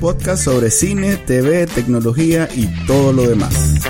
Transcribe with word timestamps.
Podcast 0.00 0.44
sobre 0.44 0.70
cine, 0.70 1.16
TV, 1.16 1.66
tecnología 1.66 2.48
y 2.54 2.66
todo 2.86 3.12
lo 3.12 3.28
demás. 3.28 3.80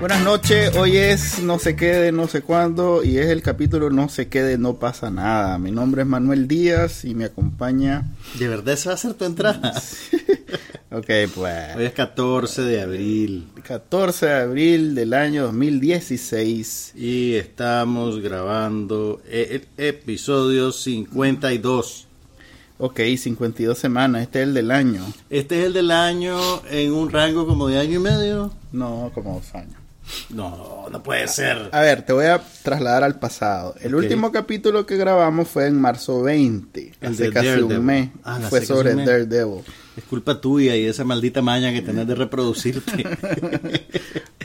Buenas 0.00 0.22
noches, 0.22 0.76
hoy 0.76 0.96
es 0.96 1.40
no 1.40 1.58
sé 1.58 1.74
qué 1.74 1.94
de 1.94 2.12
no 2.12 2.28
sé 2.28 2.42
cuándo 2.42 3.02
y 3.02 3.18
es 3.18 3.26
el 3.26 3.42
capítulo 3.42 3.90
no 3.90 4.08
sé 4.08 4.28
qué 4.28 4.42
de 4.42 4.58
no 4.58 4.74
pasa 4.78 5.10
nada. 5.10 5.58
Mi 5.58 5.72
nombre 5.72 6.02
es 6.02 6.08
Manuel 6.08 6.46
Díaz 6.46 7.04
y 7.04 7.14
me 7.14 7.24
acompaña... 7.24 8.04
¿De 8.38 8.48
verdad 8.48 8.74
esa 8.74 8.90
va 8.90 8.94
a 8.94 8.98
ser 8.98 9.14
tu 9.14 9.24
entrada? 9.24 9.72
ok, 10.90 11.06
pues... 11.34 11.76
Hoy 11.76 11.84
es 11.84 11.92
14 11.92 12.62
de 12.62 12.80
abril. 12.82 13.48
14 13.62 14.26
de 14.26 14.34
abril 14.34 14.94
del 14.94 15.14
año 15.14 15.44
2016. 15.44 16.92
Y 16.96 17.34
estamos 17.34 18.20
grabando 18.20 19.20
el 19.30 19.66
episodio 19.76 20.72
52. 20.72 22.06
Ok, 22.78 23.00
52 23.16 23.78
semanas, 23.78 24.22
este 24.22 24.42
es 24.42 24.48
el 24.48 24.54
del 24.54 24.70
año. 24.70 25.02
Este 25.30 25.60
es 25.60 25.66
el 25.66 25.72
del 25.72 25.90
año 25.90 26.38
en 26.70 26.92
un 26.92 27.10
rango 27.10 27.46
como 27.46 27.68
de 27.68 27.78
año 27.78 27.94
y 27.94 28.02
medio. 28.02 28.52
No, 28.72 29.10
como 29.14 29.36
dos 29.36 29.54
años. 29.54 29.85
No, 30.30 30.86
no 30.90 31.02
puede 31.02 31.26
ser. 31.28 31.68
A 31.72 31.80
ver, 31.80 32.02
te 32.02 32.12
voy 32.12 32.26
a 32.26 32.40
trasladar 32.62 33.02
al 33.04 33.18
pasado. 33.18 33.74
El 33.80 33.94
Ok. 33.94 34.02
último 34.02 34.32
capítulo 34.32 34.86
que 34.86 34.96
grabamos 34.96 35.48
fue 35.48 35.66
en 35.66 35.80
marzo 35.80 36.22
20, 36.22 36.92
El 37.00 37.12
hace 37.12 37.24
de 37.24 37.32
casi 37.32 37.46
Daredevil. 37.48 37.78
un 37.78 37.84
mes. 37.84 38.08
Ah, 38.24 38.38
fue 38.48 38.64
sobre 38.64 38.94
mes. 38.94 39.06
Daredevil. 39.06 39.62
Es 39.96 40.04
culpa 40.04 40.40
tuya 40.40 40.76
y 40.76 40.84
esa 40.84 41.04
maldita 41.04 41.42
maña 41.42 41.72
que 41.72 41.82
tenés 41.82 42.06
de 42.06 42.14
reproducirte. 42.14 43.04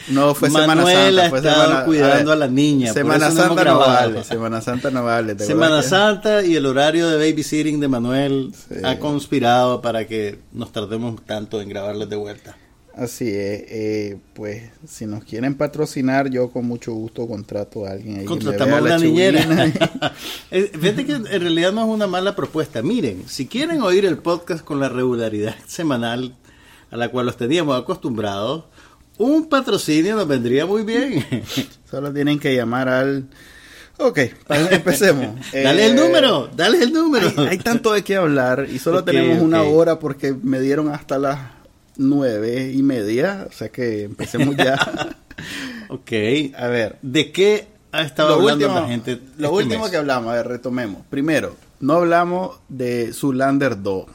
No, 0.10 0.34
fue 0.34 0.50
Semana 0.50 0.84
Santa. 0.84 1.30
Fue 1.30 1.42
semana, 1.42 1.86
cuidando 1.86 2.32
ver, 2.32 2.34
a 2.34 2.36
la 2.36 2.48
niña. 2.48 2.88
por 2.88 3.02
Semana 3.04 3.28
eso 3.28 3.36
no 3.36 3.42
Santa 3.42 3.50
no 3.50 3.62
grabado. 3.62 3.94
vale. 4.12 4.24
Semana 4.24 4.62
Santa 4.62 4.90
no 4.92 5.04
vale. 5.04 5.36
¿te 5.36 5.46
Semana 5.46 5.84
Santa 5.84 6.44
y 6.44 6.56
el 6.56 6.66
horario 6.66 7.08
de 7.08 7.18
babysitting 7.18 7.80
de 7.80 7.88
Manuel 7.88 8.52
Sí. 8.68 8.76
ha 8.84 8.98
conspirado 8.98 9.80
para 9.82 10.08
que 10.08 10.40
nos 10.54 10.72
tardemos 10.72 11.24
tanto 11.26 11.62
en 11.62 11.70
grabarles 11.70 12.10
de 12.10 12.16
vuelta. 12.16 12.58
Así 13.04 13.28
es. 13.30 13.64
eh, 13.68 14.18
pues 14.34 14.64
si 14.88 15.06
nos 15.06 15.24
quieren 15.24 15.56
patrocinar, 15.56 16.30
yo 16.30 16.50
con 16.52 16.66
mucho 16.66 16.94
gusto 16.94 17.28
contrato 17.28 17.86
a 17.86 17.92
alguien 17.92 18.20
ahí. 18.20 18.26
Contratamos 18.26 18.76
a 18.76 18.82
la 18.82 18.98
niñera. 19.00 19.42
Fíjate 20.52 21.06
que 21.06 21.14
en 21.14 21.26
realidad 21.26 21.72
no 21.72 21.82
es 21.82 21.88
una 21.88 22.08
mala 22.08 22.36
propuesta. 22.36 22.82
Miren, 22.82 23.24
si 23.28 23.48
quieren 23.48 23.82
oír 23.82 24.06
el 24.06 24.18
podcast 24.20 24.64
con 24.64 24.80
la 24.80 24.90
regularidad 24.90 25.56
semanal 25.68 26.36
a 26.92 26.98
la 26.98 27.10
cual 27.10 27.26
los 27.26 27.38
teníamos 27.38 27.80
acostumbrados, 27.80 28.66
un 29.18 29.48
patrocinio 29.50 30.16
nos 30.16 30.28
vendría 30.28 30.66
muy 30.66 30.84
bien. 30.84 31.26
Solo 31.90 32.12
tienen 32.14 32.38
que 32.40 32.56
llamar 32.56 32.90
al... 32.90 33.28
Ok, 33.98 34.18
empecemos. 34.72 35.36
dale 35.54 35.86
el 35.86 35.92
Eh, 35.92 35.96
número, 35.96 36.50
dale 36.56 36.84
el 36.84 36.92
número. 36.92 37.32
Hay, 37.38 37.48
hay 37.48 37.58
tanto 37.60 37.94
de 37.94 38.04
qué 38.04 38.16
hablar 38.16 38.68
y 38.72 38.80
solo 38.80 39.04
tenemos 39.04 39.40
una 39.42 39.62
hora 39.64 40.00
porque 40.00 40.34
me 40.34 40.60
dieron 40.60 40.90
hasta 40.90 41.20
las 41.20 41.40
nueve 41.98 42.72
y 42.74 42.82
media, 42.84 43.48
o 43.50 43.54
sea 43.54 43.70
que 43.70 44.04
empecemos 44.04 44.56
ya. 44.56 44.78
Ok. 45.90 46.12
a 46.58 46.68
ver, 46.68 46.98
¿De 47.02 47.32
qué 47.32 47.68
ha 47.92 48.04
estado 48.04 48.30
lo 48.30 48.36
hablando 48.36 48.66
último, 48.68 48.82
la 48.82 48.88
gente? 48.88 49.20
lo 49.38 49.48
este 49.48 49.64
último 49.64 49.82
mes? 49.84 49.92
que 49.92 49.98
hablamos, 49.98 50.32
a 50.32 50.36
ver, 50.36 50.48
retomemos. 50.48 51.02
Primero, 51.10 51.56
no 51.80 51.94
hablamos 51.94 52.58
de 52.70 53.12
Zulander 53.12 53.82
2. 53.82 54.06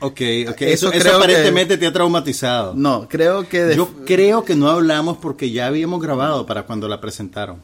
Ok, 0.00 0.20
ok. 0.50 0.60
Eso 0.60 0.88
Eso, 0.88 0.92
eso 0.92 1.00
creo 1.00 1.16
aparentemente 1.16 1.78
te 1.78 1.86
ha 1.86 1.92
traumatizado. 1.92 2.74
No, 2.74 3.08
creo 3.08 3.48
que... 3.48 3.62
de- 3.64 3.76
Yo 3.76 3.88
creo 4.04 4.44
que 4.44 4.54
no 4.56 4.68
hablamos 4.68 5.16
porque 5.18 5.50
ya 5.50 5.66
habíamos 5.68 6.02
grabado 6.02 6.44
para 6.46 6.64
cuando 6.64 6.88
la 6.88 7.00
presentaron. 7.00 7.58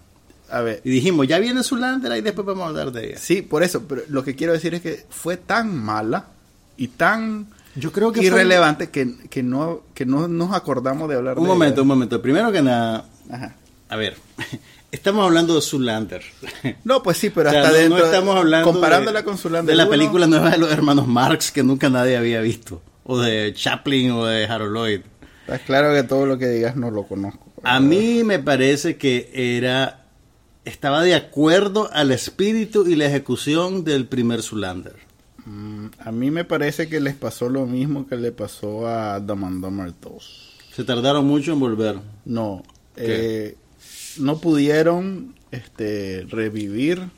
A 0.49 0.61
ver, 0.63 0.81
Y 0.85 0.91
dijimos, 0.91 1.27
ya 1.29 1.39
viene 1.39 1.63
Zulander 1.63 2.17
y 2.17 2.23
después 2.23 2.47
vamos 2.47 2.65
a 2.65 2.69
hablar 2.69 2.91
de 2.93 3.09
ella. 3.09 3.19
sí, 3.19 3.43
por 3.43 3.63
eso, 3.63 3.83
pero 3.87 4.03
lo 4.09 4.25
que 4.25 4.35
quiero 4.35 4.53
decir 4.55 4.75
es 4.75 4.81
que 4.81 5.05
fue 5.11 5.37
tan 5.37 5.77
mala 5.77 6.27
y 6.77 6.89
tan 6.89 7.47
Yo 7.77 7.93
creo 7.93 8.11
que 8.13 8.19
fue- 8.21 8.27
irrelevante 8.29 8.91
que, 8.91 9.15
que, 9.29 9.43
no, 9.43 9.83
que 9.95 10.05
no 10.07 10.27
nos 10.29 10.53
acordamos 10.55 11.09
de 11.09 11.17
hablar 11.17 11.37
Un 11.39 11.45
de 11.45 11.49
momento, 11.49 11.83
un 11.83 11.89
momento. 11.89 12.21
Primero 12.21 12.51
que 12.53 12.63
nada, 12.63 13.05
Ajá. 13.31 13.55
a 13.89 13.97
ver, 13.97 14.17
estamos 14.93 15.25
hablando 15.25 15.55
de 15.55 15.61
Zulander. 15.61 16.23
No, 16.85 17.03
pues 17.03 17.19
sí, 17.19 17.31
pero 17.31 17.49
O 17.51 17.53
sea, 17.53 17.61
hasta 17.63 17.73
no- 17.73 17.79
dentro. 17.79 17.99
no 17.99 18.05
estamos 18.05 18.37
hablando 18.37 18.73
comparándola 18.73 19.21
de, 19.21 19.25
con 19.25 19.39
Zoolander 19.39 19.73
de 19.73 19.77
la 19.77 19.85
1, 19.85 19.91
película 19.91 20.27
nueva 20.27 20.51
de 20.51 20.59
los 20.59 20.71
hermanos 20.73 21.07
Marx 21.07 21.53
que 21.53 21.63
nunca 21.63 21.89
nadie 21.91 22.17
había 22.17 22.41
visto. 22.41 22.83
O 23.05 23.19
de 23.19 23.53
Chaplin 23.55 24.11
o 24.13 24.25
de 24.27 24.45
Harold 24.47 24.75
Lloyd. 24.75 25.01
Está 25.47 25.59
claro 25.61 25.95
que 25.95 26.03
todo 26.03 26.27
lo 26.27 26.39
que 26.39 26.47
digas 26.49 26.77
no 26.77 26.91
lo 26.91 27.05
conozco. 27.05 27.47
A 27.63 27.81
mí 27.81 28.23
me 28.25 28.39
parece 28.39 28.97
que 28.97 29.31
era 29.33 30.07
estaba 30.65 31.03
de 31.03 31.15
acuerdo 31.15 31.89
al 31.93 32.11
espíritu 32.13 32.87
y 32.87 32.95
la 32.95 33.07
ejecución 33.07 33.83
del 33.85 34.07
primer 34.07 34.43
Zulander. 34.43 34.97
Mm, 35.47 35.87
a 35.99 36.13
mí 36.13 36.31
me 36.31 36.45
parece 36.45 36.89
que 36.89 37.01
les 37.01 37.15
pasó 37.15 37.49
lo 37.49 37.67
mismo 37.67 38.07
que 38.07 38.17
le 38.17 38.33
pasó 38.33 38.87
a 38.89 39.21
Dumb 39.21 39.45
and 39.45 39.63
Dumber 39.65 39.93
2. 40.01 40.51
Se 40.75 40.85
tardaron 40.85 41.27
mucho 41.27 41.53
en 41.53 41.61
volver. 41.61 41.99
No, 42.25 42.63
eh, 42.97 43.57
no 44.19 44.39
pudieron 44.39 45.35
este, 45.51 46.27
revivir 46.29 47.09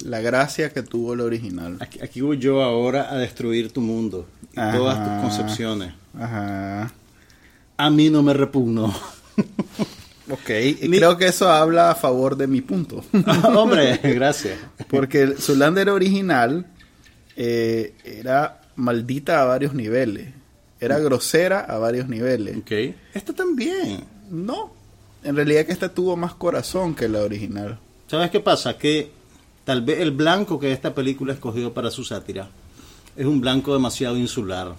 la 0.00 0.20
gracia 0.20 0.70
que 0.70 0.82
tuvo 0.82 1.14
el 1.14 1.20
original. 1.20 1.78
Aquí, 1.80 1.98
aquí 2.02 2.20
voy 2.20 2.38
yo 2.38 2.62
ahora 2.62 3.10
a 3.12 3.16
destruir 3.16 3.72
tu 3.72 3.80
mundo 3.80 4.26
y 4.54 4.60
Ajá. 4.60 4.76
todas 4.76 4.98
tus 5.04 5.22
concepciones. 5.36 5.94
Ajá. 6.18 6.92
A 7.78 7.90
mí 7.90 8.10
no 8.10 8.22
me 8.22 8.32
repugnó. 8.34 8.92
Ok, 10.28 10.50
y 10.82 10.88
Mi- 10.88 10.96
creo 10.98 11.16
que 11.16 11.26
eso 11.28 11.48
habla 11.48 11.92
a 11.92 11.94
favor 11.94 12.36
de 12.36 12.48
mi 12.48 12.60
punto. 12.60 13.04
Hombre, 13.44 13.96
gracias. 14.02 14.58
Porque 14.90 15.22
el 15.22 15.38
Zoolander 15.38 15.88
original 15.88 16.66
eh, 17.36 17.94
era 18.04 18.60
maldita 18.76 19.42
a 19.42 19.44
varios 19.44 19.74
niveles. 19.74 20.28
Era 20.80 20.98
grosera 20.98 21.60
a 21.60 21.78
varios 21.78 22.08
niveles. 22.08 22.56
Ok. 22.58 22.72
Esto 23.14 23.32
también. 23.34 24.04
No, 24.30 24.72
en 25.22 25.36
realidad 25.36 25.64
que 25.66 25.72
esta 25.72 25.88
tuvo 25.88 26.16
más 26.16 26.34
corazón 26.34 26.94
que 26.94 27.08
la 27.08 27.20
original. 27.22 27.78
¿Sabes 28.08 28.30
qué 28.30 28.40
pasa? 28.40 28.76
Que 28.76 29.10
tal 29.64 29.82
vez 29.82 30.00
el 30.00 30.10
blanco 30.10 30.58
que 30.60 30.72
esta 30.72 30.94
película 30.94 31.32
escogió 31.32 31.72
para 31.72 31.90
su 31.90 32.04
sátira 32.04 32.48
es 33.16 33.26
un 33.26 33.40
blanco 33.40 33.72
demasiado 33.72 34.16
insular. 34.16 34.74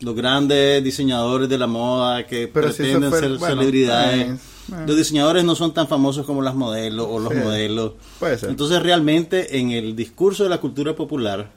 Los 0.00 0.14
grandes 0.14 0.84
diseñadores 0.84 1.48
de 1.48 1.56
la 1.56 1.66
moda 1.66 2.26
que 2.26 2.48
Pero 2.48 2.70
si 2.70 2.82
eso 2.82 3.00
pretenden 3.00 3.10
ser 3.12 3.38
bueno, 3.38 3.56
celebridades, 3.56 4.28
eh, 4.28 4.36
eh. 4.72 4.84
los 4.86 4.96
diseñadores 4.96 5.44
no 5.44 5.54
son 5.54 5.72
tan 5.74 5.86
famosos 5.88 6.26
como 6.26 6.42
las 6.42 6.54
modelos 6.54 7.06
o 7.10 7.18
los 7.18 7.32
Sí, 7.32 7.38
modelos. 7.38 7.92
puede 8.18 8.38
ser. 8.38 8.50
Entonces 8.50 8.82
realmente 8.82 9.58
en 9.58 9.70
el 9.70 9.94
discurso 9.96 10.44
de 10.44 10.50
la 10.50 10.58
cultura 10.60 10.94
popular 10.96 11.50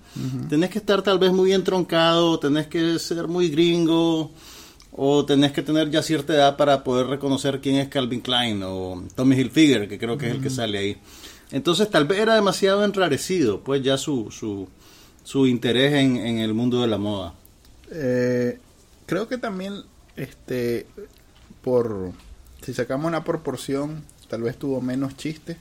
tenés 0.50 0.70
que 0.70 0.80
estar 0.80 1.02
tal 1.02 1.18
vez 1.20 1.32
muy 1.32 1.54
entroncado, 1.54 2.40
tenés 2.40 2.68
que 2.68 3.00
ser 3.00 3.28
muy 3.28 3.50
gringo 3.50 4.32
o 4.92 5.24
tenés 5.26 5.52
que 5.54 5.62
tener 5.62 5.90
ya 5.92 6.02
cierta 6.02 6.34
edad 6.34 6.58
para 6.58 6.84
poder 6.84 7.08
reconocer 7.08 7.62
quién 7.62 7.76
es 7.78 7.88
Calvin 7.90 8.22
Klein 8.22 8.62
o 8.66 9.04
Tommy 9.16 9.36
Hilfiger, 9.38 9.88
que 9.88 9.98
creo 10.00 10.18
que 10.18 10.28
es 10.28 10.36
el 10.36 10.42
que 10.42 10.50
sale 10.50 10.78
ahí. 10.78 10.98
Entonces 11.52 11.90
tal 11.90 12.06
vez 12.06 12.20
era 12.20 12.36
demasiado 12.36 12.84
enrarecido, 12.84 13.62
pues 13.62 13.82
ya 13.82 13.98
su, 13.98 14.30
su, 14.32 14.68
su 15.24 15.48
interés 15.48 15.94
en, 15.94 16.18
en 16.18 16.40
el 16.40 16.54
mundo 16.54 16.82
de 16.82 16.88
la 16.88 16.98
moda. 16.98 17.34
Eh, 17.92 18.60
creo 19.06 19.28
que 19.28 19.38
también, 19.38 19.82
este, 20.16 20.86
por, 21.64 22.12
si 22.70 22.76
sacamos 22.76 23.08
una 23.08 23.24
proporción, 23.24 24.04
tal 24.28 24.44
vez 24.44 24.58
tuvo 24.58 24.80
menos 24.82 25.18
chistes. 25.18 25.58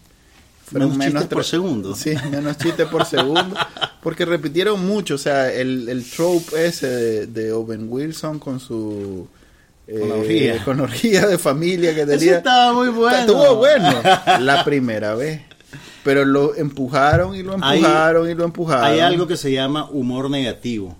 Menos 0.71 0.99
chistes 0.99 1.15
tra- 1.15 1.29
por 1.29 1.45
segundo. 1.45 1.97
Sí, 1.97 2.15
menos 2.31 2.59
chistes 2.59 2.87
por 2.89 3.05
segundo. 3.07 3.57
Porque 4.03 4.27
repitieron 4.27 4.87
mucho, 4.87 5.15
o 5.15 5.19
sea, 5.19 5.51
el, 5.51 5.89
el 5.89 6.05
trope 6.09 6.67
ese 6.67 6.87
de, 6.87 7.27
de 7.27 7.53
Owen 7.53 7.87
Wilson 7.91 8.39
con 8.39 8.61
su... 8.61 9.27
eh, 9.87 9.99
Con 9.99 10.13
orgía. 10.13 10.65
con 10.65 10.81
orgía 10.81 11.27
de 11.27 11.39
familia 11.39 11.95
que 11.95 12.03
Eso 12.03 12.11
tenía. 12.19 12.37
estaba 12.39 12.75
muy 12.75 12.89
bueno. 12.91 13.17
Estuvo 13.19 13.57
bueno 13.57 14.03
la 14.41 14.63
primera 14.65 15.15
vez. 15.15 15.41
Pero 16.05 16.25
lo 16.27 16.55
empujaron 16.55 17.35
y 17.35 17.43
lo 17.43 17.57
Hay- 17.63 17.79
empujaron 17.79 18.29
y 18.31 18.35
lo 18.35 18.45
empujaron. 18.45 18.85
Hay 18.85 19.01
algo 19.01 19.27
que 19.27 19.37
se 19.39 19.51
llama 19.51 19.89
humor 19.91 20.29
negativo. 20.31 20.95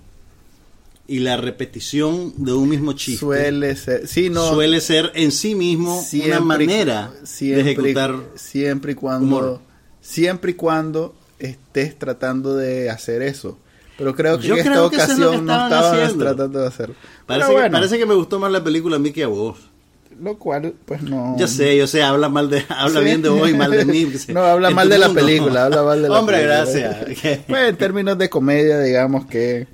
Y 1.11 1.19
la 1.19 1.37
repetición 1.37 2.33
de 2.37 2.53
un 2.53 2.69
mismo 2.69 2.93
chiste 2.93 3.19
suele 3.21 3.75
ser. 3.75 4.07
Sí, 4.07 4.29
no. 4.29 4.47
suele 4.53 4.79
ser 4.79 5.11
en 5.15 5.31
sí 5.31 5.55
mismo 5.55 6.01
siempre- 6.01 6.31
una 6.33 6.39
manera 6.41 7.11
siempre, 7.23 7.63
de 7.63 7.71
ejecutar 7.71 8.15
siempre 8.35 8.91
y 8.91 8.95
cuando 8.95 9.25
humor. 9.25 9.59
siempre 10.01 10.51
y 10.51 10.53
cuando 10.53 11.15
estés 11.39 11.97
tratando 11.97 12.55
de 12.55 12.89
hacer 12.91 13.21
eso 13.23 13.57
Pero 13.97 14.13
creo 14.15 14.37
que 14.39 14.47
Yo 14.47 14.53
en 14.53 14.59
esta 14.59 14.71
que 14.71 14.77
es 14.77 15.03
ocasión 15.03 15.45
no 15.45 15.53
haciendo. 15.53 16.23
tratando 16.25 16.59
de 16.61 16.67
hacerlo. 16.67 16.95
Parece, 17.25 17.45
Pero 17.45 17.47
que, 17.47 17.53
bueno, 17.53 17.71
parece 17.77 17.97
que 17.97 18.05
me 18.05 18.13
gustó 18.13 18.39
más 18.39 18.51
la 18.51 18.63
película 18.63 18.95
a 18.97 18.99
mí 18.99 19.11
que 19.11 19.23
a 19.23 19.27
vos. 19.27 19.57
lo 20.21 20.37
cual, 20.37 20.73
pues 20.85 21.01
no. 21.01 21.35
Ya 21.39 21.47
sé, 21.47 21.75
yo 21.77 21.87
sé, 21.87 22.03
habla 22.03 22.29
mal 22.29 22.49
de, 22.51 22.63
habla 22.69 22.99
Sí. 22.99 23.05
bien 23.05 23.21
de 23.23 23.29
vos 23.29 23.49
y 23.49 23.53
mal 23.55 23.71
de 23.71 23.85
mí. 23.85 24.05
No, 24.27 24.41
habla 24.41 24.69
mal 24.69 24.87
de 24.89 24.97
la 24.99 25.09
película, 25.09 25.65
habla 25.65 25.81
mal 25.83 26.01
de 26.03 26.09
la 26.09 26.17
Hombre, 26.19 26.37
película. 26.37 26.65
gracias. 26.65 27.41
Pues 27.47 27.69
en 27.69 27.77
términos 27.77 28.17
de 28.17 28.29
comedia, 28.29 28.79
digamos 28.79 29.25
que. 29.25 29.67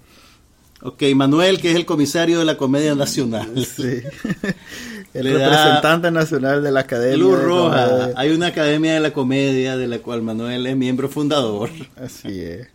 Ok, 0.86 1.04
Manuel, 1.16 1.60
que 1.60 1.72
es 1.72 1.76
el 1.76 1.86
comisario 1.86 2.40
de 2.40 2.46
la 2.46 2.58
Comedia 2.58 2.96
Nacional. 2.96 3.52
Sí. 3.76 4.02
El 5.14 5.32
representante 5.32 6.12
nacional 6.12 6.62
de 6.62 6.72
la 6.72 6.82
Academia. 6.82 7.16
Luz 7.16 7.40
de 7.40 7.46
Roja. 7.46 7.90
Comedia. 7.90 8.14
Hay 8.18 8.32
una 8.32 8.48
academia 8.48 8.96
de 8.96 9.00
la 9.00 9.14
comedia 9.14 9.78
de 9.78 9.88
la 9.88 10.00
cual 10.00 10.22
Manuel 10.22 10.68
es 10.68 10.76
miembro 10.76 11.08
fundador. 11.08 11.70
Así 11.96 12.42
es. 12.42 12.68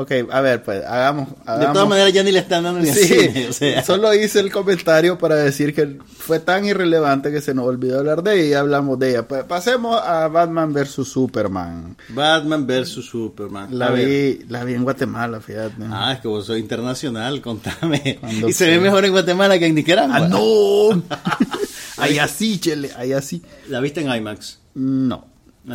Ok, 0.00 0.12
a 0.30 0.40
ver, 0.40 0.62
pues 0.62 0.82
hagamos. 0.86 1.28
De 1.28 1.66
todas 1.72 1.86
maneras 1.88 2.12
ya 2.12 2.22
ni 2.22 2.32
le 2.32 2.38
están 2.38 2.64
dando 2.64 2.80
ni 2.80 2.86
Sí, 2.92 3.04
cine, 3.04 3.48
o 3.48 3.52
sea. 3.52 3.84
solo 3.84 4.14
hice 4.14 4.40
el 4.40 4.50
comentario 4.50 5.18
para 5.18 5.34
decir 5.34 5.74
que 5.74 5.98
fue 6.16 6.38
tan 6.40 6.64
irrelevante 6.64 7.30
que 7.30 7.40
se 7.42 7.52
nos 7.52 7.66
olvidó 7.66 7.98
hablar 7.98 8.22
de 8.22 8.40
ella 8.40 8.46
y 8.48 8.52
hablamos 8.54 8.98
de 8.98 9.10
ella. 9.10 9.28
Pues 9.28 9.44
pasemos 9.44 10.00
a 10.02 10.28
Batman 10.28 10.72
vs 10.72 11.06
Superman. 11.06 11.96
Batman 12.08 12.66
versus 12.66 13.04
Superman. 13.10 13.78
La 13.78 13.88
A 13.88 13.90
ver. 13.90 14.06
vi, 14.06 14.44
la 14.48 14.64
vi 14.64 14.72
en 14.74 14.84
Guatemala, 14.84 15.40
fíjate. 15.40 15.74
Ah, 15.90 16.12
es 16.14 16.20
que 16.20 16.28
vos 16.28 16.46
sos 16.46 16.58
internacional, 16.58 17.40
contame. 17.42 18.16
Cuando 18.20 18.48
Y 18.48 18.52
se 18.54 18.64
fue? 18.64 18.76
ve 18.78 18.80
mejor 18.84 19.04
en 19.04 19.10
Guatemala 19.12 19.58
que 19.58 19.66
en 19.66 19.74
Nicaragua. 19.74 20.16
¡Ah, 20.16 20.28
no! 20.28 21.02
Ahí 21.98 22.18
así, 22.18 22.58
chele, 22.58 22.90
ahí 22.96 23.12
así. 23.12 23.42
La 23.68 23.80
viste 23.80 24.00
en 24.00 24.10
IMAX. 24.14 24.60
No. 24.74 25.26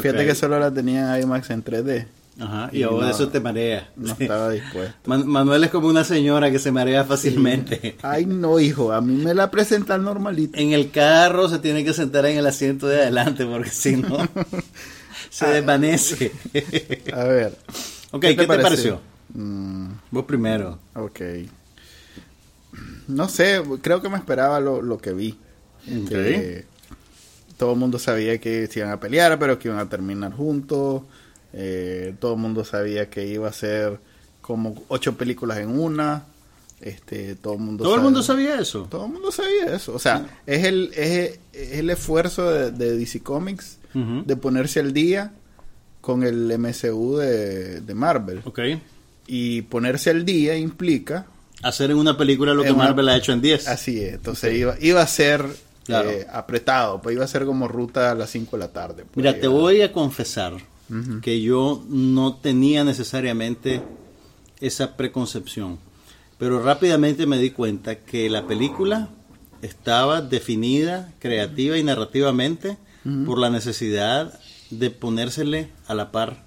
Fíjate 0.01 0.25
que 0.25 0.33
solo 0.33 0.59
la 0.59 0.71
tenía 0.73 1.15
en 1.17 1.23
IMAX 1.23 1.51
en 1.51 1.63
3D. 1.63 2.07
Ajá, 2.37 2.69
y 2.73 2.79
Y 2.79 2.83
a 2.83 2.89
vos 2.89 2.99
no. 2.99 3.05
de 3.07 3.11
eso 3.13 3.29
te 3.29 3.39
marea. 3.39 3.89
No 3.95 4.11
estaba 4.11 4.49
dispuesto. 4.49 4.93
Man- 5.05 5.25
Manuel 5.27 5.63
es 5.63 5.69
como 5.69 5.87
una 5.87 6.03
señora 6.03 6.51
que 6.51 6.59
se 6.59 6.71
marea 6.71 7.05
fácilmente. 7.05 7.95
Ay, 8.01 8.25
no, 8.25 8.59
hijo, 8.59 8.91
a 8.91 8.99
mí 9.01 9.15
me 9.23 9.33
la 9.33 9.49
presentan 9.51 10.03
normalita. 10.03 10.59
En 10.59 10.73
el 10.73 10.91
carro 10.91 11.47
se 11.47 11.59
tiene 11.59 11.85
que 11.85 11.93
sentar 11.93 12.25
en 12.25 12.37
el 12.37 12.45
asiento 12.45 12.87
de 12.87 13.01
adelante 13.03 13.45
porque 13.45 13.69
si 13.69 13.95
no 13.95 14.17
se 15.29 15.47
desvanece. 15.47 16.31
A 17.13 17.23
ver. 17.23 17.57
ok, 18.11 18.21
¿qué 18.21 18.35
te, 18.35 18.47
pareció? 18.47 18.99
Mm, 19.33 19.87
Vos 20.11 20.25
primero. 20.25 20.79
ok. 20.93 21.21
No 23.07 23.29
sé, 23.29 23.61
creo 23.81 24.01
que 24.01 24.09
me 24.09 24.17
esperaba 24.17 24.59
lo, 24.59 24.81
lo 24.81 24.97
que 24.97 25.13
vi. 25.13 25.37
Este, 25.87 26.65
todo 27.57 27.73
el 27.73 27.79
mundo 27.79 27.99
sabía 27.99 28.37
que 28.39 28.67
se 28.67 28.79
iban 28.79 28.91
a 28.91 28.99
pelear, 28.99 29.37
pero 29.39 29.57
que 29.59 29.67
iban 29.69 29.79
a 29.79 29.87
terminar 29.87 30.33
juntos. 30.33 31.03
Eh, 31.57 32.13
todo 32.19 32.33
el 32.33 32.39
mundo 32.39 32.65
sabía 32.65 33.09
que 33.09 33.25
iba 33.25 33.47
a 33.47 33.53
ser 33.53 33.97
como 34.41 34.83
ocho 34.89 35.15
películas 35.17 35.57
en 35.59 35.79
una. 35.79 36.25
Este, 36.81 37.35
todo 37.35 37.53
el 37.53 37.59
mundo 37.59 37.83
¿Todo 37.85 37.95
el 37.95 38.01
mundo 38.01 38.21
sabía 38.21 38.59
eso? 38.59 38.85
Todo 38.91 39.05
el 39.05 39.11
mundo 39.13 39.31
sabía 39.31 39.73
eso. 39.73 39.93
O 39.95 39.99
sea, 39.99 40.25
es, 40.45 40.65
el, 40.65 40.91
es, 40.95 41.39
es 41.53 41.71
el 41.79 41.89
esfuerzo 41.89 42.51
de, 42.51 42.71
de 42.71 42.97
DC 42.97 43.21
Comics 43.21 43.77
de 43.93 44.35
ponerse 44.35 44.81
al 44.81 44.91
día 44.91 45.31
con 46.01 46.23
el 46.23 46.53
MCU 46.59 47.15
de, 47.17 47.79
de 47.79 47.93
Marvel. 47.95 48.41
Ok. 48.43 48.59
Y 49.27 49.61
ponerse 49.63 50.09
al 50.09 50.25
día 50.25 50.57
implica, 50.57 51.25
Hacer 51.63 51.89
en 51.91 51.97
una 51.97 52.17
película 52.17 52.53
lo 52.53 52.61
que 52.63 52.71
una- 52.73 52.83
Marvel 52.83 53.07
ha 53.07 53.15
hecho 53.15 53.31
en 53.31 53.39
10. 53.41 53.69
así 53.69 54.01
es, 54.03 54.15
entonces 54.15 54.53
iba, 54.55 54.75
iba 54.81 55.01
a 55.01 55.07
ser 55.07 55.45
Claro. 55.85 56.09
eh, 56.11 56.27
apretado, 56.29 57.01
pues 57.01 57.15
iba 57.15 57.23
a 57.23 57.27
ser 57.27 57.45
como 57.45 57.67
ruta 57.69 58.11
a 58.11 58.15
las 58.15 58.29
5 58.31 58.57
de 58.57 58.59
la 58.59 58.71
tarde. 58.73 59.05
pues, 59.05 59.15
Mira, 59.15 59.39
te 59.39 59.47
voy 59.47 59.81
a 59.81 59.93
confesar 59.93 60.53
que 61.21 61.41
yo 61.41 61.83
no 61.89 62.35
tenía 62.35 62.83
necesariamente 62.83 63.81
esa 64.59 64.95
preconcepción, 64.97 65.79
pero 66.37 66.61
rápidamente 66.61 67.25
me 67.25 67.37
di 67.39 67.49
cuenta 67.51 67.95
que 67.99 68.29
la 68.29 68.45
película 68.45 69.09
estaba 69.61 70.21
definida 70.21 71.11
creativa 71.19 71.77
y 71.77 71.83
narrativamente 71.83 72.77
por 73.25 73.39
la 73.39 73.49
necesidad 73.49 74.39
de 74.71 74.89
ponérsele 74.89 75.69
a 75.87 75.93
la 75.95 76.11
par 76.11 76.43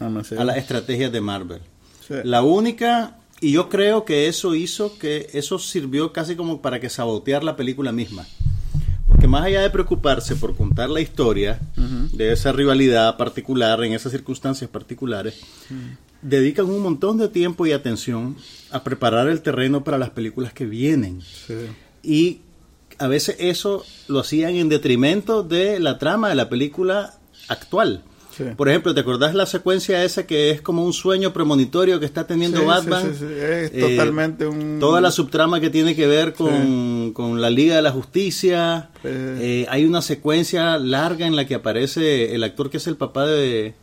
Ah, 0.00 0.08
no 0.08 0.24
sé. 0.24 0.36
a 0.36 0.44
las 0.44 0.56
estrategias 0.56 1.12
de 1.12 1.20
Marvel. 1.20 1.60
Sí. 2.06 2.14
La 2.24 2.42
única, 2.42 3.18
y 3.40 3.52
yo 3.52 3.68
creo 3.68 4.04
que 4.04 4.26
eso 4.26 4.54
hizo 4.56 4.98
que 4.98 5.28
eso 5.32 5.58
sirvió 5.60 6.12
casi 6.12 6.34
como 6.34 6.60
para 6.60 6.80
que 6.80 6.88
sabotear 6.90 7.44
la 7.44 7.54
película 7.56 7.92
misma. 7.92 8.26
Porque 9.22 9.30
más 9.30 9.44
allá 9.44 9.62
de 9.62 9.70
preocuparse 9.70 10.34
por 10.34 10.56
contar 10.56 10.90
la 10.90 11.00
historia 11.00 11.60
de 11.76 12.32
esa 12.32 12.50
rivalidad 12.50 13.16
particular, 13.16 13.84
en 13.84 13.92
esas 13.92 14.10
circunstancias 14.10 14.68
particulares, 14.68 15.38
dedican 16.22 16.66
un 16.66 16.82
montón 16.82 17.18
de 17.18 17.28
tiempo 17.28 17.64
y 17.64 17.70
atención 17.70 18.36
a 18.72 18.82
preparar 18.82 19.28
el 19.28 19.40
terreno 19.40 19.84
para 19.84 19.96
las 19.96 20.10
películas 20.10 20.52
que 20.52 20.66
vienen. 20.66 21.20
Sí. 21.22 21.54
Y 22.02 22.40
a 22.98 23.06
veces 23.06 23.36
eso 23.38 23.86
lo 24.08 24.18
hacían 24.18 24.56
en 24.56 24.68
detrimento 24.68 25.44
de 25.44 25.78
la 25.78 26.00
trama 26.00 26.28
de 26.28 26.34
la 26.34 26.48
película 26.48 27.14
actual. 27.46 28.02
Sí. 28.36 28.44
Por 28.56 28.68
ejemplo, 28.68 28.94
¿te 28.94 29.00
acordás 29.00 29.34
la 29.34 29.44
secuencia 29.46 30.02
esa 30.04 30.26
que 30.26 30.50
es 30.50 30.62
como 30.62 30.84
un 30.84 30.92
sueño 30.92 31.32
premonitorio 31.32 32.00
que 32.00 32.06
está 32.06 32.26
teniendo 32.26 32.60
Sí, 32.60 32.64
Batman? 32.64 33.02
sí. 33.18 33.24
Es 33.26 33.70
Eh, 33.74 33.78
totalmente 33.90 34.46
un... 34.46 34.78
Toda 34.80 35.00
la 35.00 35.10
subtrama 35.10 35.60
que 35.60 35.68
tiene 35.70 35.94
que 35.94 36.06
ver 36.06 36.32
con, 36.34 37.12
con 37.12 37.40
la 37.40 37.50
Liga 37.50 37.76
de 37.76 37.82
la 37.82 37.90
Justicia. 37.92 38.90
Eh, 39.04 39.66
hay 39.68 39.84
una 39.84 40.00
secuencia 40.02 40.78
larga 40.78 41.26
en 41.26 41.36
la 41.36 41.46
que 41.46 41.54
aparece 41.54 42.34
el 42.34 42.42
actor 42.44 42.70
que 42.70 42.78
es 42.78 42.86
el 42.86 42.96
papá 42.96 43.26
de, 43.26 43.74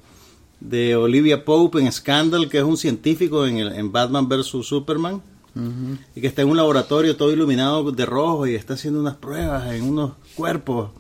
de 0.60 0.96
Olivia 0.96 1.46
Pope 1.46 1.80
en 1.80 1.92
Scandal, 1.92 2.50
que 2.50 2.58
es 2.58 2.64
un 2.64 2.78
científico 2.78 3.46
en, 3.46 3.58
el- 3.58 3.74
en 3.74 3.92
Batman 3.92 4.28
vs. 4.28 4.48
Superman. 4.64 5.22
Y 6.16 6.22
que 6.22 6.28
está 6.28 6.42
en 6.42 6.50
un 6.50 6.56
laboratorio 6.58 7.18
todo 7.18 7.34
iluminado 7.34 7.92
de 7.92 8.06
rojo 8.06 8.48
y 8.48 8.56
está 8.56 8.76
haciendo 8.76 9.00
unas 9.02 9.16
pruebas 9.16 9.74
en 9.74 9.84
unos 9.84 10.12
cuerpos. 10.36 10.92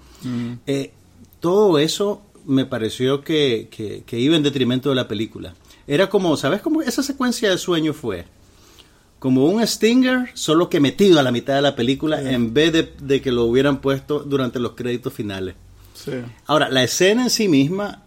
Eh, 0.68 0.92
todo 1.40 1.80
eso 1.80 2.22
me 2.50 2.66
pareció 2.66 3.22
que, 3.22 3.68
que- 3.72 4.04
que 4.06 4.20
iba 4.20 4.36
en 4.36 4.44
detrimento 4.44 4.90
de 4.90 4.96
la 4.96 5.08
película. 5.08 5.54
Era 5.88 6.10
como, 6.10 6.36
¿sabes 6.38 6.62
cómo 6.62 6.82
esa 6.82 7.02
secuencia 7.04 7.50
de 7.50 7.58
sueño 7.58 7.94
fue? 7.94 8.26
Como 9.20 9.46
un 9.46 9.66
Stinger, 9.66 10.30
solo 10.34 10.70
que 10.70 10.80
metido 10.80 11.20
a 11.20 11.24
la 11.24 11.32
mitad 11.32 11.56
de 11.56 11.62
la 11.62 11.76
película 11.76 12.22
en 12.22 12.54
vez 12.54 12.72
de, 12.72 12.94
de 13.02 13.22
que 13.22 13.32
lo 13.32 13.46
hubieran 13.46 13.82
puesto 13.82 14.20
durante 14.20 14.60
los 14.60 14.74
créditos 14.74 15.14
finales. 15.14 15.56
Sí. 15.94 16.12
Ahora, 16.46 16.70
la 16.70 16.84
escena 16.84 17.24
en 17.24 17.30
sí 17.30 17.48
misma, 17.50 18.04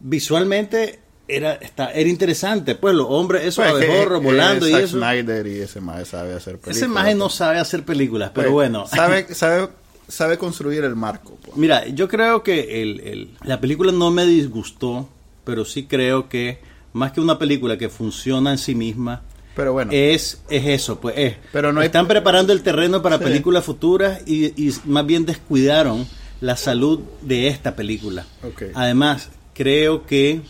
visualmente, 0.00 1.00
era, 1.28 1.54
está, 1.54 1.92
era 1.92 2.08
interesante. 2.08 2.74
Pues 2.74 2.94
los 2.94 3.06
hombres, 3.10 3.42
esos 3.44 3.64
Pues, 3.68 3.84
abejorros 3.84 4.20
que 4.20 4.26
volando 4.26 4.66
y 4.68 4.72
Zack 4.72 4.82
eso. 4.84 4.96
Snyder 4.98 5.46
y 5.46 5.60
ese 5.60 5.80
maje 5.80 6.04
sabe 6.06 6.32
hacer 6.34 6.54
películas. 6.54 6.76
Ese 6.76 6.88
maje 6.88 7.14
no 7.14 7.28
sabe 7.28 7.58
hacer 7.58 7.84
películas, 7.84 8.30
pero 8.34 8.46
Pues, 8.48 8.52
bueno. 8.70 8.86
Sabe, 8.86 9.32
sabe, 9.34 9.68
sabe 10.10 10.36
construir 10.38 10.84
el 10.84 10.96
marco. 10.96 11.38
pues. 11.42 11.56
Mira, 11.56 11.86
yo 11.88 12.08
creo 12.08 12.42
que 12.42 12.82
el, 12.82 13.00
el- 13.00 13.30
la 13.44 13.60
película 13.60 13.92
no 13.92 14.10
me 14.10 14.26
disgustó, 14.26 15.08
pero 15.44 15.64
sí 15.64 15.84
creo 15.84 16.28
que 16.28 16.58
más 16.92 17.12
que 17.12 17.20
una 17.20 17.38
película 17.38 17.78
que 17.78 17.88
funciona 17.88 18.50
en 18.50 18.58
sí 18.58 18.74
misma, 18.74 19.22
Pero 19.54 19.72
bueno. 19.72 19.90
es, 19.92 20.42
es 20.50 20.66
eso, 20.66 21.00
pues 21.00 21.14
es. 21.18 21.36
Pero 21.52 21.72
no 21.72 21.80
hay- 21.80 21.86
Están 21.86 22.06
preparando 22.08 22.52
el 22.52 22.62
terreno 22.62 23.00
para 23.02 23.18
Sí. 23.18 23.24
películas 23.24 23.64
futuras 23.64 24.20
y, 24.26 24.46
y 24.60 24.74
más 24.86 25.06
bien 25.06 25.24
descuidaron 25.26 26.06
la 26.40 26.56
salud 26.56 27.00
de 27.22 27.48
esta 27.48 27.76
película. 27.76 28.26
Además, 28.74 29.28
creo 29.54 30.04
que 30.06 30.40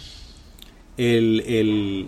el, 0.96 1.40
el- 1.40 2.06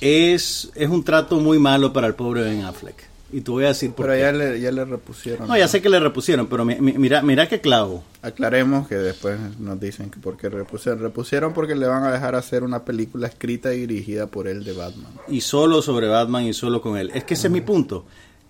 es, 0.00 0.70
es 0.74 0.88
un 0.88 1.02
trato 1.04 1.38
muy 1.40 1.58
malo 1.58 1.92
para 1.92 2.06
el 2.06 2.14
pobre 2.14 2.42
Ben 2.42 2.62
Affleck. 2.64 3.08
Y 3.36 3.42
te 3.42 3.50
voy 3.50 3.64
a 3.64 3.68
decir 3.68 3.92
por 3.92 4.06
Pero 4.06 4.14
qué. 4.16 4.20
ya 4.22 4.32
le, 4.32 4.60
ya 4.60 4.72
le 4.72 4.84
repusieron. 4.86 5.46
No, 5.46 5.58
ya 5.58 5.68
sé 5.68 5.82
que 5.82 5.90
le 5.90 6.00
repusieron, 6.00 6.46
pero 6.46 6.64
mi- 6.64 6.76
mi- 6.80 6.94
mira, 6.94 7.20
mira 7.20 7.46
qué 7.48 7.60
clavo. 7.60 8.02
Aclaremos 8.22 8.88
que 8.88 8.94
después 8.94 9.38
nos 9.58 9.78
dicen 9.78 10.08
que 10.10 10.18
por 10.18 10.38
qué 10.38 10.48
repusieron. 10.48 11.00
Repusieron 11.02 11.52
porque 11.52 11.74
le 11.74 11.86
van 11.86 12.04
a 12.04 12.10
dejar 12.12 12.34
hacer 12.34 12.62
una 12.64 12.84
película 12.86 13.26
escrita 13.26 13.74
y 13.74 13.80
dirigida 13.86 14.26
por 14.28 14.48
él 14.48 14.64
de 14.64 14.72
Batman. 14.72 15.12
y 15.28 15.42
solo 15.42 15.82
sobre 15.82 16.08
Batman 16.08 16.44
y 16.44 16.54
solo 16.54 16.80
con 16.80 16.96
él. 16.96 17.10
Es 17.12 17.24
que 17.24 17.34
ese 17.34 17.48
es 17.48 17.52
mi 17.52 17.60
punto. 17.60 18.06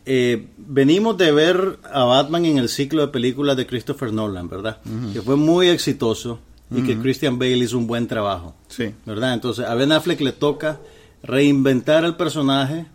Eh, 0.08 0.50
venimos 0.56 1.18
de 1.18 1.32
ver 1.32 1.80
a 1.92 2.04
Batman 2.04 2.44
en 2.44 2.58
el 2.58 2.68
ciclo 2.68 3.02
de 3.02 3.08
películas 3.08 3.56
de 3.56 3.66
Christopher 3.66 4.12
Nolan, 4.12 4.48
¿verdad? 4.48 4.78
Que 5.12 5.20
fue 5.20 5.34
muy 5.34 5.66
exitoso 5.68 6.38
y 6.70 6.82
que 6.82 6.96
Christian 6.96 7.40
Bale 7.40 7.56
hizo 7.56 7.76
un 7.76 7.88
buen 7.88 8.06
trabajo, 8.06 8.54
Sí. 8.68 8.94
¿verdad? 9.04 9.34
Entonces 9.34 9.64
a 9.66 9.74
Ben 9.74 9.90
Affleck 9.90 10.20
le 10.20 10.30
toca 10.30 10.78
reinventar 11.24 12.04
el 12.04 12.14
personaje 12.14 12.86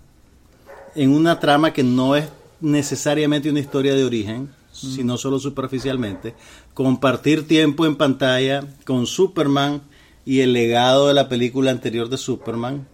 en 0.95 1.12
una 1.12 1.39
trama 1.39 1.74
que 1.74 1.83
no 1.83 2.15
es 2.15 2.25
necesariamente 2.60 3.50
una 3.50 3.60
historia 3.60 3.95
de 3.95 4.03
origen, 4.03 4.50
sino 4.71 5.17
solo 5.17 5.39
superficialmente, 5.39 6.33
compartir 6.74 7.48
tiempo 7.48 7.86
en 7.86 7.95
pantalla 7.95 8.63
con 8.86 9.05
Superman 9.05 9.81
y 10.25 10.41
el 10.41 10.53
legado 10.53 11.07
de 11.07 11.13
la 11.13 11.27
película 11.27 11.71
anterior 11.71 12.10
de 12.10 12.17
Superman, 12.17 12.88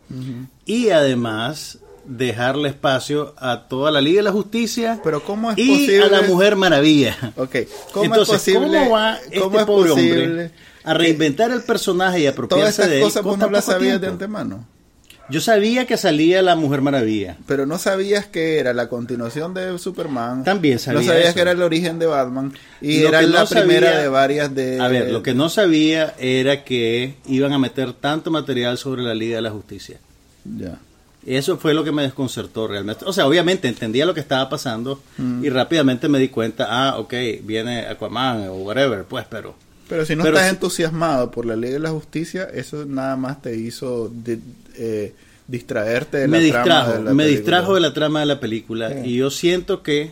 y 0.65 0.89
además 0.89 1.79
dejarle 2.07 2.69
espacio 2.69 3.35
a 3.37 3.67
toda 3.67 3.91
la 3.91 3.99
Liga 3.99 4.19
de 4.19 4.23
la 4.23 4.31
Justicia 4.31 5.01
Pero 5.03 5.21
¿cómo 5.23 5.51
es 5.51 5.57
y 5.57 5.67
posible? 5.67 6.03
a 6.03 6.07
la 6.07 6.21
Mujer 6.21 6.55
Maravilla. 6.55 7.33
Ok. 7.35 7.55
¿Cómo 7.91 8.05
Entonces, 8.05 8.47
es 8.47 8.55
posible? 8.55 8.79
¿cómo 8.79 8.91
va 8.91 9.15
este 9.15 9.39
cómo 9.41 9.59
es 9.59 9.65
pobre 9.65 9.89
posible 9.89 10.23
hombre 10.23 10.51
a 10.85 10.93
reinventar 10.93 11.51
el 11.51 11.63
personaje 11.63 12.19
y 12.19 12.23
Todas 12.23 12.33
apropiarse 12.33 12.69
estas 12.69 12.89
de 12.89 12.97
él 12.97 13.03
cosas 13.03 13.23
vos 13.23 13.37
no 13.37 13.49
las 13.49 13.65
poco 13.65 13.73
sabías 13.73 13.99
de 13.99 14.07
antemano. 14.07 14.65
Yo 15.29 15.41
sabía 15.41 15.85
que 15.85 15.97
salía 15.97 16.41
la 16.41 16.55
Mujer 16.55 16.81
Maravilla. 16.81 17.35
Pero 17.47 17.65
no 17.65 17.77
sabías 17.77 18.25
que 18.27 18.59
era 18.59 18.73
la 18.73 18.87
continuación 18.87 19.53
de 19.53 19.77
Superman. 19.77 20.43
También 20.45 20.79
sabía 20.79 21.01
No 21.01 21.05
sabías 21.05 21.25
eso. 21.27 21.35
que 21.35 21.41
era 21.41 21.51
el 21.51 21.61
origen 21.61 21.99
de 21.99 22.05
Batman. 22.05 22.53
Y 22.81 23.01
Lo 23.01 23.09
era 23.09 23.21
la 23.23 23.45
primera 23.45 23.97
de 23.99 24.07
varias 24.07 24.55
de... 24.55 24.79
A 24.79 24.87
ver, 24.87 25.11
lo 25.11 25.23
que 25.23 25.33
no 25.33 25.49
sabía 25.49 26.13
era 26.17 26.63
que 26.63 27.15
iban 27.27 27.51
a 27.51 27.59
meter 27.59 27.91
tanto 27.93 28.31
material 28.31 28.77
sobre 28.77 29.01
la 29.03 29.13
Liga 29.15 29.35
de 29.37 29.41
la 29.41 29.51
Justicia. 29.51 29.97
Ya. 30.45 30.79
Eso 31.25 31.57
fue 31.57 31.73
lo 31.73 31.83
que 31.83 31.91
me 31.91 32.03
desconcertó 32.03 32.67
realmente. 32.69 33.03
O 33.05 33.11
sea, 33.11 33.27
obviamente 33.27 33.67
entendía 33.67 34.05
lo 34.05 34.13
que 34.13 34.21
estaba 34.21 34.47
pasando 34.49 35.01
Mm. 35.17 35.43
y 35.43 35.49
rápidamente 35.49 36.07
me 36.07 36.19
di 36.19 36.29
cuenta, 36.29 36.67
ah, 36.69 36.97
ok, 36.99 37.13
viene 37.43 37.85
Aquaman 37.87 38.47
o 38.47 38.53
whatever, 38.59 39.03
pues, 39.03 39.25
pero... 39.29 39.53
Pero 39.89 40.05
si 40.05 40.15
no 40.15 40.23
Pero 40.23 40.37
estás 40.37 40.51
entusiasmado 40.51 41.31
por 41.31 41.45
la 41.45 41.55
ley 41.55 41.71
de 41.71 41.79
la 41.79 41.91
justicia, 41.91 42.43
eso 42.53 42.85
nada 42.85 43.15
más 43.15 43.41
te 43.41 43.55
hizo 43.55 44.11
eh, 44.75 45.13
distraerte 45.47 46.17
de 46.17 46.27
me 46.27 46.41
la 46.41 46.49
trama 46.51 46.63
distrajo, 46.65 46.91
de 46.91 46.95
la 46.97 47.13
me 47.13 47.23
película. 47.23 47.27
distrajo 47.27 47.73
de 47.75 47.79
la 47.81 47.93
trama 47.93 48.19
de 48.19 48.25
la 48.25 48.39
película 48.39 48.89
Sí. 48.91 48.99
y 49.09 49.15
yo 49.17 49.29
siento 49.29 49.81
que 49.83 50.11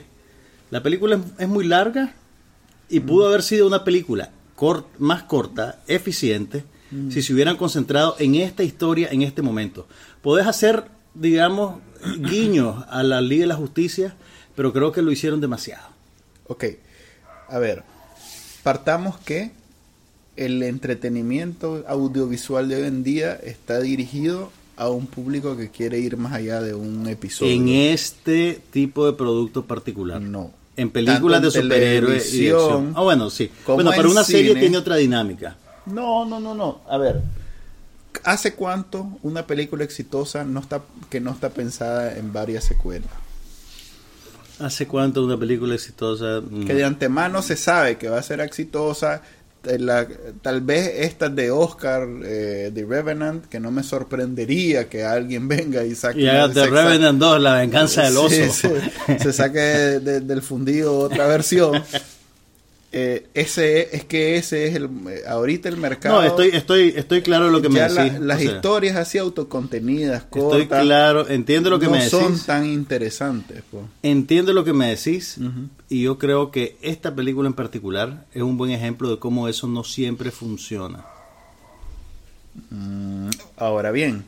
la 0.71 0.81
película 0.81 1.15
es, 1.15 1.21
es 1.39 1.47
muy 1.49 1.65
larga 1.65 2.13
y 2.89 3.01
pudo 3.01 3.27
haber 3.27 3.43
sido 3.43 3.67
una 3.67 3.83
película 3.83 4.29
cort- 4.55 4.85
más 4.97 5.23
corta, 5.23 5.79
eficiente, 5.87 6.63
si 7.09 7.21
se 7.21 7.33
hubieran 7.33 7.57
concentrado 7.57 8.15
en 8.19 8.35
esta 8.35 8.63
historia 8.63 9.09
en 9.11 9.21
este 9.23 9.41
momento. 9.41 9.85
Podés 10.21 10.47
hacer, 10.47 10.85
digamos, 11.13 11.81
guiños 12.19 12.85
a 12.89 13.03
la 13.03 13.19
Liga 13.19 13.41
de 13.41 13.47
la 13.47 13.55
Justicia, 13.55 14.15
pero 14.55 14.71
creo 14.71 14.93
que 14.93 15.01
lo 15.01 15.11
hicieron 15.11 15.41
demasiado. 15.41 15.87
Ok, 16.47 16.63
a 17.49 17.59
ver, 17.59 17.83
partamos 18.63 19.17
que 19.17 19.51
el 20.35 20.63
entretenimiento 20.63 21.83
audiovisual 21.87 22.67
de 22.67 22.75
hoy 22.75 22.87
en 22.87 23.03
día 23.03 23.33
está 23.33 23.79
dirigido 23.79 24.51
a 24.77 24.89
un 24.89 25.07
público 25.07 25.55
que 25.55 25.69
quiere 25.69 25.99
ir 25.99 26.17
más 26.17 26.33
allá 26.33 26.61
de 26.61 26.73
un 26.73 27.07
episodio. 27.07 27.53
En 27.53 27.69
este 27.69 28.61
tipo 28.71 29.05
de 29.05 29.13
producto 29.13 29.65
particular. 29.65 30.21
No. 30.21 30.51
En 30.75 30.89
películas 30.89 31.41
de 31.41 31.51
superhéroes 31.51 32.33
y 32.33 32.49
acción. 32.49 32.93
Ah, 32.95 33.01
bueno, 33.01 33.29
sí. 33.29 33.49
Bueno, 33.65 33.91
pero 33.95 34.11
una 34.11 34.23
serie 34.23 34.55
tiene 34.55 34.77
otra 34.77 34.97
dinámica. 34.97 35.55
No, 35.85 36.25
no, 36.25 36.39
no, 36.39 36.53
no. 36.53 36.81
A 36.89 36.97
ver, 36.97 37.21
¿hace 38.23 38.55
cuánto 38.55 39.17
una 39.23 39.47
película 39.47 39.83
exitosa 39.83 40.43
no 40.43 40.59
está 40.59 40.81
que 41.09 41.21
no 41.21 41.31
está 41.31 41.49
pensada 41.49 42.17
en 42.17 42.33
varias 42.33 42.65
secuelas? 42.65 43.09
¿Hace 44.59 44.87
cuánto 44.87 45.23
una 45.23 45.37
película 45.37 45.75
exitosa? 45.75 46.41
Que 46.65 46.73
de 46.73 46.83
antemano 46.83 47.41
se 47.41 47.55
sabe 47.55 47.97
que 47.97 48.09
va 48.09 48.19
a 48.19 48.23
ser 48.23 48.41
exitosa. 48.41 49.21
Eh, 49.67 49.79
la- 49.79 50.07
tal 50.41 50.61
vez 50.61 50.91
estas 50.99 51.35
de 51.35 51.51
Oscar, 51.51 52.07
eh, 52.23 52.71
The 52.73 52.85
Revenant, 52.85 53.45
que 53.45 53.59
no 53.59 53.71
me 53.71 53.83
sorprendería 53.83 54.87
que 54.89 55.03
alguien 55.03 55.47
venga 55.47 55.83
y 55.83 55.95
saque 55.95 56.19
Y 56.21 56.27
haga 56.27 56.51
The 56.53 56.67
Revenant 56.67 57.19
2, 57.19 57.41
La 57.41 57.55
venganza 57.55 58.03
del 58.03 58.17
oso. 58.17 58.29
Sí, 58.29 58.49
se, 58.51 59.19
se 59.19 59.33
saque 59.33 59.59
de- 59.59 59.99
de- 59.99 60.19
del 60.21 60.41
fundido 60.41 60.97
otra 60.99 61.27
versión. 61.27 61.83
Eh, 62.97 63.27
ese 63.33 63.93
es 63.93 64.05
que 64.05 64.37
ese 64.37 64.67
es 64.69 64.75
el 64.75 64.85
eh, 65.09 65.23
ahorita 65.27 65.67
el 65.67 65.75
mercado. 65.75 66.21
No, 66.21 66.25
estoy, 66.25 66.47
estoy, 66.53 66.93
estoy 66.95 67.21
claro 67.21 67.49
lo 67.49 67.61
que 67.61 67.67
me 67.67 67.81
la- 67.81 67.87
decís. 67.89 68.19
las 68.21 68.37
o 68.37 68.41
sea, 68.41 68.51
historias 68.55 68.95
así 68.95 69.17
autocontenidas, 69.17 70.23
Estoy 70.23 70.41
cortas, 70.41 70.81
claro, 70.83 71.27
entiendo 71.27 71.69
lo 71.69 71.77
que 71.77 71.87
no 71.87 71.91
me 71.91 72.07
son 72.09 72.31
decís. 72.31 72.45
tan 72.45 72.65
interesantes. 72.65 73.63
po. 73.69 73.81
Entiendo 74.01 74.53
lo 74.53 74.63
que 74.63 74.71
me 74.71 74.87
decís. 74.95 75.37
Y 75.89 76.03
yo 76.03 76.17
creo 76.17 76.51
que 76.51 76.77
esta 76.81 77.13
película 77.13 77.47
en 77.49 77.53
particular 77.53 78.23
es 78.33 78.41
un 78.43 78.55
buen 78.55 78.71
ejemplo 78.71 79.09
de 79.09 79.19
cómo 79.19 79.49
eso 79.49 79.67
no 79.67 79.83
siempre 79.83 80.31
funciona. 80.31 81.03
Mm, 82.69 83.29
Ahora 83.57 83.91
bien, 83.91 84.23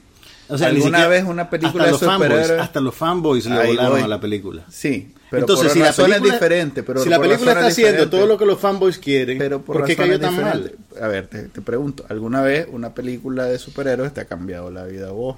O 0.50 0.58
sea, 0.58 0.68
¿alguna 0.68 0.84
siquiera- 0.98 1.08
vez 1.08 1.24
una 1.24 1.50
película 1.50 1.86
hasta 1.86 1.96
de 2.06 2.06
los 2.12 2.20
fanboys, 2.20 2.50
hasta 2.52 2.82
los 2.82 2.96
fanboys 2.96 3.46
le 3.46 3.56
Ahí 3.56 3.68
volaron 3.70 3.92
voy. 3.94 4.02
a 4.02 4.08
la 4.08 4.20
película. 4.20 4.66
Sí, 4.70 5.14
pero 5.30 5.42
Entonces, 5.42 5.74
si 5.74 5.80
la 5.80 5.92
película, 5.94 6.34
diferentes. 6.34 6.84
Pero 6.86 7.04
si 7.04 7.10
la 7.10 7.20
película 7.20 7.52
está 7.52 7.68
haciendo 7.68 8.10
todo 8.10 8.26
lo 8.26 8.38
que 8.38 8.46
los 8.46 8.60
fanboys 8.60 8.98
quieren, 8.98 9.38
pero 9.38 9.62
por, 9.62 9.78
¿por 9.78 9.86
qué 9.86 9.96
cayó 9.96 10.20
tan 10.20 10.36
mal? 10.42 10.72
A 11.02 11.08
ver, 11.08 11.28
te, 11.28 11.44
te 11.44 11.62
pregunto, 11.62 12.06
¿alguna 12.10 12.42
vez 12.42 12.68
una 12.72 12.94
película 12.94 13.46
de 13.46 13.60
superhéroes 13.60 14.14
te 14.14 14.22
ha 14.22 14.26
cambiado 14.26 14.72
la 14.72 14.86
vida 14.86 15.10
a 15.10 15.12
vos? 15.12 15.36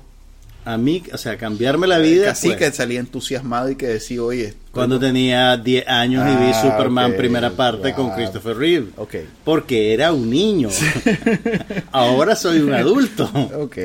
A 0.65 0.77
mí, 0.77 1.01
o 1.13 1.17
sea, 1.17 1.37
cambiarme 1.37 1.87
la 1.87 1.97
vida. 1.99 2.31
Así 2.31 2.47
pues, 2.49 2.59
que 2.59 2.71
salí 2.71 2.97
entusiasmado 2.97 3.69
y 3.69 3.75
que 3.75 3.87
decía, 3.87 4.21
oye, 4.21 4.53
Cuando 4.71 4.99
tenía 4.99 5.55
10 5.57 5.87
años 5.87 6.23
y 6.27 6.45
vi 6.45 6.51
Ah, 6.53 6.61
Superman 6.61 7.13
primera 7.15 7.49
parte 7.51 7.93
con. 7.93 8.11
Christopher 8.11 8.57
Reeve. 8.57 8.87
Ok. 8.97 9.15
Porque 9.45 9.93
era 9.93 10.11
un 10.11 10.29
niño. 10.29 10.69
Ahora 11.91 12.35
soy 12.35 12.59
un 12.59 12.73
adulto. 12.73 13.25
Ok, 13.57 13.77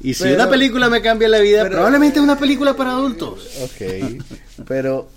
Y 0.00 0.14
si 0.14 0.22
Pero- 0.22 0.36
una 0.36 0.48
película 0.48 0.88
me 0.88 1.02
cambia 1.02 1.28
la 1.28 1.40
vida, 1.40 1.62
pero- 1.64 1.74
probablemente 1.74 2.18
es 2.18 2.22
una 2.24 2.38
película 2.38 2.74
para 2.74 2.90
adultos. 2.92 3.40
ok. 3.62 4.22
Pero 4.66 5.08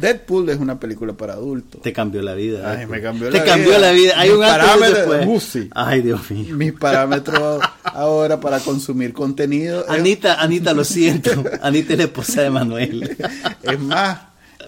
Deadpool 0.00 0.48
es 0.50 0.58
una 0.58 0.78
película 0.78 1.12
para 1.14 1.32
adultos. 1.34 1.82
Te 1.82 1.92
cambió 1.92 2.22
la 2.22 2.34
vida. 2.34 2.70
Ay, 2.78 2.86
me 2.86 3.00
cambió 3.00 3.30
Te 3.30 3.38
la 3.38 3.44
cambió 3.44 3.68
vida. 3.70 3.78
la 3.78 3.92
vida. 3.92 4.12
Hay 4.16 4.28
Mis 4.30 4.38
un 4.38 4.80
después. 4.94 5.26
Uh, 5.26 5.40
sí. 5.40 5.68
Ay, 5.74 6.02
Dios 6.02 6.30
mío. 6.30 6.56
Mis 6.56 6.72
parámetros 6.72 7.62
ahora 7.84 8.40
para 8.40 8.60
consumir 8.60 9.12
contenido 9.12 9.84
es- 9.84 9.90
Anita, 9.90 10.40
Anita, 10.40 10.72
lo 10.72 10.84
siento. 10.84 11.30
Anita 11.62 11.92
es 11.94 11.98
la 11.98 12.04
esposa 12.04 12.42
de 12.42 12.50
Manuel. 12.50 13.16
Es 13.62 13.80
más, 13.80 14.18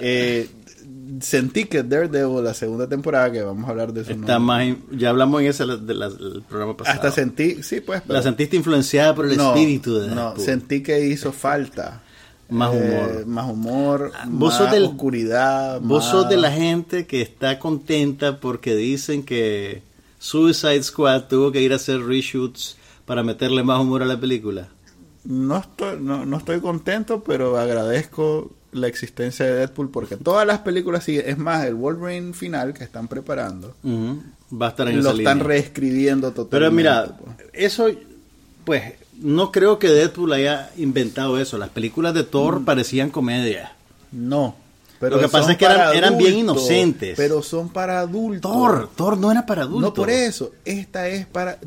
eh, 0.01 0.49
sentí 1.21 1.65
que 1.67 1.83
Daredevil, 1.83 2.43
la 2.43 2.55
segunda 2.55 2.89
temporada, 2.89 3.31
que 3.31 3.43
vamos 3.43 3.67
a 3.67 3.71
hablar 3.71 3.93
de 3.93 4.01
eso, 4.03 4.11
Está 4.13 4.35
¿no? 4.35 4.41
más, 4.41 4.67
ya 4.91 5.11
hablamos 5.11 5.41
en 5.43 5.49
ese 5.49 5.65
de 5.65 5.95
la- 5.95 6.09
del 6.11 6.43
programa 6.49 6.77
pasado. 6.77 6.97
hasta 6.97 7.11
sentí, 7.13 7.63
sí, 7.63 7.81
pues, 7.81 8.01
pero- 8.03 8.15
La 8.15 8.23
sentiste 8.23 8.57
influenciada 8.57 9.15
por 9.15 9.27
el 9.27 9.37
no, 9.37 9.51
espíritu 9.55 9.99
de 9.99 10.09
no, 10.09 10.15
Deadpool. 10.15 10.45
sentí 10.45 10.83
que 10.83 11.05
hizo 11.07 11.33
falta 11.33 12.03
Más 12.53 12.75
eh, 12.75 12.79
humor. 12.79 13.27
más 13.27 13.51
humor, 13.51 14.13
Vos 14.29 14.61
más 14.61 14.71
del- 14.73 14.85
oscuridad, 14.85 15.81
Vos 15.81 16.03
más- 16.05 16.11
sos 16.11 16.29
de 16.29 16.37
la 16.37 16.51
gente 16.53 17.07
que 17.07 17.23
está 17.23 17.59
contenta 17.59 18.39
porque 18.41 18.75
dicen 18.77 19.23
que 19.25 19.83
Suicide 20.19 20.83
Squad 20.83 21.25
tuvo 21.29 21.51
que 21.53 21.61
ir 21.63 21.73
a 21.73 21.77
hacer 21.77 22.01
reshoots 22.05 22.77
para 23.07 23.23
meterle 23.23 23.63
más 23.63 23.81
humor 23.81 24.03
a 24.03 24.07
la 24.07 24.19
película. 24.21 24.69
no 25.25 25.59
estoy, 25.59 25.99
no, 26.01 26.27
no 26.27 26.37
estoy 26.37 26.61
contento, 26.61 27.23
pero 27.25 27.57
agradezco 27.59 28.51
la 28.73 28.89
existencia 28.89 29.45
de 29.47 29.53
Deadpool 29.55 29.91
porque 29.91 30.17
todas 30.17 30.47
las 30.47 30.61
películas 30.61 31.05
siguen. 31.05 31.25
Es 31.29 31.39
más, 31.39 31.65
el 31.67 31.75
Wolverine 31.75 32.33
final 32.33 32.73
que 32.75 32.83
están 32.85 33.07
preparando. 33.07 33.75
Va 33.85 34.67
a 34.67 34.71
estar 34.71 34.89
en 34.89 34.97
lo 34.97 35.11
esa 35.11 35.19
están 35.19 35.39
línea. 35.39 35.49
reescribiendo 35.49 36.33
totalmente. 36.33 36.57
Pero 36.57 36.71
mira, 36.73 37.17
pues. 37.19 37.37
eso, 37.53 37.87
pues, 38.65 38.95
no 39.23 39.51
creo 39.53 39.79
que 39.79 39.89
Deadpool 39.89 40.33
haya 40.33 40.71
inventado 40.77 41.39
eso. 41.41 41.59
Las 41.59 41.71
películas 41.71 42.15
de 42.15 42.25
Thor 42.25 42.61
Mm. 42.61 42.65
parecían 42.65 43.11
comedia. 43.11 43.73
No. 44.11 44.57
Pero 45.01 45.17
Lo 45.17 45.23
que 45.23 45.29
pasa 45.29 45.53
es 45.53 45.59
que 45.59 45.65
eran- 45.65 46.17
bien 46.17 46.35
inocentes. 46.39 47.15
Pero 47.17 47.43
son 47.43 47.69
para 47.71 47.99
adultos. 47.99 48.51
Thor, 48.53 48.89
Thor 48.95 49.19
no 49.19 49.33
era 49.33 49.47
para 49.47 49.63
adultos. 49.63 49.83
No 49.83 49.95
por 49.95 50.11
eso. 50.11 50.53
Esta 50.65 51.09
es 51.09 51.27
para. 51.27 51.59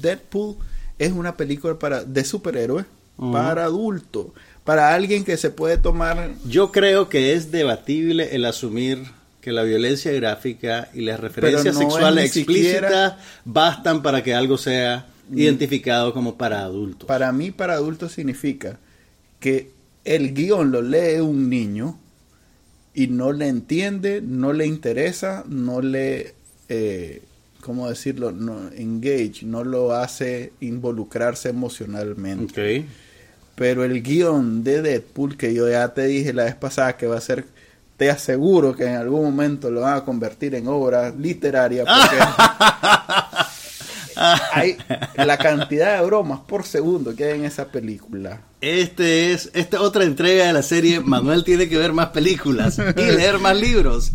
Deadpool 0.00 0.56
es 0.98 1.12
una 1.12 1.36
película 1.36 1.78
para 1.78 2.04
de 2.04 2.24
superhéroes 2.24 2.84
para 3.32 3.64
adultos. 3.64 4.26
Para 4.64 4.94
alguien 4.94 5.24
que 5.24 5.36
se 5.36 5.50
puede 5.50 5.78
tomar. 5.78 6.30
Yo 6.46 6.72
creo 6.72 7.08
que 7.08 7.32
es 7.34 7.50
debatible 7.50 8.34
el 8.34 8.44
asumir 8.44 9.02
que 9.40 9.52
la 9.52 9.62
violencia 9.62 10.10
gráfica 10.12 10.88
y 10.94 11.02
las 11.02 11.20
referencias 11.20 11.74
no 11.74 11.80
sexuales 11.80 12.34
explícitas 12.36 12.80
siquiera- 12.82 13.18
bastan 13.44 14.02
para 14.02 14.22
que 14.22 14.34
algo 14.34 14.56
sea 14.58 15.06
identificado 15.32 16.12
como 16.12 16.36
para 16.36 16.60
adultos. 16.60 17.06
Para 17.06 17.32
mí, 17.32 17.50
para 17.50 17.74
adultos 17.74 18.12
significa 18.12 18.78
que 19.40 19.70
el 20.04 20.34
guion 20.34 20.70
lo 20.70 20.82
lee 20.82 21.20
un 21.20 21.48
niño 21.48 21.98
y 22.94 23.08
no 23.08 23.32
le 23.32 23.48
entiende, 23.48 24.22
no 24.22 24.52
le 24.52 24.66
interesa, 24.66 25.44
no 25.48 25.80
le. 25.80 26.34
Eh, 26.68 27.22
¿Cómo 27.60 27.88
decirlo? 27.88 28.30
No, 28.30 28.68
engage, 28.72 29.44
no 29.44 29.64
lo 29.64 29.94
hace 29.94 30.52
involucrarse 30.60 31.48
emocionalmente. 31.48 32.80
Ok. 32.80 32.86
Pero 33.54 33.84
el 33.84 34.02
guion 34.02 34.62
de 34.64 34.82
Deadpool, 34.82 35.36
que 35.36 35.54
yo 35.54 35.68
ya 35.68 35.94
te 35.94 36.06
dije 36.06 36.32
la 36.32 36.44
vez 36.44 36.56
pasada 36.56 36.96
que 36.96 37.06
va 37.06 37.16
a 37.16 37.20
ser, 37.20 37.46
te 37.96 38.10
aseguro 38.10 38.74
que 38.74 38.84
en 38.84 38.96
algún 38.96 39.22
momento 39.22 39.70
lo 39.70 39.82
van 39.82 39.96
a 39.96 40.04
convertir 40.04 40.54
en 40.54 40.66
obra 40.68 41.10
literaria. 41.10 41.84
Porque 41.84 42.16
hay 44.52 44.76
la 45.16 45.38
cantidad 45.38 45.98
de 45.98 46.06
bromas 46.06 46.40
por 46.40 46.64
segundo 46.64 47.14
que 47.14 47.24
hay 47.24 47.38
en 47.38 47.44
esa 47.44 47.68
película. 47.68 48.40
Este 48.60 49.32
es 49.32 49.50
esta 49.52 49.82
otra 49.82 50.04
entrega 50.04 50.46
de 50.46 50.52
la 50.52 50.62
serie 50.62 51.00
Manuel 51.00 51.44
tiene 51.44 51.68
que 51.68 51.76
ver 51.76 51.92
más 51.92 52.08
películas 52.08 52.78
y 52.78 53.00
leer 53.00 53.38
más 53.38 53.56
libros. 53.56 54.12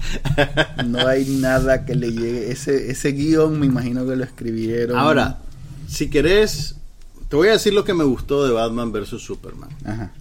No 0.86 1.08
hay 1.08 1.26
nada 1.26 1.86
que 1.86 1.96
le 1.96 2.12
llegue. 2.12 2.52
Ese, 2.52 2.90
ese 2.92 3.12
guion 3.12 3.60
me 3.60 3.66
imagino 3.66 4.08
que 4.08 4.16
lo 4.16 4.24
escribieron. 4.24 4.98
Ahora, 4.98 5.40
si 5.88 6.10
querés, 6.10 6.76
te 7.28 7.36
voy 7.36 7.50
a 7.50 7.54
decir 7.54 7.74
lo 7.74 7.84
que 7.84 7.94
me 7.94 8.04
gustó 8.04 8.46
de 8.46 8.54
Batman 8.54 8.92
vs. 8.92 9.22
Superman. 9.22 9.70
Ajá. 9.86 10.12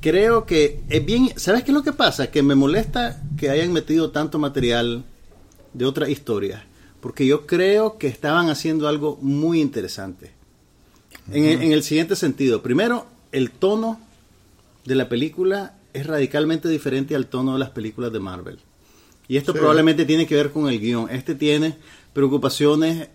Creo 0.00 0.46
que 0.46 0.82
es 0.88 1.04
bien. 1.04 1.30
¿Sabes 1.36 1.62
qué 1.62 1.70
es 1.70 1.74
lo 1.74 1.82
que 1.82 1.92
pasa? 1.92 2.30
Que 2.30 2.42
me 2.42 2.54
molesta 2.54 3.22
que 3.36 3.50
hayan 3.50 3.72
metido 3.72 4.10
tanto 4.10 4.38
material 4.38 5.04
de 5.74 5.84
otras 5.84 6.08
historias. 6.08 6.62
Porque 7.00 7.26
yo 7.26 7.46
creo 7.46 7.96
que 7.98 8.06
estaban 8.08 8.50
haciendo 8.50 8.88
algo 8.88 9.18
muy 9.22 9.60
interesante. 9.60 10.32
En, 11.32 11.44
el- 11.44 11.62
en 11.62 11.72
el 11.72 11.82
siguiente 11.82 12.16
sentido. 12.16 12.62
Primero, 12.62 13.06
el 13.32 13.50
tono 13.50 14.00
de 14.84 14.94
la 14.94 15.08
película 15.08 15.74
es 15.92 16.06
radicalmente 16.06 16.68
diferente 16.68 17.14
al 17.14 17.26
tono 17.26 17.54
de 17.54 17.58
las 17.58 17.70
películas 17.70 18.12
de 18.12 18.20
Marvel. 18.20 18.58
Y 19.28 19.36
esto 19.36 19.52
Sí. 19.52 19.58
probablemente 19.58 20.04
tiene 20.04 20.26
que 20.26 20.34
ver 20.34 20.50
con 20.50 20.68
el 20.68 20.80
guion. 20.80 21.08
Este 21.10 21.34
tiene 21.34 21.76
preocupaciones 22.12 23.08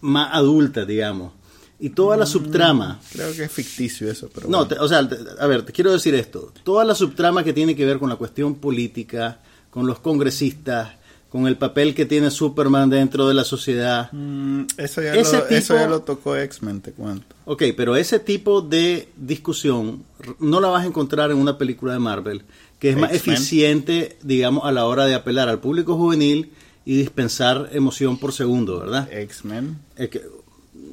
más 0.00 0.30
adultas, 0.32 0.86
digamos. 0.86 1.32
Y 1.78 1.90
toda 1.90 2.16
la 2.16 2.26
subtrama. 2.26 3.00
Creo 3.12 3.32
que 3.34 3.44
es 3.44 3.52
ficticio 3.52 4.10
eso, 4.10 4.28
pero 4.34 4.48
No, 4.48 4.58
bueno. 4.58 4.68
te- 4.68 4.78
o 4.80 4.86
sea, 4.88 5.08
te- 5.08 5.16
a 5.38 5.46
ver, 5.46 5.62
te 5.64 5.72
quiero 5.72 5.92
decir 5.92 6.14
esto. 6.14 6.52
Toda 6.62 6.84
la 6.84 6.94
subtrama 6.94 7.42
que 7.42 7.52
tiene 7.54 7.74
que 7.74 7.86
ver 7.86 7.98
con 7.98 8.10
la 8.10 8.16
cuestión 8.16 8.56
política, 8.56 9.40
con 9.70 9.86
los 9.86 9.98
congresistas, 10.00 10.90
con 11.30 11.46
el 11.46 11.56
papel 11.56 11.94
que 11.94 12.06
tiene 12.06 12.30
Superman 12.30 12.90
dentro 12.90 13.26
de 13.28 13.34
la 13.34 13.44
sociedad. 13.44 14.10
Mm, 14.12 14.62
eso, 14.76 15.00
ya 15.00 15.14
Ese 15.14 15.38
lo, 15.38 15.46
eso 15.48 15.74
tipo- 15.74 15.80
ya 15.80 15.88
lo 15.88 16.00
tocó 16.02 16.36
X-Men, 16.36 16.80
te 16.80 16.90
cuento. 16.92 17.24
Ok, 17.44 17.62
pero 17.76 17.94
ese 17.96 18.18
tipo 18.18 18.60
de 18.60 19.08
discusión 19.16 20.02
no 20.40 20.60
la 20.60 20.68
vas 20.68 20.82
a 20.82 20.86
encontrar 20.86 21.30
en 21.30 21.36
una 21.38 21.56
película 21.56 21.92
de 21.92 21.98
Marvel, 22.00 22.42
que 22.78 22.90
es 22.90 22.96
más 22.96 23.12
eficiente, 23.12 24.18
digamos, 24.22 24.64
a 24.64 24.72
la 24.72 24.86
hora 24.86 25.06
de 25.06 25.14
apelar 25.14 25.48
al 25.48 25.60
público 25.60 25.96
juvenil 25.96 26.50
y 26.84 26.96
dispensar 26.96 27.68
emoción 27.72 28.18
por 28.18 28.32
segundo, 28.32 28.80
¿verdad? 28.80 29.08
X-Men. 29.12 29.78
Es 29.96 30.08
que, 30.08 30.22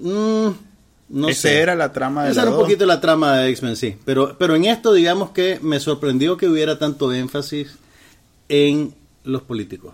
mm, 0.04 0.48
no 1.10 1.30
Esa 1.30 1.42
sé. 1.48 1.60
era 1.62 1.76
la 1.76 1.94
trama 1.94 2.26
de 2.26 2.32
Esa 2.32 2.42
era 2.44 2.52
un 2.52 2.58
poquito 2.58 2.86
la 2.86 3.00
trama 3.02 3.38
de 3.38 3.50
X-Men, 3.50 3.76
sí. 3.76 3.96
Pero, 4.06 4.36
pero 4.38 4.56
en 4.56 4.66
esto, 4.66 4.94
digamos 4.94 5.32
que 5.32 5.60
me 5.64 5.80
sorprendió 5.80 6.38
que 6.38 6.48
hubiera 6.48 6.78
tanto 6.78 7.12
énfasis 7.14 7.70
en 8.50 8.94
los 9.24 9.42
políticos. 9.42 9.94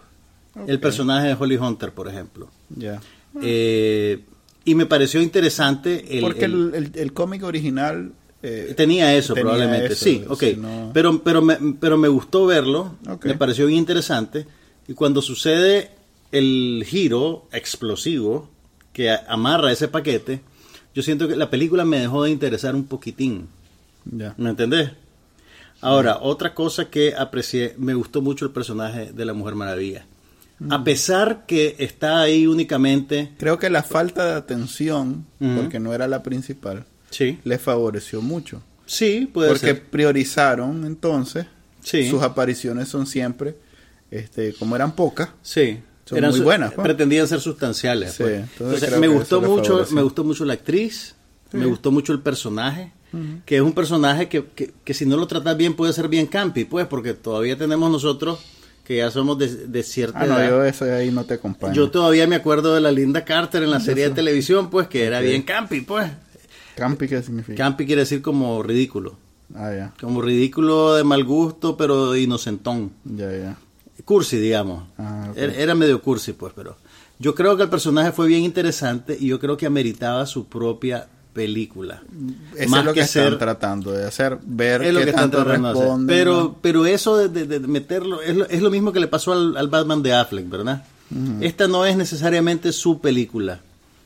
El 0.55 0.75
Ok. 0.75 0.81
personaje 0.81 1.27
de 1.29 1.33
Holly 1.33 1.57
Hunter, 1.57 1.91
por 1.91 2.07
ejemplo. 2.07 2.49
Ya. 2.75 3.01
Eh, 3.41 4.23
y 4.65 4.75
me 4.75 4.85
pareció 4.85 5.21
interesante 5.21 6.15
el, 6.17 6.21
Porque 6.21 6.45
el- 6.45 6.73
el, 6.73 6.75
el- 6.75 6.91
el 6.99 7.13
cómic 7.13 7.43
original... 7.43 8.11
eh, 8.43 8.73
Tenía 8.77 9.15
eso 9.15 9.33
tenía 9.33 9.51
probablemente, 9.51 9.93
eso, 9.93 10.03
sí, 10.05 10.23
ok. 10.27 10.39
si 10.43 10.55
no- 10.57 10.91
Pero, 10.93 11.23
pero, 11.23 11.41
me, 11.41 11.57
pero 11.79 11.97
me 11.97 12.07
gustó 12.07 12.45
verlo, 12.45 12.95
Ok. 13.09 13.25
me 13.25 13.35
pareció 13.35 13.65
bien 13.67 13.79
interesante. 13.79 14.45
Y 14.87 14.93
cuando 14.93 15.21
sucede 15.21 15.91
el 16.31 16.83
giro 16.85 17.47
explosivo 17.51 18.49
que 18.91 19.09
amarra 19.27 19.71
ese 19.71 19.87
paquete, 19.87 20.41
yo 20.93 21.01
siento 21.01 21.27
que 21.27 21.35
la 21.35 21.49
película 21.49 21.85
me 21.85 21.99
dejó 21.99 22.23
de 22.23 22.31
interesar 22.31 22.75
un 22.75 22.83
poquitín. 22.85 23.47
ya. 24.05 24.35
¿Me 24.37 24.49
entendés? 24.51 24.91
Ahora, 25.81 26.19
otra 26.21 26.53
cosa 26.53 26.89
que 26.89 27.13
aprecié, 27.15 27.73
me 27.77 27.93
gustó 27.93 28.21
mucho 28.21 28.45
el 28.45 28.51
personaje 28.51 29.11
de 29.11 29.25
la 29.25 29.33
Mujer 29.33 29.55
Maravilla. 29.55 30.05
A 30.69 30.83
pesar 30.83 31.45
que 31.45 31.75
está 31.79 32.21
ahí 32.21 32.47
únicamente... 32.47 33.31
Creo 33.37 33.59
que 33.59 33.69
la 33.69 33.83
falta 33.83 34.25
de 34.25 34.33
atención, 34.33 35.25
porque 35.39 35.79
no 35.79 35.93
era 35.93 36.07
la 36.07 36.23
principal, 36.23 36.85
Sí, 37.09 37.39
le 37.43 37.57
favoreció 37.59 38.21
mucho. 38.21 38.61
sí, 38.85 39.29
puede 39.31 39.49
porque 39.49 39.67
ser. 39.67 39.83
priorizaron 39.89 40.85
entonces, 40.85 41.45
Sí. 41.83 42.09
sus 42.09 42.21
apariciones 42.23 42.87
son 42.87 43.05
siempre, 43.07 43.55
este, 44.09 44.53
como 44.53 44.75
eran 44.75 44.95
pocas, 44.95 45.29
Sí, 45.41 45.79
Son 46.05 46.21
muy 46.21 46.33
su- 46.37 46.43
buenas, 46.43 46.73
pues. 46.73 46.83
Pretendían 46.83 47.27
ser 47.27 47.39
sustanciales. 47.41 48.11
Sí, 48.13 48.23
pues. 48.23 48.33
entonces 48.35 48.59
Entonces, 48.59 48.89
creo 48.89 48.99
me 49.01 49.07
gustó 49.07 49.41
mucho, 49.41 49.85
me 49.91 50.01
gustó 50.01 50.23
mucho 50.23 50.45
la 50.45 50.53
actriz, 50.53 51.15
Sí. 51.51 51.57
me 51.57 51.65
gustó 51.65 51.91
mucho 51.91 52.13
el 52.13 52.19
personaje, 52.19 52.91
que 53.45 53.55
es 53.57 53.61
un 53.61 53.73
personaje 53.73 54.27
que, 54.29 54.45
que, 54.55 54.73
que 54.83 54.93
si 54.93 55.05
no 55.05 55.17
lo 55.17 55.27
tratas 55.27 55.55
bien 55.57 55.75
puede 55.75 55.93
ser 55.93 56.07
bien 56.07 56.25
campi, 56.27 56.65
pues, 56.65 56.87
porque 56.87 57.13
todavía 57.13 57.57
tenemos 57.57 57.91
nosotros 57.91 58.39
que 58.83 58.97
ya 58.97 59.09
somos 59.11 59.37
de, 59.37 59.47
de 59.67 59.83
cierta 59.83 60.19
Ah, 60.21 60.25
no, 60.25 60.37
edad. 60.39 60.49
yo 60.49 60.63
eso 60.65 60.85
ahí 60.85 61.09
no 61.11 61.23
te 61.25 61.35
acompaño. 61.35 61.73
Yo 61.73 61.89
todavía 61.91 62.27
me 62.27 62.35
acuerdo 62.35 62.73
de 62.75 62.81
la 62.81 62.91
Linda 62.91 63.23
Carter 63.25 63.63
en 63.63 63.71
la 63.71 63.79
serie 63.79 64.09
de 64.09 64.15
televisión, 64.15 64.69
pues, 64.69 64.87
que 64.87 65.05
era 65.05 65.19
bien 65.21 65.41
campi, 65.43 65.81
pues. 65.81 66.11
Campi, 66.75 67.07
¿qué 67.07 67.21
significa? 67.21 67.55
Campi 67.57 67.85
quiere 67.85 68.01
decir 68.01 68.21
como 68.21 68.61
ridículo. 68.63 69.17
Ah, 69.55 69.71
ya, 69.73 69.93
Como 70.01 70.21
ridículo 70.21 70.95
de 70.95 71.03
mal 71.03 71.23
gusto, 71.23 71.77
pero 71.77 72.15
inocentón. 72.15 72.91
ya, 73.05 73.31
ya. 73.31 73.57
Cursi, 74.05 74.37
digamos. 74.37 74.83
Ah, 74.97 75.31
era, 75.35 75.53
era 75.53 75.75
medio 75.75 76.01
cursi, 76.01 76.33
pues, 76.33 76.51
pero 76.55 76.75
yo 77.19 77.35
creo 77.35 77.55
que 77.55 77.63
el 77.63 77.69
personaje 77.69 78.11
fue 78.11 78.27
bien 78.27 78.41
interesante 78.41 79.15
y 79.17 79.27
yo 79.27 79.39
creo 79.39 79.55
que 79.55 79.65
ameritaba 79.67 80.25
su 80.25 80.47
propia 80.47 81.07
película. 81.33 82.01
Eso 82.55 82.69
Más 82.69 82.79
es 82.81 82.85
lo 82.85 82.93
que, 82.93 82.99
que 82.99 83.05
están 83.05 83.23
ser- 83.29 83.37
tratando 83.39 83.91
de 83.91 84.05
hacer, 84.05 84.37
ver 84.45 84.83
Es 84.83 84.93
lo 84.93 84.99
qué 84.99 85.05
que 85.07 85.13
tanto 85.13 85.43
tratando 85.43 85.67
de 85.69 85.73
hacer. 85.73 85.83
responden. 85.83 86.07
Pero, 86.15 86.55
pero 86.61 86.85
eso 86.85 87.17
de, 87.17 87.29
de- 87.29 87.59
de 87.59 87.67
meterlo, 87.67 88.21
es 88.21 88.35
lo, 88.35 88.45
es 88.47 88.61
lo 88.61 88.69
mismo 88.69 88.91
que 88.91 88.99
le 88.99 89.07
pasó 89.07 89.33
al, 89.33 89.57
al 89.57 89.67
Batman 89.67 90.03
de 90.03 90.13
Affleck, 90.13 90.47
¿verdad? 90.49 90.85
Esta 91.41 91.67
no 91.67 91.85
es 91.85 91.95
necesariamente 91.97 92.71
su 92.71 92.99
película. 92.99 93.59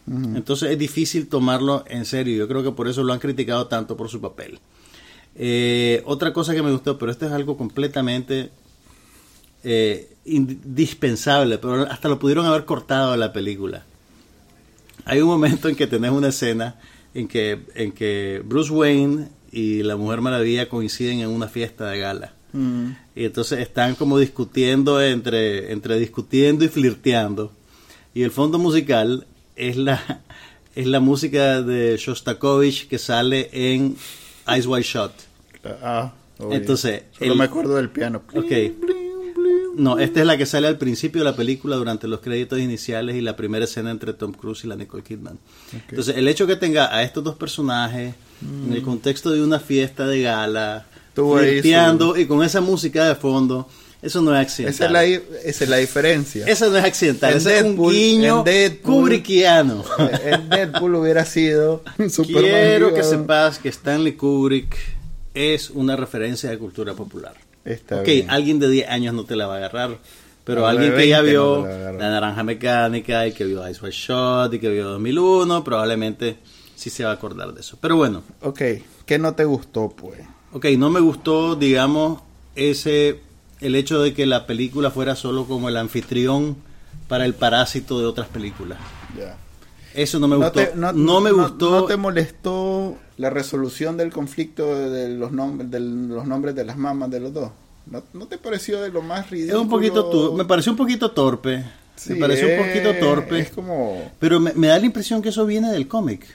Entonces 0.08 0.72
es 0.72 0.78
difícil 0.80 1.28
tomarlo 1.28 1.84
en 1.88 2.06
serio. 2.06 2.38
Yo 2.38 2.48
creo 2.48 2.64
que 2.64 2.72
por 2.72 2.88
eso 2.88 3.04
lo 3.04 3.12
han 3.14 3.20
criticado 3.20 3.68
tanto 3.68 3.96
por 3.98 4.08
su 4.10 4.20
papel. 4.22 4.60
Eh, 5.36 6.02
otra 6.06 6.32
cosa 6.34 6.56
que 6.56 6.62
me 6.64 6.72
gustó, 6.72 6.98
pero 6.98 7.12
esto 7.12 7.26
es 7.26 7.32
algo 7.34 7.58
completamente 7.58 8.50
eh, 9.64 10.14
indispensable, 10.26 11.58
pero 11.58 11.84
hasta 11.92 12.08
lo 12.10 12.20
pudieron 12.20 12.46
haber 12.46 12.66
cortado 12.66 13.12
de 13.12 13.18
la 13.18 13.34
película. 13.34 13.84
Hay 15.06 15.22
un 15.22 15.28
momento 15.28 15.70
en 15.70 15.76
que 15.76 15.88
tenés 15.88 16.12
una 16.12 16.30
escena 16.30 16.76
en 17.14 17.28
que, 17.28 17.60
en 17.76 17.92
que 17.92 18.42
Bruce 18.46 18.72
Wayne 18.72 19.30
y 19.52 19.84
la 19.84 19.96
Mujer 19.96 20.22
Maravilla 20.22 20.70
coinciden 20.70 21.20
en 21.20 21.30
una 21.30 21.48
fiesta 21.48 21.90
de 21.90 22.00
gala. 22.00 22.34
Mm, 22.54 22.92
Y 23.16 23.26
entonces 23.26 23.60
están 23.60 23.96
como 23.96 24.20
discutiendo 24.20 25.02
entre, 25.02 25.72
entre 25.72 26.00
discutiendo 26.00 26.64
y 26.66 26.68
flirteando. 26.70 27.52
Y 28.14 28.24
el 28.24 28.32
fondo 28.32 28.58
musical 28.60 29.26
es 29.56 29.78
la, 29.78 30.22
es 30.76 30.88
la 30.88 31.00
música 31.00 31.62
de 31.62 31.98
Shostakovich 31.98 32.88
que 32.88 32.98
sale 33.00 33.50
en 33.52 33.96
Ice 34.58 34.68
White 34.68 34.88
Shot. 34.88 35.12
ah, 35.82 36.14
obvio. 36.40 36.58
Entonces, 36.58 37.04
Solo 37.18 37.32
el- 37.34 37.38
me 37.38 37.44
acuerdo 37.46 37.76
del 37.76 37.90
piano. 37.90 38.22
Ok. 38.34 38.52
No, 39.78 40.00
esta 40.00 40.20
es 40.22 40.26
la 40.26 40.38
que 40.38 40.46
sale 40.46 40.68
al 40.68 40.78
principio 40.78 41.22
de 41.24 41.26
la 41.30 41.36
película 41.36 41.76
durante 41.76 42.08
los 42.08 42.20
créditos 42.20 42.60
iniciales 42.60 43.16
y 43.16 43.22
la 43.22 43.36
primera 43.36 43.66
escena 43.66 43.92
entre 43.92 44.14
Tom 44.14 44.34
Cruise 44.34 44.64
y 44.64 44.68
la 44.68 44.76
Nicole 44.76 45.04
Kidman. 45.04 45.38
Entonces, 45.90 46.18
el 46.18 46.28
hecho 46.28 46.48
que 46.48 46.56
tenga 46.56 46.94
a 46.96 47.04
estos 47.04 47.24
dos 47.24 47.36
personajes 47.36 48.16
en 48.66 48.74
el 48.74 48.82
contexto 48.82 49.32
de 49.32 49.42
una 49.44 49.60
fiesta 49.60 50.06
de 50.08 50.22
gala, 50.24 50.86
flirteando 51.16 52.18
y 52.18 52.26
con 52.26 52.44
esa 52.44 52.62
música 52.62 53.08
de 53.08 53.16
fondo, 53.16 53.68
eso 54.02 54.22
no 54.22 54.36
es 54.36 54.42
accidental. 54.42 54.74
Esa 54.76 54.86
es 54.86 54.92
la, 54.92 55.04
esa 55.50 55.64
es 55.64 55.70
la 55.70 55.78
diferencia. 55.78 56.46
Eso 56.46 56.70
no 56.70 56.78
es 56.78 56.84
accidental, 56.86 57.32
En 57.34 57.38
es 57.38 57.64
un 57.64 57.90
guiño 57.90 58.44
Deadpool- 58.46 58.82
kubrickiano. 58.82 59.84
En 60.24 60.50
Deadpool 60.50 60.96
hubiera 60.96 61.26
sido 61.26 61.84
Quiero 62.26 62.94
que 62.94 63.04
sepas 63.04 63.58
que 63.60 63.70
Stanley 63.70 64.14
Kubrick 64.14 64.76
es 65.34 65.70
una 65.72 65.96
referencia 65.96 66.50
de 66.50 66.58
cultura 66.58 66.94
popular. 66.94 67.36
Está 67.68 67.98
ok, 68.02 68.06
bien. 68.06 68.30
alguien 68.30 68.60
de 68.60 68.70
10 68.70 68.90
años 68.90 69.14
no 69.14 69.24
te 69.26 69.36
la 69.36 69.48
va 69.48 69.56
a 69.56 69.58
agarrar, 69.58 69.98
pero 70.44 70.66
alguien 70.68 70.96
que 70.96 71.08
ya 71.08 71.22
20 71.22 71.38
no 71.38 71.64
vio. 71.64 71.92
La 72.00 72.10
Naranja 72.10 72.44
Mecánica 72.44 73.28
y 73.28 73.34
que 73.34 73.44
vio 73.46 73.68
Ice 73.70 73.80
White 73.84 73.96
Shot 73.98 74.54
y 74.54 74.60
que 74.60 74.70
vio 74.70 74.88
2001, 74.88 75.64
probablemente 75.64 76.38
sí 76.76 76.90
se 76.90 77.04
va 77.04 77.12
a 77.12 77.14
acordar 77.14 77.54
de 77.54 77.62
eso. 77.62 77.78
Pero 77.82 77.96
bueno, 77.98 78.24
Ok, 78.42 78.62
¿qué 79.06 79.20
no 79.20 79.34
te 79.36 79.46
gustó, 79.46 79.90
pues? 79.90 80.20
ok, 80.54 80.66
no 80.78 80.90
me 80.90 81.00
gustó, 81.02 81.56
digamos, 81.56 82.22
ese 82.56 83.20
el 83.60 83.76
hecho 83.76 84.02
de 84.02 84.14
que 84.14 84.26
la 84.26 84.46
película 84.46 84.92
fuera 84.92 85.16
solo 85.16 85.46
como 85.46 85.68
el 85.70 85.78
anfitrión 85.78 86.56
para 87.08 87.26
el 87.26 87.34
parásito 87.34 88.00
de 88.00 88.06
otras 88.06 88.28
películas. 88.28 88.78
Ya. 89.18 89.36
Eso 89.94 90.20
no 90.20 90.28
me 90.28 90.36
gustó. 90.36 90.52
te- 90.52 90.72
no, 90.76 91.22
me 91.22 91.32
gustó. 91.32 91.72
¿No 91.72 91.86
te 91.86 91.98
molestó 91.98 92.98
la 93.18 93.30
resolución 93.30 93.98
del 93.98 94.12
conflicto 94.12 94.90
de 94.90 95.10
los, 95.10 95.32
nombres 95.32 95.72
de 95.72 95.80
los 95.80 96.26
nombres 96.28 96.56
de 96.56 96.66
las 96.66 96.78
mamás 96.78 97.10
de 97.10 97.20
los 97.20 97.34
dos? 97.34 97.52
¿No, 97.88 98.04
no 98.14 98.28
te 98.28 98.38
pareció 98.38 98.82
de 98.82 98.90
lo 98.90 99.02
más 99.02 99.26
Es 99.26 99.32
ridículo? 99.32 99.62
un 99.62 99.70
poquito 99.70 100.34
me 100.36 100.46
pareció 100.46 100.72
un 100.74 100.78
poquito 100.78 101.12
torpe. 101.12 101.64
Sí, 101.96 102.14
me 102.14 102.20
pareció 102.20 102.48
un 102.50 102.68
poquito 102.68 102.94
torpe. 103.00 103.40
Es 103.40 103.50
como... 103.52 104.12
Pero 104.20 104.40
me, 104.40 104.54
me 104.54 104.68
da 104.68 104.78
la 104.78 104.86
impresión 104.86 105.22
que 105.22 105.30
eso 105.30 105.46
viene 105.46 105.72
del 105.72 105.88
cómic. 105.88 106.26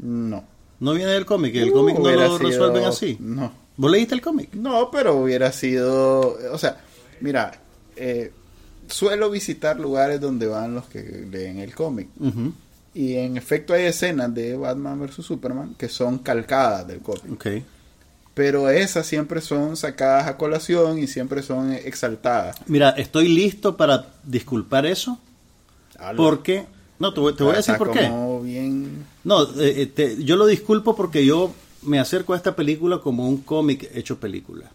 No. 0.00 0.44
No 0.80 0.92
viene 0.92 1.12
del 1.12 1.24
cómic, 1.24 1.54
el 1.56 1.70
Uh, 1.70 1.72
cómic 1.72 1.98
no 1.98 2.10
lo 2.10 2.36
sido- 2.36 2.38
resuelven 2.38 2.84
así. 2.84 3.16
No. 3.20 3.50
¿Vos 3.76 3.90
leíste 3.90 4.14
el 4.14 4.20
cómic? 4.20 4.52
No, 4.54 4.90
pero 4.90 5.16
hubiera 5.16 5.50
sido... 5.52 6.36
O 6.52 6.58
sea, 6.58 6.76
mira, 7.20 7.52
eh, 7.96 8.32
suelo 8.88 9.30
visitar 9.30 9.78
lugares 9.80 10.20
donde 10.20 10.46
van 10.46 10.74
los 10.74 10.86
que 10.86 11.26
leen 11.30 11.58
el 11.58 11.74
cómic. 11.74 12.08
Ujú, 12.20 12.52
Y 12.98 13.14
en 13.14 13.36
efecto 13.36 13.74
hay 13.74 13.84
escenas 13.84 14.34
de 14.34 14.56
Batman 14.56 14.98
vs. 14.98 15.24
Superman 15.24 15.76
que 15.78 15.88
son 15.88 16.18
calcadas 16.18 16.88
del 16.88 16.98
cómic. 16.98 17.24
Pero 18.34 18.68
esas 18.70 19.06
siempre 19.06 19.40
son 19.40 19.76
sacadas 19.76 20.26
a 20.26 20.36
colación 20.36 20.98
y 20.98 21.06
siempre 21.06 21.42
son 21.44 21.72
exaltadas. 21.72 22.56
Mira, 22.66 22.90
estoy 22.90 23.28
listo 23.28 23.76
para 23.76 24.06
disculpar 24.24 24.84
eso. 24.84 25.16
Porque. 26.16 26.66
No, 26.98 27.14
te 27.14 27.20
voy, 27.20 27.34
te 27.36 27.44
voy 27.44 27.52
a 27.52 27.56
decir 27.58 27.76
por 27.76 27.92
qué. 27.92 28.10
bien... 28.42 29.04
No, 29.22 29.44
eh, 29.44 29.82
eh, 29.82 29.86
te- 29.86 30.24
yo 30.24 30.34
lo 30.34 30.46
disculpo 30.46 30.96
porque 30.96 31.24
yo 31.24 31.52
me 31.82 32.00
acerco 32.00 32.32
a 32.32 32.36
esta 32.36 32.56
película 32.56 32.98
como 32.98 33.28
un 33.28 33.36
cómic 33.42 33.88
hecho 33.94 34.18
película. 34.18 34.68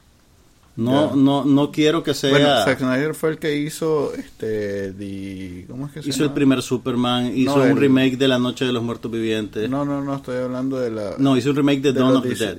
No, 0.75 1.15
no, 1.15 1.45
no 1.45 1.71
quiero 1.71 2.01
que 2.01 2.13
sea. 2.15 2.31
Bueno, 2.31 2.47
Zack 2.63 2.79
Snyder 2.79 3.13
fue 3.13 3.29
el 3.31 3.38
que 3.38 3.55
hizo 3.57 4.12
este 4.15 4.91
the- 4.93 5.65
¿cómo 5.69 5.86
es 5.86 5.91
que 5.91 6.01
se 6.01 6.09
hizo 6.09 6.23
el 6.23 6.31
primer 6.31 6.62
Superman, 6.63 7.31
hizo 7.38 7.57
No, 7.57 7.63
un 7.63 7.69
el- 7.71 7.77
remake 7.77 8.17
de 8.17 8.27
La 8.27 8.39
Noche 8.39 8.65
de 8.65 8.73
los 8.73 8.81
Muertos 8.81 9.12
Vivientes. 9.12 9.69
No, 9.69 9.86
No, 9.86 9.99
no, 9.99 10.03
no, 10.03 10.15
estoy 10.15 10.38
hablando 10.38 10.79
de 10.79 10.89
la 10.89 11.15
hizo 11.38 11.49
un 11.51 11.55
remake 11.55 11.81
de, 11.81 11.93
de 11.93 11.99
Dawn 11.99 12.15
of 12.15 12.23
the. 12.23 12.33
Dead. 12.36 12.57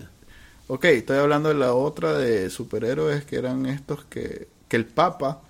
Ok, 0.68 0.85
estoy 0.87 1.18
hablando 1.18 1.48
de 1.48 1.57
la 1.57 1.74
otra 1.74 2.16
de 2.16 2.50
superhéroes 2.50 3.24
que 3.24 3.37
eran 3.37 3.66
estos 3.66 4.05
que 4.05 4.48
que 4.68 4.77
el 4.77 4.87
Papa 4.87 5.42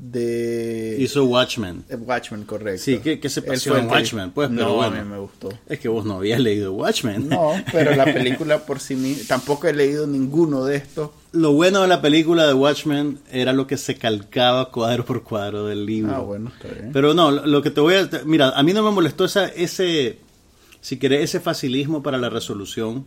de 0.00 0.96
Hizo 1.00 1.24
Watchmen. 1.24 1.84
Eh, 1.88 1.96
Watchmen, 1.96 2.44
correcto. 2.44 2.82
Sí, 2.84 2.98
¿qué- 2.98 3.18
qué 3.18 3.28
se 3.28 3.42
fue 3.42 3.56
en 3.56 3.60
que- 3.60 3.70
Watchmen? 3.94 4.30
Pues, 4.30 4.48
pero 4.48 4.66
no, 4.68 4.74
bueno. 4.76 4.96
a 4.96 5.02
mí 5.02 5.08
me 5.10 5.18
gustó. 5.18 5.48
Es 5.68 5.80
que 5.80 5.88
vos 5.88 6.04
no 6.04 6.14
habías 6.14 6.38
leído 6.38 6.72
Watchmen. 6.72 7.28
No, 7.28 7.52
pero 7.72 7.94
la 7.96 8.04
película 8.04 8.64
por 8.64 8.78
sí 8.78 8.94
misma, 8.94 9.24
tampoco 9.26 9.66
he 9.66 9.72
leído 9.72 10.06
ninguno 10.06 10.64
de 10.64 10.76
estos. 10.76 11.10
Lo 11.32 11.52
bueno 11.52 11.82
de 11.82 11.88
la 11.88 12.00
película 12.00 12.46
de 12.46 12.54
Watchmen 12.54 13.18
era 13.30 13.52
lo 13.52 13.66
que 13.66 13.76
se 13.76 13.96
calcaba 13.96 14.70
cuadro 14.70 15.04
por 15.04 15.24
cuadro 15.24 15.66
del 15.66 15.84
libro. 15.84 16.14
Ah, 16.14 16.20
bueno, 16.20 16.50
está 16.56 16.68
bien. 16.72 16.90
Pero 16.92 17.12
no, 17.12 17.30
lo, 17.32 17.44
lo 17.46 17.60
que 17.60 17.70
te 17.70 17.80
voy 17.80 17.94
a... 17.94 18.08
Mira, 18.24 18.50
a 18.50 18.62
mí 18.62 18.72
no 18.72 18.82
me 18.84 18.92
molestó 18.92 19.24
esa, 19.24 19.46
ese, 19.46 20.20
si 20.80 20.96
querés, 20.98 21.24
ese 21.24 21.40
facilismo 21.40 22.02
para 22.04 22.18
la 22.18 22.30
resolución, 22.30 23.04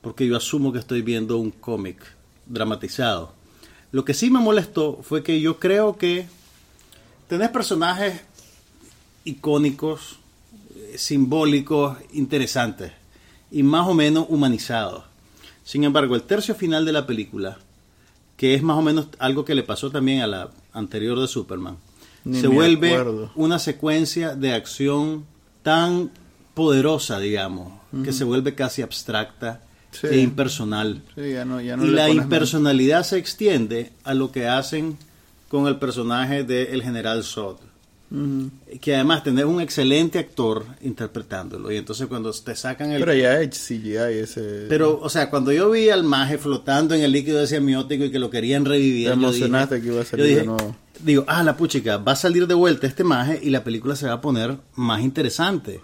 porque 0.00 0.26
yo 0.26 0.36
asumo 0.36 0.72
que 0.72 0.78
estoy 0.78 1.02
viendo 1.02 1.36
un 1.38 1.50
cómic 1.50 1.98
dramatizado. 2.46 3.34
Lo 3.92 4.04
que 4.04 4.14
sí 4.14 4.30
me 4.30 4.40
molestó 4.40 5.00
fue 5.02 5.22
que 5.22 5.40
yo 5.40 5.58
creo 5.58 5.96
que 5.98 6.26
tenés 7.28 7.48
personajes 7.50 8.20
icónicos, 9.24 10.18
eh, 10.76 10.94
simbólicos, 10.96 11.98
interesantes 12.12 12.92
y 13.50 13.62
más 13.62 13.86
o 13.88 13.94
menos 13.94 14.26
humanizados. 14.28 15.04
Sin 15.64 15.84
embargo, 15.84 16.14
el 16.14 16.22
tercio 16.22 16.54
final 16.54 16.84
de 16.84 16.92
la 16.92 17.06
película, 17.06 17.58
que 18.36 18.54
es 18.54 18.62
más 18.62 18.76
o 18.78 18.82
menos 18.82 19.08
algo 19.18 19.44
que 19.44 19.54
le 19.54 19.62
pasó 19.62 19.90
también 19.90 20.20
a 20.20 20.26
la 20.26 20.50
anterior 20.72 21.18
de 21.20 21.28
Superman, 21.28 21.76
Ni 22.24 22.40
se 22.40 22.46
vuelve 22.46 22.92
acuerdo. 22.96 23.30
una 23.34 23.58
secuencia 23.58 24.34
de 24.34 24.52
acción 24.52 25.26
tan 25.62 26.10
poderosa, 26.54 27.18
digamos, 27.18 27.72
que 28.04 28.12
se 28.12 28.24
vuelve 28.24 28.54
casi 28.54 28.82
abstracta 28.82 29.62
Sí. 29.92 30.06
e 30.08 30.20
impersonal. 30.20 31.02
Sí, 31.14 31.32
ya 31.32 31.44
no, 31.44 31.60
ya 31.60 31.76
no 31.76 31.84
y 31.84 31.90
la 31.90 32.06
más. 32.08 32.16
impersonalidad 32.16 33.02
se 33.04 33.18
extiende 33.18 33.90
a 34.04 34.14
lo 34.14 34.30
que 34.32 34.46
hacen 34.46 34.96
con 35.48 35.66
el 35.66 35.76
personaje 35.76 36.44
del 36.44 36.82
general 36.82 37.24
Zod. 37.24 37.56
Ujú. 38.12 38.50
Que 38.80 38.94
además 38.96 39.22
tenés 39.22 39.44
un 39.44 39.60
excelente 39.60 40.18
actor 40.18 40.64
interpretándolo. 40.80 41.70
Y 41.70 41.76
entonces 41.76 42.06
cuando 42.08 42.32
te 42.32 42.56
sacan 42.56 42.90
el... 42.92 42.98
Pero 43.00 43.14
ya 43.14 43.40
es 43.40 43.50
CGI 43.68 43.96
ese. 44.20 44.66
Pero, 44.68 44.98
o 45.00 45.08
sea, 45.08 45.30
cuando 45.30 45.52
yo 45.52 45.70
vi 45.70 45.90
al 45.90 46.02
maje 46.02 46.36
flotando 46.38 46.94
en 46.94 47.02
el 47.02 47.12
líquido 47.12 47.40
ese 47.42 47.56
semiótico 47.56 48.04
y 48.04 48.10
que 48.10 48.18
lo 48.18 48.28
querían 48.30 48.64
revivir, 48.64 49.04
Te 49.10 49.14
yo 49.16 49.20
emocionaste 49.20 49.76
dije- 49.76 49.86
que 49.86 49.92
iba 49.92 50.02
a 50.02 50.04
salir 50.04 50.36
de 50.38 50.44
nuevo. 50.44 50.76
Digo, 51.04 51.24
ah, 51.28 51.42
la 51.42 51.56
puchica, 51.56 51.96
va 51.98 52.12
a 52.12 52.16
salir 52.16 52.46
de 52.46 52.54
vuelta 52.54 52.86
este 52.86 53.04
maje 53.04 53.38
y 53.42 53.50
la 53.50 53.64
película 53.64 53.96
se 53.96 54.06
va 54.06 54.14
a 54.14 54.20
poner 54.20 54.56
más 54.74 55.00
interesante. 55.02 55.80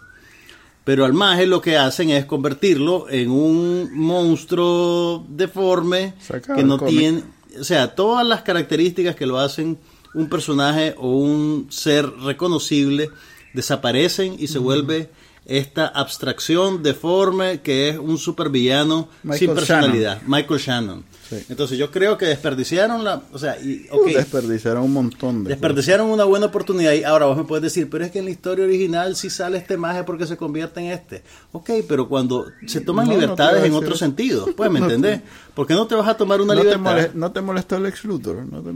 Pero 0.87 1.05
al 1.05 1.14
maje 1.14 1.46
lo 1.46 1.61
que 1.61 1.77
hacen 1.77 2.11
es 2.11 2.27
convertirlo 2.27 3.11
en 3.11 3.29
un 3.29 3.90
monstruo 3.92 5.27
deforme 5.29 6.14
Sacado 6.20 6.57
que 6.57 6.62
no 6.62 6.79
tiene, 6.79 7.25
o 7.59 7.64
sea, 7.64 7.96
todas 7.96 8.25
las 8.25 8.42
características 8.42 9.16
que 9.16 9.27
lo 9.27 9.40
hacen 9.40 9.79
un 10.14 10.29
personaje 10.29 10.94
o 10.96 11.11
un 11.11 11.66
ser 11.70 12.09
reconocible 12.20 13.11
desaparecen 13.53 14.37
y 14.38 14.46
se 14.46 14.61
vuelve 14.61 15.11
esta 15.44 15.88
abstracción 15.88 16.85
deforme 16.85 17.62
que 17.62 17.88
es 17.88 17.99
un 17.99 18.16
supervillano 18.16 19.09
Michael 19.25 19.38
sin 19.40 19.55
personalidad, 19.57 20.22
Michael 20.22 20.61
Shannon. 20.61 21.05
Sí. 21.28 21.36
Entonces 21.48 21.76
yo 21.76 21.90
creo 21.90 22.16
que 22.16 22.26
desperdiciaron 22.26 23.02
la, 23.04 23.22
o 23.32 23.38
sea, 23.38 23.58
y, 23.60 23.86
Uh, 23.90 23.96
ok, 24.02 24.06
desperdiciaron 24.08 24.84
un 24.84 24.92
montón 24.92 25.42
de 25.44 25.50
desperdiciaron 25.50 26.08
una 26.08 26.24
buena 26.24 26.46
oportunidad 26.46 26.92
y 26.92 27.02
ahora 27.04 27.26
vos 27.26 27.36
me 27.36 27.44
puedes 27.44 27.62
decir, 27.64 27.88
pero 27.90 28.04
es 28.04 28.10
que 28.10 28.20
en 28.20 28.26
la 28.26 28.30
historia 28.30 28.64
original 28.64 29.16
sí 29.16 29.28
sale 29.30 29.58
este 29.58 29.76
maje 29.76 30.04
porque 30.04 30.26
se 30.26 30.36
convierte 30.36 30.80
en 30.80 30.86
este. 30.92 31.22
Ok, 31.52 31.70
pero 31.88 32.08
cuando 32.08 32.46
se 32.66 32.80
toman 32.80 33.06
No, 33.08 33.14
libertades 33.14 33.64
en 33.64 33.72
otro 33.74 33.88
eso. 33.90 33.98
sentido, 33.98 34.46
pues 34.56 34.70
me 34.70 34.78
No 34.80 34.86
te- 34.86 34.94
entendés? 34.94 35.20
¿Por 35.54 35.66
qué 35.66 35.74
no 35.74 35.86
te 35.86 35.94
vas 35.94 36.08
a 36.08 36.16
tomar 36.16 36.40
una 36.40 36.54
¿No 36.54 36.60
te, 36.60 36.66
libertad? 36.66 37.10
¿No 37.14 37.32
te 37.32 37.40
molestó 37.40 37.80
Lex 37.80 38.04
Luthor? 38.04 38.44
¿No 38.46 38.62
te- 38.62 38.72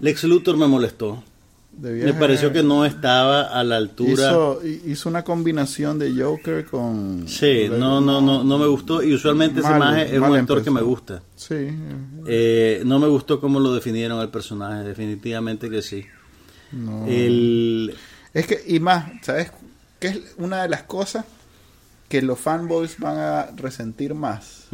Lex 0.00 0.24
Luthor 0.24 0.56
me 0.56 0.66
molestó. 0.66 1.22
De 1.80 2.04
Me 2.04 2.12
pareció 2.14 2.52
que 2.52 2.62
no 2.62 2.84
estaba 2.84 3.42
a 3.42 3.62
la 3.64 3.76
altura. 3.76 4.12
Hizo, 4.12 4.60
hizo 4.64 5.08
una 5.08 5.22
combinación 5.24 5.98
de 5.98 6.12
Joker 6.22 6.64
con... 6.66 7.26
Sí, 7.28 7.68
no, 7.70 8.00
no, 8.00 8.20
no, 8.20 8.42
no 8.44 8.58
me 8.58 8.66
gustó. 8.66 9.02
Y 9.02 9.14
usualmente 9.14 9.60
ese 9.60 9.68
Mal- 9.70 9.78
maje 9.78 10.14
es 10.16 10.20
un 10.20 10.36
actor 10.36 10.62
que 10.62 10.70
me 10.70 10.82
gusta. 10.82 11.22
Sí. 11.36 11.54
eh, 11.54 11.70
Eh, 12.26 12.82
no 12.84 12.98
me 12.98 13.06
gustó 13.08 13.40
cómo 13.40 13.60
lo 13.60 13.72
definieron 13.74 14.18
al 14.20 14.30
personaje, 14.30 14.82
definitivamente 14.88 15.70
que 15.70 15.80
sí. 15.82 16.04
no. 16.72 17.06
El, 17.06 17.94
Es 18.34 18.46
que, 18.46 18.60
y 18.66 18.80
más, 18.80 19.10
¿sabes? 19.22 19.50
qué 20.00 20.08
es 20.08 20.20
una 20.36 20.62
de 20.62 20.68
las 20.68 20.82
cosas 20.82 21.24
que 22.08 22.22
los 22.22 22.38
fanboys 22.38 22.98
van 22.98 23.18
a 23.18 23.46
resentir 23.56 24.14
más 24.14 24.66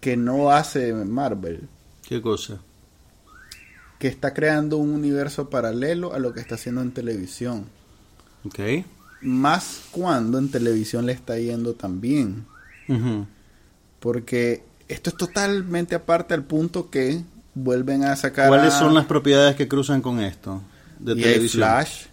que 0.00 0.16
no 0.16 0.50
hace 0.50 0.92
Marvel, 0.92 1.68
¿Qué 2.08 2.20
cosa? 2.20 2.58
Que 4.02 4.08
está 4.08 4.34
creando 4.34 4.78
un 4.78 4.90
universo 4.90 5.48
paralelo 5.48 6.12
a 6.12 6.18
lo 6.18 6.34
que 6.34 6.40
está 6.40 6.56
haciendo 6.56 6.82
en 6.82 6.90
televisión. 6.90 7.66
Ok. 8.44 8.58
Más 9.20 9.82
cuando 9.92 10.40
en 10.40 10.50
televisión 10.50 11.06
le 11.06 11.12
está 11.12 11.38
yendo. 11.38 11.76
Ujú. 12.88 13.26
Porque 14.00 14.64
esto 14.88 15.10
es 15.10 15.16
totalmente 15.16 15.94
aparte 15.94 16.34
al 16.34 16.42
punto 16.42 16.90
que 16.90 17.22
vuelven 17.54 18.02
a 18.02 18.16
sacar. 18.16 18.48
¿Cuáles 18.48 18.74
a- 18.74 18.78
son 18.80 18.92
las 18.92 19.04
propiedades 19.06 19.54
que 19.54 19.68
cruzan 19.68 20.02
con 20.02 20.18
esto? 20.18 20.60
De 20.98 21.12
y 21.12 21.22
televisión. 21.22 21.60
Flash. 21.60 22.06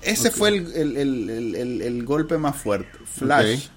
Ese 0.00 0.30
fue 0.30 0.48
el, 0.48 0.72
el- 0.72 0.96
el- 0.96 1.82
el- 1.82 2.04
golpe 2.06 2.38
más 2.38 2.56
fuerte. 2.56 2.96
Flash. 3.04 3.68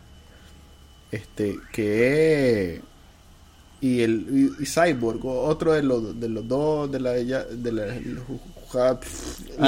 Este, 1.11 1.59
que. 1.73 2.81
Y 3.81 4.01
el 4.01 4.51
y, 4.59 4.63
y 4.63 4.65
Cyborg, 4.65 5.25
otro 5.25 5.73
de 5.73 5.83
los, 5.83 6.19
de 6.19 6.27
los 6.29 6.47
dos 6.47 6.91
de 6.91 6.99
la, 6.99 7.11
de 7.13 7.23
la, 7.25 7.43
de 7.45 7.71
la- 7.71 7.95
ja- 8.71 8.99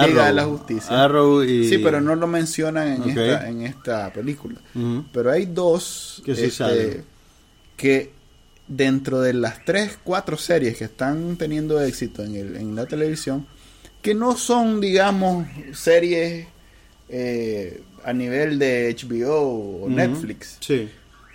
Liga 0.06 0.28
de 0.28 0.34
la 0.34 0.46
Justicia. 0.46 1.04
Arrow 1.04 1.44
y... 1.44 1.68
Sí, 1.70 1.78
pero 1.80 2.02
no 2.02 2.16
lo 2.16 2.28
mencionan 2.28 2.88
en, 3.02 3.10
esta, 3.10 3.48
en 3.50 3.62
esta 3.64 4.12
película. 4.14 4.60
Pero 5.14 5.32
hay 5.32 5.46
dos 5.46 6.22
Que 6.26 6.36
sí 6.36 6.44
este, 6.46 7.04
que 7.78 8.12
dentro 8.68 9.22
de 9.22 9.34
las 9.34 9.64
tres, 9.66 9.98
cuatro 10.04 10.38
series 10.38 10.78
que 10.78 10.86
están 10.86 11.36
teniendo 11.38 11.82
éxito 11.82 12.24
en, 12.24 12.36
el, 12.36 12.56
en 12.58 12.76
la 12.76 12.86
televisión, 12.86 13.48
que 14.02 14.14
no 14.14 14.36
son, 14.38 14.80
digamos, 14.82 15.48
series 15.74 16.48
eh, 17.10 17.82
a 18.04 18.14
nivel 18.14 18.58
de 18.60 18.96
HBO 18.96 19.84
o. 19.86 19.90
Netflix, 19.90 20.58
Sí. 20.60 20.90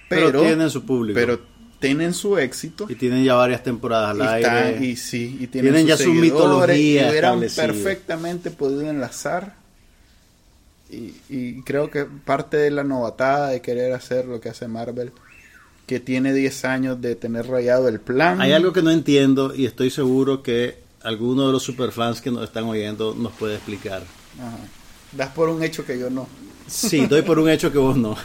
pero, 0.08 0.26
Pero, 0.26 0.42
tienen 0.42 0.70
su 0.70 0.84
público. 0.84 1.18
pero 1.18 1.40
tienen 1.80 2.14
su 2.14 2.38
éxito 2.38 2.86
y 2.88 2.94
tienen 2.94 3.24
ya 3.24 3.34
varias 3.34 3.62
temporadas 3.62 4.10
al 4.10 4.18
y, 4.18 4.22
aire. 4.22 4.68
están- 4.70 4.84
y 4.84 4.96
sí, 4.96 5.36
y 5.40 5.46
tienen, 5.46 5.72
Tienen 5.74 5.88
sus 5.96 5.98
ya 5.98 6.04
su 6.04 6.14
mitología 6.14 7.06
y 7.06 7.10
hubieran 7.10 7.40
perfectamente 7.40 8.50
podido 8.50 8.82
enlazar 8.82 9.54
y, 10.90 11.14
y 11.28 11.62
creo 11.62 11.90
que 11.90 12.04
parte 12.04 12.56
de 12.56 12.70
la 12.70 12.84
novatada 12.84 13.48
de 13.48 13.60
querer 13.60 13.92
hacer 13.92 14.24
lo 14.26 14.40
que 14.40 14.48
hace 14.50 14.68
Marvel 14.68 15.12
que 15.86 16.00
tiene 16.00 16.32
10 16.32 16.64
años 16.64 17.00
de 17.00 17.14
tener 17.14 17.46
rayado 17.46 17.88
el 17.88 18.00
plan 18.00 18.40
Hay 18.40 18.52
algo 18.52 18.72
que 18.72 18.82
no 18.82 18.90
entiendo 18.90 19.54
y 19.54 19.66
estoy 19.66 19.90
seguro 19.90 20.42
que 20.42 20.78
alguno 21.02 21.46
de 21.46 21.52
los 21.52 21.62
superfans 21.62 22.20
que 22.20 22.30
nos 22.30 22.42
están 22.44 22.64
oyendo 22.64 23.14
nos 23.14 23.32
puede 23.34 23.54
explicar. 23.56 24.02
Ajá. 24.40 24.58
das 25.12 25.28
por 25.30 25.48
un 25.48 25.62
hecho 25.62 25.84
que 25.84 25.98
yo 25.98 26.10
no 26.10 26.26
Sí, 26.66 27.07
doy 27.07 27.22
por 27.22 27.38
un 27.38 27.48
hecho 27.48 27.72
que 27.72 27.79
vos 27.79 27.96
no. 27.96 28.16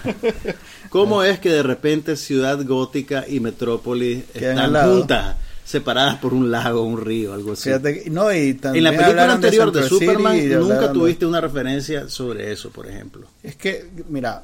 ¿Cómo 0.89 1.23
es 1.23 1.39
que 1.39 1.49
de 1.49 1.63
repente 1.63 2.15
Ciudad 2.15 2.63
Gótica 2.65 3.25
y 3.27 3.39
Metrópolis 3.39 4.23
están 4.34 4.73
juntas, 4.73 5.38
separadas 5.63 6.15
por 6.15 6.34
un 6.34 6.51
lago, 6.51 6.84
un 6.84 6.99
río, 6.99 7.34
algo 7.34 7.54
así? 7.54 7.69
Fíjate 7.69 8.04
no, 8.10 8.32
y 8.34 8.60
En 8.62 8.84
la 8.84 8.91
película 8.91 9.25
de 9.27 9.32
anterior 9.32 9.71
de, 9.71 9.84
Superman 9.84 10.49
nunca 10.60 10.91
tuviste 10.91 11.25
una 11.25 11.39
referencia 11.39 12.10
sobre 12.10 12.51
eso, 12.51 12.69
por 12.71 12.88
ejemplo. 12.88 13.27
Es 13.43 13.56
que, 13.56 13.89
mira, 14.10 14.43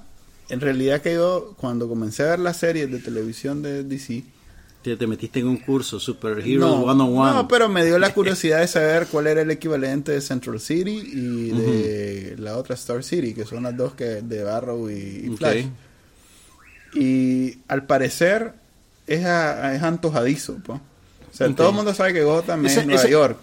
en 0.50 0.62
realidad 0.62 1.02
que 1.02 1.14
yo 1.14 1.54
cuando 1.58 1.88
comencé 1.88 2.24
a 2.24 2.28
ver 2.28 2.40
las 2.40 2.58
series 2.58 2.92
de 2.92 3.00
televisión 3.00 3.62
de 3.62 3.84
DC, 3.84 4.24
Te, 4.84 4.96
te 4.96 5.08
metiste 5.08 5.40
en 5.40 5.48
un 5.48 5.58
curso, 5.58 6.00
Super 6.00 6.40
Hero 6.40 6.62
no, 6.62 6.84
101. 6.84 7.34
no, 7.34 7.48
pero 7.48 7.68
me 7.68 7.84
dio 7.84 8.00
la 8.00 8.14
curiosidad 8.14 8.60
de 8.60 8.68
saber 8.68 9.08
cuál 9.08 9.28
era 9.28 9.42
el 9.42 9.52
equivalente 9.52 10.12
de 10.14 10.22
Central 10.22 10.60
City 10.60 11.02
y 11.14 11.50
de 11.52 12.36
la 12.38 12.58
otra 12.58 12.76
Star 12.76 13.04
City, 13.04 13.34
que 13.34 13.44
son 13.46 13.64
las 13.64 13.76
dos 13.76 13.94
que 13.96 14.22
de 14.22 14.50
Arrow 14.50 14.90
y, 14.90 14.94
y. 14.94 15.36
Flash. 15.36 15.66
Y 16.94 17.58
al 17.68 17.86
parecer 17.86 18.54
es, 19.08 19.26
a- 19.26 19.76
es 19.76 19.84
antojadizo, 19.84 20.56
po. 20.58 20.74
O 20.74 21.34
sea, 21.38 21.54
todo 21.54 21.70
el 21.70 21.76
mundo 21.76 21.94
sabe 21.94 22.14
que 22.14 22.24
Gotham 22.24 22.66
es 22.66 22.86
Nueva 22.86 23.08
York. 23.08 23.38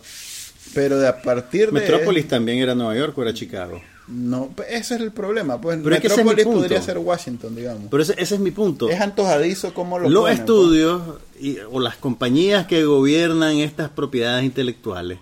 Pero 0.72 0.98
de 0.98 1.06
a 1.06 1.22
partir 1.22 1.66
de... 1.66 1.72
Metrópolis 1.72 2.26
también 2.26 2.58
era 2.58 2.74
Nueva 2.74 2.96
York 2.96 3.16
o 3.16 3.22
era 3.22 3.32
Chicago. 3.34 3.80
No, 4.06 4.50
pues, 4.54 4.68
ese 4.70 4.96
es 4.96 5.00
el 5.00 5.12
problema. 5.12 5.60
Pues 5.60 5.78
Pero 5.82 5.96
es 5.96 6.02
que 6.02 6.44
podría 6.44 6.82
ser 6.82 6.98
Washington, 6.98 7.54
digamos. 7.56 7.84
Pero 7.90 8.02
ese, 8.02 8.14
ese 8.18 8.34
es 8.34 8.40
mi 8.40 8.50
punto. 8.50 8.90
es 8.90 9.00
antojadizo 9.00 9.72
como 9.72 9.98
lo 9.98 10.10
Los 10.10 10.24
ponen, 10.24 10.38
estudios 10.38 11.02
y- 11.40 11.58
o 11.70 11.80
las 11.80 11.96
compañías 11.96 12.66
que 12.66 12.84
gobiernan 12.84 13.56
estas 13.58 13.88
propiedades 13.90 14.44
intelectuales, 14.44 15.18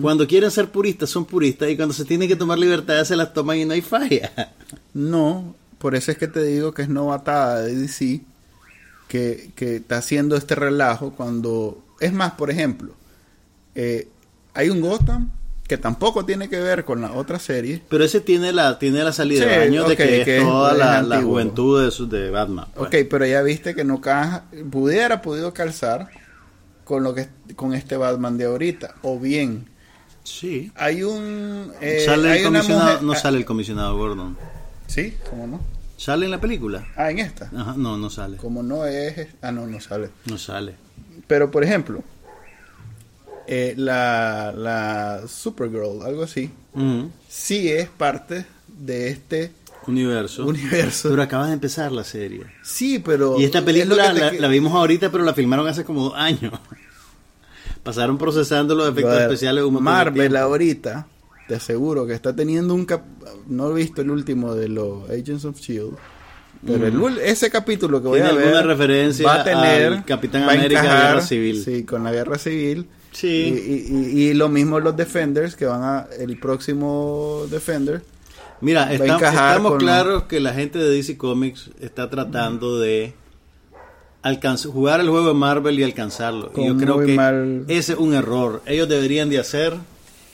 cuando 0.00 0.26
quieren 0.26 0.50
ser 0.50 0.70
puristas, 0.70 1.10
son 1.10 1.26
puristas 1.26 1.68
y 1.68 1.76
cuando 1.76 1.92
se 1.94 2.06
tienen 2.06 2.26
que 2.28 2.36
tomar 2.36 2.58
libertades 2.58 3.08
se 3.08 3.16
las 3.16 3.34
toman 3.34 3.58
y 3.58 3.64
no 3.66 3.74
hay 3.74 3.82
falla. 3.82 4.32
No, 4.94 5.54
por 5.78 5.94
eso 5.94 6.10
es 6.10 6.16
que 6.18 6.26
te 6.26 6.42
digo 6.42 6.72
que 6.72 6.80
es 6.82 6.88
novatada 6.88 7.60
de 7.62 7.74
DC 7.76 8.22
que, 9.08 9.50
que 9.54 9.76
está 9.76 9.98
haciendo 9.98 10.36
este 10.36 10.54
relajo 10.54 11.12
cuando... 11.12 11.84
Es 12.00 12.12
más, 12.14 12.32
por 12.32 12.50
ejemplo, 12.50 12.94
eh, 13.74 14.08
hay 14.54 14.70
un 14.70 14.80
Gotham 14.80 15.30
que 15.66 15.76
tampoco 15.78 16.24
tiene 16.24 16.48
que 16.48 16.60
ver 16.60 16.84
con 16.84 17.00
la 17.02 17.12
otra 17.12 17.38
serie. 17.38 17.82
Pero 17.88 18.04
ese 18.04 18.20
tiene 18.20 18.52
la 18.52 18.78
tiene 18.78 19.02
la 19.02 19.12
salida 19.12 19.42
Sí, 19.44 19.48
de 19.50 19.58
baño 19.58 19.82
ok, 19.82 19.88
de 19.88 19.96
que, 19.96 20.24
que 20.24 20.36
es 20.38 20.42
toda 20.44 20.72
es 20.72 20.78
la, 20.78 21.02
la 21.02 21.22
juventud 21.22 21.84
de, 21.84 21.90
su- 21.90 22.08
de 22.08 22.30
Batman. 22.30 22.66
pues. 22.74 22.88
Ok, 22.88 23.08
pero 23.10 23.26
ya 23.26 23.42
viste 23.42 23.74
que 23.74 23.84
no 23.84 24.00
caja, 24.00 24.44
pudiera 24.70 25.22
podido 25.22 25.52
calzar 25.52 26.08
con 26.84 27.02
lo 27.02 27.14
que 27.14 27.28
con 27.56 27.74
este 27.74 27.96
Batman 27.96 28.38
de 28.38 28.44
ahorita. 28.44 28.94
O 29.02 29.18
bien, 29.18 29.66
Sí. 30.22 30.70
hay 30.76 31.02
un... 31.02 31.72
eh, 31.80 32.02
sale 32.04 32.30
hay 32.30 32.38
el 32.40 32.44
comisionado, 32.46 32.84
mujer- 32.86 33.02
no 33.02 33.12
ah, 33.12 33.16
sale 33.16 33.38
el 33.38 33.44
comisionado 33.44 33.96
Gordon. 33.96 34.36
Sí, 34.86 35.16
¿cómo 35.30 35.46
no? 35.46 35.60
¿Sale 35.96 36.26
en 36.26 36.30
la 36.30 36.40
película? 36.40 36.86
Ah, 36.96 37.10
en 37.10 37.18
esta. 37.20 37.50
Ajá, 37.56 37.74
no, 37.76 37.96
no 37.96 38.10
sale. 38.10 38.36
Como 38.36 38.62
no 38.62 38.84
es... 38.86 39.28
Ah, 39.40 39.50
no, 39.50 39.66
no 39.66 39.80
sale. 39.80 40.10
No 40.26 40.36
sale. 40.36 40.74
Pero, 41.26 41.50
por 41.50 41.64
ejemplo, 41.64 42.02
eh, 43.46 43.74
la, 43.76 44.52
la 44.56 45.22
Supergirl, 45.28 46.02
algo 46.04 46.22
así, 46.24 46.50
sí 47.28 47.68
es 47.70 47.88
parte 47.88 48.44
de 48.68 49.08
este 49.08 49.52
Universo. 49.86 50.44
universo. 50.46 51.10
Pero 51.10 51.22
acaba 51.22 51.46
de 51.46 51.52
empezar 51.52 51.92
la 51.92 52.02
serie. 52.04 52.44
sí, 52.64 52.98
pero... 52.98 53.38
Y 53.38 53.44
esta 53.44 53.64
película 53.64 54.12
la, 54.12 54.48
vimos 54.48 54.72
ahorita, 54.74 55.10
pero 55.12 55.22
la 55.24 55.32
filmaron 55.32 55.68
hace 55.68 55.84
como 55.84 56.04
dos 56.04 56.14
años. 56.16 56.52
Pasaron 57.82 58.18
procesando 58.18 58.74
los 58.74 58.86
efectos 58.88 59.12
Brother, 59.12 59.30
especiales 59.30 59.64
un 59.64 59.80
Marvel 59.82 60.36
ahorita, 60.36 61.06
te 61.46 61.54
aseguro 61.54 62.04
que 62.04 62.14
está 62.14 62.34
teniendo 62.34 62.74
un... 62.74 62.84
cap- 62.84 63.04
no 63.46 63.70
he 63.70 63.74
visto 63.74 64.02
el 64.02 64.10
último 64.10 64.56
de 64.56 64.68
los 64.68 65.08
Agents 65.08 65.44
of 65.44 65.56
S.H.I.E.L.D., 65.56 65.96
pero 66.66 66.86
el 67.08 67.18
ese 67.18 67.48
capítulo 67.50 68.00
que 68.02 68.08
voy 68.08 68.20
a 68.20 68.32
ver 68.32 68.42
alguna 68.42 68.62
referencia 68.62 69.24
va 69.26 69.40
a 69.42 69.44
tener 69.44 69.92
al 69.92 70.04
Capitán 70.04 70.42
América, 70.44 70.80
encajar, 70.80 71.08
Guerra 71.14 71.20
Civil. 71.20 71.62
sí 71.62 71.84
con 71.84 72.02
la 72.02 72.10
guerra 72.10 72.38
civil 72.38 72.86
Sí. 73.18 73.86
y, 73.88 74.20
y- 74.28 74.34
lo 74.34 74.48
mismo 74.48 74.78
los 74.80 74.94
Defenders 74.96 75.56
que 75.56 75.64
van 75.64 75.82
a 75.82 76.06
el 76.18 76.38
próximo 76.38 77.44
Defender 77.50 78.02
Mira, 78.60 78.92
estamos 78.92 79.70
con- 79.72 79.78
claros 79.78 80.24
que 80.24 80.40
la 80.40 80.52
gente 80.52 80.78
de 80.78 80.90
DC 80.90 81.16
Comics 81.16 81.70
está 81.80 82.08
tratando 82.10 82.78
de 82.78 83.14
alcanzar, 84.22 84.72
jugar 84.72 85.00
el 85.00 85.08
juego 85.08 85.28
de 85.28 85.34
Marvel 85.34 85.78
y 85.78 85.82
alcanzarlo. 85.82 86.50
Y 86.56 86.66
yo 86.66 86.76
creo 86.76 86.98
que 87.00 87.14
mal- 87.14 87.64
ese 87.68 87.92
es 87.92 87.98
un 87.98 88.14
error. 88.14 88.62
Ellos 88.66 88.88
deberían 88.88 89.28
de 89.30 89.38
hacer 89.38 89.74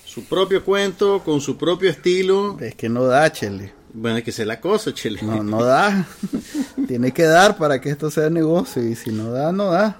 su 0.05 0.25
propio 0.25 0.65
cuento 0.65 1.21
con 1.25 1.41
su 1.41 1.57
propio 1.57 1.91
estilo. 1.91 2.57
es 2.61 2.75
que 2.75 2.89
no 2.89 3.05
da 3.05 3.31
Chele 3.33 3.73
Bueno, 3.95 4.19
es 4.19 4.25
que 4.25 4.33
sea 4.33 4.47
la 4.47 4.61
cosa, 4.61 4.93
chile. 4.95 5.19
no 5.23 5.43
no 5.43 5.63
da 5.65 6.07
tiene 6.89 7.13
que 7.13 7.25
dar 7.25 7.57
para 7.57 7.81
que 7.81 7.91
esto 7.91 8.11
sea 8.11 8.31
negocio 8.31 8.83
y 8.83 8.95
si 8.95 9.11
no 9.11 9.31
da 9.33 9.53
no 9.53 9.71
da 9.71 9.99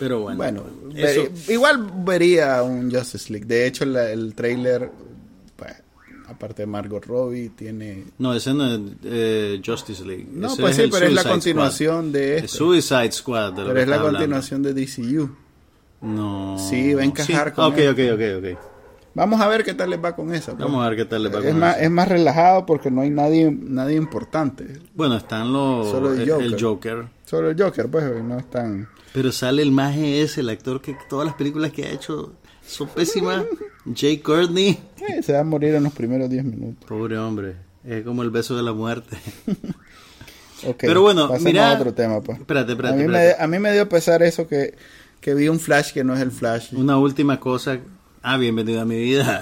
Pero 0.00 0.20
bueno, 0.22 0.36
bueno, 0.38 0.64
eso- 0.96 1.22
ver- 1.22 1.32
igual 1.54 1.90
vería 2.04 2.62
un 2.64 2.90
Justice 2.90 3.32
League 3.32 3.46
de 3.46 3.66
hecho 3.66 3.84
la- 3.84 4.10
el 4.10 4.34
trailer 4.34 4.90
pues, 5.56 5.72
aparte 6.26 6.62
de 6.62 6.66
Margot 6.66 7.04
Robbie 7.04 7.50
tiene 7.50 8.04
no, 8.18 8.34
ese 8.34 8.52
no 8.54 8.66
es 8.74 8.80
eh, 9.04 9.62
Justice 9.64 10.04
League. 10.04 10.26
no 10.32 10.48
Ese 10.48 10.62
pues 10.62 10.74
sí 10.76 10.88
pero 10.90 11.06
es 11.06 11.12
la 11.12 11.22
continuación 11.24 12.06
Squad. 12.08 12.12
de 12.20 12.36
Es 12.38 12.44
esto 12.44 12.56
Suicide 12.58 13.12
Squad. 13.12 13.52
de 13.52 13.64
pero 13.64 13.80
es 13.80 13.88
la 13.88 13.96
hablando. 13.96 14.18
continuación 14.18 14.62
de 14.62 14.74
DCU 14.74 15.36
No. 16.02 16.56
Sí, 16.58 16.94
va 16.94 17.02
a 17.02 17.04
encajar 17.04 17.50
Sí. 17.50 17.54
con 17.54 17.64
Ok, 17.66 17.78
él. 17.78 17.88
ok, 17.90 17.98
ok, 18.14 18.52
ok. 18.54 18.58
Vamos 19.14 19.40
a 19.40 19.48
ver 19.48 19.64
qué 19.64 19.74
tal 19.74 19.90
les 19.90 20.02
va 20.02 20.14
con 20.14 20.32
esa. 20.34 20.52
pues. 20.52 20.64
Vamos 20.64 20.84
a 20.84 20.88
ver 20.88 20.96
qué 20.98 21.04
tal 21.04 21.22
les 21.24 21.34
va 21.34 21.38
es 21.40 21.46
con 21.46 21.58
más, 21.58 21.76
eso. 21.76 21.84
es 21.84 21.90
más 21.90 22.08
relajado 22.08 22.64
porque 22.66 22.90
no 22.90 23.00
hay 23.00 23.10
nadie 23.10 23.50
nadie 23.50 23.96
importante. 23.96 24.78
Bueno, 24.94 25.16
están 25.16 25.52
los. 25.52 25.90
Solo 25.90 26.12
el 26.12 26.20
el, 26.20 26.30
Joker. 26.30 26.46
el 26.46 26.60
Joker. 26.62 27.04
Solo 27.24 27.50
el 27.50 27.60
Joker, 27.60 27.88
pues, 27.88 28.22
no 28.22 28.38
es 28.38 28.48
tan... 28.50 28.88
Pero 29.12 29.32
sale 29.32 29.62
el 29.62 29.72
maje 29.72 30.22
ese, 30.22 30.40
el 30.40 30.48
actor 30.48 30.80
que 30.80 30.96
todas 31.08 31.26
las 31.26 31.34
películas 31.34 31.72
que 31.72 31.84
ha 31.86 31.90
hecho 31.90 32.32
son 32.64 32.88
pésimas. 32.88 33.44
Jay 33.96 34.18
Courtney. 34.18 34.78
eh, 35.08 35.22
se 35.22 35.32
va 35.32 35.40
a 35.40 35.44
morir 35.44 35.74
en 35.74 35.82
los 35.84 35.92
primeros 35.92 36.28
10 36.30 36.44
minutos. 36.44 36.84
Pobre 36.88 37.18
hombre. 37.18 37.56
Es 37.84 38.04
como 38.04 38.22
el 38.22 38.30
beso 38.30 38.56
de 38.56 38.62
la 38.62 38.72
muerte. 38.72 39.16
Ok, 40.66 40.76
Pero 40.80 41.00
bueno, 41.00 41.30
mira- 41.40 41.70
a 41.70 41.74
otro 41.74 41.94
tema, 41.94 42.20
pues. 42.20 42.38
Espérate, 42.38 42.72
espérate, 42.72 42.94
a, 42.94 42.98
mí 42.98 43.04
espérate. 43.04 43.36
Me, 43.38 43.44
a 43.44 43.46
mí 43.46 43.58
me 43.58 43.72
dio 43.72 43.88
pesar 43.88 44.22
eso 44.22 44.46
que, 44.46 44.74
que 45.20 45.32
vi 45.34 45.48
un 45.48 45.58
flash 45.58 45.92
que 45.92 46.04
no 46.04 46.12
es 46.14 46.20
el 46.20 46.30
flash. 46.30 46.74
Una 46.74 46.98
última 46.98 47.40
cosa. 47.40 47.78
Ah, 48.22 48.36
bienvenido 48.36 48.82
a 48.82 48.84
mi 48.84 48.98
vida. 48.98 49.40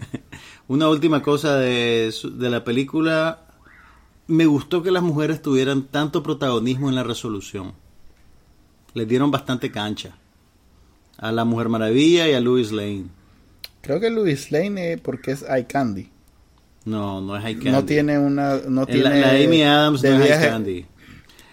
Una 0.68 0.88
última 0.88 1.22
cosa 1.22 1.56
de, 1.58 2.12
de 2.32 2.50
la 2.50 2.64
película. 2.64 3.46
Me 4.26 4.46
gustó 4.46 4.82
que 4.82 4.90
las 4.90 5.04
mujeres 5.04 5.42
tuvieran 5.42 5.84
tanto 5.84 6.24
protagonismo 6.24 6.88
en 6.88 6.96
la 6.96 7.04
resolución. 7.04 7.72
Les 8.94 9.06
dieron 9.06 9.30
bastante 9.30 9.70
cancha. 9.70 10.16
A 11.18 11.30
la 11.30 11.44
Mujer 11.44 11.68
Maravilla 11.68 12.28
y 12.28 12.32
a 12.32 12.40
Louis 12.40 12.72
Lane. 12.72 13.06
Creo 13.80 14.00
que 14.00 14.10
Louis 14.10 14.50
Lane, 14.50 14.92
eh, 14.92 14.98
porque 14.98 15.30
es 15.30 15.42
Eye 15.42 15.66
Candy. 15.66 16.10
No, 16.86 17.20
no 17.20 17.36
es 17.36 17.44
High 17.44 17.54
Candy. 17.54 17.70
No 17.70 17.84
tiene 17.84 18.18
una... 18.18 18.56
No 18.56 18.86
tiene 18.86 19.20
la, 19.20 19.32
la 19.32 19.44
Amy 19.44 19.62
Adams 19.62 20.02
de 20.02 20.18
no 20.18 20.24
es 20.24 20.30
High 20.30 20.48
Candy. 20.48 20.86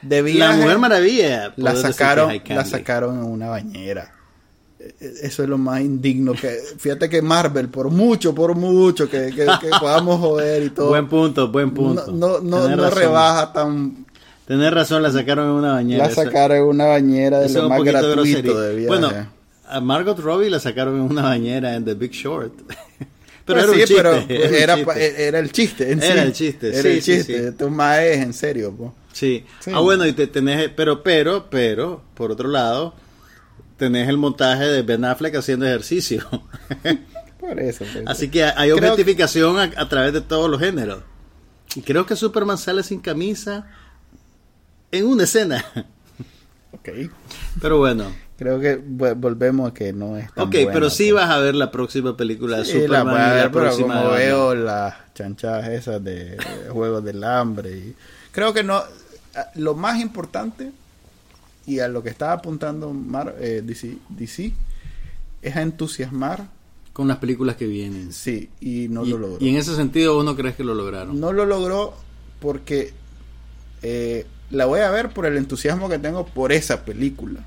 De 0.02 0.34
La 0.34 0.56
Mujer 0.56 0.80
Maravilla. 0.80 1.54
la 1.56 1.74
es 1.74 1.82
sacaron, 1.82 2.42
la 2.48 2.66
sacaron 2.66 3.20
en 3.20 3.26
una 3.26 3.50
bañera. 3.50 4.17
Eso 5.00 5.44
es 5.44 5.50
lo 5.50 5.58
más 5.58 5.82
indigno 5.82 6.34
que 6.34 6.60
fíjate 6.78 7.10
que 7.10 7.22
Marvel 7.22 7.68
por 7.70 7.90
mucho, 7.90 8.36
por 8.36 8.56
mucho 8.56 9.10
que, 9.10 9.28
que- 9.36 9.46
que 9.46 9.70
podamos 9.80 10.20
joder 10.20 10.64
y 10.64 10.70
todo. 10.70 10.90
Buen 10.90 11.08
punto, 11.08 11.48
buen 11.50 11.72
punto. 11.72 12.06
No, 12.12 12.40
no, 12.40 12.68
no, 12.68 12.76
no 12.76 12.90
rebaja 12.90 13.52
tan 13.54 14.06
Tenés 14.48 14.72
razón, 14.72 15.04
la 15.04 15.12
sacaron 15.12 15.46
en 15.48 15.52
una 15.54 15.74
bañera. 15.74 16.08
la 16.08 16.14
sacaron 16.14 16.58
en 16.58 16.64
una 16.64 16.86
bañera 16.86 17.40
de 17.40 17.48
eso 17.48 17.64
lo 17.64 17.70
más 17.70 17.84
gratuito 17.84 18.60
de 18.62 18.76
viaje. 18.76 18.88
Bueno, 18.88 19.12
a 19.68 19.82
Margot 19.82 20.18
Robbie 20.20 20.50
la 20.50 20.60
sacaron 20.60 20.96
en 20.96 21.02
una 21.02 21.24
bañera 21.24 21.76
en 21.76 21.84
The 21.84 21.96
Big 21.96 22.12
Short. 22.12 22.54
pero 23.46 23.60
Pues 23.60 23.64
era 23.64 23.72
un 23.72 23.74
sí, 23.74 23.80
chiste. 23.82 23.96
pero 23.96 24.12
era 24.14 24.24
un 24.48 24.54
era, 24.56 24.76
chiste. 24.76 24.86
pa- 24.86 25.00
era 25.00 25.40
el 25.40 25.52
chiste 25.52 25.92
en 25.92 26.04
Era 26.04 26.14
sí. 26.22 26.28
el 26.28 26.34
chiste, 26.34 26.68
Era 26.70 26.82
sí, 26.82 26.88
el 26.90 27.02
chiste. 27.04 27.24
sí. 27.40 27.46
Este 27.48 27.66
más 27.66 28.00
es 28.00 28.18
en 28.20 28.34
serio, 28.34 28.72
po. 28.72 28.94
Sí. 29.12 29.44
Sí. 29.60 29.72
Ah, 29.74 29.80
bueno, 29.80 30.06
y 30.06 30.14
te 30.14 30.28
tenés, 30.28 30.70
pero, 30.76 31.02
pero, 31.04 31.48
pero, 31.50 32.02
por 32.14 32.32
otro 32.32 32.48
lado, 32.48 32.94
tenés 33.78 34.10
el 34.10 34.18
montaje 34.18 34.66
de 34.66 34.82
Ben 34.82 35.06
Affleck 35.06 35.36
haciendo 35.36 35.66
ejercicio. 35.66 36.26
Por 37.40 37.60
eso. 37.60 37.86
Así 38.06 38.30
que 38.30 38.44
hay 38.44 38.72
Creo 38.72 38.76
objetificación 38.92 39.60
a, 39.60 39.72
a 39.76 39.88
través 39.88 40.14
de 40.14 40.22
todos 40.22 40.50
los 40.50 40.60
géneros. 40.60 41.04
Y 41.76 41.82
creo 41.82 42.06
que 42.06 42.16
Superman 42.16 42.58
sale 42.58 42.84
sin 42.84 43.00
camisa 43.00 43.68
en 44.92 45.06
una 45.06 45.24
escena. 45.24 45.64
Ok. 46.72 46.90
Pero 47.62 47.78
bueno. 47.78 48.06
Creo 48.38 48.60
que 48.60 48.76
volvemos 48.76 49.72
a 49.72 49.74
que 49.74 49.94
no 49.94 50.16
es 50.16 50.32
tan 50.32 50.46
Ok, 50.46 50.54
buena, 50.54 50.72
pero 50.72 50.90
sí 50.92 51.12
pues. 51.12 51.24
vas 51.24 51.32
a 51.32 51.40
ver 51.40 51.56
la 51.56 51.72
próxima 51.72 52.16
película 52.16 52.58
de 52.58 52.66
Sí, 52.66 52.74
la 52.88 53.00
Superman 53.00 53.06
voy 53.08 53.16
a 53.16 53.26
y 53.26 53.30
la 53.30 53.34
ver, 53.34 53.52
pero 53.52 53.78
como 53.78 54.10
veo 54.12 54.56
las 54.56 54.94
chanchadas 55.16 55.68
esas 55.70 56.04
de, 56.04 56.38
Juegos 56.70 57.04
del 57.04 57.24
Hambre. 57.24 57.72
Y 57.72 57.96
creo 58.32 58.54
que 58.54 58.64
no. 58.64 58.84
Lo 59.56 59.74
más 59.74 60.00
importante, 60.00 60.72
y 61.68 61.80
a 61.80 61.88
lo 61.88 62.02
que 62.02 62.10
estaba 62.10 62.32
apuntando 62.34 62.92
Mar, 62.94 63.36
eh, 63.40 63.62
DC, 63.64 63.98
DC, 64.10 64.54
es 65.44 65.56
a 65.56 65.62
entusiasmar, 65.62 66.48
con 66.94 67.08
las 67.08 67.18
películas 67.18 67.56
que 67.58 67.68
vienen. 67.68 68.12
sí, 68.12 68.50
y 68.60 68.88
no 68.90 69.06
y, 69.06 69.10
lo 69.10 69.18
logró. 69.20 69.38
y 69.46 69.50
en 69.50 69.58
ese 69.58 69.76
sentido, 69.76 70.16
¿vos 70.16 70.26
no 70.26 70.36
crees 70.36 70.56
que 70.56 70.64
lo 70.64 70.74
lograron? 70.74 71.20
No 71.20 71.32
lo 71.34 71.46
logró 71.46 71.94
porque 72.40 72.92
eh, 73.84 74.26
la 74.50 74.66
voy 74.66 74.80
a 74.80 74.90
ver 74.90 75.10
por 75.10 75.26
el 75.28 75.38
entusiasmo 75.38 75.90
que 75.90 76.00
tengo 76.00 76.26
por 76.26 76.52
esa 76.52 76.86
película. 76.86 77.42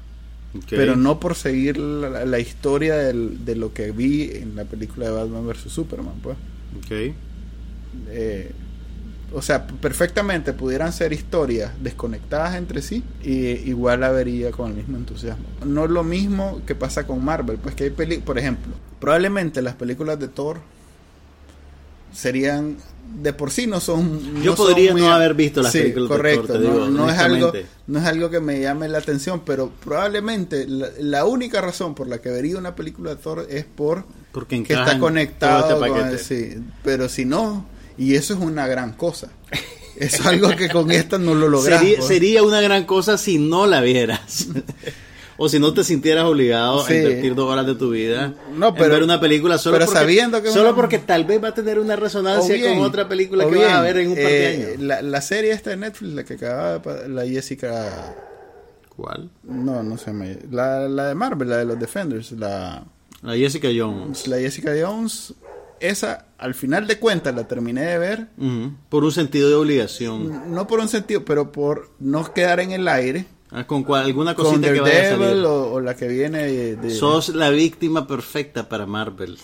Ok. 0.56 0.64
Pero 0.70 0.94
no 0.96 1.18
por 1.18 1.34
seguir 1.34 1.78
la, 1.78 2.24
la 2.24 2.38
historia 2.38 2.94
del- 2.96 3.44
de 3.44 3.54
lo 3.56 3.72
que 3.72 3.90
vi 3.92 4.30
en 4.32 4.54
la 4.56 4.64
película 4.64 5.06
de 5.06 5.12
Batman 5.12 5.46
vs. 5.46 5.72
Superman, 5.72 6.14
pues. 6.22 6.36
Ok. 6.78 7.14
Eh, 8.08 8.52
o 9.32 9.42
sea, 9.42 9.66
perfectamente 9.66 10.52
pudieran 10.52 10.92
ser 10.92 11.12
historias 11.12 11.72
desconectadas 11.80 12.56
entre 12.56 12.82
sí 12.82 13.04
y 13.22 13.46
igual 13.70 14.00
la 14.00 14.10
vería 14.10 14.50
con 14.50 14.70
el 14.70 14.76
mismo 14.76 14.96
entusiasmo. 14.96 15.44
No 15.64 15.84
es 15.84 15.90
lo 15.90 16.02
mismo 16.04 16.60
que 16.66 16.74
pasa 16.74 17.06
con 17.06 17.24
Marvel, 17.24 17.58
pues 17.58 17.74
que 17.74 17.84
hay 17.84 17.90
peli 17.90 18.18
por 18.18 18.38
ejemplo, 18.38 18.72
probablemente 18.98 19.62
las 19.62 19.74
películas 19.76 20.18
de 20.18 20.28
Thor 20.28 20.58
serían 22.12 22.76
de 23.22 23.32
por 23.32 23.50
sí 23.50 23.66
no 23.66 23.80
son 23.80 24.20
Yo 24.42 24.52
no 24.52 24.56
son 24.56 24.66
podría 24.66 24.92
muy- 24.92 25.00
no 25.02 25.12
haber 25.12 25.34
visto 25.34 25.62
las 25.62 25.72
Sí, 25.72 25.78
películas 25.80 26.08
de 26.10 26.16
correcto, 26.16 26.46
Thor, 26.46 26.56
te 26.56 26.58
no, 26.68 26.72
digo, 26.74 26.86
no 26.90 27.10
es 27.10 27.18
algo 27.18 27.52
no 27.86 27.98
es 27.98 28.04
algo 28.04 28.30
que 28.30 28.40
me 28.40 28.60
llame 28.60 28.88
la 28.88 28.98
atención, 28.98 29.42
pero 29.44 29.70
probablemente 29.84 30.66
la, 30.68 30.88
la 30.98 31.24
única 31.24 31.60
razón 31.60 31.94
por 31.94 32.06
la 32.06 32.18
que 32.20 32.30
vería 32.30 32.56
una 32.58 32.74
película 32.76 33.10
de 33.10 33.16
Thor 33.16 33.46
es 33.50 33.64
por 33.64 34.04
Porque 34.32 34.62
que 34.62 34.74
está 34.74 34.98
conectado 34.98 35.60
este 35.62 35.74
con 35.74 35.88
paquete. 36.00 36.14
el- 36.14 36.18
sí, 36.18 36.62
pero 36.84 37.08
si 37.08 37.24
no 37.24 37.64
Y 38.00 38.14
eso 38.16 38.34
es 38.34 38.40
una 38.40 38.66
gran 38.66 38.94
cosa. 38.94 39.28
Es 39.96 40.24
algo 40.24 40.48
que 40.56 40.68
con 40.70 40.90
esta 40.90 41.18
no 41.18 41.34
lo. 41.34 41.60
Sería, 41.60 41.96
pues. 41.98 42.06
sería 42.08 42.42
una 42.42 42.60
gran 42.62 42.84
cosa 42.86 43.18
si 43.18 43.38
no 43.38 43.66
la 43.66 43.80
vieras. 43.82 44.48
o 45.36 45.48
si 45.48 45.58
no 45.58 45.72
te 45.74 45.84
sintieras 45.84 46.24
obligado 46.24 46.84
Sí. 46.86 46.92
a 46.94 46.96
invertir 46.98 47.34
dos 47.34 47.50
horas 47.50 47.66
de 47.66 47.74
tu 47.74 47.90
vida 47.90 48.34
No, 48.56 48.68
en 48.68 48.74
pero- 48.74 48.94
ver 48.94 49.02
una 49.02 49.20
película 49.20 49.56
solo, 49.58 49.74
pero 49.76 49.86
porque, 49.86 50.00
sabiendo 50.00 50.42
que 50.42 50.50
solo 50.50 50.68
una- 50.70 50.76
porque 50.76 50.98
tal 50.98 51.24
vez 51.24 51.42
va 51.42 51.48
a 51.48 51.54
tener 51.54 51.78
una 51.78 51.96
resonancia 51.96 52.54
bien, 52.54 52.76
con 52.78 52.86
otra 52.86 53.08
película 53.08 53.46
que 53.48 53.56
vas 53.56 53.72
a 53.72 53.80
ver 53.82 53.98
en 53.98 54.08
un 54.08 54.14
par 54.16 54.24
de 54.24 54.44
eh, 54.44 54.54
años. 54.72 54.80
La, 54.82 55.02
la 55.02 55.20
serie 55.22 55.52
esta 55.52 55.70
de 55.70 55.76
Netflix, 55.78 56.14
la 56.14 56.24
que 56.24 56.34
acababa 56.34 56.72
de 56.74 56.80
pa- 56.80 57.08
la 57.08 57.26
Jessica... 57.26 58.16
¿Cuál? 58.96 59.30
No, 59.44 59.82
no 59.82 59.96
se 59.96 60.12
me... 60.12 60.38
La, 60.50 60.88
la 60.88 61.06
de 61.08 61.14
Marvel, 61.14 61.48
la 61.48 61.56
de 61.58 61.64
los 61.64 61.78
Defenders, 61.78 62.32
la, 62.32 62.84
La 63.22 63.34
Jessica 63.36 63.68
Jones. 63.74 64.26
la 64.28 64.36
Jessica 64.38 64.72
Jones. 64.78 65.32
Esa, 65.80 66.26
al 66.38 66.54
final 66.54 66.86
de 66.86 66.98
cuentas, 66.98 67.34
la 67.34 67.48
terminé 67.48 67.82
de 67.82 67.98
ver. 67.98 68.28
Por 68.88 69.04
un 69.04 69.12
sentido 69.12 69.48
de 69.48 69.54
obligación. 69.54 70.52
No 70.54 70.66
por 70.66 70.80
un 70.80 70.88
sentido, 70.88 71.24
pero 71.24 71.50
por 71.52 71.90
no 71.98 72.32
quedar 72.34 72.60
en 72.60 72.72
el 72.72 72.86
aire. 72.88 73.26
Ah, 73.50 73.66
Con 73.66 73.82
cual- 73.82 74.04
alguna 74.04 74.34
Con 74.34 74.44
cosita 74.44 74.72
que 74.72 74.80
vaya 74.80 74.92
a 74.94 75.02
Daredevil 75.02 75.28
salir. 75.28 75.44
o, 75.46 75.72
o 75.72 75.80
la 75.80 75.96
que 75.96 76.06
viene 76.06 76.38
de... 76.46 76.76
de- 76.76 76.90
Sos 76.94 77.30
la 77.30 77.50
víctima 77.50 78.06
perfecta 78.06 78.68
para 78.68 78.86
Marvel. 78.86 79.38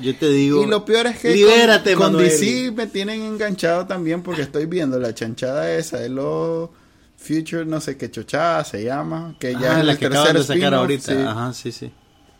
Yo 0.00 0.16
te 0.16 0.28
digo. 0.28 0.62
Y 0.62 0.66
lo 0.66 0.84
peor 0.84 1.06
es 1.08 1.18
que 1.20 1.30
Libérate, 1.34 1.94
con, 1.94 2.14
con. 2.14 2.22
DC 2.22 2.72
me 2.72 2.86
tienen 2.86 3.20
enganchado 3.22 3.86
también 3.86 4.22
porque 4.22 4.42
estoy 4.42 4.66
viendo 4.66 4.98
la 4.98 5.14
chanchada 5.14 5.70
esa 5.76 5.98
de 5.98 6.08
los 6.08 6.70
Future, 7.16 7.64
no 7.64 7.80
sé 7.80 7.96
qué 7.96 8.10
chochada 8.10 8.64
se 8.64 8.82
llama, 8.84 9.36
que 9.38 9.52
ya 9.52 9.76
Ah, 9.76 9.80
es 9.80 9.84
la 9.86 9.96
que 9.96 10.06
acaban 10.06 10.34
de 10.34 10.42
sacar 10.44 10.74
ahorita. 10.74 11.12
sí. 11.14 11.18
Ajá, 11.20 11.52
sí, 11.52 11.70
sí. 11.72 11.92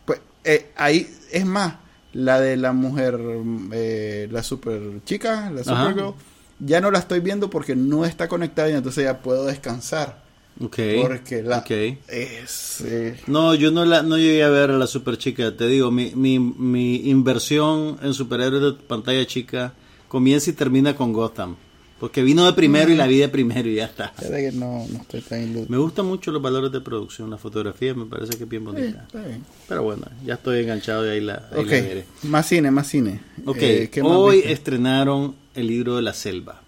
Pues 0.05 0.19
eh, 0.43 0.71
ahí 0.75 1.07
es 1.31 1.45
más, 1.45 1.75
la 2.15 2.39
de 2.39 2.55
la 2.55 2.71
mujer, 2.71 3.19
eh, 3.73 4.27
la 4.31 4.41
super 4.41 4.79
chica, 5.03 5.51
la 5.51 5.61
Ajá. 5.61 5.89
Supergirl, 5.89 6.13
ya 6.59 6.79
no 6.79 6.89
la 6.89 6.99
estoy 6.99 7.19
viendo 7.19 7.49
porque 7.49 7.75
no 7.75 8.05
está 8.05 8.29
conectada 8.29 8.69
y 8.69 8.73
entonces 8.73 9.03
ya 9.03 9.19
puedo 9.19 9.45
descansar. 9.45 10.23
Ok. 10.61 10.79
Porque 11.01 11.43
la 11.43 11.65
es 12.07 12.81
eh, 12.85 13.19
No, 13.27 13.53
yo 13.55 13.71
no 13.71 13.83
la 13.83 14.01
no 14.03 14.17
llegué 14.17 14.41
a 14.45 14.49
ver 14.49 14.71
a 14.71 14.77
la 14.77 14.87
super 14.87 15.17
chica. 15.17 15.55
Te 15.57 15.67
digo, 15.67 15.91
mi, 15.91 16.13
mi, 16.15 16.39
mi 16.39 17.09
inversión 17.09 17.97
en 18.01 18.13
superhéroes 18.13 18.61
de 18.63 18.71
pantalla 18.87 19.25
chica 19.27 19.73
comienza 20.07 20.49
y 20.49 20.53
termina 20.53 20.95
con 20.95 21.11
Gotham. 21.11 21.57
Porque 22.05 22.21
vino 22.21 22.45
de 22.45 22.53
primero 22.53 22.91
y 22.91 22.95
la 22.95 23.07
vi 23.07 23.17
de 23.17 23.29
primero 23.29 23.67
y 23.67 23.73
ya 23.77 23.85
está. 23.85 24.13
ya 24.21 24.29
de 24.29 24.51
que 24.51 24.55
no, 24.55 24.85
no 24.91 24.99
estoy 25.01 25.21
tan 25.21 25.41
iluso. 25.41 25.65
Me 25.69 25.77
gustan 25.77 26.05
mucho 26.05 26.31
los 26.31 26.39
valores 26.39 26.71
de 26.71 26.79
producción. 26.79 27.31
La 27.31 27.39
fotografía 27.39 27.95
me 27.95 28.05
parece 28.05 28.37
que 28.37 28.43
es 28.43 28.49
bien 28.49 28.63
bonita. 28.63 29.07
bien. 29.11 29.43
Pero 29.67 29.81
bueno, 29.81 30.03
ya 30.23 30.35
estoy 30.35 30.59
enganchado 30.61 31.03
y 31.07 31.09
ahí 31.09 31.21
la, 31.21 31.49
ahí 31.51 31.59
Ok, 31.63 31.65
la 31.65 31.81
veré. 31.81 32.05
más 32.21 32.45
cine, 32.47 32.69
más 32.69 32.87
cine. 32.87 33.21
Ok, 33.45 33.57
Eh, 33.59 33.89
¿qué 33.91 34.03
más 34.03 34.11
hoy 34.11 34.43
estrenaron 34.45 35.33
el 35.55 35.65
libro 35.65 35.95
de 35.95 36.03
la 36.03 36.13
selva. 36.13 36.61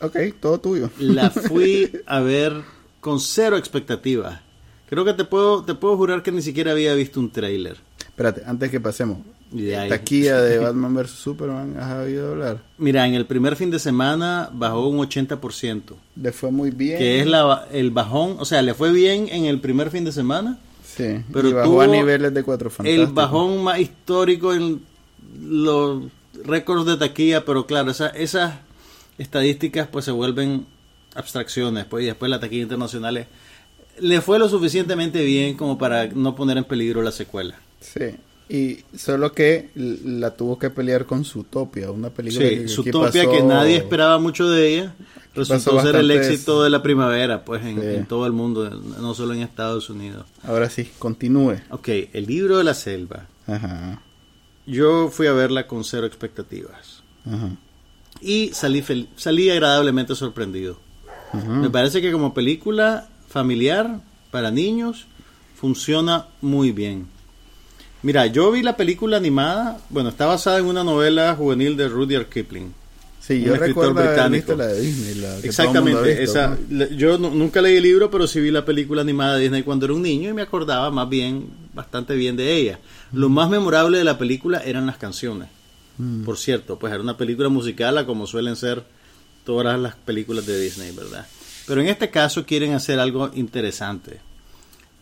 Ok, 0.00 0.16
todo 0.40 0.58
tuyo. 0.58 0.90
La 0.98 1.30
fui 1.48 1.92
a 2.06 2.18
ver 2.18 2.52
con 3.00 3.20
cero 3.20 3.56
expectativas. 3.56 4.40
Creo 4.88 5.04
que 5.04 5.12
te 5.12 5.24
puedo, 5.24 5.62
te 5.64 5.74
puedo 5.76 5.96
jurar 5.96 6.24
que 6.24 6.32
ni 6.32 6.42
siquiera 6.42 6.72
había 6.72 6.92
visto 6.94 7.20
un 7.20 7.30
tráiler. 7.30 7.76
Espérate, 8.00 8.42
antes 8.46 8.68
que 8.70 8.80
pasemos. 8.80 9.18
De 9.50 9.88
Taquilla 9.88 10.40
de 10.40 10.58
Batman 10.60 10.94
vs 10.94 11.10
Superman, 11.10 11.76
¿has 11.78 12.04
oído 12.04 12.32
hablar? 12.32 12.62
Mira, 12.78 13.06
en 13.06 13.14
el 13.14 13.26
primer 13.26 13.56
fin 13.56 13.70
de 13.70 13.78
semana 13.78 14.50
bajó 14.52 14.88
un 14.88 14.98
80%, 14.98 15.82
Le 16.16 16.32
fue 16.32 16.50
muy 16.50 16.70
bien. 16.70 16.98
que 16.98 17.20
es 17.20 17.26
la, 17.26 17.66
el 17.72 17.90
bajón, 17.92 18.36
o 18.38 18.44
sea, 18.44 18.60
le 18.62 18.74
fue 18.74 18.92
bien 18.92 19.28
en 19.30 19.44
el 19.44 19.60
primer 19.60 19.90
fin 19.90 20.04
de 20.04 20.12
semana, 20.12 20.58
Sí, 20.84 21.22
pero 21.32 21.48
y 21.48 21.52
bajó 21.52 21.68
tuvo 21.70 21.80
a 21.82 21.86
niveles 21.86 22.32
de 22.34 22.42
cuatro 22.42 22.68
el 22.68 22.74
fantásticos. 22.74 23.14
bajón 23.14 23.62
más 23.62 23.78
histórico 23.78 24.52
en 24.54 24.80
los 25.42 26.02
récords 26.44 26.86
de 26.86 26.96
taquilla, 26.96 27.44
pero 27.44 27.66
claro, 27.66 27.90
esa- 27.90 28.08
esas 28.08 28.54
estadísticas 29.18 29.88
pues 29.88 30.04
se 30.04 30.10
vuelven 30.10 30.66
abstracciones, 31.14 31.84
pues 31.86 32.04
y 32.04 32.06
después 32.06 32.30
la 32.30 32.40
taquilla 32.40 32.62
internacional 32.62 33.16
es- 33.18 33.26
le 34.00 34.20
fue 34.20 34.38
lo 34.38 34.48
suficientemente 34.48 35.24
bien 35.24 35.56
como 35.56 35.78
para 35.78 36.06
no 36.08 36.34
poner 36.34 36.58
en 36.58 36.64
peligro 36.64 37.00
la 37.02 37.12
secuela. 37.12 37.58
Sí, 37.80 38.16
y 38.48 38.78
solo 38.96 39.32
que 39.32 39.70
la 39.74 40.36
tuvo 40.36 40.58
que 40.58 40.70
pelear 40.70 41.04
con 41.06 41.24
Zootopia, 41.24 41.90
una 41.90 42.10
película 42.10 42.48
Sí, 42.48 42.54
que 42.54 42.60
aquí 42.62 42.68
Zootopia 42.72 43.24
pasó- 43.24 43.32
que 43.32 43.42
nadie 43.42 43.76
esperaba 43.76 44.18
mucho 44.18 44.48
de 44.48 44.68
ella, 44.68 44.94
resultó 45.34 45.80
ser 45.82 45.96
el 45.96 46.10
éxito 46.10 46.62
de 46.62 46.70
la 46.70 46.82
primavera, 46.82 47.44
pues 47.44 47.64
en, 47.64 47.80
Sí. 47.80 47.86
en 47.86 48.06
todo 48.06 48.24
el 48.26 48.32
mundo, 48.32 48.70
no 48.70 49.14
solo 49.14 49.34
en 49.34 49.40
Estados 49.42 49.90
Unidos. 49.90 50.26
Ahora 50.44 50.70
sí, 50.70 50.88
continúe. 50.98 51.56
Ok, 51.70 51.88
el 52.12 52.26
libro 52.26 52.58
de 52.58 52.64
la 52.64 52.74
selva. 52.74 53.26
Ajá, 53.46 54.00
Yo 54.66 55.08
fui 55.10 55.26
a 55.28 55.32
verla 55.32 55.66
con 55.68 55.84
cero 55.84 56.06
expectativas 56.06 57.02
ajá. 57.24 57.50
y 58.20 58.50
salí, 58.52 58.80
fel- 58.82 59.08
salí 59.16 59.50
agradablemente 59.50 60.14
sorprendido. 60.14 60.78
Me 61.32 61.68
parece 61.68 62.00
que 62.00 62.12
como 62.12 62.32
película 62.32 63.08
familiar 63.28 64.00
para 64.30 64.50
niños 64.50 65.06
funciona 65.54 66.26
muy 66.40 66.72
bien. 66.72 67.06
Mira, 68.02 68.26
yo 68.26 68.52
vi 68.52 68.62
la 68.62 68.76
película 68.76 69.16
animada, 69.16 69.78
bueno, 69.90 70.10
está 70.10 70.26
basada 70.26 70.58
en 70.58 70.66
una 70.66 70.84
novela 70.84 71.34
juvenil 71.34 71.76
de 71.76 71.88
Rudyard 71.88 72.26
Kipling. 72.28 72.72
Sí, 73.20 73.38
Un 73.38 73.44
yo 73.46 73.54
escritor 73.54 73.86
recuerdo 73.88 73.94
británico. 74.12 74.54
la 74.54 74.66
de 74.68 74.80
Disney. 74.80 75.14
La 75.16 75.40
que 75.40 75.48
Exactamente, 75.48 76.02
visto, 76.14 76.22
esa, 76.22 76.56
yo 76.96 77.18
nu- 77.18 77.34
nunca 77.34 77.60
leí 77.60 77.76
el 77.76 77.82
libro, 77.82 78.08
pero 78.08 78.28
sí 78.28 78.38
vi 78.40 78.52
la 78.52 78.64
película 78.64 79.02
animada 79.02 79.34
de 79.36 79.42
Disney 79.42 79.64
cuando 79.64 79.86
era 79.86 79.94
un 79.94 80.02
niño 80.02 80.30
y 80.30 80.32
me 80.32 80.42
acordaba 80.42 80.90
más 80.92 81.08
bien, 81.08 81.48
bastante 81.74 82.14
bien 82.14 82.36
de 82.36 82.54
ella. 82.54 82.78
Lo 83.12 83.28
más 83.28 83.50
memorable 83.50 83.98
de 83.98 84.04
la 84.04 84.16
película 84.18 84.58
eran 84.64 84.86
las 84.86 84.96
canciones. 84.98 85.48
Por 86.24 86.36
cierto, 86.38 86.78
pues 86.78 86.92
era 86.92 87.02
una 87.02 87.16
película 87.16 87.48
musical, 87.48 88.04
como 88.06 88.26
suelen 88.28 88.54
ser 88.54 88.84
todas 89.44 89.80
las 89.80 89.96
películas 89.96 90.44
de 90.46 90.60
Disney, 90.60 90.92
¿verdad? 90.94 91.26
Pero 91.66 91.80
en 91.80 91.88
este 91.88 92.10
caso 92.10 92.44
quieren 92.44 92.74
hacer 92.74 93.00
algo 93.00 93.30
interesante. 93.34 94.20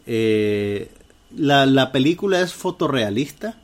Eh, 0.06 0.88
la, 1.36 1.66
la 1.66 1.92
película 1.92 2.40
es 2.40 2.52
fotorrealista 2.52 3.56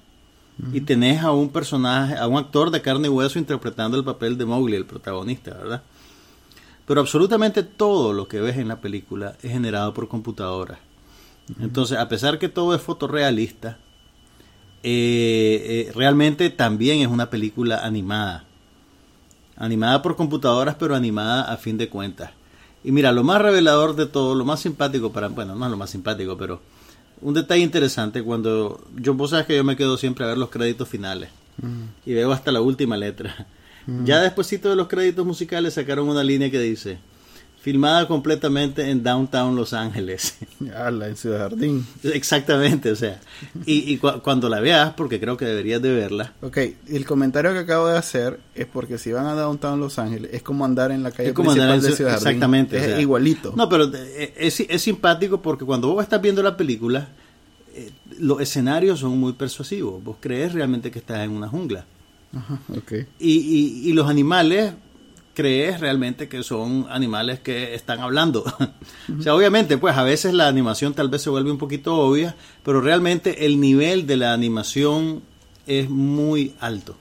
y 0.72 0.82
tenés 0.82 1.22
a 1.22 1.32
un 1.32 1.48
personaje, 1.48 2.16
a 2.16 2.26
un 2.26 2.36
actor 2.36 2.70
de 2.70 2.82
carne 2.82 3.08
y 3.08 3.10
hueso 3.10 3.38
interpretando 3.38 3.96
el 3.96 4.04
papel 4.04 4.36
de 4.36 4.44
Mowgli, 4.44 4.76
el 4.76 4.84
protagonista, 4.84 5.54
¿verdad? 5.54 5.82
Pero 6.86 7.00
absolutamente 7.00 7.62
todo 7.62 8.12
lo 8.12 8.28
que 8.28 8.40
ves 8.40 8.58
en 8.58 8.68
la 8.68 8.80
película 8.80 9.36
es 9.42 9.52
generado 9.52 9.94
por 9.94 10.08
computadora. 10.08 10.78
Entonces, 11.60 11.98
a 11.98 12.08
pesar 12.08 12.38
que 12.38 12.48
todo 12.48 12.74
es 12.74 12.82
fotorrealista, 12.82 13.78
eh, 14.82 15.86
eh, 15.88 15.92
realmente 15.94 16.50
también 16.50 17.00
es 17.00 17.08
una 17.08 17.30
película 17.30 17.84
animada. 17.84 18.44
Animada 19.56 20.02
por 20.02 20.16
computadoras, 20.16 20.76
pero 20.78 20.94
animada 20.94 21.42
a 21.42 21.56
fin 21.56 21.76
de 21.76 21.88
cuentas. 21.88 22.30
Y 22.82 22.92
mira, 22.92 23.12
lo 23.12 23.24
más 23.24 23.42
revelador 23.42 23.94
de 23.94 24.06
todo, 24.06 24.34
lo 24.34 24.44
más 24.44 24.60
simpático 24.60 25.12
para, 25.12 25.28
bueno, 25.28 25.54
no 25.54 25.64
es 25.66 25.70
lo 25.70 25.76
más 25.76 25.90
simpático, 25.90 26.36
pero 26.38 26.60
un 27.22 27.34
detalle 27.34 27.62
interesante 27.62 28.22
cuando 28.22 28.80
yo, 28.96 29.14
vos 29.14 29.30
sabes 29.30 29.46
que 29.46 29.56
yo 29.56 29.64
me 29.64 29.76
quedo 29.76 29.96
siempre 29.96 30.24
a 30.24 30.28
ver 30.28 30.38
los 30.38 30.50
créditos 30.50 30.88
finales 30.88 31.30
y 32.06 32.14
veo 32.14 32.32
hasta 32.32 32.52
la 32.52 32.60
última 32.60 32.96
letra. 32.96 33.46
Ya 34.04 34.20
despuesito 34.20 34.70
de 34.70 34.76
los 34.76 34.88
créditos 34.88 35.26
musicales 35.26 35.74
sacaron 35.74 36.08
una 36.08 36.22
línea 36.22 36.50
que 36.50 36.60
dice, 36.60 36.98
filmada 37.62 38.08
completamente 38.08 38.88
en 38.90 39.02
downtown 39.02 39.54
Los 39.54 39.72
Ángeles. 39.74 40.38
Ala, 40.76 41.08
en 41.08 41.16
Ciudad 41.16 41.40
Jardín. 41.50 41.86
Exactamente, 42.02 42.90
o 42.90 42.96
sea, 42.96 43.20
y, 43.66 43.92
y 43.92 43.98
cu- 43.98 44.20
cuando 44.22 44.48
la 44.48 44.60
veas, 44.60 44.94
porque 44.94 45.20
creo 45.20 45.36
que 45.36 45.44
deberías 45.44 45.82
de 45.82 45.92
verla, 45.94 46.32
Ok, 46.40 46.56
el 46.88 47.04
comentario 47.04 47.52
que 47.52 47.58
acabo 47.58 47.88
de 47.88 47.98
hacer 47.98 48.40
es 48.54 48.66
porque 48.66 48.96
si 48.98 49.12
van 49.12 49.26
a 49.26 49.34
Downtown 49.34 49.78
Los 49.78 49.98
Ángeles 49.98 50.30
es 50.32 50.42
como 50.42 50.64
andar 50.64 50.90
en 50.90 51.02
la 51.02 51.10
calle 51.10 51.28
es 51.30 51.34
como 51.34 51.50
principal 51.50 51.70
andar 51.72 51.78
en 51.78 51.82
de 51.84 51.90
Ciu- 51.92 51.96
Ciudad 51.96 52.12
Jardín. 52.12 52.28
exactamente, 52.28 52.76
Es 52.78 52.82
o 52.82 52.86
sea, 52.86 53.00
igualito. 53.00 53.52
No, 53.56 53.68
pero 53.68 53.90
eh, 53.94 54.34
es, 54.38 54.60
es 54.60 54.80
simpático 54.82 55.42
porque 55.42 55.64
cuando 55.64 55.88
vos 55.92 56.02
estás 56.02 56.20
viendo 56.22 56.42
la 56.42 56.56
película, 56.56 57.08
eh, 57.74 57.90
los 58.18 58.40
escenarios 58.40 59.00
son 59.00 59.18
muy 59.18 59.34
persuasivos. 59.34 60.02
Vos 60.02 60.16
crees 60.18 60.52
realmente 60.54 60.90
que 60.90 60.98
estás 60.98 61.20
en 61.20 61.30
una 61.30 61.48
jungla. 61.48 61.84
Ajá, 62.34 62.58
ok. 62.76 62.92
Y, 63.18 63.32
y- 63.32 63.88
y 63.90 63.92
los 63.92 64.08
animales, 64.08 64.72
crees 65.34 65.80
realmente 65.80 66.28
que 66.28 66.42
son 66.42 66.86
animales 66.90 67.40
que 67.40 67.74
están 67.74 68.00
hablando. 68.00 68.44
o 69.18 69.22
sea, 69.22 69.34
obviamente, 69.34 69.78
pues 69.78 69.96
a 69.96 70.02
veces 70.02 70.34
la 70.34 70.48
animación 70.48 70.94
tal 70.94 71.08
vez 71.08 71.22
se 71.22 71.30
vuelve 71.30 71.50
un 71.50 71.58
poquito 71.58 71.96
obvia, 71.96 72.34
pero 72.64 72.80
realmente 72.80 73.46
el 73.46 73.60
nivel 73.60 74.06
de 74.06 74.16
la 74.16 74.32
animación 74.32 75.22
es 75.66 75.88
muy 75.88 76.54
alto. 76.60 76.96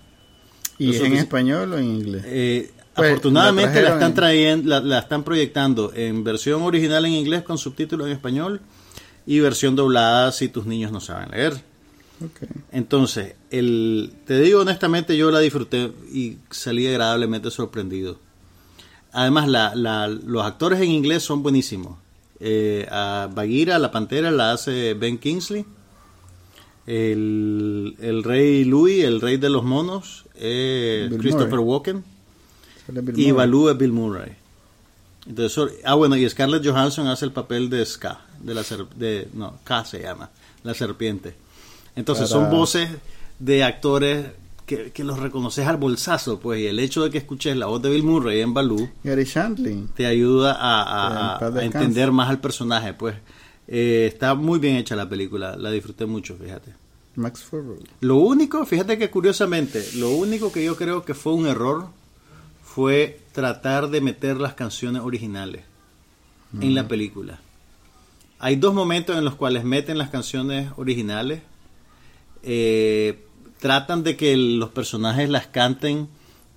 ¿Y 0.78 0.92
es 0.92 1.02
en 1.02 1.14
español 1.14 1.74
o 1.74 1.78
en 1.78 1.86
inglés? 1.86 2.24
Eh, 2.26 2.72
Pues, 2.96 3.10
afortunadamente 3.10 3.82
la 3.82 3.90
están 3.90 4.10
en- 4.10 4.14
trayendo, 4.16 4.70
la, 4.70 4.80
la 4.80 5.00
están 5.00 5.24
proyectando 5.24 5.92
en 5.94 6.24
versión 6.24 6.62
original 6.64 7.06
en 7.06 7.14
inglés 7.14 7.44
con 7.44 7.58
subtítulos 7.58 8.08
en 8.08 8.14
español 8.14 8.62
y 9.26 9.40
versión 9.40 9.76
doblada 9.76 10.32
si 10.32 10.48
tus 10.50 10.66
niños 10.66 10.92
no 10.92 11.00
saben 11.00 11.32
leer. 11.32 11.62
Entonces, 12.72 13.36
el, 13.52 14.12
te 14.26 14.40
digo 14.42 14.62
honestamente, 14.62 15.16
yo 15.18 15.32
la 15.32 15.40
disfruté 15.40 15.92
y 16.12 16.38
salí 16.52 16.86
agradablemente 16.88 17.50
sorprendido. 17.52 18.20
Además, 19.12 19.48
la, 19.48 19.74
la- 19.76 20.08
los 20.08 20.44
actores 20.46 20.80
en 20.82 20.92
inglés 20.92 21.24
son 21.24 21.42
buenísimos. 21.44 21.98
Eh, 22.40 22.88
a 22.92 23.30
Bagheera, 23.34 23.80
la 23.80 23.92
pantera, 23.92 24.32
la 24.32 24.52
hace 24.52 24.94
Ben 24.94 25.18
Kingsley. 25.18 25.66
El, 26.88 27.96
el 28.00 28.24
rey 28.24 28.64
Louis, 28.66 29.04
el 29.04 29.22
rey 29.22 29.38
de 29.38 29.50
los 29.50 29.64
monos, 29.64 30.26
eh, 30.36 31.08
Christopher 31.20 31.60
Murray. 31.60 31.66
Walken. 31.66 32.04
y 33.16 33.32
Baloo 33.32 33.70
es 33.70 33.78
Bill 33.78 33.92
Murray. 33.92 34.32
Entonces, 35.28 35.74
ah, 35.86 35.94
bueno, 35.94 36.16
y 36.16 36.28
Scarlett 36.28 36.66
Johansson 36.66 37.08
hace 37.08 37.26
el 37.26 37.32
papel 37.32 37.70
de 37.70 37.86
Ska, 37.86 38.22
de 38.42 38.54
la 38.56 38.64
de, 38.96 39.28
no, 39.34 39.60
K 39.64 39.86
se 39.86 40.02
llama, 40.02 40.32
la 40.64 40.74
serpiente. 40.74 41.36
Entonces, 41.96 42.30
son 42.30 42.50
voces 42.50 42.90
de 43.40 43.64
actores 43.64 44.28
que, 44.66 44.92
que, 44.92 45.04
los 45.04 45.20
reconoces 45.20 45.68
al 45.68 45.78
bolsazo, 45.78 46.40
pues, 46.40 46.62
y 46.62 46.68
el 46.68 46.80
hecho 46.80 47.04
de 47.04 47.10
que 47.10 47.18
escuches 47.18 47.56
la 47.58 47.66
voz 47.66 47.82
de 47.82 47.90
Bill 47.90 48.04
Murray 48.04 48.42
en 48.42 48.54
Baloo 48.54 48.90
te 49.96 50.06
ayuda 50.06 50.56
a, 50.60 51.38
a, 51.38 51.64
entender 51.64 52.12
más 52.12 52.30
al 52.30 52.40
personaje, 52.40 52.94
pues. 52.94 53.16
Eh, 53.68 54.08
está 54.08 54.34
muy 54.34 54.58
bien 54.60 54.78
hecha 54.78 54.96
la 54.96 55.08
película, 55.08 55.56
la 55.56 55.70
disfruté 55.72 56.06
mucho, 56.06 56.36
fíjate. 56.36 56.74
Max 57.16 57.46
Lo 58.00 58.16
único, 58.16 58.66
fíjate 58.66 58.98
que 58.98 59.10
curiosamente, 59.10 59.84
lo 59.96 60.12
único 60.12 60.52
que 60.52 60.64
yo 60.64 60.76
creo 60.76 61.04
que 61.04 61.14
fue 61.14 61.34
un 61.34 61.48
error 61.48 61.90
fue 62.64 63.20
tratar 63.32 63.90
de 63.90 64.02
meter 64.02 64.38
las 64.38 64.54
canciones 64.54 65.02
originales 65.02 65.64
en 66.60 66.74
la 66.74 66.88
película. 66.88 67.40
Hay 68.40 68.56
dos 68.56 68.74
momentos 68.74 69.18
en 69.18 69.26
los 69.26 69.36
cuales 69.36 69.66
meten 69.66 69.98
las 69.98 70.10
canciones 70.10 70.72
originales. 70.78 71.42
Eh, 72.44 73.26
tratan 73.60 74.04
de 74.04 74.16
que 74.16 74.36
los 74.38 74.70
personajes 74.70 75.30
las 75.30 75.48
canten 75.48 76.08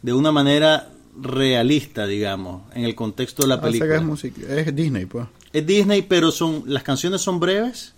de 0.02 0.12
una 0.12 0.32
manera 0.32 0.90
realista, 1.20 2.06
digamos, 2.06 2.62
en 2.74 2.84
el 2.84 2.94
contexto 2.94 3.42
de 3.42 3.48
la 3.48 3.60
película. 3.60 4.02
Es, 4.48 4.74
Disney, 4.74 5.06
pues. 5.06 5.26
Es 5.52 5.66
Disney, 5.66 6.02
pero 6.02 6.30
son 6.30 6.64
las 6.66 6.82
canciones 6.82 7.20
son 7.20 7.40
breves 7.40 7.94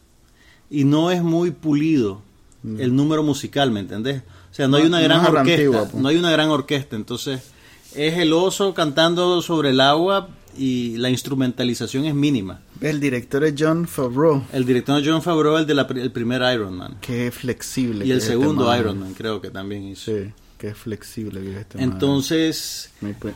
y 0.71 0.85
no 0.85 1.11
es 1.11 1.23
muy 1.23 1.51
pulido 1.51 2.23
mm. 2.63 2.81
el 2.81 2.97
número 2.97 3.23
musical, 3.23 3.71
¿me 3.71 3.81
entendés? 3.81 4.23
O 4.51 4.55
sea, 4.55 4.69
no, 4.69 4.77
hay 4.77 4.85
una 4.85 5.01
gran 5.01 5.25
orquesta, 5.25 5.89
pues. 5.91 5.95
no 5.95 6.09
hay 6.09 6.17
una 6.17 6.31
gran 6.31 6.49
orquesta, 6.49 6.97
entonces 6.97 7.43
es 7.95 8.19
el 8.19 8.33
oso 8.33 8.75
cantando 8.75 9.41
sobre 9.43 9.71
el 9.71 9.81
agua 9.81 10.29
y 10.57 10.97
la 10.97 11.11
instrumentalización 11.11 12.05
es 12.05 12.15
mínima. 12.15 12.61
El 12.81 13.01
director 13.01 13.45
es 13.45 13.55
John 13.59 13.87
Favreau. 13.87 14.45
El 14.53 14.65
director 14.65 15.01
es 15.01 15.09
John 15.09 15.23
Favreau, 15.23 15.57
el 15.57 15.67
del 15.67 16.13
primer 16.13 16.43
Iron 16.55 16.77
Man. 16.77 16.97
Qué 17.01 17.31
flexible. 17.31 18.07
Y 18.07 18.11
el 18.11 18.19
este 18.19 18.31
segundo 18.31 18.75
Iron 18.77 19.01
Man, 19.01 19.15
creo 19.15 19.41
que 19.41 19.51
también 19.51 19.85
hizo. 19.85 20.13
Sí, 20.13 20.33
qué 20.59 20.75
flexible 20.75 21.41
que 21.41 21.61
este 21.61 21.83
Entonces... 21.83 22.91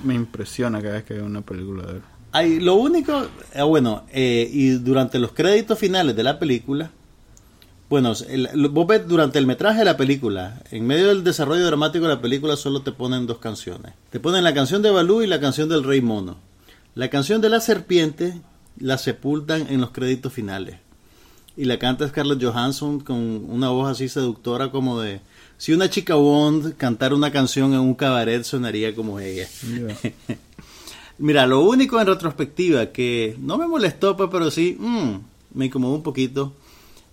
Me, 0.05 0.15
impresiona 0.15 0.81
cada 0.81 0.95
vez 0.95 1.05
que 1.05 1.15
veo 1.15 1.27
una 1.27 1.43
película 1.43 1.85
de 1.85 1.93
él. 1.95 2.03
Hay, 2.33 2.61
lo 2.61 2.75
único, 2.75 3.27
eh, 3.55 3.63
bueno, 3.63 4.05
eh, 4.13 4.49
y 4.53 4.71
durante 4.71 5.19
los 5.19 5.33
créditos 5.33 5.79
finales 5.79 6.15
de 6.15 6.23
la 6.23 6.39
película, 6.39 6.91
bueno, 7.89 8.13
vos 8.71 8.87
ves 8.87 9.09
durante 9.09 9.39
el 9.39 9.47
metraje 9.47 9.79
de 9.79 9.85
la 9.87 9.97
película, 9.97 10.61
en 10.71 10.87
medio 10.87 11.09
del 11.09 11.25
desarrollo 11.25 11.65
dramático 11.65 12.07
de 12.07 12.15
la 12.15 12.21
película 12.21 12.55
solo 12.57 12.83
te 12.83 12.93
ponen 12.93 13.27
dos 13.27 13.39
canciones. 13.39 13.95
Te 14.11 14.21
ponen 14.21 14.45
la 14.45 14.53
canción 14.53 14.83
de 14.83 14.91
Balú 14.91 15.23
y 15.23 15.27
la 15.27 15.41
canción 15.41 15.71
del 15.71 15.85
Rey 15.85 16.03
Mono. 16.03 16.37
La 16.99 17.11
canción 17.11 17.41
de 17.41 17.49
la 17.49 17.61
serpiente 17.61 18.41
la 18.77 18.99
sepultan 18.99 19.69
en 19.71 19.81
los 19.81 19.93
créditos 19.93 20.33
finales. 20.33 20.81
Y 21.57 21.65
la 21.67 21.79
canta 21.79 22.09
Scarlett 22.09 22.43
Johansson 22.43 22.99
con 22.99 23.17
una 23.49 23.69
voz 23.69 23.89
así 23.89 24.09
seductora 24.09 24.73
como 24.73 25.01
de... 25.01 25.21
Si 25.59 25.73
una 25.73 25.89
chica 25.89 26.17
Bond 26.17 26.77
cantara 26.77 27.15
una 27.15 27.31
canción 27.31 27.73
en 27.73 27.79
un 27.79 27.95
cabaret 27.95 28.43
sonaría 28.43 28.97
como 28.97 29.21
ella. 29.21 29.47
Mira, 31.19 31.47
lo 31.47 31.61
único 31.61 32.01
en 32.01 32.09
retrospectiva 32.09 32.87
que 32.87 33.37
no 33.39 33.59
me 33.59 33.69
molestó, 33.69 34.17
pues, 34.17 34.29
pero 34.33 34.51
sí 34.51 34.77
mm, 34.77 35.19
me 35.55 35.67
incomodó 35.67 35.95
un 35.95 36.03
poquito 36.03 36.53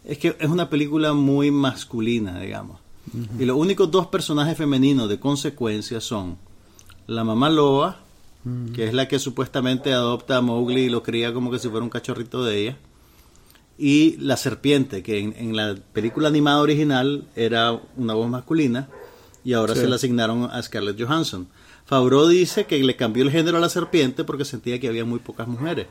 es 0.04 0.18
que 0.18 0.36
es 0.40 0.50
una 0.50 0.68
película 0.68 1.14
muy 1.14 1.52
masculina, 1.52 2.40
digamos. 2.40 2.80
Y 3.38 3.46
los 3.46 3.56
únicos 3.56 3.92
dos 3.92 4.08
personajes 4.08 4.58
femeninos 4.58 5.08
de 5.10 5.20
consecuencia 5.20 6.02
son 6.02 6.40
la 7.06 7.24
mamá 7.24 7.52
loba, 7.52 8.00
que 8.74 8.86
es 8.86 8.94
la 8.94 9.08
que 9.08 9.18
supuestamente 9.18 9.94
adopta 9.94 10.38
a 10.38 10.42
Mowgli 10.42 10.82
y 10.82 10.90
lo 10.90 11.02
cría 11.02 11.34
como 11.34 11.50
que 11.50 11.60
si 11.60 11.68
fuera 11.68 11.84
un 11.84 11.90
cachorrito 11.90 12.44
de 12.44 12.62
ella, 12.62 12.78
y 13.78 14.16
la 14.18 14.38
serpiente, 14.38 15.04
que 15.04 15.20
en, 15.20 15.56
la 15.56 15.76
película 15.94 16.30
animada 16.30 16.62
original 16.62 17.28
era 17.36 17.80
una 17.98 18.14
voz 18.14 18.30
masculina 18.30 18.88
y 19.44 19.54
ahora 19.54 19.76
se 19.76 19.88
la 19.88 19.96
asignaron 19.96 20.50
a 20.50 20.62
Scarlett 20.62 21.02
Johansson. 21.02 21.48
Favreau 21.86 22.28
dice 22.28 22.66
que 22.66 22.82
le 22.84 22.96
cambió 22.96 23.24
el 23.24 23.32
género 23.32 23.58
a 23.58 23.60
la 23.60 23.70
serpiente 23.70 24.24
porque 24.24 24.46
sentía 24.46 24.80
que 24.80 24.88
había 24.88 25.06
muy 25.06 25.20
pocas 25.20 25.48
mujeres. 25.48 25.88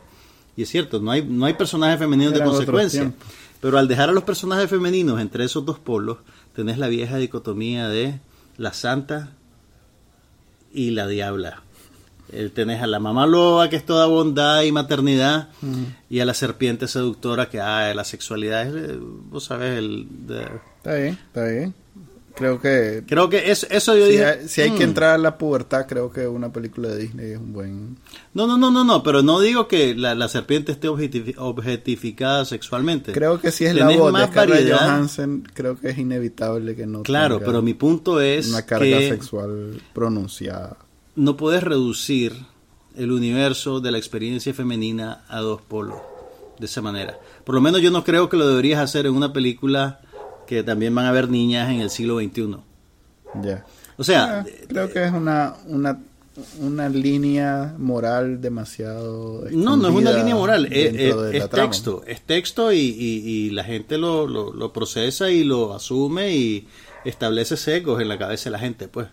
Y 0.56 0.62
es 0.62 0.68
cierto, 0.68 1.00
no 1.00 1.10
hay, 1.10 1.24
no 1.24 1.46
hay 1.46 1.54
personajes 1.54 1.98
femeninos 1.98 2.34
de 2.34 2.42
consecuencia. 2.42 3.12
Pero 3.60 3.78
al 3.78 3.88
dejar 3.88 4.08
a 4.08 4.12
los 4.12 4.24
personajes 4.24 4.70
femeninos 4.70 5.20
entre 5.20 5.44
esos 5.44 5.64
dos 5.64 5.78
polos, 5.78 6.18
tenés 6.54 6.78
la 6.78 6.88
vieja 6.88 7.16
dicotomía 7.16 7.88
de 7.88 8.18
la 8.56 8.72
santa 8.72 9.32
y 10.72 10.90
la 10.90 11.06
diabla. 11.06 11.63
Eh, 12.36 12.50
tenés 12.52 12.82
a 12.82 12.88
la 12.88 12.98
mamá 12.98 13.26
loba, 13.26 13.70
que 13.70 13.76
es 13.76 13.86
toda 13.86 14.06
bondad 14.06 14.62
y 14.62 14.72
maternidad, 14.72 15.50
y 16.10 16.18
a 16.18 16.24
la 16.24 16.34
serpiente 16.34 16.88
seductora, 16.88 17.48
que 17.48 17.60
ah, 17.60 17.94
la 17.94 18.02
sexualidad 18.02 18.66
es, 18.66 18.90
eh, 18.90 18.98
vos 18.98 19.44
sabés, 19.44 19.78
el... 19.78 20.08
Está 20.78 20.94
bien, 20.96 21.18
está 21.28 21.44
bien. 21.46 21.74
Creo 22.34 22.60
que... 22.60 23.04
Creo 23.06 23.30
que 23.30 23.52
eso, 23.52 23.68
eso 23.70 23.96
yo 23.96 24.06
dije... 24.06 24.48
si 24.48 24.62
hay 24.62 24.72
que 24.72 24.84
mm". 24.84 24.88
entrar 24.88 25.10
a 25.10 25.18
la 25.18 25.38
pubertad, 25.38 25.86
creo 25.86 26.10
que 26.10 26.26
una 26.26 26.52
película 26.52 26.88
de 26.88 26.98
Disney 26.98 27.30
es 27.30 27.38
un 27.38 27.52
buen... 27.52 27.98
No, 28.32 28.48
no, 28.48 28.58
no, 28.58 28.72
no, 28.72 28.82
no, 28.82 29.04
pero 29.04 29.22
no 29.22 29.38
digo 29.38 29.68
que 29.68 29.94
la, 29.94 30.28
serpiente 30.28 30.72
esté 30.72 30.88
objetificada 30.88 32.44
sexualmente. 32.44 33.12
Creo 33.12 33.40
que 33.40 33.52
si 33.52 33.64
es 33.64 33.76
la 33.76 33.90
voz 33.90 34.12
de 34.12 34.26
Scarlett 34.26 34.72
Johansson, 34.72 35.48
creo 35.54 35.78
que 35.78 35.90
es 35.90 35.98
inevitable 35.98 36.74
que 36.74 36.86
no 36.86 37.04
Claro, 37.04 37.38
pero 37.38 37.62
mi 37.62 37.74
punto 37.74 38.20
es 38.20 38.48
Una 38.48 38.62
carga 38.62 38.98
sexual 38.98 39.80
pronunciada. 39.92 40.78
No 41.16 41.36
puedes 41.36 41.62
reducir 41.62 42.32
el 42.96 43.12
universo 43.12 43.80
de 43.80 43.90
la 43.90 43.98
experiencia 43.98 44.54
femenina 44.54 45.24
a 45.28 45.40
dos 45.40 45.60
polos 45.62 45.98
de 46.58 46.66
esa 46.66 46.82
manera. 46.82 47.18
Por 47.44 47.54
lo 47.54 47.60
menos 47.60 47.80
yo 47.80 47.90
no 47.90 48.04
creo 48.04 48.28
que 48.28 48.36
lo 48.36 48.48
deberías 48.48 48.80
hacer 48.80 49.06
en 49.06 49.14
una 49.14 49.32
película 49.32 50.00
que 50.46 50.62
también 50.62 50.94
van 50.94 51.06
a 51.06 51.08
haber 51.08 51.28
niñas 51.28 51.70
en 51.70 51.80
el 51.80 51.90
siglo 51.90 52.18
XXI. 52.18 52.56
Ya. 53.42 53.64
O 53.96 54.04
sea, 54.04 54.40
ah, 54.40 54.46
creo 54.68 54.92
que 54.92 55.04
es 55.04 55.12
una, 55.12 55.54
una, 55.66 56.00
una 56.60 56.88
línea 56.88 57.74
moral 57.78 58.40
demasiado... 58.40 59.44
No, 59.50 59.76
no 59.76 59.88
es 59.88 59.94
una 59.94 60.12
línea 60.12 60.34
moral, 60.34 60.68
es, 60.70 61.50
texto, 61.50 62.02
es 62.06 62.20
texto 62.22 62.72
y, 62.72 62.78
y, 62.78 63.50
la 63.50 63.64
gente 63.64 63.98
lo, 63.98 64.26
lo, 64.26 64.72
procesa 64.72 65.30
y 65.30 65.44
lo 65.44 65.74
asume 65.74 66.34
y 66.34 66.68
establece 67.04 67.56
secos 67.56 68.00
en 68.00 68.08
la 68.08 68.18
cabeza 68.18 68.44
de 68.44 68.50
la 68.50 68.58
gente, 68.58 68.88
pues. 68.88 69.08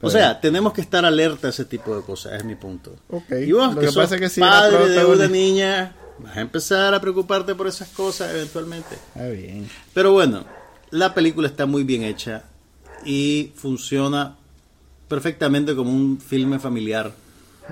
O 0.00 0.10
sea, 0.10 0.40
tenemos 0.40 0.72
que 0.72 0.80
estar 0.80 1.04
alerta 1.04 1.46
a 1.46 1.50
ese 1.50 1.64
tipo 1.64 1.96
de 1.96 2.02
cosas, 2.02 2.34
es 2.34 2.44
mi 2.44 2.54
punto. 2.54 2.94
Okay. 3.08 3.48
Y 3.48 3.52
vos, 3.52 3.76
que, 3.76 3.90
pasa 3.92 4.18
que 4.18 4.28
si 4.28 4.40
padre 4.40 4.88
de 4.88 5.04
una 5.04 5.26
niña, 5.26 5.94
vas 6.18 6.36
a 6.36 6.40
empezar 6.40 6.94
a 6.94 7.00
preocuparte 7.00 7.54
por 7.54 7.66
esas 7.66 7.88
cosas 7.88 8.34
eventualmente. 8.34 8.96
Ah, 9.14 9.26
bien. 9.26 9.68
Pero 9.94 10.12
bueno, 10.12 10.44
la 10.90 11.14
película 11.14 11.48
está 11.48 11.66
muy 11.66 11.84
bien 11.84 12.02
hecha 12.02 12.44
y 13.04 13.52
funciona 13.54 14.36
perfectamente 15.08 15.74
como 15.74 15.90
un 15.90 16.20
filme 16.20 16.58
familiar 16.58 17.12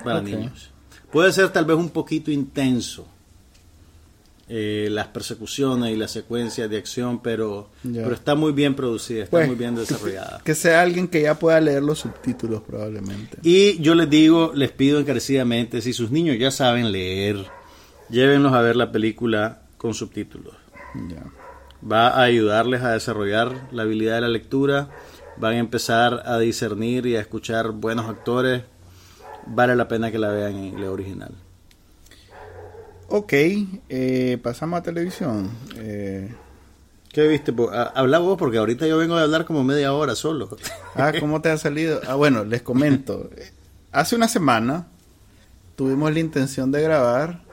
para 0.03 0.21
niños. 0.23 0.71
Puede 1.13 1.33
ser 1.33 1.51
tal 1.51 1.65
vez 1.65 1.77
un 1.77 1.91
poquito 1.91 2.31
intenso 2.31 3.07
eh, 4.47 4.89
las 4.91 5.07
persecuciones 5.07 5.91
y 5.93 5.97
las 5.97 6.11
secuencias 6.11 6.69
de 6.69 6.77
acción, 6.77 7.23
pero, 7.23 7.71
pero 7.83 8.13
está 8.13 8.35
muy 8.35 8.53
bien 8.53 8.75
producida, 8.75 9.25
está 9.25 9.31
pues, 9.31 9.47
muy 9.47 9.57
bien 9.57 9.75
desarrollada. 9.75 10.43
Que, 10.45 10.55
sea 10.55 10.83
alguien 10.83 11.09
que 11.09 11.23
ya 11.23 11.39
pueda 11.39 11.59
leer 11.63 11.83
los 11.83 12.01
subtítulos 12.01 12.61
probablemente. 12.61 13.39
Y 13.43 13.81
yo 13.81 13.95
les 13.95 14.11
digo, 14.11 14.53
les 14.55 14.71
pido 14.71 15.01
encarecidamente, 15.01 15.81
si 15.81 15.95
sus 15.95 16.11
niños 16.11 16.37
ya 16.39 16.51
saben 16.51 16.93
leer, 16.93 17.47
llévenlos 18.11 18.53
a 18.53 18.61
ver 18.61 18.77
la 18.77 18.93
película 18.93 19.63
con 19.79 19.95
subtítulos. 19.95 20.55
Va 21.91 22.09
a 22.09 22.23
ayudarles 22.25 22.83
a 22.83 22.93
desarrollar 22.93 23.69
la 23.73 23.85
habilidad 23.85 24.17
de 24.17 24.21
la 24.21 24.29
lectura, 24.29 24.91
van 25.39 25.55
a 25.55 25.59
empezar 25.59 26.23
a 26.27 26.39
discernir 26.39 27.07
y 27.07 27.17
a 27.17 27.21
escuchar 27.21 27.71
buenos 27.71 28.11
actores, 28.11 28.63
vale 29.47 29.75
la 29.75 29.89
pena 29.89 30.11
que 30.11 30.19
la 30.19 30.29
vean 30.29 30.57
en 30.57 30.65
inglés 30.65 30.89
original. 30.91 31.33
Ok, 33.09 33.33
eh, 33.33 34.39
pasamos 34.43 34.81
a 34.81 34.83
televisión. 34.83 35.51
Eh, 35.77 36.35
¿Qué 37.13 37.29
viste? 37.29 37.55
Habla 37.95 38.19
vos 38.19 38.37
porque 38.39 38.59
ahorita 38.59 38.87
yo 38.87 38.99
vengo 38.99 39.17
de 39.17 39.23
hablar 39.23 39.45
como 39.45 39.63
media 39.63 39.93
hora 39.93 40.15
solo. 40.15 40.57
Ah, 40.97 41.13
¿cómo 41.19 41.41
te 41.41 41.49
ha 41.49 41.59
salido? 41.59 42.01
Ah, 42.07 42.15
bueno, 42.15 42.45
les 42.45 42.63
comento. 42.63 43.29
Hace 43.91 44.15
una 44.15 44.29
semana 44.29 44.87
tuvimos 45.75 46.13
la 46.15 46.21
intención 46.21 46.71
de 46.71 46.83
grabar 46.83 47.45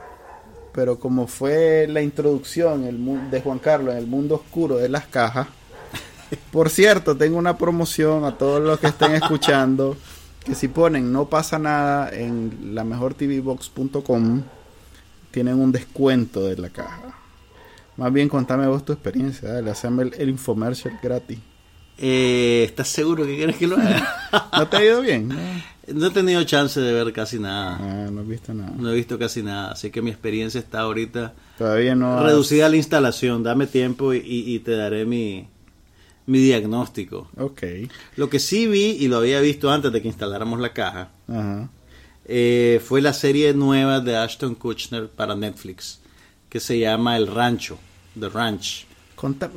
pero 0.71 0.99
como 0.99 1.27
fue 1.27 1.87
la 1.87 2.01
introducción 2.01 2.85
el, 2.85 3.29
de 3.29 3.41
Juan 3.41 3.59
Carlos 3.59 3.93
en 3.93 3.99
el 3.99 4.07
mundo 4.07 4.35
oscuro 4.35 4.77
de 4.77 4.89
las 4.89 5.05
cajas, 5.05 5.47
por 6.51 6.69
cierto, 6.69 7.17
tengo 7.17 7.37
una 7.37 7.57
promoción 7.57 8.23
a 8.23 8.37
todos 8.37 8.61
los 8.61 8.79
que 8.79 8.87
estén 8.87 9.15
escuchando, 9.15 9.97
que 10.43 10.55
si 10.55 10.69
ponen 10.69 11.11
no 11.11 11.25
pasa 11.25 11.59
nada 11.59 12.09
en 12.09 12.73
la 12.73 12.83
mejortvbox.com, 12.85 14.43
tienen 15.31 15.55
un 15.59 15.71
descuento 15.71 16.45
de 16.45 16.57
la 16.57 16.69
caja. 16.69 17.15
Más 17.97 18.11
bien 18.13 18.29
contame 18.29 18.67
vos 18.67 18.83
tu 18.85 18.93
experiencia, 18.93 19.51
dale, 19.53 19.71
haceme 19.71 20.11
el, 20.17 20.29
infomercial 20.29 20.97
gratis. 21.01 21.39
Eh, 21.97 22.63
¿Estás 22.65 22.87
seguro 22.87 23.25
que 23.25 23.35
quieres 23.35 23.57
que 23.57 23.67
lo 23.67 23.75
haga? 23.77 24.49
¿No 24.57 24.67
te 24.67 24.77
ha 24.77 24.83
ido 24.85 25.01
bien? 25.01 25.27
No, 25.29 25.35
No 25.93 26.07
he 26.07 26.11
tenido 26.11 26.41
chance 26.45 26.79
de 26.79 26.93
ver 26.93 27.11
casi 27.11 27.37
nada. 27.37 27.77
Ah, 27.81 28.09
no 28.11 28.21
has 28.21 28.27
visto 28.27 28.53
nada. 28.53 28.71
No 28.77 28.89
he 28.91 28.95
visto 28.95 29.19
casi 29.19 29.43
nada, 29.43 29.71
así 29.71 29.91
que 29.91 30.01
mi 30.01 30.09
experiencia 30.09 30.59
está 30.59 30.79
ahorita 30.81 31.33
Todavía 31.57 31.95
no 31.95 32.17
has- 32.17 32.23
reducida 32.23 32.67
a 32.67 32.69
la 32.69 32.77
instalación. 32.77 33.43
Dame 33.43 33.67
tiempo 33.67 34.13
y, 34.13 34.17
y- 34.19 34.55
y 34.55 34.59
te 34.59 34.71
daré 34.77 35.05
mi, 35.05 35.47
mi 36.27 36.39
diagnóstico. 36.39 37.29
Ok. 37.37 37.63
Lo 38.15 38.29
que 38.29 38.39
sí 38.39 38.67
vi, 38.67 38.91
y 38.99 39.07
lo 39.09 39.17
había 39.17 39.41
visto 39.41 39.69
antes 39.69 39.91
de 39.91 40.01
que 40.01 40.07
instaláramos 40.07 40.59
la 40.59 40.71
caja, 40.71 41.09
Ajá. 41.27 41.69
Eh, 42.33 42.79
fue 42.79 43.01
la 43.01 43.11
serie 43.11 43.53
nueva 43.53 43.99
de 43.99 44.15
Ashton 44.15 44.55
Kutcher 44.55 45.09
para 45.09 45.35
Netflix, 45.35 45.99
que 46.47 46.61
se 46.61 46.79
llama 46.79 47.17
El 47.17 47.27
Rancho, 47.27 47.77
The 48.17 48.29
Ranch. 48.29 48.85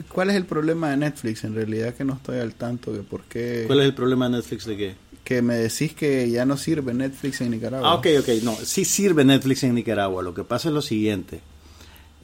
¿Cuál 0.09 0.31
es 0.31 0.37
el 0.37 0.45
problema 0.45 0.91
de 0.91 0.97
Netflix? 0.97 1.45
En 1.45 1.55
realidad 1.55 1.95
que 1.95 2.05
no 2.05 2.15
estoy 2.15 2.39
al 2.39 2.55
tanto 2.55 2.93
de 2.93 3.05
por 3.05 3.23
qué... 3.25 3.63
¿Cuál 3.69 3.79
es 3.79 3.87
el 3.87 3.95
problema 3.95 4.29
de 4.29 4.39
Netflix 4.39 4.67
de 4.67 4.77
qué? 4.77 4.95
Que 5.23 5.41
me 5.41 5.55
decís 5.55 5.95
que 5.95 6.29
ya 6.29 6.45
no 6.45 6.57
sirve 6.57 6.93
Netflix 6.93 7.41
en 7.43 7.53
Nicaragua. 7.53 7.89
Ah, 7.89 7.95
ok, 7.95 8.09
ok, 8.19 8.29
no, 8.43 8.57
sí 8.57 8.85
sirve 8.85 9.25
Netflix 9.25 9.63
en 9.63 9.77
Nicaragua. 9.77 10.25
Lo 10.25 10.35
que 10.35 10.43
pasa 10.43 10.69
es 10.69 10.75
lo 10.75 10.83
siguiente. 10.83 11.41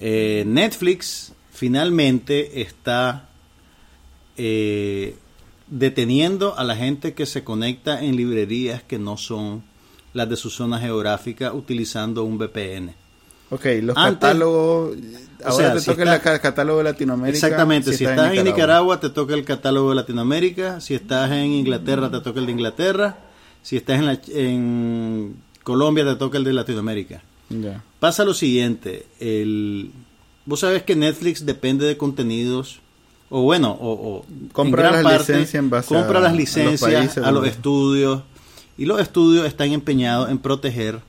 Eh, 0.00 0.42
Netflix 0.48 1.32
finalmente 1.52 2.60
está 2.60 3.28
eh, 4.36 5.14
deteniendo 5.68 6.58
a 6.58 6.64
la 6.64 6.74
gente 6.74 7.14
que 7.14 7.24
se 7.24 7.44
conecta 7.44 8.02
en 8.04 8.16
librerías 8.16 8.82
que 8.82 8.98
no 8.98 9.16
son 9.16 9.69
las 10.12 10.28
de 10.28 10.36
su 10.36 10.50
zona 10.50 10.78
geográfica 10.78 11.52
utilizando 11.52 12.24
un 12.24 12.36
VPN. 12.38 12.94
Ok, 13.50 13.64
los 13.82 13.96
Antes- 13.96 14.14
catálogos... 14.20 14.96
Ahora 15.42 15.56
sea, 15.56 15.72
te 15.74 15.80
si 15.80 15.86
toca 15.86 16.02
está- 16.02 16.14
el 16.16 16.20
ca- 16.20 16.38
catálogo 16.38 16.78
de 16.78 16.84
Latinoamérica. 16.84 17.34
Exactamente, 17.46 17.92
si 17.94 18.04
estás, 18.04 18.34
en 18.34 18.44
Nicaragua 18.44 19.00
te 19.00 19.08
toca 19.10 19.32
el 19.34 19.44
catálogo 19.44 19.88
de 19.90 19.96
Latinoamérica, 19.96 20.80
si 20.80 20.94
estás 20.94 21.30
en 21.32 21.46
Inglaterra 21.52 22.10
te 22.10 22.20
toca 22.20 22.40
el 22.40 22.46
de 22.46 22.52
Inglaterra, 22.52 23.16
si 23.62 23.76
estás 23.78 23.98
en, 23.98 24.06
la- 24.06 24.20
en 24.28 25.34
Colombia 25.64 26.04
te 26.04 26.16
toca 26.16 26.36
el 26.38 26.44
de 26.44 26.52
Latinoamérica. 26.52 27.22
Ya. 27.48 27.82
Pasa 27.98 28.24
lo 28.24 28.34
siguiente, 28.34 29.06
el, 29.18 29.90
vos 30.44 30.60
sabes 30.60 30.82
que 30.82 30.94
Netflix 30.94 31.44
depende 31.46 31.86
de 31.86 31.96
contenidos, 31.96 32.80
o 33.30 33.42
bueno, 33.42 33.70
o, 33.80 33.92
o 33.92 34.26
Compra 34.52 34.88
en 34.88 34.90
gran 34.92 35.02
las 35.04 35.12
parte, 35.12 35.32
licencias 35.32 35.54
en 35.62 35.70
base 35.70 35.88
compra 35.94 36.18
a- 36.18 36.22
las 36.22 36.28
a 36.30 36.32
los 36.32 36.38
licencias 36.38 36.80
países 36.80 37.24
a 37.24 37.30
los 37.30 37.46
estudios, 37.46 38.22
y 38.80 38.86
los 38.86 38.98
estudios 38.98 39.44
están 39.44 39.72
empeñados 39.72 40.30
en 40.30 40.38
proteger 40.38 41.00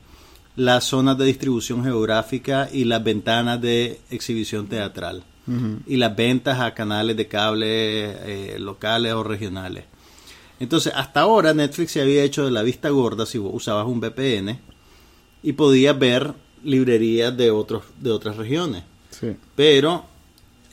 las 0.58 0.84
zonas 0.84 1.18
de 1.18 1.24
distribución 1.24 1.86
geográfica 1.86 2.68
y 2.70 2.84
las 2.84 3.02
ventanas 3.02 3.62
de 3.62 4.02
exhibición 4.10 4.68
teatral 4.68 5.24
y 5.88 5.96
las 5.96 6.14
ventas 6.14 6.60
a 6.60 6.74
canales 6.74 7.16
de 7.16 7.28
cable 7.30 8.56
eh, 8.56 8.60
locales 8.60 9.14
o 9.14 9.24
regionales. 9.24 9.86
Entonces, 10.60 10.92
hasta 10.94 11.22
ahora 11.22 11.54
Netflix 11.54 11.94
se 11.94 12.02
había 12.02 12.24
hecho 12.24 12.44
de 12.44 12.52
la 12.52 12.62
vista 12.62 12.90
gorda 12.90 13.26
si 13.26 13.38
vos 13.38 13.54
usabas 13.54 13.88
un 13.88 14.02
VPN 14.02 14.60
y 15.42 15.54
podías 15.54 15.98
ver 15.98 16.34
librerías 16.66 17.36
de 17.38 17.52
otros 17.52 17.84
de 18.02 18.12
otras 18.12 18.36
regiones. 18.36 18.84
Sí. 19.12 19.38
Pero 19.56 20.06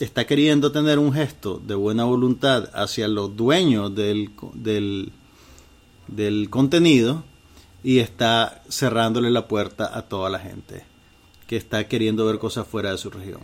está 0.01 0.27
queriendo 0.27 0.73
tener 0.73 0.99
un 0.99 1.13
gesto 1.13 1.63
de 1.65 1.77
buena 1.77 2.05
voluntad 2.05 2.71
hacia 2.75 3.07
los 3.07 3.37
dueños 3.37 3.95
del, 3.95 4.33
del 6.09 6.51
contenido 6.51 7.23
y 7.85 8.01
está 8.01 8.63
cerrándole 8.69 9.31
la 9.31 9.47
puerta 9.47 9.97
a 9.97 10.03
toda 10.03 10.29
la 10.31 10.39
gente 10.39 10.85
que 11.47 11.57
está 11.57 11.87
queriendo 11.89 12.27
ver 12.27 12.39
cosas 12.39 12.67
fuera 12.67 12.91
de 12.91 12.99
su 12.99 13.09
región. 13.11 13.41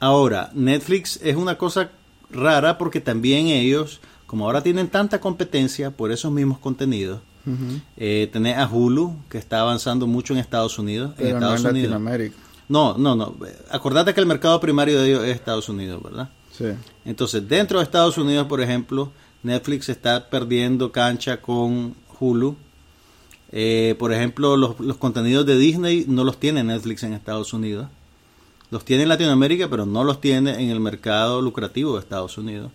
Ahora, 0.00 0.50
Netflix 0.54 1.18
es 1.22 1.36
una 1.36 1.56
cosa 1.56 1.90
rara 2.30 2.76
porque 2.78 3.00
también 3.00 3.46
ellos, 3.46 4.00
como 4.26 4.44
ahora 4.46 4.62
tienen 4.62 4.88
tanta 4.88 5.20
competencia 5.20 5.90
por 5.90 6.12
esos 6.12 6.32
mismos 6.32 6.58
contenidos, 6.58 7.20
eh, 7.96 8.28
tenés 8.32 8.58
a 8.58 8.66
Hulu, 8.66 9.14
que 9.30 9.38
está 9.38 9.60
avanzando 9.60 10.08
mucho 10.08 10.32
en 10.34 10.40
Estados 10.40 10.78
Unidos. 10.80 11.12
en 11.12 11.16
Pero 11.16 11.40
no 11.40 11.46
Estados 11.46 11.64
en 11.64 11.70
Unidos. 11.70 11.90
Latinoamérica. 11.92 12.36
No, 12.68 12.98
no, 12.98 13.14
no. 13.14 13.36
Acordate 13.70 14.12
que 14.12 14.20
el 14.20 14.26
mercado 14.26 14.58
primario 14.60 15.00
de 15.00 15.08
ellos 15.08 15.24
es 15.24 15.36
Estados 15.36 15.68
Unidos, 15.68 16.02
¿verdad? 16.02 16.28
Sí. 16.50 16.64
Entonces, 17.04 17.48
dentro 17.48 17.78
de 17.78 17.84
Estados 17.84 18.18
Unidos, 18.18 18.48
por 18.48 18.60
ejemplo, 18.60 19.12
Netflix 19.46 19.88
está 19.88 20.28
perdiendo 20.28 20.90
cancha 20.90 21.40
con 21.40 21.94
Hulu. 22.18 22.56
Eh, 23.52 23.94
por 23.96 24.12
ejemplo, 24.12 24.56
los, 24.56 24.80
los 24.80 24.96
contenidos 24.96 25.46
de 25.46 25.56
Disney 25.56 26.04
no 26.08 26.24
los 26.24 26.40
tiene 26.40 26.64
Netflix 26.64 27.04
en 27.04 27.12
Estados 27.12 27.52
Unidos. 27.52 27.86
Los 28.72 28.84
tiene 28.84 29.04
en 29.04 29.08
Latinoamérica, 29.08 29.70
pero 29.70 29.86
no 29.86 30.02
los 30.02 30.20
tiene 30.20 30.60
en 30.60 30.70
el 30.70 30.80
mercado 30.80 31.40
lucrativo 31.40 31.94
de 31.94 32.00
Estados 32.00 32.36
Unidos. 32.36 32.72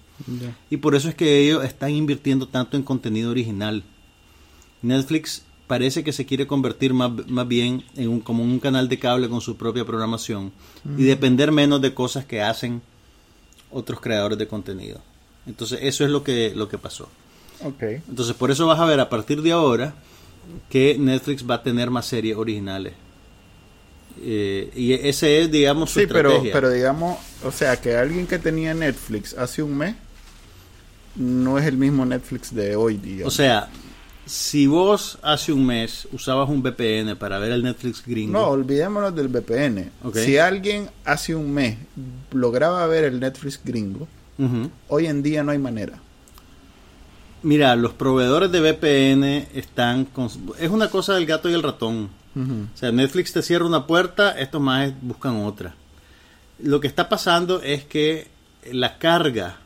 Y 0.69 0.78
por 0.78 0.95
eso 0.95 1.09
es 1.09 1.15
que 1.15 1.39
ellos 1.39 1.65
están 1.65 1.91
invirtiendo 1.91 2.47
tanto 2.47 2.78
en 2.78 2.84
contenido 2.84 3.32
original. 3.32 3.84
Netflix 4.82 5.43
parece 5.67 6.05
que 6.05 6.13
se 6.13 6.26
quiere 6.26 6.47
convertir 6.47 6.93
más, 6.93 7.11
más 7.28 7.47
bien 7.47 7.84
en 7.97 8.07
un, 8.07 8.19
como 8.22 8.43
un 8.43 8.59
canal 8.59 8.88
de 8.88 8.97
cable 8.97 9.28
con 9.28 9.41
su 9.41 9.57
propia 9.57 9.84
programación 9.84 10.53
y 10.97 11.03
depender 11.03 11.51
menos 11.51 11.82
de 11.82 11.93
cosas 11.93 12.24
que 12.24 12.41
hacen 12.41 12.82
otros 13.72 13.99
creadores 13.99 14.38
de 14.38 14.47
contenido. 14.47 15.01
Entonces 15.48 15.80
eso 15.82 16.04
es 16.06 16.12
lo 16.12 16.24
que, 16.24 16.54
lo 16.56 16.70
que 16.70 16.78
pasó. 16.78 17.10
Ok. 17.64 17.84
Entonces 18.10 18.36
por 18.36 18.52
eso 18.52 18.66
vas 18.68 18.80
a 18.80 18.86
ver 18.86 19.00
a 19.00 19.10
partir 19.10 19.42
de 19.42 19.52
ahora 19.52 19.94
que 20.70 20.98
Netflix 20.98 21.48
va 21.50 21.56
a 21.56 21.64
tener 21.64 21.89
más 21.89 22.06
series 22.06 22.36
originales. 22.38 22.94
Eh, 24.24 24.72
y 24.76 24.94
ese 24.94 25.42
es, 25.42 25.52
digamos, 25.52 25.89
su 25.92 26.00
Sí, 26.02 26.08
pero, 26.08 26.30
estrategia. 26.30 26.54
pero 26.54 26.70
digamos, 26.70 27.18
o 27.44 27.52
sea, 27.52 27.80
que 27.80 27.96
alguien 27.96 28.28
que 28.28 28.38
tenía 28.39 28.74
Netflix 28.74 29.34
hace 29.36 29.64
un 29.64 29.78
mes 29.78 29.96
no 31.16 31.58
es 31.58 31.66
el 31.66 31.78
mismo 31.78 32.06
Netflix 32.06 32.54
de 32.54 32.76
hoy, 32.76 32.98
digamos. 32.98 33.34
O 33.34 33.36
sea, 33.36 33.70
si 34.26 34.68
vos 34.68 35.18
hace 35.24 35.52
un 35.54 35.66
mes 35.66 36.08
usabas 36.12 36.50
un 36.50 36.62
VPN 36.62 37.16
para 37.18 37.39
ver 37.39 37.52
el 37.52 37.64
Netflix 37.64 38.04
gringo, 38.06 38.34
no, 38.34 38.48
olvidémonos 38.50 39.16
del 39.16 39.28
VPN. 39.30 39.92
Si 40.14 40.38
alguien 40.38 40.89
hace 41.06 41.34
un 41.36 41.52
mes 41.54 41.78
lograba 42.32 42.86
ver 42.88 43.06
el 43.06 43.20
Netflix 43.20 43.60
gringo, 43.64 44.08
Hoy 44.88 45.06
en 45.08 45.22
día 45.24 45.44
no 45.44 45.52
hay 45.52 45.58
manera. 45.60 46.00
mira, 47.44 47.76
los 47.76 47.94
proveedores 47.94 48.52
de 48.52 48.60
VPN 48.62 49.48
están... 49.54 50.06
con- 50.06 50.30
es 50.60 50.70
una 50.70 50.89
cosa 50.89 51.14
del 51.16 51.26
gato 51.26 51.50
y 51.50 51.54
el 51.54 51.64
ratón. 51.64 52.10
O 52.36 52.78
sea, 52.78 52.92
Netflix 52.92 53.34
te 53.34 53.42
cierra 53.42 53.66
una 53.66 53.86
puerta, 53.88 54.32
estos 54.39 54.62
más 54.62 54.94
buscan 55.02 55.36
otra. 55.46 55.76
Lo 56.64 56.80
que 56.80 56.88
está 56.88 57.10
pasando 57.10 57.62
es 57.62 57.84
que 57.84 58.28
la 58.72 58.98
carga 59.00 59.58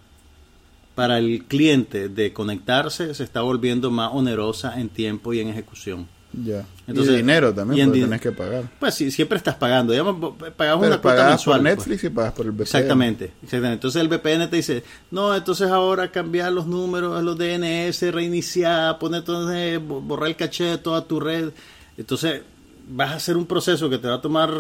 para 0.96 1.18
el 1.20 1.44
cliente 1.44 2.08
de 2.10 2.32
conectarse 2.34 3.14
se 3.14 3.24
está 3.24 3.42
volviendo 3.42 3.92
más 3.92 4.10
onerosa 4.14 4.80
en 4.80 4.90
tiempo 4.90 5.34
y 5.34 5.42
en 5.42 5.50
ejecución. 5.50 6.08
Ya. 6.44 6.66
Entonces, 6.88 7.14
y 7.14 7.18
dinero 7.18 7.54
también, 7.54 7.88
y 7.88 7.92
porque 7.92 8.02
tenés 8.02 8.22
que 8.22 8.32
pagar. 8.32 8.64
Pues 8.80 8.94
sí, 8.94 9.10
siempre 9.12 9.38
estás 9.38 9.56
pagando. 9.56 9.94
Digamos, 9.94 10.34
Pero 10.58 10.78
una 10.78 11.02
cuota 11.02 11.30
mensual. 11.30 11.60
por 11.60 11.64
pues. 11.66 11.78
Netflix 11.78 12.04
y 12.04 12.10
pagas 12.10 12.34
por 12.34 12.46
el 12.46 12.52
VPN. 12.52 12.62
Exactamente, 12.64 13.26
exactamente. 13.44 13.74
Entonces 13.74 14.02
el 14.02 14.08
VPN 14.10 14.50
te 14.50 14.56
dice, 14.58 14.84
no, 15.12 15.34
entonces 15.36 15.70
ahora 15.70 16.12
cambiar 16.12 16.52
los 16.52 16.68
números, 16.68 17.24
los 17.24 17.38
DNS, 17.38 18.12
reiniciar, 18.12 19.00
poner 19.00 19.20
entonces, 19.20 19.80
bo- 19.86 20.02
borrar 20.02 20.28
el 20.30 20.36
caché 20.36 20.66
de 20.66 20.78
toda 20.78 21.06
tu 21.06 21.20
red. 21.20 21.52
Entonces 21.98 22.42
vas 22.88 23.12
a 23.12 23.16
hacer 23.16 23.38
un 23.38 23.46
proceso 23.48 23.90
que 23.90 23.98
te 23.98 24.08
va 24.08 24.16
a 24.16 24.22
tomar 24.22 24.52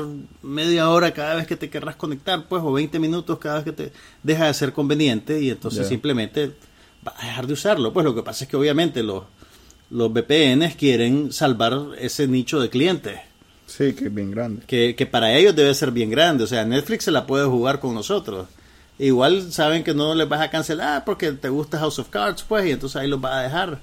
media 0.41 0.89
hora 0.89 1.11
cada 1.13 1.35
vez 1.35 1.45
que 1.45 1.55
te 1.57 1.69
querrás 1.69 1.95
conectar, 1.95 2.47
pues, 2.47 2.63
o 2.63 2.71
20 2.71 2.97
minutos 2.99 3.37
cada 3.37 3.55
vez 3.55 3.65
que 3.65 3.71
te 3.71 3.91
deja 4.23 4.47
de 4.47 4.53
ser 4.53 4.73
conveniente 4.73 5.39
y 5.41 5.49
entonces 5.51 5.87
simplemente 5.87 6.53
vas 7.03 7.13
a 7.21 7.27
dejar 7.27 7.45
de 7.45 7.53
usarlo. 7.53 7.93
Pues 7.93 8.03
lo 8.03 8.15
que 8.15 8.23
pasa 8.23 8.45
es 8.45 8.49
que 8.49 8.57
obviamente 8.57 9.03
los, 9.03 9.23
los 9.95 10.11
VPNs 10.13 10.75
quieren 10.75 11.31
salvar 11.31 11.73
ese 11.99 12.27
nicho 12.27 12.59
de 12.59 12.69
clientes 12.69 13.19
Sí, 13.67 13.93
que 13.93 14.05
es 14.05 14.13
bien 14.13 14.29
grande. 14.31 14.61
que, 14.67 14.95
que 14.95 15.05
para 15.05 15.33
ellos 15.33 15.55
debe 15.55 15.73
ser 15.73 15.89
bien 15.91 16.11
grande. 16.11 16.43
O 16.43 16.47
sea, 16.47 16.65
Netflix 16.65 17.05
se 17.05 17.11
la 17.11 17.25
puede 17.25 17.45
jugar 17.45 17.79
con 17.79 17.95
nosotros. 17.95 18.47
Igual 18.99 19.51
saben 19.51 19.83
que 19.83 19.93
no 19.95 20.13
les 20.13 20.29
vas 20.29 20.41
a 20.41 20.49
cancelar 20.51 21.03
porque 21.03 21.31
te 21.31 21.49
gusta 21.49 21.79
House 21.79 21.97
of 21.99 22.09
Cards, 22.09 22.43
pues, 22.47 22.65
y 22.67 22.71
entonces 22.71 22.95
ahí 22.97 23.07
los 23.09 23.19
vas 23.19 23.33
a 23.33 23.41
dejar. 23.41 23.79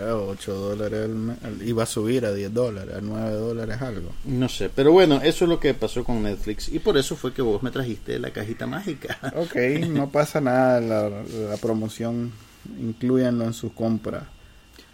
8 0.00 0.54
dólares 0.54 1.04
al 1.04 1.14
mes, 1.14 1.36
al- 1.44 1.62
y 1.68 1.72
va 1.72 1.82
a 1.84 1.86
subir 1.86 2.24
a 2.24 2.32
10 2.32 2.52
dólares, 2.52 2.94
a 2.96 3.00
9 3.00 3.30
dólares 3.32 3.80
algo. 3.82 4.10
No 4.24 4.48
sé, 4.48 4.70
pero 4.74 4.92
bueno, 4.92 5.20
eso 5.22 5.44
es 5.44 5.48
lo 5.48 5.60
que 5.60 5.74
pasó 5.74 6.02
con 6.04 6.22
Netflix 6.22 6.68
y 6.68 6.78
por 6.78 6.96
eso 6.96 7.16
fue 7.16 7.32
que 7.32 7.42
vos 7.42 7.62
me 7.62 7.70
trajiste 7.70 8.18
la 8.18 8.30
cajita 8.30 8.66
mágica. 8.66 9.18
Ok, 9.36 9.54
no 9.88 10.08
pasa 10.10 10.40
nada, 10.40 10.80
la, 10.80 11.08
la 11.10 11.56
promoción, 11.60 12.32
incluyanlo 12.80 13.44
en 13.44 13.54
su 13.54 13.72
compra. 13.74 14.28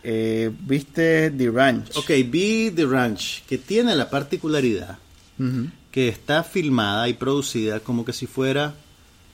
Eh, 0.04 0.50
¿Viste 0.60 1.30
The 1.30 1.50
Ranch? 1.50 1.96
Ok, 1.96 2.10
vi 2.26 2.70
The 2.70 2.86
Ranch, 2.86 3.44
que 3.46 3.58
tiene 3.58 3.94
la 3.94 4.08
particularidad 4.10 4.98
que 5.90 6.08
está 6.08 6.44
filmada 6.44 7.08
y 7.08 7.14
producida 7.14 7.80
como 7.80 8.04
que 8.04 8.12
si 8.12 8.26
fuera 8.26 8.74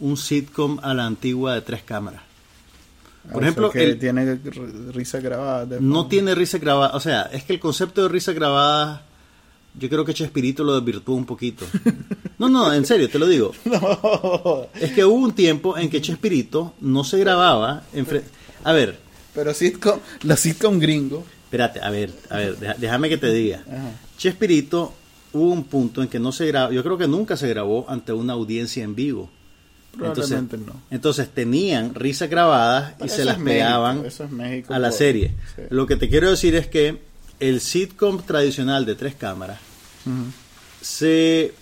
un 0.00 0.16
sitcom 0.16 0.78
a 0.82 0.94
la 0.94 1.04
antigua 1.06 1.54
de 1.54 1.60
tres 1.60 1.82
cámaras. 1.82 2.22
Por 3.24 3.36
O 3.36 3.40
sea 3.40 3.48
ejemplo, 3.48 3.70
que 3.70 3.84
el- 3.84 3.98
tiene 3.98 4.38
risa 4.92 5.20
grabada. 5.20 5.66
de 5.66 5.80
No 5.82 6.06
tiene 6.06 6.34
risa 6.34 6.56
grabada, 6.58 6.96
o 6.96 7.00
sea, 7.00 7.22
es 7.32 7.44
que 7.44 7.52
el 7.52 7.60
concepto 7.60 8.02
de 8.02 8.08
risa 8.08 8.32
grabada 8.32 9.02
yo 9.78 9.88
creo 9.90 10.04
que 10.04 10.14
Chespirito 10.14 10.64
lo 10.64 10.74
desvirtuó 10.80 11.14
un 11.14 11.26
poquito. 11.26 11.64
No, 12.38 12.48
no, 12.48 12.72
en 12.72 12.86
serio, 12.86 13.08
te 13.10 13.18
lo 13.18 13.26
digo. 13.26 13.52
Es 14.80 14.92
que 14.92 15.04
hubo 15.04 15.16
un 15.16 15.32
tiempo 15.32 15.76
en 15.76 15.90
que 15.90 16.00
Chespirito 16.00 16.72
no 16.80 17.02
se 17.02 17.18
grababa 17.18 17.82
en 17.92 18.06
A 18.62 18.72
ver, 18.72 18.96
Pero 19.38 19.54
sitcom, 19.54 20.00
los 20.22 20.40
sitcom 20.40 20.78
gringos. 20.80 21.22
espérate, 21.44 21.80
a 21.80 21.90
ver, 21.90 22.10
a 22.28 22.36
ver, 22.38 22.56
déjame 22.78 23.08
que 23.08 23.18
te 23.18 23.32
diga. 23.32 23.62
Ajá. 23.68 23.90
Chespirito 24.18 24.92
hubo 25.32 25.52
un 25.52 25.64
punto 25.64 26.02
en 26.02 26.08
que 26.08 26.18
no 26.18 26.32
se 26.32 26.46
grabó, 26.46 26.72
yo 26.72 26.82
creo 26.82 26.98
que 26.98 27.06
nunca 27.06 27.36
se 27.36 27.48
grabó 27.48 27.86
ante 27.88 28.12
una 28.12 28.32
audiencia 28.32 28.82
en 28.82 28.94
vivo. 28.94 29.30
Probablemente 29.96 30.56
entonces, 30.56 30.74
no. 30.74 30.82
entonces 30.90 31.28
tenían 31.30 31.94
risas 31.94 32.28
grabadas 32.28 32.94
y 33.04 33.08
se 33.08 33.24
las 33.24 33.38
es 33.38 33.42
pegaban 33.44 34.04
eso 34.04 34.24
es 34.24 34.30
México 34.30 34.74
a 34.74 34.78
la 34.78 34.88
por- 34.90 34.98
serie. 34.98 35.34
sí. 35.56 35.62
Lo 35.70 35.86
que 35.86 35.96
te 35.96 36.08
quiero 36.08 36.30
decir 36.30 36.54
es 36.56 36.66
que 36.66 37.00
el 37.40 37.60
sitcom 37.60 38.22
tradicional 38.22 38.84
de 38.84 38.94
tres 38.96 39.14
cámaras 39.14 39.58
se 40.80 41.52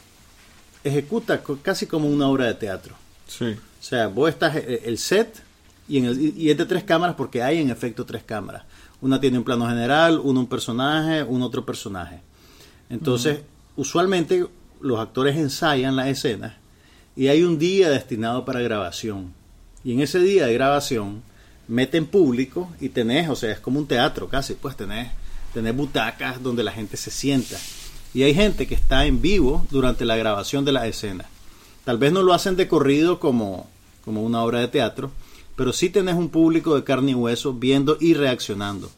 ejecuta 0.85 1.43
casi 1.63 1.87
como 1.87 2.09
una 2.09 2.29
obra 2.29 2.47
de 2.47 2.55
teatro. 2.55 2.95
Sí. 3.27 3.45
O 3.47 3.83
sea, 3.83 4.09
vos 4.09 4.29
estás 4.31 4.57
eh, 4.57 4.83
el 4.85 4.99
set 4.99 5.43
y, 5.89 5.99
en 5.99 6.05
el- 6.07 6.39
y 6.39 6.51
es 6.51 6.57
de 6.59 6.67
tres 6.67 6.85
cámaras 6.85 7.17
porque 7.17 7.43
hay 7.43 7.59
en 7.59 7.71
efecto 7.71 8.05
tres 8.05 8.23
cámaras. 8.25 8.65
Una 9.01 9.21
tiene 9.21 9.39
un 9.39 9.45
plano 9.45 9.69
general, 9.69 10.21
uno 10.23 10.41
un 10.41 10.47
personaje, 10.47 11.23
un 11.23 11.43
otro 11.43 11.65
personaje. 11.67 12.21
Entonces, 12.89 13.41
usualmente 13.77 14.47
los 14.81 14.99
actores 15.01 15.37
ensayan 15.37 15.97
las 15.97 16.09
escenas 16.09 16.55
y 17.15 17.29
hay 17.29 17.43
un 17.43 17.59
día 17.59 17.91
destinado 17.91 18.45
para 18.45 18.61
grabación. 18.61 19.33
Y 19.85 19.93
en 19.93 20.01
ese 20.01 20.19
día 20.19 20.47
de 20.47 20.55
grabación 20.55 21.23
meten 21.69 22.07
público 22.07 22.71
y 22.81 22.89
tenés, 22.91 23.29
o 23.29 23.37
sea, 23.37 23.53
es 23.53 23.61
como 23.61 23.79
un 23.79 23.87
teatro 23.87 24.29
casi, 24.29 24.55
pues 24.55 24.77
tenés, 24.77 25.09
tenés 25.53 25.75
butacas 25.77 26.43
donde 26.43 26.63
la 26.65 26.73
gente 26.73 26.97
se 26.97 27.11
sienta. 27.11 27.57
Y 28.15 28.23
hay 28.23 28.35
gente 28.35 28.67
que 28.67 28.75
está 28.75 29.05
en 29.07 29.21
vivo 29.21 29.67
durante 29.71 30.05
la 30.05 30.17
grabación 30.17 30.65
de 30.65 30.73
las 30.73 30.85
escenas. 30.87 31.27
Tal 31.85 31.99
vez 31.99 32.13
no 32.13 32.23
lo 32.23 32.33
hacen 32.33 32.57
de 32.57 32.67
corrido 32.69 33.21
como, 33.21 33.69
como 34.05 34.23
una 34.23 34.43
obra 34.43 34.61
de 34.61 34.69
teatro, 34.69 35.11
pero 35.57 35.73
sí 35.73 35.91
tenés 35.91 36.15
un 36.15 36.29
público 36.29 36.75
de 36.77 36.85
carne 36.85 37.13
y 37.13 37.15
hueso 37.15 37.55
viendo 37.55 37.97
y 38.01 38.15
reaccionando. 38.15 38.91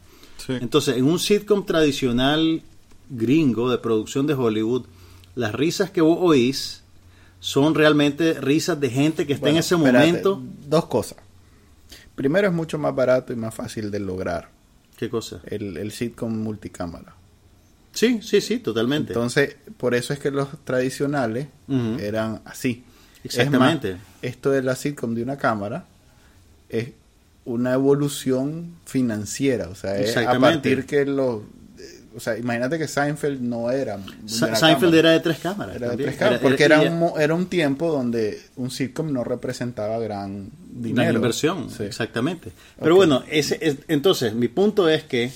Sí. 0.45 0.53
Entonces, 0.61 0.97
en 0.97 1.05
un 1.05 1.19
sitcom 1.19 1.65
tradicional 1.65 2.61
gringo 3.09 3.69
de 3.71 3.77
producción 3.77 4.27
de 4.27 4.33
Hollywood, 4.35 4.85
las 5.35 5.53
risas 5.55 5.89
que 5.89 6.01
vos 6.01 6.17
oís 6.21 6.83
son 7.39 7.73
realmente 7.73 8.33
risas 8.33 8.79
de 8.79 8.89
gente 8.89 9.25
que 9.25 9.33
está 9.33 9.45
Bueno, 9.45 9.55
en 9.57 9.59
ese 9.59 9.75
espérate, 9.75 10.07
momento. 10.07 10.43
Dos 10.67 10.85
cosas. 10.85 11.17
Primero 12.15 12.47
es 12.49 12.53
mucho 12.53 12.77
más 12.77 12.93
barato 12.93 13.31
y 13.31 13.37
más 13.37 13.55
fácil 13.55 13.89
de 13.91 13.99
lograr 13.99 14.49
¿Qué 14.97 15.09
cosa? 15.09 15.39
el, 15.45 15.77
el 15.77 15.91
sitcom 15.91 16.37
multicámara. 16.37 17.15
Sí, 17.93 18.19
sí, 18.21 18.41
sí, 18.41 18.59
totalmente. 18.59 19.13
Entonces, 19.13 19.55
por 19.77 19.95
eso 19.95 20.13
es 20.13 20.19
que 20.19 20.29
los 20.29 20.49
tradicionales 20.65 21.47
eran 21.99 22.41
así. 22.45 22.83
Exactamente. 23.23 23.91
Es 23.91 23.95
más, 23.95 24.03
esto 24.21 24.51
de 24.51 24.61
la 24.61 24.75
sitcom 24.75 25.15
de 25.15 25.23
una 25.23 25.37
cámara 25.37 25.85
es 26.69 26.89
una 27.45 27.73
evolución 27.73 28.75
financiera. 28.85 29.69
O 29.69 29.75
sea, 29.75 29.97
es 29.99 30.15
a 30.17 30.39
partir 30.39 30.85
que 30.85 31.05
los... 31.05 31.41
O 32.15 32.19
sea, 32.19 32.37
imagínate 32.37 32.77
que 32.79 32.87
Seinfeld 32.87 33.39
no 33.39 33.69
era... 33.71 33.97
Sa- 34.25 34.55
Seinfeld 34.55 34.79
cámara. 34.91 34.97
era 34.99 35.11
de 35.11 35.19
tres 35.19 35.39
cámaras. 35.39 35.75
Era 35.75 35.89
de 35.91 35.97
tres 36.03 36.15
cámaras, 36.17 36.39
porque 36.41 36.63
era, 36.63 36.83
y- 36.83 36.87
un, 36.87 37.11
era 37.21 37.35
un 37.35 37.45
tiempo 37.45 37.91
donde 37.91 38.41
un 38.55 38.71
sitcom 38.71 39.13
no 39.13 39.23
representaba 39.23 39.99
gran 39.99 40.49
dinero. 40.73 41.03
Gran 41.03 41.15
inversión, 41.15 41.69
Sí. 41.69 41.83
exactamente. 41.83 42.51
Pero 42.79 42.95
bueno, 42.95 43.23
ese 43.29 43.57
es- 43.61 43.77
entonces 43.87 44.33
mi 44.33 44.47
punto 44.47 44.89
es 44.89 45.03
que 45.03 45.31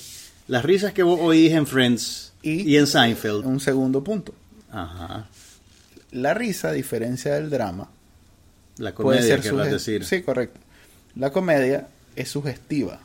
las 0.48 0.64
risas 0.64 0.92
que 0.92 1.02
vos 1.04 1.18
oís 1.22 1.52
en 1.52 1.66
Friends 1.66 2.32
y, 2.42 2.72
Y- 2.72 2.76
en 2.76 2.86
Seinfeld, 2.88 3.46
Un 3.46 3.60
segundo 3.60 4.02
punto. 4.04 4.34
ajá, 4.70 5.26
La 6.10 6.34
risa, 6.34 6.68
a 6.68 6.72
diferencia 6.72 7.34
del 7.34 7.50
drama, 7.50 7.88
la 8.78 8.92
puede 8.94 9.18
comedia, 9.20 9.36
ser 9.36 9.40
querrás 9.42 9.68
suge- 9.68 9.70
decir. 9.72 10.04
Sí, 10.04 10.22
correcto. 10.22 10.60
La 11.16 11.30
comedia 11.30 11.88
es 12.16 12.28
sugestiva. 12.30 13.00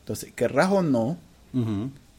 Entonces, 0.00 0.32
querrás 0.34 0.70
o 0.70 0.82
no, 0.82 1.18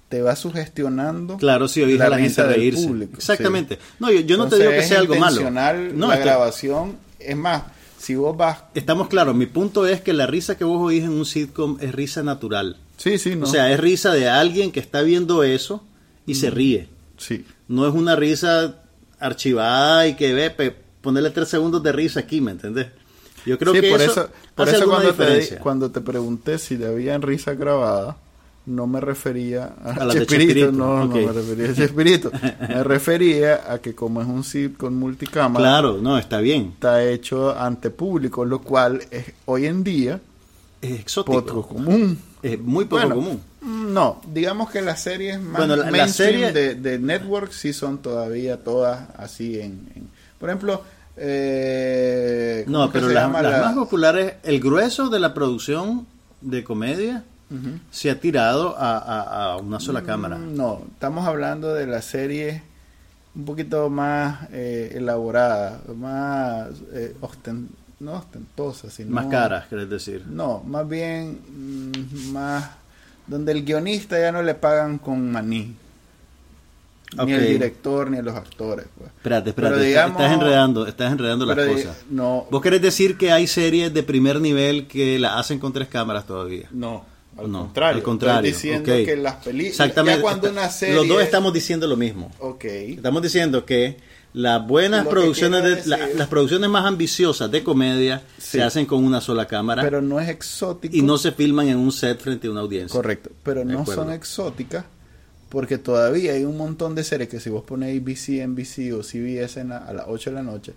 te 0.09 0.21
va 0.21 0.35
sugestionando. 0.35 1.37
Claro, 1.37 1.67
sí, 1.67 1.81
oís 1.81 1.97
la 1.97 2.05
a 2.05 2.09
la 2.09 2.19
gente 2.19 2.43
reírse. 2.43 2.87
público, 2.87 3.13
Exactamente. 3.17 3.75
sí. 3.75 3.81
No, 3.99 4.11
yo, 4.11 4.21
yo 4.21 4.37
no 4.37 4.47
te 4.47 4.57
digo 4.57 4.71
que 4.71 4.83
sea 4.83 4.99
algo 4.99 5.15
malo. 5.15 5.49
No, 5.93 6.07
la 6.07 6.17
grabación. 6.17 6.97
Es 7.19 7.35
más, 7.35 7.63
si 7.97 8.15
vos 8.15 8.35
vas. 8.35 8.59
estamos 8.75 9.07
claros. 9.07 9.35
Mi 9.35 9.45
punto 9.45 9.85
es 9.85 10.01
que 10.01 10.13
la 10.13 10.25
risa 10.27 10.57
que 10.57 10.63
vos 10.63 10.79
oís 10.81 11.03
en 11.03 11.11
un 11.11 11.25
sitcom 11.25 11.77
es 11.81 11.93
risa 11.93 12.23
natural. 12.23 12.77
Sí, 12.97 13.17
sí, 13.17 13.35
no. 13.35 13.45
O 13.45 13.49
sea, 13.49 13.71
es 13.71 13.79
risa 13.79 14.11
de 14.13 14.29
alguien 14.29 14.71
que 14.71 14.79
está 14.79 15.01
viendo 15.01 15.43
eso 15.43 15.83
y 16.25 16.35
se 16.35 16.49
ríe. 16.49 16.87
sí. 17.17 17.45
No 17.67 17.87
es 17.87 17.93
una 17.93 18.15
risa 18.15 18.77
archivada 19.19 20.07
y 20.07 20.15
que 20.15 20.33
ve, 20.33 20.73
ponerle 21.01 21.29
tres 21.29 21.49
segundos 21.49 21.83
de 21.83 21.91
risa 21.91 22.21
aquí, 22.21 22.41
¿me 22.41 22.49
entendés? 22.51 22.87
Yo 23.45 23.57
creo 23.57 23.73
Sí, 23.73 23.81
que 23.81 23.89
por 23.91 24.01
eso, 24.01 24.29
por 24.55 24.69
eso 24.69 24.85
cuando, 24.87 25.13
te, 25.13 25.57
cuando 25.57 25.91
te 25.91 26.01
pregunté 26.01 26.57
si 26.59 26.81
habían 26.83 27.21
risa 27.21 27.53
grabada, 27.53 28.17
no 28.65 28.85
me 28.85 28.99
refería 29.01 29.73
a, 29.83 30.03
A 30.03 30.05
de 30.05 30.13
Chespirito, 30.13 30.27
Chespirito, 30.35 30.71
no, 30.71 31.03
ok. 31.05 31.09
no 31.15 31.15
me 31.27 31.31
refería 31.33 31.69
a 31.71 31.73
Chespirito. 31.73 32.31
me 32.69 32.83
refería 32.83 33.71
a 33.73 33.79
que 33.79 33.95
como 33.95 34.21
es 34.21 34.27
un 34.27 34.43
sitcom 34.43 34.93
multicámara, 34.93 35.63
Claro, 35.65 35.97
no, 36.01 36.17
está 36.17 36.39
bien. 36.39 36.71
está 36.73 37.03
hecho 37.03 37.57
ante 37.57 37.89
público, 37.89 38.45
lo 38.45 38.59
cual 38.61 39.01
es 39.11 39.31
hoy 39.45 39.65
en 39.65 39.83
día 39.83 40.19
Es 40.81 40.99
exótico. 40.99 41.43
poco 41.45 41.67
común. 41.67 42.19
Es 42.43 42.59
muy 42.59 42.85
poco 42.85 43.01
Bueno, 43.01 43.15
común. 43.15 43.41
mm, 43.61 43.93
No, 43.93 44.21
digamos 44.31 44.69
que 44.69 44.81
las 44.81 45.01
series 45.01 45.41
más 45.41 45.57
Bueno, 45.57 45.75
la- 45.75 45.89
la 45.91 46.07
serie- 46.07 46.51
de, 46.53 46.75
de 46.75 46.99
Network 46.99 47.51
sí 47.51 47.73
son 47.73 47.97
todavía 47.99 48.57
todas 48.63 49.07
así 49.17 49.59
en... 49.59 49.89
en- 49.95 50.09
por 50.39 50.49
ejemplo, 50.49 50.81
eh, 51.21 52.63
¿cómo 52.65 52.77
No, 52.85 52.91
pero 52.91 53.07
las, 53.09 53.23
llama 53.23 53.41
las 53.41 53.51
la- 53.53 53.61
más 53.65 53.75
populares, 53.75 54.33
el 54.43 54.59
grueso 54.59 55.09
de 55.09 55.19
la 55.19 55.33
producción 55.33 56.05
de 56.41 56.63
comedia 56.63 57.23
se 57.89 58.11
ha 58.11 58.19
tirado 58.19 58.75
a, 58.77 58.97
a- 58.97 59.53
a 59.53 59.57
una 59.57 59.79
sola 59.79 60.03
cámara. 60.03 60.37
Mm, 60.37 60.55
No, 60.55 60.81
estamos 60.93 61.25
hablando 61.27 61.73
de 61.73 61.87
las 61.87 62.05
series 62.05 62.61
un 63.35 63.45
poquito 63.45 63.89
más 63.89 64.47
eh, 64.51 64.91
elaboradas, 64.95 65.79
más 65.95 66.67
eh, 66.93 67.15
osten- 67.21 67.67
no 67.99 68.13
ostentosas, 68.13 68.93
sino 68.93 69.11
Más 69.11 69.25
caras, 69.27 69.65
querés 69.67 69.89
decir. 69.89 70.25
No, 70.27 70.61
más 70.65 70.87
bien 70.87 71.39
mm, 71.49 72.31
más 72.31 72.69
donde 73.27 73.51
el 73.51 73.65
guionista 73.65 74.19
ya 74.19 74.31
no 74.31 74.41
le 74.43 74.53
pagan 74.55 74.97
con 74.99 75.31
maní. 75.31 75.75
Ni 77.25 77.33
el 77.33 77.47
director 77.47 78.09
ni 78.11 78.21
los 78.21 78.35
actores, 78.35 78.85
pues. 78.97 79.09
Espérate, 79.17 79.49
espérate, 79.49 79.75
Pero 79.75 79.85
digamos- 79.87 80.21
estás 80.21 80.33
enredando, 80.33 80.87
estás 80.87 81.11
enredando 81.11 81.45
las 81.45 81.57
cosas. 81.67 81.97
no, 82.09 82.47
¿Vos 82.51 82.61
querés 82.61 82.81
decir 82.81 83.17
que 83.17 83.31
hay 83.31 83.47
series 83.47 83.93
de 83.93 84.03
primer 84.03 84.39
nivel 84.39 84.87
que 84.87 85.17
la 85.17 85.39
hacen 85.39 85.57
con 85.59 85.73
tres 85.73 85.87
cámaras 85.87 86.27
todavía? 86.27 86.67
no, 86.71 87.03
al 87.37 87.51
No, 87.51 87.59
contrario. 87.61 87.97
al 87.97 88.03
contrario, 88.03 88.51
Estoy 88.51 88.69
diciendo 88.71 88.85
que 89.05 89.15
las 89.15 89.35
películas 89.35 89.71
Exactamente. 89.79 90.17
ya 90.17 90.21
cuando 90.21 90.47
Está- 90.47 90.59
una 90.61 90.69
serie 90.69 90.95
Los 90.95 91.07
dos 91.07 91.21
estamos 91.23 91.53
diciendo 91.53 91.87
lo 91.87 91.95
mismo. 91.97 92.31
Ok. 92.39 92.65
Estamos 92.65 93.21
diciendo 93.21 93.65
que 93.65 93.97
las 94.33 94.67
buenas 94.67 95.05
Lo 95.05 95.09
producciones, 95.09 95.63
de, 95.85 95.89
la- 95.89 96.05
las 96.15 96.27
producciones 96.27 96.69
más 96.69 96.85
ambiciosas 96.85 97.49
de 97.49 97.63
comedia 97.63 98.21
Sí. 98.37 98.51
se 98.57 98.61
hacen 98.63 98.85
con 98.85 99.03
una 99.03 99.19
sola 99.21 99.47
cámara 99.47 99.81
Pero 99.81 100.01
no 100.01 100.19
es 100.19 100.29
exótico. 100.29 100.95
y 100.95 101.01
no 101.01 101.17
se 101.17 101.31
filman 101.31 101.69
en 101.69 101.77
un 101.77 101.91
set 101.91 102.19
frente 102.21 102.47
a 102.47 102.51
una 102.51 102.59
audiencia. 102.59 102.95
Correcto, 102.95 103.31
pero 103.41 103.65
no 103.65 103.83
son 103.85 104.11
exóticas 104.11 104.85
porque 105.49 105.77
todavía 105.77 106.33
hay 106.33 106.43
un 106.45 106.57
montón 106.57 106.95
de 106.95 107.03
series 107.03 107.29
que 107.29 107.39
si 107.39 107.49
vos 107.49 107.63
pones 107.63 107.89
ABC, 107.99 108.41
NBC 108.47 108.93
o 108.93 109.03
CBS 109.03 109.59
en 109.59 109.69
la- 109.69 109.77
a 109.79 109.93
las 109.93 110.05
8 110.07 110.29
de 110.29 110.35
la 110.35 110.43
noche, 110.43 110.73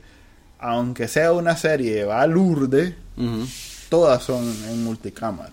aunque 0.58 1.08
sea 1.08 1.32
una 1.32 1.56
serie 1.56 2.06
Lourdes, 2.28 2.94
Ujú. 3.16 3.46
todas 3.88 4.22
son 4.22 4.44
en 4.68 4.82
multicámara. 4.84 5.52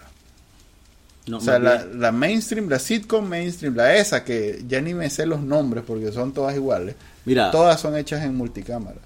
No, 1.28 1.38
o 1.38 1.42
sea, 1.42 1.60
la, 1.60 1.86
la 1.86 2.12
mainstream, 2.12 2.70
la 2.70 2.80
sitcom 2.80 3.28
mainstream, 3.28 3.76
la 3.76 3.96
esa 3.96 4.24
que 4.24 4.64
ya 4.68 4.82
ni 4.82 4.94
me 4.96 5.10
sé 5.12 5.26
los 5.28 5.42
nombres 5.42 5.84
porque 5.86 6.12
son 6.12 6.34
todas 6.34 6.56
iguales, 6.56 6.96
Mira, 7.26 7.52
todas 7.52 7.80
son 7.80 7.96
hechas 7.98 8.24
en 8.24 8.36
multicámara. 8.36 8.98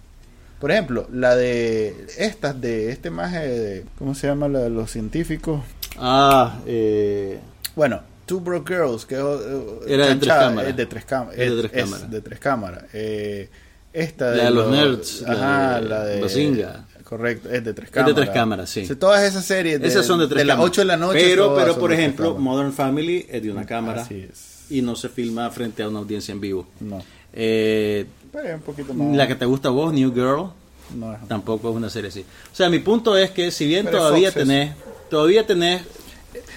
Por 0.62 0.72
ejemplo, 0.72 1.08
la 1.12 1.36
de 1.36 2.06
estas 2.18 2.62
de 2.62 2.92
este 2.92 3.10
maje 3.10 3.40
de 3.46 3.86
¿cómo 3.98 4.16
se 4.16 4.28
llama 4.28 4.48
la 4.48 4.60
de 4.60 4.70
los 4.70 4.90
científicos? 4.92 5.62
ah, 5.98 6.60
eh, 6.66 7.40
Bueno, 7.76 8.02
Two 8.26 8.40
Broke 8.40 8.74
Girls, 8.74 9.06
que 9.06 9.16
eh, 9.16 9.80
Era 9.88 10.08
de 10.08 10.16
tres 10.16 10.34
cámaras. 10.34 10.70
Es 10.70 10.78
de 10.78 10.86
tres 10.86 11.06
cámaras. 11.06 11.40
Es 11.40 11.50
de 11.56 11.62
tres 11.62 11.72
es 11.74 11.84
cámaras. 11.84 12.12
de 12.12 12.22
cámaras. 12.40 12.84
Eh, 12.94 13.50
esta 13.92 14.32
La 14.32 14.44
de 14.46 14.52
los 14.52 14.72
nerds, 14.72 15.22
la 15.22 15.32
Ajá, 15.34 15.82
de 15.82 15.90
la 15.90 16.04
de. 16.06 16.22
Bazinga. 16.22 16.86
Correcto, 17.04 17.50
es 17.52 17.64
de 17.64 17.74
tres 17.74 17.90
Es 17.90 17.92
de 17.94 18.00
cámaras. 18.00 18.16
tres 18.16 18.30
cámaras, 18.30 18.70
sí. 18.70 18.82
O 18.84 18.86
sea, 18.88 18.96
todas 18.98 19.24
esas 19.24 19.46
series. 19.46 19.80
De, 19.80 19.88
esas 19.88 20.06
son 20.06 20.20
de 20.20 20.26
tres 20.28 20.40
de 20.40 20.46
las 20.46 20.56
cámaras. 20.56 20.72
8 20.72 20.82
de 20.82 20.86
la 20.86 20.98
noche. 20.98 21.20
Pero, 21.22 21.54
pero 21.56 21.78
por 21.78 21.90
de 21.92 21.98
ejemplo, 21.98 22.26
cámaras. 22.34 22.44
Modern 22.44 22.74
Family 22.74 23.26
es 23.30 23.44
de 23.44 23.52
una 23.52 23.66
cámara 23.66 24.02
Así 24.02 24.28
es. 24.32 24.64
y 24.72 24.82
no 24.82 24.96
se 24.96 25.10
filma 25.10 25.50
frente 25.52 25.84
a 25.84 25.90
una 25.90 26.00
audiencia 26.00 26.32
en 26.32 26.42
vivo. 26.42 26.68
No. 26.80 27.04
Eh, 27.34 28.06
Pero 28.32 28.48
es 28.48 28.56
un 28.56 28.62
poquito 28.62 28.94
más. 28.96 29.16
la 29.16 29.28
que 29.28 29.36
te 29.36 29.46
gusta 29.46 29.68
a 29.68 29.72
vos, 29.72 29.94
New 29.94 30.12
Girl, 30.14 30.50
No 30.96 31.14
es- 31.14 31.28
tampoco 31.28 31.70
es 31.70 31.76
una 31.76 31.90
serie 31.90 32.10
así. 32.10 32.22
O 32.22 32.56
sea, 32.56 32.70
mi 32.70 32.80
punto 32.80 33.16
es 33.18 33.30
que 33.32 33.52
si 33.52 33.68
bien 33.68 33.86
Pero 33.86 33.98
todavía 34.00 34.30
Fox 34.32 34.42
es- 34.42 34.48
tenés, 34.48 34.72
todavía 35.10 35.46
tenés 35.46 35.82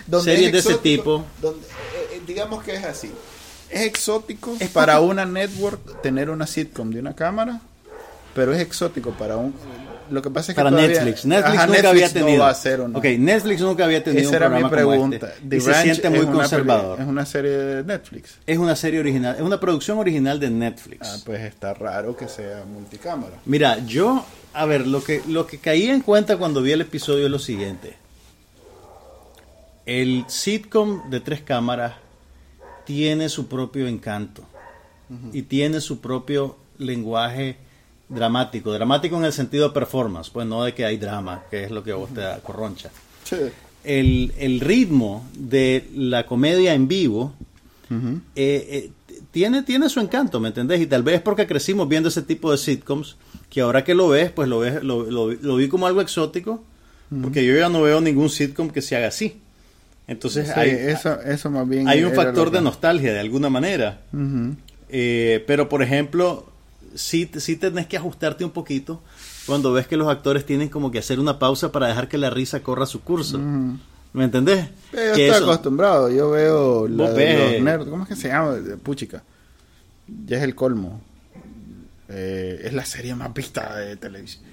Donde 0.07 0.33
series 0.33 0.47
es 0.55 0.65
de 0.65 0.71
ese 0.73 0.79
tipo. 0.81 1.25
donde- 1.41 1.61
eh, 1.67 2.15
eh, 2.17 2.21
digamos 2.27 2.63
que 2.63 2.75
es 2.75 2.85
así. 2.85 3.11
Es 3.71 3.83
exótico 3.83 4.57
para 4.73 5.01
una 5.01 5.25
network 5.25 6.01
tener 6.03 6.31
una 6.31 6.47
sitcom 6.47 6.91
de 6.91 7.01
una 7.01 7.15
cámara, 7.17 7.61
pero 8.35 8.53
es 8.55 8.61
exótico 8.61 9.11
para 9.13 9.37
un 9.37 9.55
lo 10.09 10.23
que 10.23 10.31
pasa 10.31 10.53
es 10.53 10.55
que 10.57 10.61
para 10.63 10.71
todavía- 10.71 11.03
Netflix. 11.03 11.25
Netflix 11.27 11.57
Ajá, 11.59 11.67
nunca 11.67 11.83
Netflix 11.83 11.91
había 11.91 12.07
no 12.07 12.13
tenido. 12.27 12.43
va 12.45 12.49
a 12.49 12.53
hacer 12.53 12.81
una. 12.81 12.97
Ok, 12.99 13.05
Netflix 13.19 13.61
nunca 13.61 13.85
había 13.87 14.05
tenido 14.05 14.29
Esa 14.29 14.37
era 14.37 14.47
un 14.47 14.53
mi 14.55 14.59
programa 14.61 14.83
como 14.85 15.11
pregunta. 15.11 15.35
este. 15.43 15.57
Y 15.57 15.61
se 15.61 15.83
siente 15.83 16.07
es 16.07 16.13
muy 16.15 16.27
conservador. 16.33 17.01
Es 17.01 17.07
una 17.09 17.27
serie 17.27 17.51
de 17.51 17.83
Netflix. 17.83 18.37
Es 18.47 18.57
una 18.59 18.77
serie 18.77 19.01
original, 19.01 19.35
es 19.35 19.43
una 19.43 19.59
producción 19.59 19.99
original 19.99 20.39
de 20.39 20.51
Netflix. 20.51 21.01
Ah, 21.09 21.17
pues 21.27 21.41
está 21.43 21.75
raro 21.75 22.17
que 22.17 22.29
sea 22.29 22.63
multicámara. 22.73 23.35
Mira, 23.47 23.85
yo, 23.85 24.25
a 24.55 24.65
ver, 24.65 24.87
lo 24.87 25.03
que, 25.03 25.23
lo 25.27 25.45
que 25.49 25.59
caí 25.59 25.89
en 25.89 26.01
cuenta 26.03 26.37
cuando 26.37 26.63
vi 26.63 26.71
el 26.71 26.83
episodio 26.83 27.25
es 27.25 27.31
lo 27.33 27.41
siguiente. 27.41 27.97
El 29.87 30.25
sitcom 30.29 31.09
de 31.11 31.21
tres 31.21 31.41
cámaras 31.43 31.95
tiene 32.85 33.29
su 33.29 33.47
propio 33.47 33.87
encanto 33.89 34.43
y 35.33 35.43
tiene 35.43 35.81
su 35.81 36.01
propio 36.01 36.57
lenguaje 36.79 37.57
dramático. 38.09 38.73
Dramático 38.73 39.17
en 39.17 39.25
el 39.25 39.33
sentido 39.33 39.69
de 39.69 39.75
performance, 39.75 40.31
pues 40.31 40.47
no 40.47 40.65
de 40.65 40.75
que 40.75 40.85
hay 40.85 40.97
drama, 40.97 41.45
que 41.51 41.65
es 41.65 41.71
lo 41.71 41.85
que 41.85 41.93
vos 41.93 42.13
te 42.13 42.21
da 42.23 42.41
corroncha. 42.41 42.91
El, 43.85 44.33
el 44.39 44.59
ritmo 44.61 45.25
de 45.39 45.89
la 45.95 46.27
comedia 46.27 46.75
en 46.75 46.89
vivo 46.89 47.33
eh, 48.35 48.67
eh, 48.69 48.91
tiene, 49.31 49.63
tiene 49.63 49.89
su 49.89 50.01
encanto, 50.01 50.41
¿me 50.41 50.49
entendés? 50.49 50.81
Y 50.81 50.87
tal 50.87 51.05
vez 51.05 51.17
es 51.17 51.23
porque 51.23 51.47
crecimos 51.47 51.89
viendo 51.89 52.09
ese 52.09 52.23
tipo 52.23 52.51
de 52.51 52.59
sitcoms, 52.59 53.17
que 53.49 53.61
ahora 53.61 53.85
que 53.85 53.95
lo 53.95 54.09
ves, 54.09 54.33
pues 54.33 54.49
lo, 54.49 54.59
ves, 54.59 54.83
lo, 54.83 55.05
lo- 55.09 55.31
lo 55.31 55.57
vi 55.57 55.69
como 55.69 55.87
algo 55.87 56.01
exótico, 56.01 56.65
porque 57.23 57.47
yo 57.47 57.55
ya 57.57 57.69
no 57.69 57.83
veo 57.83 58.01
ningún 58.01 58.29
sitcom 58.29 58.71
que 58.71 58.83
se 58.83 58.97
haga 58.97 59.07
así. 59.07 59.41
Entonces 60.09 60.47
Sí, 60.47 60.53
hay, 60.57 60.71
eso, 60.71 61.21
eso 61.23 61.51
más 61.51 61.69
bien. 61.69 61.89
hay 61.89 62.05
un 62.05 62.13
factor 62.13 62.51
que- 62.51 62.57
de 62.59 62.63
nostalgia 62.63 63.13
de 63.13 63.19
alguna 63.21 63.51
manera. 63.51 64.03
Eh, 64.89 65.43
pero, 65.47 65.69
por 65.69 65.83
ejemplo, 65.83 66.47
sí, 66.95 67.29
sí 67.39 67.57
tenés 67.57 67.87
que 67.87 67.97
ajustarte 67.97 68.45
un 68.45 68.53
poquito 68.53 69.03
cuando 69.47 69.73
ves 69.73 69.87
que 69.89 69.97
los 69.97 70.09
actores 70.09 70.47
tienen 70.47 70.69
como 70.69 70.91
que 70.93 70.99
hacer 71.01 71.19
una 71.19 71.39
pausa 71.39 71.73
para 71.73 71.89
dejar 71.89 72.09
que 72.09 72.19
la 72.19 72.31
risa 72.31 72.61
corra 72.63 72.87
su 72.87 73.01
curso. 73.03 73.39
¿Me 74.13 74.25
entendés? 74.25 74.67
Yo 74.93 74.99
Que 74.99 75.09
estoy 75.11 75.25
eso- 75.25 75.45
acostumbrado. 75.45 76.11
Yo 76.11 76.31
veo 76.31 76.87
la 76.89 77.11
de 77.13 77.53
los 77.55 77.63
nerds. 77.63 77.85
¿Cómo 77.87 78.05
es 78.05 78.09
que 78.09 78.17
se 78.17 78.29
llama? 78.29 78.57
Puchica. 78.83 79.23
Ya 80.25 80.37
es 80.39 80.43
el 80.45 80.55
colmo. 80.55 81.01
Eh, 82.09 82.61
es 82.65 82.73
la 82.73 82.85
serie 82.85 83.15
más 83.17 83.35
vista 83.35 83.75
de 83.77 83.97
televisión. 83.97 84.45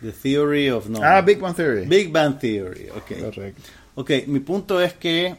The 0.00 0.12
Theory 0.12 0.70
of 0.70 0.88
No. 0.88 1.00
Ah, 1.02 1.20
Big 1.22 1.40
Bang 1.40 1.54
Theory. 1.54 1.86
Big 1.86 2.12
Bang 2.12 2.38
Theory, 2.38 2.88
ok. 2.90 3.20
Correcto. 3.20 3.62
Ok, 3.94 4.10
mi 4.26 4.40
punto 4.40 4.80
es 4.80 4.92
que 4.92 5.36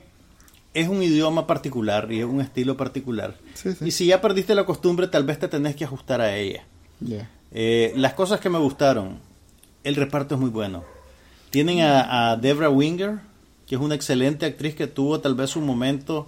es 0.73 0.87
un 0.87 1.01
idioma 1.01 1.45
particular 1.47 2.11
y 2.11 2.19
es 2.19 2.25
un 2.25 2.41
estilo 2.41 2.75
particular. 2.75 3.35
Sí, 3.53 3.73
sí. 3.73 3.85
Y 3.85 3.91
si 3.91 4.05
ya 4.07 4.21
perdiste 4.21 4.55
la 4.55 4.65
costumbre, 4.65 5.07
tal 5.07 5.23
vez 5.23 5.39
te 5.39 5.47
tenés 5.47 5.75
que 5.75 5.85
ajustar 5.85 6.21
a 6.21 6.35
ella. 6.35 6.65
Eh, 7.51 7.93
las 7.95 8.13
cosas 8.13 8.39
que 8.39 8.49
me 8.49 8.57
gustaron, 8.59 9.19
el 9.83 9.95
reparto 9.95 10.35
es 10.35 10.41
muy 10.41 10.49
bueno. 10.49 10.83
Tienen 11.49 11.81
a, 11.81 12.31
a 12.31 12.37
Debra 12.37 12.69
Winger, 12.69 13.19
que 13.67 13.75
es 13.75 13.81
una 13.81 13.95
excelente 13.95 14.45
actriz 14.45 14.75
que 14.75 14.87
tuvo 14.87 15.19
tal 15.19 15.35
vez 15.35 15.55
un 15.55 15.65
momento 15.65 16.27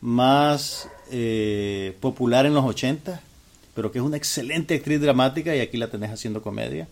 más 0.00 0.88
eh, 1.10 1.96
popular 2.00 2.46
en 2.46 2.54
los 2.54 2.64
80, 2.64 3.20
pero 3.74 3.90
que 3.92 3.98
es 3.98 4.04
una 4.04 4.16
excelente 4.16 4.74
actriz 4.74 5.00
dramática 5.00 5.54
y 5.54 5.60
aquí 5.60 5.76
la 5.76 5.88
tenés 5.88 6.10
haciendo 6.10 6.42
comedia. 6.42 6.88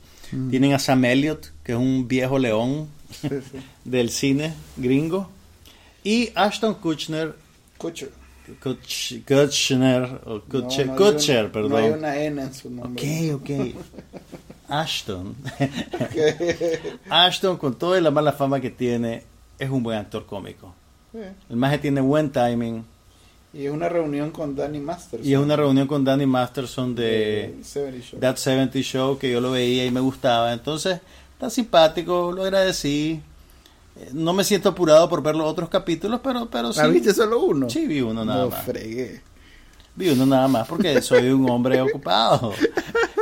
Tienen 0.50 0.72
a 0.72 0.78
Sam 0.78 1.04
Elliott, 1.04 1.52
que 1.62 1.72
es 1.72 1.78
un 1.78 2.06
viejo 2.08 2.38
león 2.38 2.88
Sí, 3.10 3.28
sí. 3.28 3.58
del 3.84 4.10
cine 4.10 4.52
gringo. 4.76 5.30
Y 6.04 6.30
Ashton 6.34 6.74
Kutcher, 6.74 7.34
Kutcher. 7.78 8.10
Kutch- 8.62 9.24
Kutcher, 9.26 10.20
o 10.24 10.40
Kutcher, 10.42 10.86
No, 10.86 10.92
no 10.92 10.98
Kutcher, 10.98 11.44
una- 11.44 11.52
perdón. 11.52 11.70
No 11.70 11.76
hay 11.78 11.90
una 11.90 12.16
N 12.16 12.42
en 12.42 12.54
su 12.54 12.70
nombre. 12.70 13.32
Ok, 13.34 13.42
ok. 13.42 13.74
Ashton. 14.68 15.34
Ashton, 17.10 17.56
con 17.56 17.74
toda 17.78 18.00
la 18.00 18.10
mala 18.10 18.32
fama 18.32 18.60
que 18.60 18.70
tiene, 18.70 19.22
es 19.58 19.70
un 19.70 19.82
buen 19.82 19.98
actor 19.98 20.26
cómico. 20.26 20.74
Sí. 21.12 21.18
El 21.50 21.56
maje 21.56 21.78
tiene 21.78 22.00
buen 22.00 22.30
timing. 22.30 22.84
Y 23.56 23.66
es 23.66 23.72
una 23.72 23.88
reunión 23.88 24.30
con 24.32 24.54
Danny 24.54 24.80
Masters. 24.80 25.24
Y 25.26 25.32
es 25.32 25.38
una 25.38 25.56
reunión 25.56 25.86
con 25.86 26.04
Danny 26.04 26.26
Masterson 26.26 26.94
de 26.94 27.54
That 28.20 28.36
70 28.36 28.78
Show 28.80 29.18
que 29.18 29.30
yo 29.32 29.40
lo 29.40 29.52
veía 29.52 29.86
y 29.86 29.90
me 29.90 30.00
gustaba. 30.00 30.52
Entonces, 30.52 31.00
está 31.32 31.48
simpático, 31.48 32.32
lo 32.32 32.42
agradecí. 32.42 33.20
Eh, 33.98 34.10
No 34.12 34.32
me 34.34 34.44
siento 34.44 34.68
apurado 34.70 35.08
por 35.08 35.22
ver 35.22 35.34
los 35.36 35.46
otros 35.50 35.68
capítulos, 35.70 36.20
pero, 36.22 36.48
pero 36.50 36.72
sí. 36.72 36.80
¿Ah, 36.82 36.86
viste 36.88 37.14
solo 37.14 37.40
uno? 37.40 37.70
Sí, 37.70 37.86
vi 37.86 38.00
uno 38.02 38.24
nada 38.24 38.44
No 38.44 38.50
más. 38.50 38.64
fregué. 38.64 39.22
Vi 39.94 40.10
uno 40.10 40.26
nada 40.26 40.46
más 40.48 40.68
porque 40.68 41.00
soy 41.00 41.28
un 41.30 41.48
hombre 41.48 41.80
ocupado. 41.80 42.52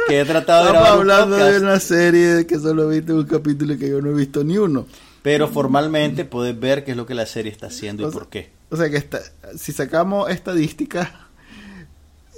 Que 0.06 0.20
he 0.20 0.24
tratado 0.26 0.64
de 0.66 0.70
Estamos 0.72 0.90
hablando 0.90 1.36
podcast. 1.36 1.52
de 1.52 1.60
una 1.60 1.80
serie 1.80 2.46
que 2.46 2.58
solo 2.58 2.88
viste 2.88 3.14
un 3.14 3.24
capítulo 3.24 3.78
que 3.78 3.88
yo 3.88 4.02
no 4.02 4.10
he 4.10 4.12
visto 4.14 4.44
ni 4.44 4.58
uno. 4.58 4.84
Pero 5.22 5.48
formalmente 5.48 6.26
puedes 6.26 6.60
ver 6.60 6.84
qué 6.84 6.90
es 6.90 6.96
lo 6.98 7.06
que 7.06 7.14
la 7.14 7.24
serie 7.24 7.50
está 7.50 7.68
haciendo 7.68 8.02
y 8.06 8.10
sea, 8.10 8.18
por 8.20 8.28
qué. 8.28 8.50
O 8.74 8.76
sea 8.76 8.90
que 8.90 8.96
está, 8.96 9.20
si 9.56 9.70
sacamos 9.72 10.28
estadísticas, 10.30 11.08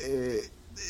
eh, 0.02 0.40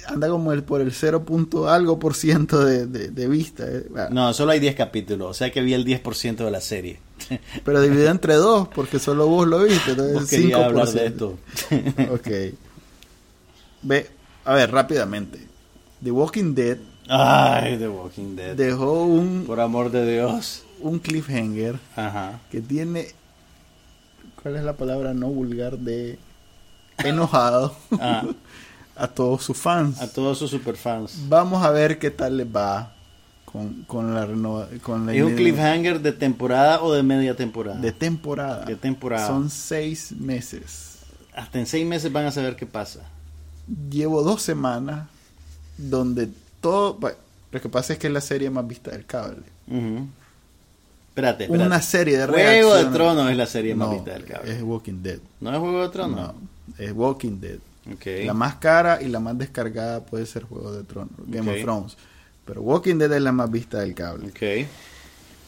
anda 0.09 0.29
como 0.29 0.53
el, 0.53 0.65
por 0.65 0.81
el 0.81 0.93
0 0.93 1.25
punto 1.25 1.69
algo 1.69 2.01
por 2.01 2.15
ciento 2.17 2.65
de, 2.65 2.87
de, 2.87 3.09
de 3.11 3.29
vista. 3.29 3.65
eh. 3.69 3.87
No, 4.11 4.33
solo 4.35 4.51
hay 4.51 4.59
10 4.59 4.75
capítulos, 4.75 5.31
o 5.31 5.35
sea 5.35 5.53
que 5.53 5.61
vi 5.61 5.73
el 5.75 5.85
10% 5.87 6.37
de 6.45 6.51
la 6.51 6.61
serie. 6.61 6.99
Pero 7.65 7.81
dividido 7.81 8.11
entre 8.11 8.35
dos, 8.35 8.67
porque 8.75 8.99
solo 8.99 9.29
vos 9.29 9.47
lo 9.47 9.61
viste. 9.63 9.93
Entonces 9.93 10.29
querías 10.29 10.59
5%. 10.61 10.65
hablar 10.65 10.89
de 10.89 11.07
esto. 11.07 11.39
ok. 12.13 12.29
Ve, 13.83 14.07
a 14.45 14.55
ver, 14.55 14.71
rápidamente. 14.73 15.39
The 16.03 16.11
Walking 16.11 16.55
Dead 16.55 16.79
Ay, 17.09 17.79
The 17.79 17.89
Walking 17.89 18.35
Dead. 18.35 18.57
dejó 18.57 19.05
un, 19.05 19.45
Por 19.47 19.61
amor 19.61 19.93
de 19.93 20.13
Dios. 20.13 20.65
un 20.81 20.99
cliffhanger 20.99 21.79
Ajá. 21.95 22.41
que 22.51 22.61
tiene. 22.61 23.15
¿Cuál 24.43 24.57
es 24.57 24.65
la 24.65 24.75
palabra 24.77 25.15
no 25.15 25.29
vulgar 25.29 25.79
de 25.79 26.19
enojado 26.99 27.77
Ah, 28.01 28.25
a 28.97 29.09
todos 29.09 29.43
sus 29.43 29.57
fans? 29.57 30.01
a 30.01 30.09
todos 30.13 30.39
sus 30.39 30.51
superfans. 30.51 31.29
Vamos 31.29 31.65
a 31.65 31.71
ver 31.71 31.99
qué 31.99 32.11
tal 32.11 32.37
les 32.39 32.47
va 32.47 32.93
con, 33.45 33.83
con 33.85 34.15
la 34.15 34.27
renova, 34.27 34.69
con 34.83 35.07
la 35.07 35.15
¿Es 35.15 35.23
un 35.23 35.35
cliffhanger 35.35 36.01
de 36.01 36.13
temporada 36.13 36.83
o 36.83 36.93
de 36.93 37.03
media 37.03 37.35
temporada? 37.37 37.81
de 37.81 37.93
temporada. 37.93 38.65
De 38.65 38.77
temporada. 38.77 39.27
Son 39.27 39.51
seis 39.51 40.13
meses. 40.13 40.99
Hasta 41.35 41.59
en 41.59 41.67
seis 41.67 41.87
meses 41.87 42.11
van 42.13 42.27
a 42.27 42.33
saber 42.33 42.57
qué 42.57 42.67
pasa. 42.67 43.01
Llevo 43.91 44.23
dos 44.23 44.43
semanas 44.43 45.09
donde 45.77 46.29
todo. 46.61 46.99
Lo 47.53 47.61
que 47.61 47.69
pasa 47.69 47.93
es 47.93 47.99
que 47.99 48.07
es 48.07 48.13
la 48.13 48.21
serie 48.21 48.49
más 48.51 48.67
vista 48.67 48.91
del 48.91 49.05
cable. 49.07 49.43
Espérate, 51.17 51.45
espérate. 51.45 51.67
Una 51.67 51.81
serie 51.81 52.19
de 52.19 52.27
Juego 52.27 52.43
de 52.45 52.61
reacciones. 52.61 52.93
Tronos 52.93 53.31
es 53.31 53.37
la 53.39 53.47
serie 53.47 53.75
más 53.75 53.91
vista 53.91 54.13
del 54.13 54.25
cable. 54.25 54.53
Es 54.53 54.63
Walking 54.63 55.03
Dead. 55.03 55.19
¿No 55.41 55.51
es 55.51 55.59
Juego 55.59 55.83
de 55.83 55.89
Tronos? 55.89 56.21
No, 56.21 56.35
es 56.77 56.93
Walking 56.93 57.41
Dead. 57.41 57.59
La 58.27 58.35
más 58.35 58.57
cara 58.57 59.01
y 59.01 59.09
la 59.09 59.19
más 59.19 59.39
descargada 59.39 60.05
puede 60.05 60.27
ser 60.27 60.43
Juego 60.43 60.73
de 60.73 60.85
Tronos, 60.85 61.15
Game 61.27 61.51
of 61.51 61.63
Thrones. 61.63 61.97
Pero 62.45 62.61
Walking 62.61 62.97
Dead 62.97 63.11
es 63.15 63.23
la 63.23 63.33
más 63.33 63.51
vista 63.51 63.81
del 63.81 63.95
cable. 63.95 64.31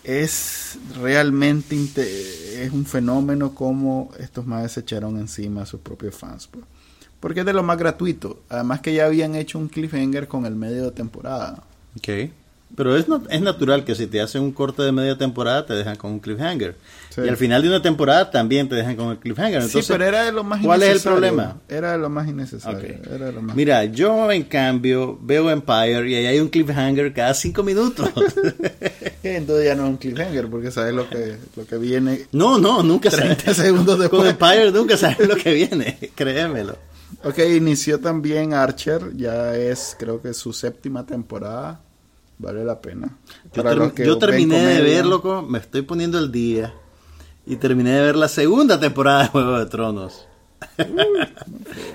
Es 0.05 0.79
realmente 0.99 2.65
es 2.65 2.73
un 2.73 2.87
fenómeno 2.87 3.55
como 3.55 4.11
estos 4.19 4.47
más 4.47 4.73
se 4.73 4.81
echaron 4.81 5.19
encima 5.19 5.63
a 5.63 5.67
sus 5.67 5.81
propios 5.81 6.15
fans. 6.15 6.47
pues. 6.47 6.65
Porque 7.21 7.41
es 7.41 7.47
de 7.47 7.53
lo 7.53 7.63
más 7.63 7.77
gratuito. 7.77 8.41
Además 8.49 8.81
que 8.81 8.95
ya 8.95 9.05
habían 9.05 9.35
hecho 9.35 9.59
un 9.59 9.69
cliffhanger 9.69 10.29
con 10.29 10.47
el 10.47 10.55
medio 10.55 10.85
de 10.85 10.93
temporada. 10.93 11.63
Ok. 11.99 12.31
Pero 12.77 12.97
es, 12.97 13.09
no- 13.09 13.23
es 13.29 13.41
natural 13.41 13.85
que 13.85 13.95
si 13.95 14.07
te 14.07 14.21
hacen 14.21 14.43
un 14.43 14.53
corte 14.53 14.83
de 14.83 14.93
media 14.93 15.17
temporada 15.19 15.67
te 15.67 15.75
dejan 15.75 15.97
con 15.97 16.13
un 16.13 16.21
cliffhanger. 16.21 16.77
Sí. 17.09 17.23
Y 17.25 17.29
al 17.29 17.37
final 17.37 17.63
de 17.63 17.69
una 17.69 17.83
temporada 17.83 18.31
también 18.31 18.69
te 18.69 18.75
dejan 18.77 18.95
con 18.95 19.09
el 19.11 19.19
cliffhanger. 19.19 19.55
Entonces, 19.63 19.87
sí, 19.87 19.93
pero 19.93 20.05
era 20.05 20.25
de 20.25 20.33
lo 20.33 20.45
más 20.45 20.61
¿cuál 20.65 20.83
es 20.83 20.97
el 20.97 21.01
problema? 21.01 21.57
Era 21.69 21.93
de 21.93 21.99
lo 21.99 22.09
más 22.11 22.29
innecesario. 22.29 22.79
Ok. 22.79 23.07
Era 23.13 23.27
de 23.27 23.33
lo 23.33 23.43
más... 23.43 23.57
Mira, 23.57 23.85
yo 23.87 24.31
en 24.31 24.45
cambio 24.45 25.19
veo 25.21 25.51
Empire 25.51 26.09
y 26.09 26.15
ahí 26.15 26.27
hay 26.27 26.41
un 26.41 26.49
cliffhanger 26.49 27.13
cada 27.15 27.35
cinco 27.35 27.63
minutos. 27.63 28.11
Entonces 29.23 29.65
ya 29.65 29.75
no 29.75 29.85
es 29.85 29.91
un 29.91 29.97
cliffhanger 29.97 30.49
porque 30.49 30.71
sabes 30.71 30.95
lo 30.95 31.09
que, 31.09 31.37
lo 31.57 31.67
que 31.67 31.77
viene. 31.79 32.27
no, 32.33 32.59
no, 32.59 32.83
nunca 32.83 33.11
30 33.11 33.41
sabes. 33.41 33.57
segundos 33.57 33.97
Con 33.97 34.25
después. 34.25 34.31
Empire 34.31 34.71
nunca 34.73 34.97
sabes 34.97 35.27
lo 35.27 35.35
que 35.37 35.53
viene, 35.53 35.99
créemelo. 36.15 36.77
Ok, 37.25 37.39
inició 37.57 37.99
también 37.99 38.55
Archer. 38.55 39.17
Ya 39.17 39.57
es, 39.57 39.97
creo 39.99 40.21
que 40.23 40.35
su 40.35 40.53
séptima 40.53 41.05
temporada. 41.07 41.81
Vale 42.39 42.65
la 42.65 42.81
pena. 42.81 43.09
Yo, 43.53 43.63
ter- 43.65 43.93
que 43.93 44.05
terminé 44.17 44.65
de 44.65 44.81
ver, 44.83 45.05
loco, 45.07 45.43
me 45.43 45.59
estoy 45.59 45.83
poniendo 45.83 46.19
el 46.19 46.31
día 46.31 46.73
y 47.47 47.57
terminé 47.57 47.91
de 47.93 48.01
ver 48.03 48.17
la 48.17 48.29
segunda 48.29 48.79
temporada 48.79 49.23
de 49.25 49.29
Juego 49.31 49.59
de 49.59 49.67
Tronos. 49.67 50.27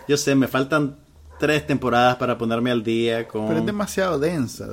yo 0.08 0.18
sé, 0.18 0.36
me 0.36 0.48
faltan 0.48 0.98
tres 1.40 1.66
temporadas 1.68 2.16
para 2.18 2.38
ponerme 2.38 2.72
al 2.72 2.84
día 2.84 3.28
con... 3.28 3.48
Pero 3.48 3.60
es 3.60 3.66
demasiado 3.66 4.18
densa. 4.20 4.68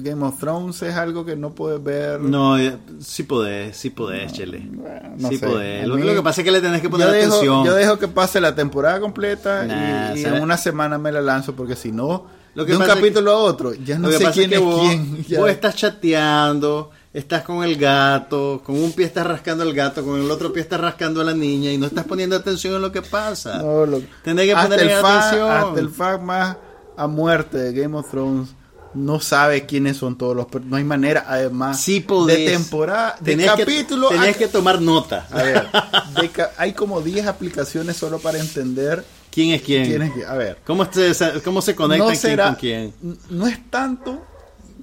Game 0.00 0.24
of 0.24 0.38
Thrones 0.40 0.82
es 0.82 0.94
algo 0.94 1.24
que 1.24 1.36
no 1.36 1.54
puedes 1.54 1.82
ver. 1.82 2.20
No, 2.20 2.58
eh, 2.58 2.76
sí 3.00 3.22
podés, 3.22 3.76
sí 3.76 3.90
podés, 3.90 4.32
Chele. 4.32 4.66
Bueno, 4.68 5.14
no 5.18 5.28
sí 5.28 5.38
sé. 5.38 5.46
podés. 5.46 5.86
Lo, 5.86 5.96
mí- 5.96 6.02
lo 6.02 6.14
que 6.14 6.22
pasa 6.22 6.40
es 6.40 6.44
que 6.44 6.50
le 6.50 6.60
tenés 6.60 6.80
que 6.80 6.88
poner 6.88 7.06
yo 7.08 7.12
dejo, 7.12 7.26
atención. 7.34 7.64
yo 7.64 7.74
dejo 7.74 7.98
que 7.98 8.08
pase 8.08 8.40
la 8.40 8.54
temporada 8.54 8.98
completa 9.00 9.64
y- 9.64 9.68
Nah, 9.68 10.14
y, 10.16 10.24
en 10.24 10.42
una 10.42 10.56
semana 10.56 10.98
me 10.98 11.12
la 11.12 11.20
lanzo 11.20 11.54
porque 11.54 11.76
si 11.76 11.92
no, 11.92 12.26
Lo 12.56 12.66
que 12.66 12.72
de 12.72 12.78
un 12.78 12.84
capítulo 12.84 13.30
a 13.30 13.36
otro, 13.36 13.74
ya 13.74 13.98
no 13.98 14.08
que 14.08 14.18
sé 14.18 14.24
quién 14.32 14.52
es 14.52 14.58
que 14.58 14.64
vos, 14.64 14.80
quién. 14.88 15.24
ya. 15.28 15.38
vos 15.40 15.50
estás 15.50 15.76
chateando, 15.76 16.90
estás 17.12 17.42
con 17.42 17.62
el 17.62 17.76
gato, 17.76 18.62
con 18.64 18.76
un 18.82 18.92
pie 18.92 19.06
estás 19.06 19.26
rascando 19.26 19.62
al 19.62 19.72
gato, 19.74 20.02
con 20.04 20.20
el 20.20 20.30
otro 20.30 20.52
pie 20.52 20.62
estás 20.62 20.80
rascando 20.80 21.20
a 21.20 21.24
la 21.24 21.34
niña 21.34 21.70
y 21.70 21.78
no 21.78 21.86
estás 21.86 22.04
poniendo 22.06 22.34
atención 22.34 22.74
en 22.74 22.82
lo 22.82 22.90
que 22.90 23.02
pasa. 23.02 23.58
No, 23.58 23.86
lo- 23.86 24.00
Tenés 24.24 24.46
que 24.48 24.54
fan- 24.54 24.72
atención. 24.72 25.50
Hasta 25.50 25.80
el 25.80 25.90
fan 25.90 26.24
más 26.24 26.56
a 26.96 27.06
muerte 27.06 27.58
de 27.58 27.72
Game 27.82 27.96
of 27.96 28.10
Thrones 28.10 28.48
no 28.94 29.20
sabe 29.20 29.66
quiénes 29.66 29.98
son 29.98 30.16
todos 30.16 30.34
los 30.34 30.46
no 30.64 30.76
hay 30.76 30.84
manera 30.84 31.26
además 31.28 31.78
Sí 31.82 32.00
podés. 32.00 32.38
de 32.38 32.46
temporada 32.52 33.16
de 33.20 33.32
Tenés 33.32 33.50
que- 33.52 33.58
capítulo 33.64 34.08
tenés 34.08 34.34
a- 34.34 34.38
que 34.38 34.48
tomar 34.48 34.80
nota. 34.80 35.26
a 35.30 35.42
ver 35.42 35.66
de 36.22 36.30
hay 36.56 36.72
como 36.72 37.02
10 37.02 37.26
aplicaciones 37.26 37.98
solo 37.98 38.18
para 38.18 38.38
entender 38.38 39.04
¿Quién 39.36 39.50
es 39.52 39.60
quién? 39.62 39.84
quién 39.86 40.02
es 40.02 40.12
quién. 40.12 40.26
a 40.26 40.32
ver 40.34 40.58
¿Cómo, 40.66 40.90
se, 40.90 41.12
¿Cómo 41.44 41.60
se 41.62 41.76
conectan 41.76 42.06
no 42.06 42.12
quién 42.12 42.18
será 42.20 42.46
con 42.46 42.54
quién? 42.54 42.94
no 43.30 43.46
es 43.46 43.70
tanto 43.70 44.24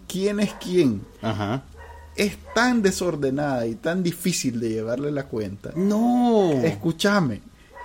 quién 0.07 0.39
es 0.39 0.51
quién 0.63 1.01
Ajá. 1.23 1.63
es 2.15 2.37
tan 2.53 2.81
desordenada 2.83 3.65
y 3.65 3.73
tan 3.75 4.03
difícil 4.03 4.59
de 4.59 4.69
llevarle 4.69 5.11
la 5.11 5.23
cuenta 5.25 5.71
No. 5.75 6.51
escúchame 6.63 7.41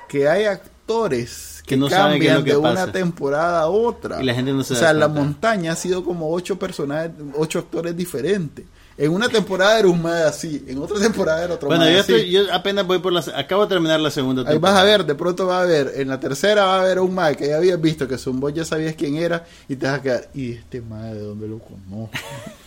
que 0.08 0.28
hay 0.28 0.44
actores 0.44 1.62
que, 1.62 1.70
Que 1.70 1.76
no 1.78 1.88
saben 1.90 2.20
qué 2.20 2.26
es 2.28 2.34
cambian 2.34 2.38
lo 2.38 2.44
que 2.44 2.52
de 2.52 2.60
pasa. 2.74 2.84
una 2.84 2.92
temporada 2.92 3.60
a 3.62 3.68
otra 3.68 4.22
Y 4.22 4.26
la 4.26 4.34
gente 4.34 4.52
no 4.52 4.62
se 4.62 4.74
o 4.74 4.76
da 4.76 4.80
sea 4.80 4.92
la 4.92 5.08
montaña 5.08 5.72
ha 5.72 5.76
sido 5.76 6.04
como 6.04 6.30
ocho 6.32 6.58
personajes 6.58 7.10
ocho 7.36 7.58
actores 7.60 7.96
diferentes 7.96 8.64
en 8.98 9.12
una 9.12 9.28
temporada 9.28 9.78
era 9.78 9.88
un 9.88 10.02
más 10.02 10.22
así 10.24 10.64
en 10.68 10.76
otra 10.78 10.98
temporada 10.98 11.44
era 11.44 11.54
otro 11.54 11.68
Bueno, 11.68 11.84
más 11.84 11.94
yo, 11.94 12.00
así. 12.00 12.12
estoy- 12.14 12.30
yo 12.32 12.52
apenas 12.52 12.86
voy 12.86 12.98
por 12.98 13.12
la... 13.12 13.24
Acabo 13.36 13.62
de 13.62 13.68
terminar 13.68 14.00
la 14.00 14.10
segunda 14.10 14.42
Ahí 14.42 14.46
vas 14.46 14.52
temporada. 14.54 14.80
a 14.80 14.84
ver, 14.84 15.06
de 15.06 15.14
pronto 15.14 15.46
va 15.46 15.60
a 15.62 15.64
ver, 15.64 15.92
en 15.96 16.08
la 16.08 16.18
tercera 16.20 16.64
va 16.64 16.76
a 16.78 16.80
haber 16.82 16.98
un 17.00 17.14
mae 17.14 17.36
que 17.36 17.48
ya 17.48 17.56
habías 17.56 17.80
visto, 17.80 18.06
que 18.08 18.18
son 18.18 18.40
vos 18.40 18.52
ya 18.52 18.64
sabías 18.64 18.94
quién 18.96 19.16
era, 19.16 19.46
y 19.68 19.76
te 19.76 19.86
vas 19.86 20.00
a 20.00 20.02
quedar, 20.02 20.28
¿y 20.34 20.52
este 20.52 20.80
mae 20.80 21.14
de 21.14 21.20
dónde 21.20 21.46
lo 21.48 21.58
conozco? 21.60 22.10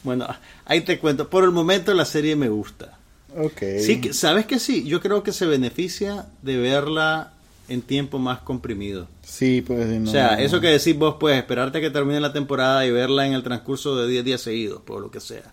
Bueno, 0.05 0.26
ahí 0.64 0.80
te 0.80 0.98
cuento. 0.98 1.28
Por 1.30 1.44
el 1.44 1.53
momento 1.53 1.94
la 1.94 2.05
serie 2.05 2.34
me 2.34 2.48
gusta. 2.48 2.98
Ok. 3.38 3.59
Sí, 3.80 4.12
¿sabes 4.12 4.46
que 4.46 4.59
sí? 4.59 4.84
Yo 4.84 5.00
creo 5.00 5.22
que 5.22 5.32
se 5.32 5.46
beneficia 5.46 6.26
de 6.42 6.57
verla 6.57 7.34
en 7.68 7.82
tiempo 7.82 8.18
más 8.18 8.40
comprimido. 8.40 9.06
Sí, 9.22 9.62
pues 9.66 9.86
no- 9.88 10.08
o 10.08 10.12
sea, 10.12 10.40
eso 10.40 10.60
que 10.60 10.66
decís 10.68 10.96
vos, 10.98 11.16
puedes 11.18 11.38
esperarte 11.38 11.80
que 11.80 11.90
termine 11.90 12.20
la 12.20 12.32
temporada 12.32 12.84
y 12.86 12.90
verla 12.90 13.26
en 13.26 13.32
el 13.34 13.42
transcurso 13.42 13.96
de 13.96 14.08
10 14.08 14.24
días 14.24 14.40
seguidos, 14.40 14.82
por 14.82 15.00
lo 15.00 15.10
que 15.10 15.20
sea. 15.20 15.52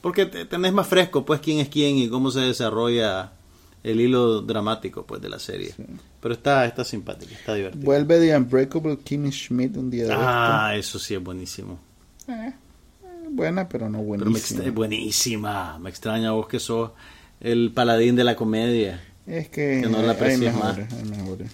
Porque 0.00 0.26
te- 0.26 0.44
tenés 0.46 0.72
más 0.72 0.86
fresco, 0.86 1.24
pues, 1.24 1.40
quién 1.40 1.58
es 1.58 1.68
quién 1.68 1.96
y 1.96 2.08
cómo 2.08 2.30
se 2.30 2.40
desarrolla 2.40 3.32
el 3.82 4.00
hilo 4.00 4.42
dramático, 4.42 5.04
pues, 5.06 5.20
de 5.22 5.28
la 5.28 5.38
serie. 5.38 5.74
Pero 6.20 6.34
está, 6.34 6.66
está 6.66 6.84
simpática, 6.84 7.34
está 7.34 7.54
divertida. 7.54 7.82
Vuelve 7.84 8.18
The 8.20 8.36
Unbreakable 8.36 8.98
Kimmy 8.98 9.30
Schmidt 9.32 9.76
un 9.76 9.90
día 9.90 10.04
de 10.06 10.14
ah, 10.14 10.72
eso 10.76 10.98
sí 10.98 11.14
es 11.14 11.22
buenísimo. 11.22 11.78
esto. 12.20 12.32
Eh, 12.32 12.52
buena, 13.30 13.68
pero 13.68 13.88
no 13.88 13.98
Pero 13.98 14.02
me 14.02 14.16
buenísima. 14.24 14.58
extra- 14.60 14.72
buenísima. 14.72 15.78
Me 15.78 15.88
extraña 15.90 16.32
vos 16.32 16.46
que 16.48 16.60
sos 16.60 16.90
el 17.40 17.72
paladín 17.72 18.16
de 18.16 18.24
la 18.24 18.36
comedia. 18.36 19.02
Es 19.30 19.48
que, 19.48 19.80
Que 19.82 19.88
no 19.88 20.02
la 20.02 20.12
hay 20.12 20.36
mejores, 20.38 20.92
hay 20.92 21.04
mejores. 21.08 21.52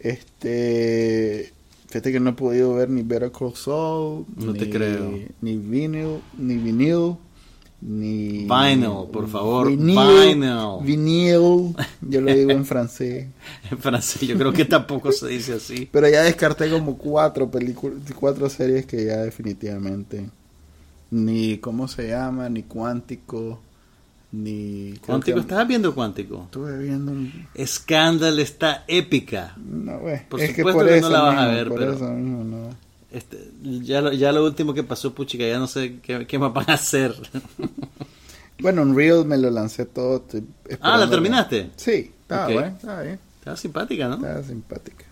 Este, 0.00 1.52
fíjate 1.86 2.10
que 2.10 2.18
no 2.20 2.30
he 2.30 2.32
podido 2.32 2.74
ver 2.74 2.90
ni 2.90 3.02
Better 3.02 3.30
Call 3.30 3.54
Saul, 3.54 4.24
No 4.36 4.52
ni, 4.52 4.58
te 4.58 4.70
creo. 4.70 5.12
ni 5.40 5.56
Vinyl, 5.56 6.20
ni 6.36 6.56
Vinyl, 6.56 7.16
ni 7.80 8.46
Vinyl, 8.48 9.08
por 9.12 9.28
favor, 9.28 9.68
Vinyl, 9.68 9.96
vinyl. 10.34 10.82
Vinyl, 10.82 11.76
yo 12.00 12.20
lo 12.20 12.34
digo 12.34 12.50
en 12.50 12.64
francés. 12.66 13.28
En 13.70 13.78
francés, 13.78 14.22
yo 14.22 14.36
creo 14.36 14.52
que 14.52 14.64
tampoco 14.64 15.12
se 15.12 15.28
dice 15.28 15.52
así. 15.54 15.88
Pero 15.92 16.08
ya 16.08 16.22
descarté 16.22 16.68
como 16.70 16.98
cuatro 16.98 17.48
películas, 17.50 17.98
cuatro 18.18 18.50
series 18.50 18.84
que 18.86 19.04
ya 19.04 19.18
definitivamente 19.18 20.28
ni 21.12 21.58
cómo 21.58 21.88
se 21.88 22.08
llama, 22.08 22.48
ni 22.48 22.62
cuántico, 22.64 23.60
ni 24.32 24.94
Cuántico, 25.04 25.36
que- 25.36 25.40
¿estabas 25.42 25.66
viendo 25.68 25.94
Cuántico? 25.94 26.42
Estuve 26.44 26.78
viendo 26.78 27.12
un 27.12 27.46
Scandal 27.64 28.38
está 28.38 28.84
épica. 28.86 29.54
no, 29.56 29.98
güey, 30.00 30.28
Por 30.28 30.40
es 30.40 30.50
que 30.50 30.56
supuesto 30.62 30.78
por 30.80 30.88
que 30.88 30.96
eso 30.98 31.08
no 31.08 31.12
la 31.16 31.20
vas 31.22 31.38
a 31.38 31.46
ver, 31.48 31.68
por 31.68 31.78
pero- 31.78 31.92
eso 31.94 32.08
mismo 32.12 32.44
no. 32.44 32.90
Este, 33.10 33.50
ya, 33.82 34.00
lo, 34.00 34.12
ya 34.12 34.30
lo 34.30 34.44
último 34.44 34.72
que 34.72 34.84
pasó, 34.84 35.12
puchica, 35.12 35.44
ya 35.44 35.58
no 35.58 35.66
sé 35.66 35.98
qué, 36.00 36.26
qué 36.28 36.38
más 36.38 36.52
van 36.52 36.70
a 36.70 36.74
hacer. 36.74 37.14
Bueno, 38.62 38.82
Unreal 38.82 39.24
me 39.24 39.38
lo 39.38 39.48
lancé 39.50 39.86
todo. 39.86 40.22
ah, 40.82 40.98
¿la 40.98 41.08
terminaste? 41.08 41.70
Sí, 41.76 42.12
estaba 42.20 42.44
Ok. 42.46 42.52
bueno, 42.52 42.68
estaba 42.76 43.00
bien, 43.02 43.18
Está 43.38 43.56
simpática, 43.56 44.06
¿no? 44.08 44.16
estaba 44.16 44.42
simpática. 44.42 45.04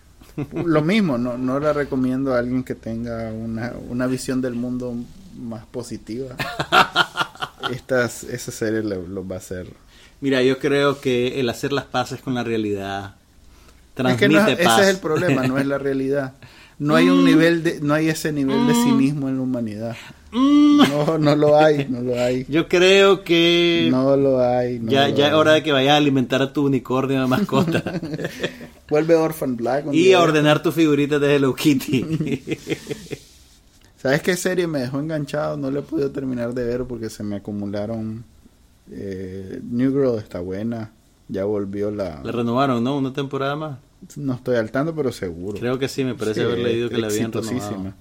Lo 0.53 0.83
mismo, 0.83 1.17
no, 1.17 1.35
no 1.35 1.59
la 1.59 1.73
recomiendo 1.73 2.35
a 2.35 2.37
alguien 2.39 2.63
que 2.63 2.75
tenga 2.75 3.31
una, 3.31 3.73
una 3.89 4.05
visión 4.05 4.39
del 4.39 4.53
mundo 4.53 4.93
más 5.35 5.65
positiva. 5.65 6.35
Estas, 7.71 8.23
esa 8.23 8.51
serie 8.51 8.81
lo, 8.83 9.05
lo 9.07 9.27
va 9.27 9.35
a 9.35 9.39
hacer. 9.39 9.67
Mira, 10.21 10.41
yo 10.43 10.59
creo 10.59 10.99
que 10.99 11.39
el 11.39 11.49
hacer 11.49 11.71
las 11.71 11.85
paces 11.85 12.21
con 12.21 12.33
la 12.35 12.43
realidad 12.43 13.15
Es 13.15 13.95
transmite 13.95 14.27
que 14.27 14.33
no, 14.33 14.47
ese 14.47 14.63
paz. 14.63 14.81
es 14.81 14.87
el 14.89 14.97
problema, 14.97 15.47
no 15.47 15.57
es 15.57 15.65
la 15.65 15.77
realidad. 15.77 16.33
No 16.77 16.95
hay 16.95 17.09
un 17.09 17.25
nivel 17.25 17.61
de, 17.63 17.81
no 17.81 17.93
hay 17.93 18.07
ese 18.07 18.31
nivel 18.31 18.65
de 18.67 18.73
cinismo 18.73 19.27
en 19.27 19.35
la 19.37 19.41
humanidad. 19.43 19.97
Mm, 20.31 20.77
No, 20.89 21.17
no 21.17 21.35
lo 21.35 21.57
hay, 21.57 21.85
no 21.89 21.99
lo 22.01 22.17
hay. 22.19 22.45
yo 22.49 22.67
creo 22.69 23.23
que 23.23 23.87
No 23.91 24.15
lo 24.15 24.39
hay. 24.41 24.79
no 24.79 24.89
ya, 24.91 25.09
lo 25.09 25.15
ya 25.15 25.25
es 25.27 25.31
hay. 25.33 25.37
hora 25.39 25.51
de 25.53 25.63
que 25.63 25.71
vayas 25.73 25.93
a 25.93 25.97
alimentar 25.97 26.41
a 26.41 26.53
tu 26.53 26.65
unicornio 26.65 27.19
de 27.21 27.27
mascota 27.27 27.83
Vuelve 28.89 29.15
Orphan 29.15 29.55
Black. 29.57 29.85
y 29.93 30.13
a 30.13 30.17
de 30.19 30.23
ordenar 30.23 30.63
tus 30.63 30.73
figuritas 30.73 31.19
de 31.21 31.35
Hello 31.35 31.53
Kitty. 31.53 32.41
¿Sabes 34.01 34.21
qué 34.21 34.35
serie 34.37 34.65
me 34.67 34.79
dejó 34.79 34.99
enganchado? 34.99 35.57
No 35.57 35.69
le 35.71 35.79
he 35.79 35.83
podido 35.83 36.09
terminar 36.11 36.53
de 36.53 36.63
ver 36.65 36.85
porque 36.85 37.09
se 37.09 37.23
me 37.23 37.35
acumularon. 37.37 38.23
eh, 38.91 39.59
New 39.63 39.91
Girl 39.91 40.17
está 40.17 40.39
buena. 40.39 40.91
Ya 41.27 41.43
volvió 41.45 41.91
la. 41.91 42.21
Le 42.23 42.31
renovaron, 42.31 42.83
¿no? 42.83 42.97
Una 42.97 43.13
temporada 43.13 43.55
más. 43.55 43.77
No 44.15 44.33
estoy 44.33 44.55
al 44.55 44.71
tanto, 44.71 44.95
pero 44.95 45.11
seguro. 45.11 45.59
Creo 45.59 45.77
que 45.77 45.87
sí, 45.87 46.03
me 46.03 46.15
parece 46.15 46.39
Sí, 46.39 46.45
haber 46.45 46.59
leído 46.59 46.89
que 46.89 46.97
la 46.97 47.07
habían 47.07 47.25
exitosísima. 47.27 47.69
renovado. 47.69 47.93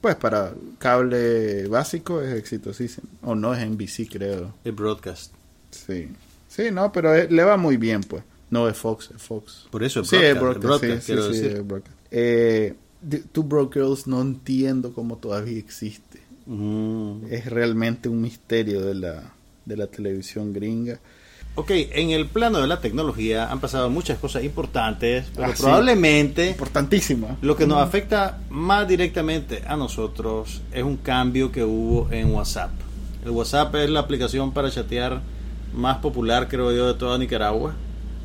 Pues 0.00 0.16
para 0.16 0.52
cable 0.78 1.66
básico 1.68 2.20
es 2.22 2.34
exitosísimo. 2.34 3.08
O 3.22 3.34
no, 3.34 3.52
es 3.54 3.60
NBC, 3.60 4.08
creo. 4.10 4.54
El 4.64 4.72
broadcast. 4.72 5.32
Sí. 5.70 6.08
Sí, 6.48 6.70
no, 6.72 6.92
pero 6.92 7.14
es- 7.14 7.30
le 7.30 7.42
va 7.44 7.56
muy 7.56 7.76
bien, 7.76 8.00
pues. 8.02 8.22
No, 8.50 8.68
es 8.68 8.76
Fox, 8.76 9.10
es 9.14 9.22
Fox. 9.22 9.66
Por 9.70 9.82
eso, 9.82 10.04
Sí, 10.04 10.16
broadcast, 10.16 10.34
es 10.36 10.40
broadcast, 10.40 10.64
broadcast, 10.64 11.00
sí, 11.00 11.06
quiero 11.06 11.22
sí, 11.28 11.34
sí, 11.34 11.40
decir. 11.42 11.56
es 11.58 11.66
broadcast. 11.66 11.96
Eh, 12.10 12.74
Two 13.32 13.42
Broke 13.42 13.80
Girls 13.80 14.06
no 14.06 14.20
entiendo 14.22 14.92
cómo 14.92 15.16
todavía 15.16 15.58
existe. 15.58 16.20
Mm. 16.46 17.26
Es 17.30 17.46
realmente 17.46 18.08
un 18.08 18.20
misterio 18.20 18.80
de 18.82 18.94
la, 18.94 19.22
de 19.64 19.76
la 19.76 19.86
televisión 19.86 20.52
gringa. 20.52 20.98
Ok, 21.54 21.70
en 21.70 22.10
el 22.10 22.26
plano 22.28 22.60
de 22.62 22.66
la 22.66 22.80
tecnología 22.80 23.50
han 23.52 23.60
pasado 23.60 23.90
muchas 23.90 24.18
cosas 24.18 24.42
importantes, 24.42 25.26
pero 25.34 25.48
Ah, 25.48 25.52
sí. 25.54 25.62
probablemente 25.62 26.48
Importantísima. 26.48 27.36
lo 27.42 27.56
que 27.56 27.66
nos 27.66 27.78
afecta 27.78 28.38
más 28.48 28.88
directamente 28.88 29.62
a 29.66 29.76
nosotros 29.76 30.62
es 30.72 30.82
un 30.82 30.96
cambio 30.96 31.52
que 31.52 31.62
hubo 31.62 32.10
en 32.10 32.32
WhatsApp. 32.34 32.70
El 33.24 33.32
WhatsApp 33.32 33.74
es 33.76 33.90
la 33.90 34.00
aplicación 34.00 34.52
para 34.52 34.70
chatear 34.70 35.20
más 35.74 35.98
popular, 35.98 36.48
creo 36.48 36.72
yo, 36.72 36.86
de 36.86 36.94
toda 36.94 37.18
Nicaragua 37.18 37.74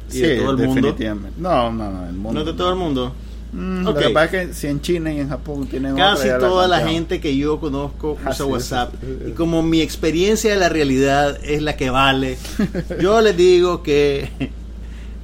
y 0.09 0.13
Sí, 0.13 0.21
de 0.21 0.38
todo 0.38 0.51
el 0.51 0.57
mundo. 0.65 0.95
No, 1.38 1.71
no, 1.71 1.91
no, 1.91 2.07
el 2.07 2.13
mundo. 2.13 2.32
No 2.34 2.39
es 2.39 2.45
de 2.45 2.53
todo 2.53 2.69
el 2.71 2.78
mundo. 2.78 3.13
Mm, 3.51 3.87
Ok. 3.87 3.95
Lo 3.95 3.99
que 4.01 4.09
pasa 4.09 4.25
es 4.41 4.47
que 4.49 4.53
si 4.53 4.67
en 4.67 4.81
China 4.81 5.11
y 5.13 5.19
en 5.19 5.29
Japón 5.29 5.67
tienen 5.67 5.95
Casi 5.95 6.27
otra, 6.27 6.39
toda 6.39 6.67
la 6.67 6.87
gente 6.87 7.19
que 7.21 7.35
yo 7.37 7.59
conozco 7.59 8.17
usa 8.27 8.45
WhatsApp. 8.45 8.91
sí, 8.99 9.07
sí, 9.07 9.17
sí. 9.25 9.29
Y 9.29 9.33
como 9.33 9.63
mi 9.63 9.81
experiencia 9.81 10.51
de 10.51 10.57
la 10.57 10.69
realidad 10.69 11.39
es 11.43 11.61
la 11.61 11.75
que 11.77 11.89
vale, 11.89 12.37
yo 13.01 13.21
les 13.21 13.35
digo 13.37 13.83
que 13.83 14.29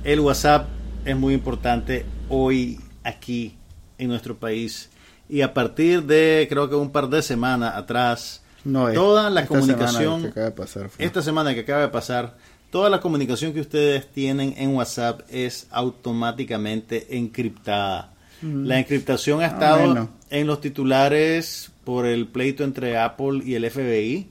el 0.04 0.20
WhatsApp 0.22 0.68
es 1.06 1.16
muy 1.18 1.34
importante 1.34 2.06
hoy 2.30 2.80
aquí 3.04 3.56
en 3.98 4.08
nuestro 4.10 4.38
país. 4.38 4.90
Y 5.30 5.42
a 5.42 5.54
partir 5.54 6.04
de, 6.04 6.46
creo 6.50 6.70
que 6.70 6.76
un 6.76 6.92
par 6.92 7.10
de 7.10 7.22
semanas 7.22 7.74
atrás, 7.76 8.42
No, 8.64 8.88
es- 8.88 8.96
toda 8.96 9.30
la 9.30 9.42
esta 9.42 9.62
semana 9.62 10.22
que 10.22 10.28
acaba 10.28 10.46
de 10.46 10.52
pasar 10.52 10.90
esta 10.98 11.22
semana 11.22 11.54
que 11.54 11.60
acaba 11.62 11.82
de 11.82 11.88
pasar, 11.90 12.38
toda 12.72 12.90
la 12.90 13.00
comunicación 13.02 13.54
que 13.54 13.62
ustedes 13.62 14.08
tienen 14.12 14.54
en 14.58 14.76
WhatsApp 14.76 15.22
es 15.30 15.68
automáticamente 15.72 17.18
encriptada. 17.18 18.10
La 18.44 18.80
encriptación 18.80 19.42
ha 19.42 19.46
Ah, 19.46 19.48
estado 19.48 19.86
bueno. 19.86 20.10
en 20.30 20.48
los 20.48 20.60
titulares 20.62 21.72
por 21.84 22.06
el 22.06 22.28
pleito 22.28 22.64
entre 22.64 22.98
Apple 22.98 23.42
y 23.46 23.56
el 23.56 23.70
FBI, 23.70 24.28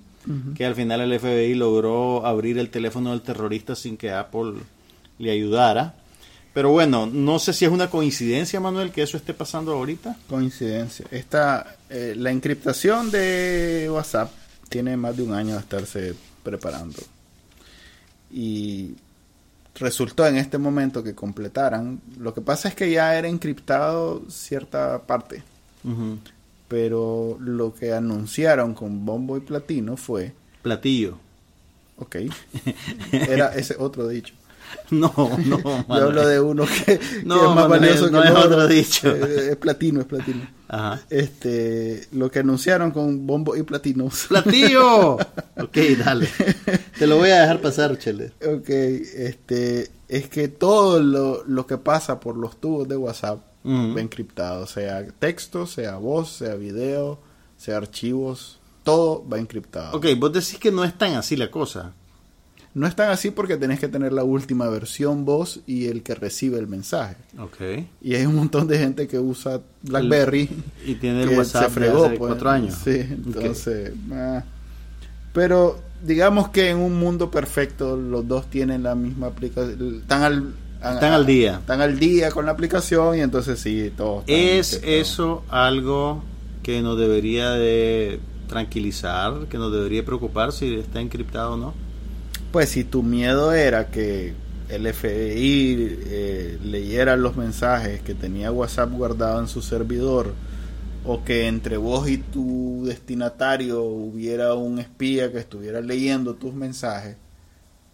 que 0.55 0.65
al 0.67 0.75
final 0.75 1.01
el 1.01 1.19
FBI 1.19 1.55
logró 1.55 2.25
abrir 2.27 2.59
el 2.59 2.71
teléfono 2.71 3.11
del 3.11 3.23
terrorista 3.23 3.75
sin 3.75 3.97
que 3.97 4.11
Apple 4.13 4.53
le 5.19 5.31
ayudara. 5.31 5.95
Pero 6.55 6.71
bueno, 6.71 7.07
no 7.07 7.39
sé 7.39 7.55
si 7.55 7.65
es 7.65 7.71
una 7.71 7.89
coincidencia, 7.89 8.61
Manuel, 8.61 8.91
que 8.91 9.03
eso 9.03 9.17
esté 9.17 9.33
pasando 9.33 9.73
ahorita. 9.73 10.17
Coincidencia. 10.29 11.07
Esta, 11.11 11.77
eh, 11.89 12.15
la 12.17 12.31
encriptación 12.31 13.11
de 13.11 13.89
WhatsApp 13.91 14.31
tiene 14.69 14.97
más 14.99 15.17
de 15.17 15.23
un 15.23 15.33
año 15.33 15.55
de 15.55 15.61
estarse 15.61 16.15
preparando. 16.43 16.99
Y 18.31 18.95
resultó 19.77 20.27
en 20.27 20.37
este 20.37 20.59
momento 20.59 21.03
que 21.03 21.15
completaran. 21.15 22.01
Lo 22.19 22.35
que 22.35 22.41
pasa 22.41 22.69
es 22.69 22.75
que 22.75 22.91
ya 22.91 23.17
era 23.17 23.29
encriptado 23.29 24.23
cierta 24.29 25.03
parte. 25.03 25.43
Pero 26.69 27.37
lo 27.41 27.75
que 27.75 27.93
anunciaron 27.93 28.75
con 28.75 29.05
bombo 29.05 29.37
y 29.37 29.41
platino 29.41 29.97
fue... 29.97 30.33
Platillo. 30.63 31.19
Ok. 31.97 32.17
Era 33.13 33.55
ese 33.55 33.77
otro 33.79 34.09
dicho. 34.09 34.35
No, 34.91 35.13
no. 35.47 35.59
Yo 35.63 35.85
hablo 35.89 36.27
de 36.27 36.39
uno 36.39 36.65
que, 36.67 37.01
no, 37.25 37.51
es 37.51 37.55
más 37.55 37.69
valioso 37.69 38.11
no 38.11 38.21
que 38.21 38.29
es 38.29 38.35
otro 38.35 38.69
dicho. 38.69 39.09
Eh, 39.15 39.53
es 39.53 39.57
platino, 39.57 40.01
es 40.01 40.07
platino. 40.07 40.47
Ajá. 40.69 41.01
Este, 41.09 42.07
lo 42.13 42.31
que 42.31 42.41
anunciaron 42.41 42.91
con 42.91 43.27
bombo 43.27 43.57
y 43.57 43.63
platino. 43.63 44.11
¡Platillo! 44.29 45.15
ok, 45.15 45.77
dale. 46.05 46.29
Te 46.99 47.07
lo 47.07 47.17
voy 47.17 47.31
a 47.31 47.41
dejar 47.41 47.61
pasar, 47.61 47.99
Chele. 47.99 48.33
Ok, 48.47 48.69
este, 48.69 49.91
es 50.09 50.29
que 50.29 50.49
todo 50.49 51.01
lo, 51.01 51.43
lo 51.45 51.67
que 51.67 51.79
pasa 51.79 52.21
por 52.21 52.37
los 52.37 52.61
tubos 52.61 52.87
de 52.87 52.97
WhatsApp 52.97 53.41
va 53.65 54.01
encriptado, 54.01 54.67
sea 54.67 55.07
texto, 55.19 55.67
sea 55.67 55.97
voz, 55.97 56.31
sea 56.33 56.55
video, 56.55 57.19
sea 57.57 57.77
archivos, 57.77 58.59
todo 58.83 59.27
va 59.29 59.39
encriptado. 59.39 59.97
Ok, 59.97 60.07
vos 60.19 60.33
decís 60.33 60.59
que 60.59 60.73
no 60.73 60.85
es 60.85 60.97
tan 60.99 61.15
así 61.15 61.37
la 61.37 61.51
cosa. 61.51 61.93
No 62.75 62.87
es 62.87 62.97
tan 62.97 63.11
así 63.11 63.31
porque 63.31 63.57
tenés 63.59 63.79
que 63.79 63.89
tener 63.89 64.13
la 64.13 64.25
última 64.25 64.69
versión 64.69 65.27
vos 65.27 65.61
y 65.67 65.89
el 65.89 66.03
que 66.03 66.15
recibe 66.15 66.59
el 66.59 66.67
mensaje. 66.67 67.17
Ok. 67.39 67.87
Y 68.01 68.15
hay 68.15 68.25
un 68.25 68.35
montón 68.35 68.67
de 68.67 68.79
gente 68.79 69.07
que 69.07 69.19
usa 69.19 69.61
BlackBerry 69.83 70.49
y 70.87 70.95
tiene 70.95 71.25
el 71.25 71.31
que 71.31 71.39
WhatsApp 71.39 71.65
se 71.65 71.71
fregó 71.71 72.01
de 72.01 72.07
hace 72.09 72.17
pues. 72.17 72.29
cuatro 72.29 72.51
años. 72.51 72.75
Sí, 72.83 73.01
entonces. 73.11 73.93
ah. 74.13 74.43
Pero 75.35 75.79
digamos 76.03 76.49
que 76.49 76.71
en 76.71 76.79
un 76.79 76.99
mundo 76.99 77.31
perfecto 77.31 77.97
los 77.97 78.27
dos 78.27 78.49
tienen 78.49 78.83
la 78.83 78.95
misma 78.95 79.29
aplicación. 79.29 80.01
Están 80.01 80.23
al, 80.23 80.55
Están 80.77 81.13
al 81.13 81.27
día. 81.27 81.59
Están 81.59 81.81
al 81.83 81.99
día 81.99 82.31
con 82.31 82.47
la 82.47 82.53
aplicación 82.53 83.19
y 83.19 83.21
entonces 83.21 83.61
sí, 83.61 83.93
todo. 83.95 84.21
está 84.21 84.33
¿Es 84.33 84.81
eso 84.83 85.45
algo 85.51 86.25
que 86.63 86.81
nos 86.81 86.99
debería 86.99 87.51
de 87.51 88.19
tranquilizar, 88.49 89.47
que 89.49 89.59
nos 89.59 89.73
debería 89.73 90.05
preocupar 90.05 90.53
si 90.53 90.75
está 90.77 91.01
encriptado 91.01 91.55
o 91.55 91.57
no? 91.57 91.75
Pues 92.53 92.69
si 92.71 92.85
tu 92.85 93.03
miedo 93.03 93.53
era 93.53 93.91
que 93.91 94.35
el 94.69 94.87
FBI 94.87 95.99
eh, 96.07 96.59
leyera 96.63 97.17
los 97.17 97.37
mensajes 97.37 98.03
que 98.03 98.15
tenía 98.15 98.53
WhatsApp 98.53 98.91
guardado 98.93 99.41
en 99.41 99.49
su 99.49 99.63
servidor 99.63 100.33
o 101.05 101.25
que 101.25 101.47
entre 101.49 101.77
vos 101.79 102.09
y 102.09 102.19
tu 102.19 102.83
destinatario 102.85 103.83
hubiera 103.83 104.55
un 104.55 104.79
espía 104.79 105.33
que 105.33 105.39
estuviera 105.39 105.81
leyendo 105.81 106.35
tus 106.35 106.55
mensajes, 106.55 107.17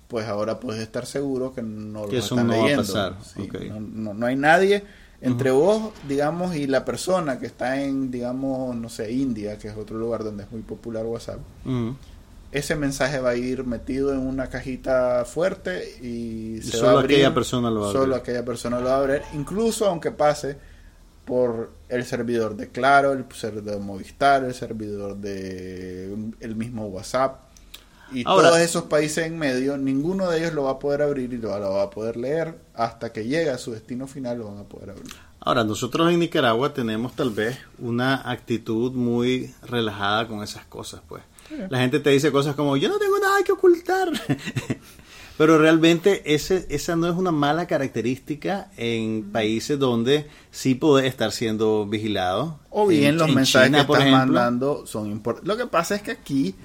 pues 0.09 0.26
ahora 0.26 0.61
puedes 0.61 0.82
estar 0.82 1.06
seguro 1.06 1.54
que 1.54 1.62
no 1.62 2.06
lo 2.06 2.12
eso 2.12 2.34
están 2.34 2.46
no 2.48 2.52
va 2.54 2.59
a 2.59 2.62
leyendo. 2.62 2.82
pasar, 2.82 3.16
Sí, 3.24 3.48
no, 3.68 3.80
no- 3.80 4.14
no 4.14 4.26
hay 4.26 4.36
nadie 4.36 4.84
entre 5.20 5.50
vos, 5.50 5.92
digamos, 6.09 6.54
y 6.54 6.66
la 6.68 6.84
persona 6.84 7.38
que 7.40 7.46
está 7.46 7.80
en, 7.82 8.11
digamos, 8.11 8.76
no 8.76 8.88
sé, 8.88 9.11
India, 9.12 9.59
que 9.59 9.68
es 9.68 9.76
otro 9.76 9.98
lugar 9.98 10.22
donde 10.22 10.44
es 10.44 10.52
muy 10.52 10.62
popular 10.62 11.04
WhatsApp. 11.06 11.38
Ese 12.53 12.76
mensaje 12.76 13.20
va 13.20 13.30
a 13.30 13.36
ir 13.36 13.64
metido 13.64 14.12
en 14.12 14.20
una 14.20 14.49
cajita 14.49 15.24
fuerte 15.26 15.99
y, 16.03 16.61
se 16.62 16.78
solo 16.78 16.86
va 16.86 16.92
a 16.92 17.01
abrir. 17.01 17.16
aquella 17.18 17.34
persona 17.34 17.70
lo 17.70 17.80
va 17.80 17.88
a 17.88 17.92
Solo 17.92 18.03
abrir. 18.05 18.16
aquella 18.22 18.44
persona 18.44 18.80
lo 18.80 18.86
va 18.86 18.94
a 18.96 18.99
abrir, 19.01 19.22
incluso 19.34 19.86
aunque 19.86 20.11
pase 20.11 20.57
por 21.24 21.72
el 21.90 22.05
servidor 22.07 22.57
de 22.57 22.70
Claro, 22.70 23.12
el 23.12 23.26
servidor 23.34 23.64
de 23.64 23.78
Movistar, 23.84 24.44
el 24.44 24.55
servidor 24.55 25.16
de 25.16 26.16
el 26.40 26.57
mismo 26.57 26.86
WhatsApp 26.86 27.42
y 28.12 28.22
Ahora- 28.26 28.49
todos 28.49 28.61
esos 28.62 28.84
países 28.84 29.26
en 29.26 29.38
medio, 29.38 29.76
ninguno 29.76 30.30
de 30.30 30.38
ellos 30.38 30.55
lo 30.55 30.62
va 30.64 30.70
a 30.72 30.78
poder 30.78 31.03
abrir 31.03 31.30
y 31.34 31.36
lo, 31.36 31.59
lo 31.59 31.72
va 31.74 31.82
a 31.82 31.90
poder 31.90 32.16
leer 32.16 32.59
hasta 32.74 33.12
que 33.12 33.24
llegue 33.24 33.51
a 33.51 33.59
su 33.59 33.72
destino 33.72 34.07
final 34.07 34.38
lo 34.38 34.46
van 34.49 34.59
a 34.59 34.64
poder 34.64 34.90
abrir. 34.90 35.12
Ahora, 35.40 35.62
nosotros 35.64 36.11
en 36.11 36.18
Nicaragua 36.18 36.72
tenemos 36.72 37.14
tal 37.14 37.30
vez 37.30 37.59
una 37.78 38.28
actitud 38.30 38.92
muy 38.92 39.55
relajada 39.62 40.26
con 40.26 40.42
esas 40.42 40.64
cosas, 40.64 41.03
pues. 41.07 41.22
La 41.70 41.78
gente 41.78 42.01
te 42.01 42.11
dice 42.11 42.30
cosas 42.32 42.55
como, 42.55 42.76
yo 42.76 42.88
no 42.88 42.99
tengo 42.99 43.18
nada 43.18 43.42
que 43.44 43.53
ocultar. 43.53 44.09
Pero 45.38 45.57
realmente 45.57 46.34
ese, 46.34 46.66
esa 46.68 46.96
no 46.96 47.07
es 47.09 47.14
una 47.14 47.30
mala 47.30 47.66
característica 47.68 48.70
en 48.76 49.30
países 49.30 49.78
donde 49.78 50.26
sí 50.51 50.74
puede 50.74 51.07
estar 51.07 51.30
siendo 51.30 51.86
vigilado. 51.86 52.59
O 52.70 52.88
bien 52.88 53.11
En- 53.11 53.18
los 53.18 53.28
en 53.28 53.34
mensajes 53.36 53.68
China, 53.68 53.78
que 53.86 53.92
estás 53.92 54.01
ejemplo. 54.09 54.18
mandando 54.34 54.86
son 54.86 55.11
importantes. 55.11 55.46
Lo 55.46 55.57
que 55.57 55.66
pasa 55.66 55.94
es 55.94 56.03
que 56.03 56.11
aquí 56.11 56.57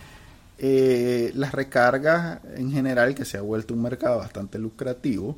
eh, 0.57 1.31
las 1.35 1.51
recargas 1.53 2.39
en 2.55 2.71
general, 2.71 3.13
que 3.13 3.25
se 3.25 3.37
ha 3.37 3.41
vuelto 3.41 3.75
un 3.75 3.81
mercado 3.83 4.17
bastante 4.17 4.57
lucrativo, 4.57 5.37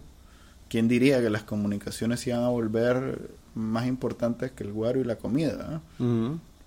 ¿quién 0.70 0.88
diría 0.88 1.22
que 1.22 1.30
las 1.30 1.44
comunicaciones 1.44 2.22
se 2.22 2.30
iban 2.30 2.44
a 2.44 2.50
volver 2.50 3.32
más 3.54 3.86
importantes 3.86 4.52
que 4.52 4.64
el 4.64 4.72
guaro 4.72 5.02
y 5.02 5.04
la 5.04 5.18
comida? 5.18 5.82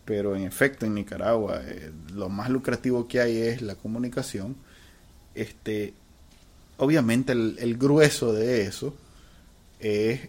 Pero 0.09 0.35
en 0.35 0.45
efecto 0.45 0.87
en 0.87 0.95
Nicaragua 0.95 1.61
eh, 1.67 1.93
lo 2.15 2.31
más 2.31 2.49
lucrativo 2.49 3.07
que 3.07 3.21
hay 3.21 3.37
es 3.43 3.61
la 3.61 3.75
comunicación. 3.75 4.57
Este, 5.35 5.93
obviamente 6.79 7.33
el, 7.33 7.57
el 7.59 7.77
grueso 7.77 8.33
de 8.33 8.63
eso 8.63 8.95
es, 9.79 10.21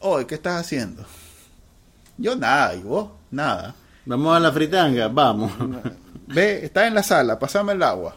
oye, 0.00 0.26
¿qué 0.26 0.34
estás 0.34 0.60
haciendo? 0.60 1.06
Yo 2.18 2.34
nada, 2.34 2.74
y 2.74 2.82
vos 2.82 3.10
nada. 3.30 3.72
Vamos 4.04 4.36
a 4.36 4.40
la 4.40 4.50
fritanga, 4.50 5.06
vamos. 5.06 5.52
Ve, 6.26 6.64
estás 6.64 6.88
en 6.88 6.94
la 6.94 7.04
sala, 7.04 7.38
pasame 7.38 7.74
el 7.74 7.84
agua. 7.84 8.16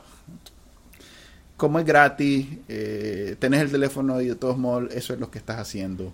Como 1.57 1.77
es 1.77 1.85
gratis, 1.85 2.47
eh, 2.67 3.35
tenés 3.37 3.61
el 3.61 3.71
teléfono 3.71 4.19
y 4.19 4.29
de 4.29 4.35
todos 4.35 4.57
modos 4.57 4.91
eso 4.95 5.13
es 5.13 5.19
lo 5.19 5.29
que 5.29 5.37
estás 5.37 5.59
haciendo. 5.59 6.11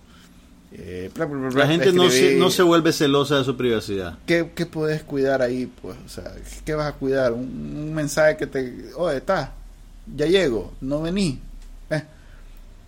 Eh, 0.74 1.10
bla, 1.14 1.26
bla, 1.26 1.38
bla, 1.38 1.48
bla, 1.50 1.64
La 1.64 1.70
gente 1.70 1.92
no 1.92 2.08
se, 2.10 2.36
no 2.36 2.50
se 2.50 2.62
vuelve 2.62 2.92
celosa 2.92 3.38
de 3.38 3.44
su 3.44 3.56
privacidad. 3.56 4.18
¿Qué, 4.26 4.50
qué 4.54 4.64
puedes 4.66 5.02
cuidar 5.02 5.42
ahí? 5.42 5.66
Pues, 5.80 5.96
o 6.04 6.08
sea, 6.08 6.34
¿qué 6.64 6.74
vas 6.74 6.88
a 6.88 6.96
cuidar? 6.96 7.32
Un, 7.32 7.40
un 7.76 7.94
mensaje 7.94 8.36
que 8.38 8.46
te, 8.46 8.86
oye, 8.96 9.18
está, 9.18 9.52
ya 10.16 10.26
llego, 10.26 10.72
no 10.80 11.02
vení. 11.02 11.38
Eh. 11.90 12.02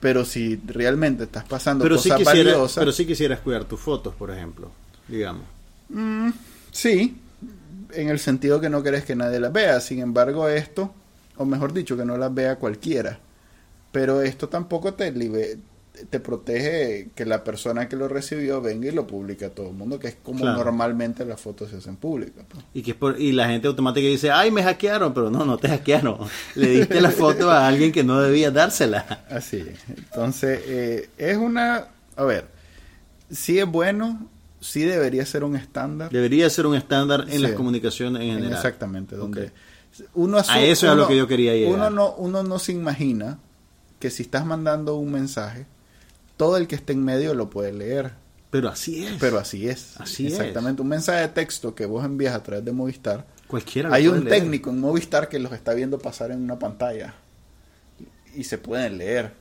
Pero 0.01 0.24
si 0.24 0.57
realmente 0.66 1.24
estás 1.24 1.45
pasando 1.45 1.82
Pero 1.85 1.99
sí, 1.99 2.09
cosas 2.09 2.24
quisiera, 2.26 2.51
valiosas, 2.53 2.78
pero 2.82 2.93
sí 2.93 3.07
quisieras 3.07 3.41
cuidar 3.41 3.64
tus 3.64 3.80
fotos, 3.80 4.14
por 4.14 4.30
ejemplo, 4.30 4.70
digamos. 5.09 5.45
mm, 5.91 6.30
sí, 6.70 7.16
en 7.93 8.09
el 8.09 8.18
sentido 8.18 8.61
que 8.61 8.68
no 8.70 8.82
querés 8.82 9.05
que 9.05 9.14
nadie 9.14 9.41
las 9.41 9.53
vea. 9.53 9.80
Sin 9.80 10.01
embargo, 10.01 10.49
esto, 10.49 10.93
o 11.37 11.45
mejor 11.45 11.72
dicho, 11.72 11.97
que 11.97 12.05
no 12.05 12.16
las 12.16 12.32
vea 12.35 12.57
cualquiera. 12.57 13.18
Pero 13.93 14.22
esto 14.22 14.49
tampoco 14.49 14.95
te 14.95 15.12
libe- 15.12 15.59
te 16.11 16.18
protege 16.18 17.11
que 17.14 17.24
la 17.24 17.45
persona 17.45 17.88
que 17.88 17.95
lo 17.97 18.09
recibió 18.09 18.61
venga 18.61 18.88
y 18.88 18.92
lo 18.92 19.07
publique 19.07 19.45
a 19.45 19.51
todo 19.51 19.68
el 19.68 19.74
mundo, 19.74 19.99
que 20.01 20.09
es 20.09 20.16
como 20.22 20.40
Claro. 20.40 20.57
normalmente 20.57 21.24
las 21.24 21.40
fotos 21.40 21.70
se 21.70 21.76
hacen 21.76 21.97
públicas. 21.97 22.45
pues. 22.49 22.64
Y 22.74 22.82
que 22.82 22.90
es 22.90 22.97
por, 22.97 23.20
y 23.20 23.30
la 23.32 23.47
gente 23.49 23.68
automática 23.68 24.07
dice, 24.07 24.30
ay, 24.30 24.51
me 24.51 24.62
hackearon, 24.64 25.14
pero 25.14 25.30
no, 25.30 25.45
no 25.45 25.57
te 25.57 25.68
hackearon. 25.68 26.18
Le 26.57 26.68
diste 26.68 27.01
la 27.01 27.11
foto 27.11 27.49
a 27.51 27.66
alguien 27.68 27.92
que 27.92 28.03
no 28.03 28.20
debía 28.20 28.51
dársela. 28.51 29.24
Así 29.30 29.59
es. 29.59 29.78
Entonces, 29.97 30.61
eh, 30.66 31.11
es 31.16 31.36
una. 31.36 31.86
A 32.16 32.24
ver, 32.24 32.47
sí 33.30 33.59
es 33.61 33.66
bueno, 33.66 34.28
sí 34.61 34.82
debería 34.82 35.24
ser 35.26 35.45
un 35.45 35.55
estándar. 35.57 36.11
Debería 36.11 36.51
ser 36.51 36.66
un 36.66 36.74
estándar 36.74 37.22
en 37.28 37.36
Sí. 37.36 37.38
las 37.38 37.53
comunicaciones 37.53 38.20
en 38.22 38.28
en 38.30 38.34
general. 38.36 38.57
Exactamente, 38.57 39.14
donde 39.16 39.53
uno 40.14 40.38
asu- 40.38 40.51
A 40.51 40.61
eso 40.61 40.86
es 40.86 40.92
a 40.92 40.97
lo 40.97 41.07
que 41.07 41.16
yo 41.16 41.28
quería 41.28 41.55
llegar. 41.55 41.72
Uno 41.72 41.88
no, 41.90 42.14
uno 42.14 42.42
no 42.42 42.59
se 42.59 42.72
imagina 42.72 43.38
que 44.01 44.11
si 44.11 44.24
estás 44.24 44.45
mandando 44.45 44.97
un 44.97 45.12
mensaje, 45.12 45.66
todo 46.45 46.57
el 46.59 46.66
que 46.66 46.74
esté 46.74 46.92
en 46.92 47.05
medio 47.05 47.32
lo 47.34 47.49
puede 47.51 47.72
leer. 47.72 48.12
Pero 48.51 48.68
así 48.68 49.05
es. 49.05 49.14
Pero 49.18 49.38
así 49.38 49.68
es. 49.68 49.99
Así 50.01 50.26
es. 50.26 50.34
Exactamente. 50.34 50.82
Un 50.82 50.88
mensaje 50.88 51.20
de 51.22 51.28
texto 51.28 51.74
que 51.74 51.86
vos 51.86 52.05
envías 52.05 52.34
a 52.34 52.42
través 52.42 52.64
de 52.64 52.72
Movistar. 52.72 53.24
Cualquiera 53.49 53.88
lo 53.88 53.95
Hay 53.95 54.07
puede 54.07 54.18
un 54.18 54.24
leer. 54.24 54.40
técnico 54.42 54.70
en 54.70 54.80
Movistar 54.80 55.28
que 55.28 55.38
los 55.38 55.53
está 55.53 55.74
viendo 55.74 55.99
pasar 55.99 56.30
en 56.30 56.42
una 56.42 56.59
pantalla 56.59 57.14
y, 58.36 58.45
se 58.45 58.59
pueden 58.59 58.99
leer. 58.99 59.32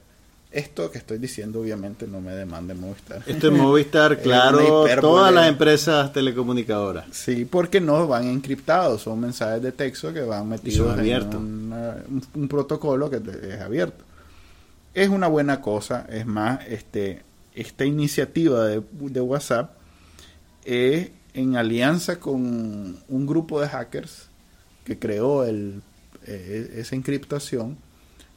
Esto 0.51 0.91
que 0.91 0.99
estoy 0.99 1.17
diciendo 1.17 1.61
obviamente 1.61 2.05
no 2.07 2.21
me 2.21 2.31
demande 2.33 2.73
Movistar. 2.75 3.21
Esto 3.25 3.47
es 3.51 3.53
Movistar, 3.53 4.21
claro, 4.21 4.85
todas 5.01 5.33
las 5.33 5.47
empresas 5.47 6.13
telecomunicadoras. 6.13 7.05
Sí, 7.11 7.45
porque 7.45 7.81
no 7.81 8.07
van 8.07 8.27
encriptados, 8.27 9.01
son 9.01 9.19
mensajes 9.19 9.61
de 9.61 9.71
texto 9.71 10.13
que 10.13 10.21
van 10.21 10.47
metidos 10.49 10.97
en 10.99 11.25
una- 11.25 11.95
un, 12.07 12.23
un 12.35 12.47
protocolo 12.47 13.09
que 13.09 13.17
es 13.51 13.61
abierto. 13.61 14.03
Es 14.93 15.09
una 15.09 15.27
buena 15.27 15.59
cosa, 15.61 16.05
es 16.09 16.25
más, 16.25 16.59
este, 16.67 17.21
esta 17.55 17.85
iniciativa 17.85 18.65
de, 18.67 18.83
de 18.91 19.21
WhatsApp 19.21 19.71
es 20.65 21.09
en 21.33 21.55
alianza 21.55 22.19
con 22.19 22.97
un 23.07 23.25
grupo 23.25 23.59
de 23.59 23.67
hackers 23.69 24.27
que 24.85 24.99
creó 24.99 25.45
el, 25.45 25.81
eh, 26.27 26.75
esa 26.77 26.95
encriptación, 26.95 27.77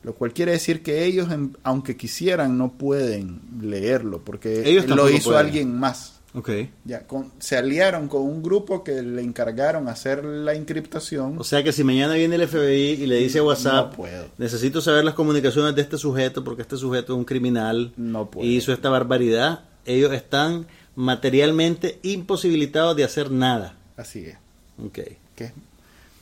Lo 0.02 0.14
cual 0.14 0.32
quiere 0.32 0.52
decir 0.52 0.82
que 0.84 1.04
ellos, 1.04 1.32
en- 1.32 1.56
aunque 1.64 1.96
quisieran, 1.96 2.56
no 2.56 2.70
pueden 2.72 3.40
leerlo, 3.60 4.22
porque 4.24 4.62
Ellos 4.68 4.86
lo 4.86 5.10
hizo 5.10 5.30
pueden. 5.30 5.46
alguien 5.46 5.78
más. 5.78 6.15
Ok. 6.36 6.50
Ya, 6.84 7.06
con- 7.06 7.32
se 7.38 7.56
aliaron 7.56 8.08
con 8.08 8.22
un 8.22 8.42
grupo 8.42 8.84
que 8.84 9.00
le 9.02 9.22
encargaron 9.22 9.88
hacer 9.88 10.22
la 10.24 10.52
encriptación. 10.54 11.38
O 11.38 11.44
sea 11.44 11.64
que 11.64 11.72
si 11.72 11.82
mañana 11.82 12.14
viene 12.14 12.36
el 12.36 12.42
FBI 12.46 13.02
y 13.02 13.06
le 13.06 13.16
dice 13.16 13.38
a 13.38 13.42
WhatsApp, 13.42 13.90
No 13.92 13.96
puedo. 13.96 14.26
necesito 14.38 14.80
saber 14.82 15.04
las 15.04 15.14
comunicaciones 15.14 15.74
de 15.74 15.82
este 15.82 15.96
sujeto 15.98 16.44
porque 16.44 16.62
este 16.62 16.76
sujeto 16.76 17.14
es 17.14 17.18
un 17.18 17.24
criminal 17.24 17.92
No 17.96 18.30
puedo. 18.30 18.46
y 18.46 18.56
hizo 18.56 18.72
esta 18.72 18.90
barbaridad, 18.90 19.60
ellos 19.86 20.12
están 20.12 20.66
materialmente 20.94 21.98
imposibilitados 22.02 22.94
de 22.96 23.04
hacer 23.04 23.30
nada. 23.30 23.74
Así 23.96 24.26
es. 24.26 24.36
Ok. 24.84 24.98
Que 25.34 25.44
es 25.44 25.52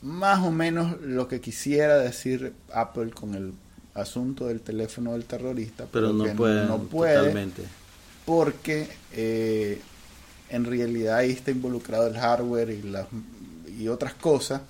más 0.03 0.45
o 0.47 0.51
menos 0.53 1.01
lo 1.01 1.27
que 1.29 1.41
quisiera 1.41 1.97
decir 1.99 2.53
Apple 2.73 3.11
con 3.11 3.35
el 3.35 3.53
asunto 3.95 4.47
del 4.47 4.61
teléfono 4.61 5.12
del 5.12 5.25
terrorista. 5.25 5.87
Pero 5.91 6.12
no 6.12 6.25
que 6.25 6.31
pueden 6.33 6.69
no 6.69 6.79
puede 6.85 7.17
totalmente. 7.17 7.62
porque 8.25 8.89
eh, 9.12 9.81
en 10.55 10.65
realidad 10.65 11.17
ahí 11.19 11.31
está 11.31 11.51
involucrado 11.51 12.07
el 12.07 12.15
hardware 12.17 12.71
y, 12.71 12.83
las, 12.83 13.07
y 13.79 13.89
otras 13.89 14.15
cosas. 14.15 14.63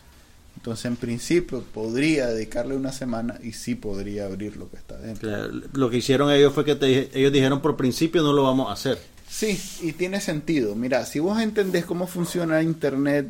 Entonces, 0.57 0.87
en 0.87 0.97
principio, 0.97 1.63
podría 1.63 2.29
dedicarle 2.29 2.75
una 2.77 2.93
semana 2.93 3.39
y 3.43 3.53
sí 3.53 3.75
podría 3.75 4.25
abrir 4.27 4.57
lo 4.57 4.71
que 4.71 4.77
está 4.77 4.97
dentro. 4.97 5.29
Claro, 5.29 5.53
Lo 5.73 5.91
que 5.91 5.99
hicieron 5.99 6.31
ellos 6.31 6.55
fue 6.55 6.65
que 6.65 6.75
te- 6.75 7.11
ellos 7.19 7.33
dijeron 7.33 7.61
por 7.61 7.77
principio 7.77 8.23
no 8.23 8.33
lo 8.33 8.45
vamos 8.45 8.71
a 8.71 8.73
hacer. 8.73 8.99
Sí, 9.29 9.61
y 9.83 9.93
tiene 9.93 10.21
sentido. 10.21 10.75
Mira, 10.75 11.05
si 11.07 11.19
vos 11.19 11.41
entendés 11.41 11.85
cómo 11.85 12.07
funciona 12.07 12.63
Internet, 12.63 13.29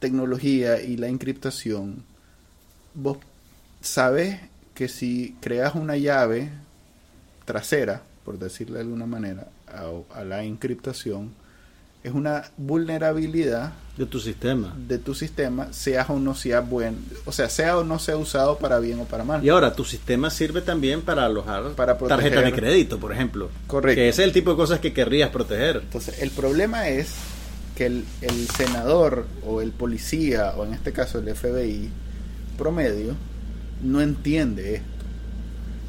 tecnología 0.00 0.82
y 0.82 0.96
la 0.96 1.06
encriptación, 1.08 2.02
vos 2.92 3.18
sabés 3.80 4.40
que 4.74 4.88
si 4.88 5.36
creas 5.40 5.74
una 5.76 5.96
llave 5.96 6.50
trasera, 7.44 8.02
por 8.24 8.38
decirlo 8.38 8.74
de 8.76 8.80
alguna 8.82 9.06
manera, 9.06 9.48
a, 9.68 10.18
a 10.18 10.24
la 10.24 10.42
encriptación, 10.44 11.32
es 12.04 12.12
una 12.12 12.44
vulnerabilidad 12.56 13.72
De 13.96 14.06
tu 14.06 14.20
sistema. 14.20 14.74
de 14.88 14.98
tu 14.98 15.14
sistema, 15.14 15.72
sea 15.72 16.04
o 16.08 16.18
no 16.20 16.34
sea 16.34 16.60
buen, 16.60 16.96
o 17.24 17.32
sea, 17.32 17.48
sea 17.48 17.78
o 17.78 17.84
no 17.84 17.98
sea 17.98 18.16
usado 18.16 18.58
para 18.58 18.78
bien 18.78 19.00
o 19.00 19.04
para 19.04 19.24
mal. 19.24 19.42
Y 19.44 19.48
ahora, 19.48 19.72
tu 19.74 19.84
sistema 19.84 20.28
sirve 20.30 20.60
también 20.60 21.00
para 21.02 21.24
alojar 21.24 21.70
Para 21.72 21.96
proteger. 21.98 22.22
tarjetas 22.22 22.44
de 22.44 22.52
crédito, 22.52 23.00
por 23.00 23.12
ejemplo. 23.12 23.48
Correcto. 23.66 23.96
Que 23.96 24.08
ese 24.10 24.22
es 24.22 24.28
el 24.28 24.32
tipo 24.34 24.50
de 24.50 24.56
cosas 24.56 24.80
que 24.80 24.92
querrías 24.92 25.30
proteger. 25.30 25.76
Entonces, 25.82 26.20
el 26.20 26.30
problema 26.30 26.88
es 26.88 27.14
que 27.74 27.86
el, 27.86 28.04
el 28.20 28.48
senador 28.50 29.26
o 29.46 29.60
el 29.62 29.72
policía, 29.72 30.52
o 30.56 30.64
en 30.64 30.74
este 30.74 30.92
caso 30.92 31.18
el 31.18 31.34
FBI 31.34 31.88
promedio, 32.58 33.14
no 33.82 34.00
entiende 34.02 34.74
esto. 34.76 34.86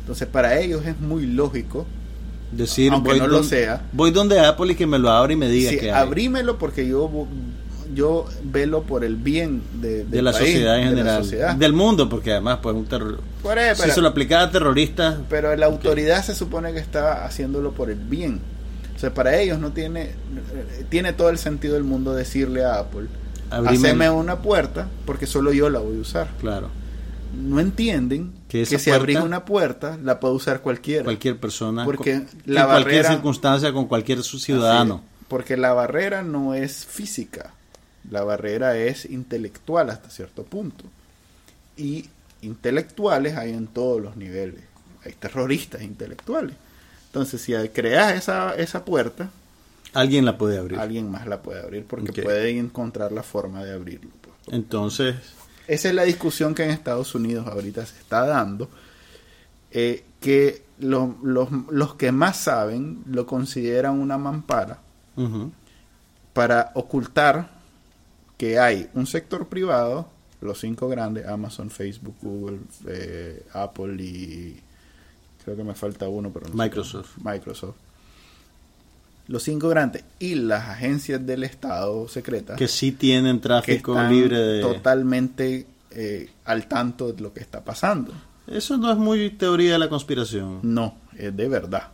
Entonces, 0.01 0.27
para 0.27 0.59
ellos 0.59 0.85
es 0.85 0.99
muy 0.99 1.25
lógico, 1.25 1.85
Decir, 2.51 2.91
Aunque 2.93 3.11
voy, 3.11 3.19
no 3.19 3.27
lo 3.27 3.43
sea. 3.43 3.81
voy 3.91 4.11
donde 4.11 4.39
Apple 4.39 4.71
y 4.73 4.75
que 4.75 4.87
me 4.87 4.97
lo 4.99 5.09
abra 5.09 5.33
y 5.33 5.35
me 5.35 5.49
diga 5.49 5.71
sí, 5.71 5.77
que 5.77 5.91
hay. 5.91 6.01
abrímelo 6.01 6.57
porque 6.57 6.87
yo, 6.87 7.09
yo 7.93 8.25
velo 8.43 8.83
por 8.83 9.03
el 9.03 9.15
bien 9.17 9.61
de, 9.81 10.05
la 10.21 10.31
país, 10.31 10.45
sociedad 10.45 10.77
en 10.79 10.83
de 10.83 10.89
general. 10.97 11.23
sociedad. 11.23 11.55
Del 11.55 11.73
mundo, 11.73 12.07
porque 12.07 12.31
además, 12.31 12.59
pues, 12.61 12.75
un 12.75 12.85
terror. 12.85 13.19
Ahí, 13.49 13.75
Si 13.75 13.81
pero- 13.81 13.93
se 13.95 14.01
lo 14.01 14.07
aplicara 14.07 14.43
a 14.43 14.51
terroristas, 14.51 15.17
pero 15.29 15.55
la 15.55 15.65
autoridad 15.65 16.23
se 16.23 16.33
supone 16.35 16.71
que 16.73 16.79
está 16.79 17.25
haciéndolo 17.25 17.71
por 17.71 17.89
el 17.89 17.99
bien. 17.99 18.39
O 18.95 18.99
sea, 18.99 19.13
para 19.13 19.37
ellos 19.39 19.59
no 19.59 19.71
tiene, 19.73 20.11
tiene 20.89 21.11
todo 21.13 21.29
el 21.29 21.37
sentido 21.37 21.73
del 21.73 21.83
mundo 21.83 22.13
decirle 22.13 22.63
a 22.63 22.75
Apple, 22.79 23.07
Abrime 23.49 23.89
haceme 23.89 24.09
una 24.09 24.37
puerta 24.41 24.87
porque 25.05 25.25
solo 25.27 25.51
yo 25.51 25.69
la 25.69 25.79
voy 25.79 25.97
a 25.97 25.99
usar. 25.99 26.29
claro, 26.39 26.69
No 27.37 27.59
entienden 27.59 28.31
Que 28.63 28.69
que, 28.69 28.75
esa 28.75 28.83
si 28.83 28.89
puerta- 29.13 29.23
una 29.25 29.45
puerta 29.45 29.97
la 30.03 30.19
puede 30.19 30.33
usar 30.35 30.61
cualquiera. 30.61 31.03
cualquier 31.03 31.37
persona, 31.39 31.85
Porque 31.85 32.13
con- 32.13 32.27
la 32.45 32.61
en 32.61 32.67
cualquier 32.67 33.05
circunstancia, 33.05 33.73
con 33.73 33.85
cualquier 33.87 34.23
ciudadano. 34.23 34.95
Es, 35.03 35.25
porque 35.27 35.57
la 35.57 35.73
barrera 35.73 36.21
no 36.23 36.53
es 36.53 36.85
física, 36.85 37.53
la 38.09 38.23
barrera 38.23 38.77
es 38.77 39.05
intelectual 39.05 39.89
hasta 39.89 40.09
cierto 40.09 40.43
punto. 40.43 40.85
Y 41.77 42.05
intelectuales 42.41 43.35
hay 43.37 43.51
en 43.51 43.67
todos 43.67 44.01
los 44.01 44.15
niveles. 44.15 44.61
Hay 45.03 45.13
terroristas 45.13 45.81
intelectuales. 45.81 46.55
Entonces, 47.07 47.41
si 47.41 47.53
creas 47.69 48.13
esa, 48.13 48.55
esa 48.55 48.83
puerta, 48.85 49.29
Alguien 49.93 50.25
la 50.25 50.37
puede 50.37 50.57
abrir. 50.57 50.77
alguien 50.79 51.09
más 51.09 51.25
la 51.27 51.41
puede 51.41 51.61
abrir 51.61 51.85
porque 51.85 52.21
puede 52.21 52.57
encontrar 52.57 53.11
la 53.11 53.23
forma 53.23 53.63
de 53.63 53.73
abrirlo. 53.73 54.09
pues. 54.21 54.35
Entonces, 54.53 55.15
Esa 55.67 55.89
es 55.89 55.95
la 55.95 56.03
discusión 56.03 56.53
que 56.55 56.63
en 56.63 56.69
Estados 56.71 57.13
Unidos 57.15 57.47
ahorita 57.47 57.85
se 57.85 57.97
está 57.99 58.25
dando, 58.25 58.69
eh, 59.71 60.03
que 60.21 60.63
lo- 60.79 61.15
los, 61.23 61.49
los 61.71 61.95
que 61.95 62.11
más 62.11 62.37
saben 62.37 63.03
lo 63.07 63.25
consideran 63.25 63.99
una 63.99 64.17
mampara 64.17 64.79
para 66.33 66.71
ocultar 66.75 67.49
que 68.37 68.59
hay 68.59 68.89
un 68.93 69.07
sector 69.07 69.47
privado, 69.47 70.09
los 70.41 70.59
cinco 70.59 70.89
grandes, 70.89 71.25
Amazon, 71.25 71.69
Facebook, 71.69 72.15
Google, 72.21 72.59
eh, 72.87 73.45
Apple 73.53 73.95
y 74.03 74.59
creo 75.43 75.55
que 75.55 75.63
me 75.63 75.73
falta 75.73 76.09
uno, 76.09 76.29
pero 76.31 76.49
no 76.49 76.55
Microsoft. 76.55 77.17
Microsoft. 77.23 77.75
Los 79.27 79.43
cinco 79.43 79.69
grandes 79.69 80.03
y 80.19 80.35
las 80.35 80.69
agencias 80.69 81.25
del 81.25 81.43
Estado 81.43 82.07
secretas 82.07 82.57
que 82.57 82.67
sí 82.67 82.91
tienen 82.91 83.37
que 83.37 83.43
tráfico 83.43 83.93
están 83.93 84.11
libre 84.13 84.37
de... 84.39 84.61
totalmente 84.61 85.65
eh, 85.91 86.29
al 86.45 86.67
tanto 86.67 87.11
de 87.11 87.21
lo 87.21 87.33
que 87.33 87.39
está 87.39 87.63
pasando. 87.63 88.13
Eso 88.47 88.77
no 88.77 88.91
es 88.91 88.97
muy 88.97 89.31
teoría 89.31 89.73
de 89.73 89.79
la 89.79 89.89
conspiración. 89.89 90.59
No, 90.61 90.95
es 91.17 91.35
de 91.35 91.47
verdad. 91.47 91.87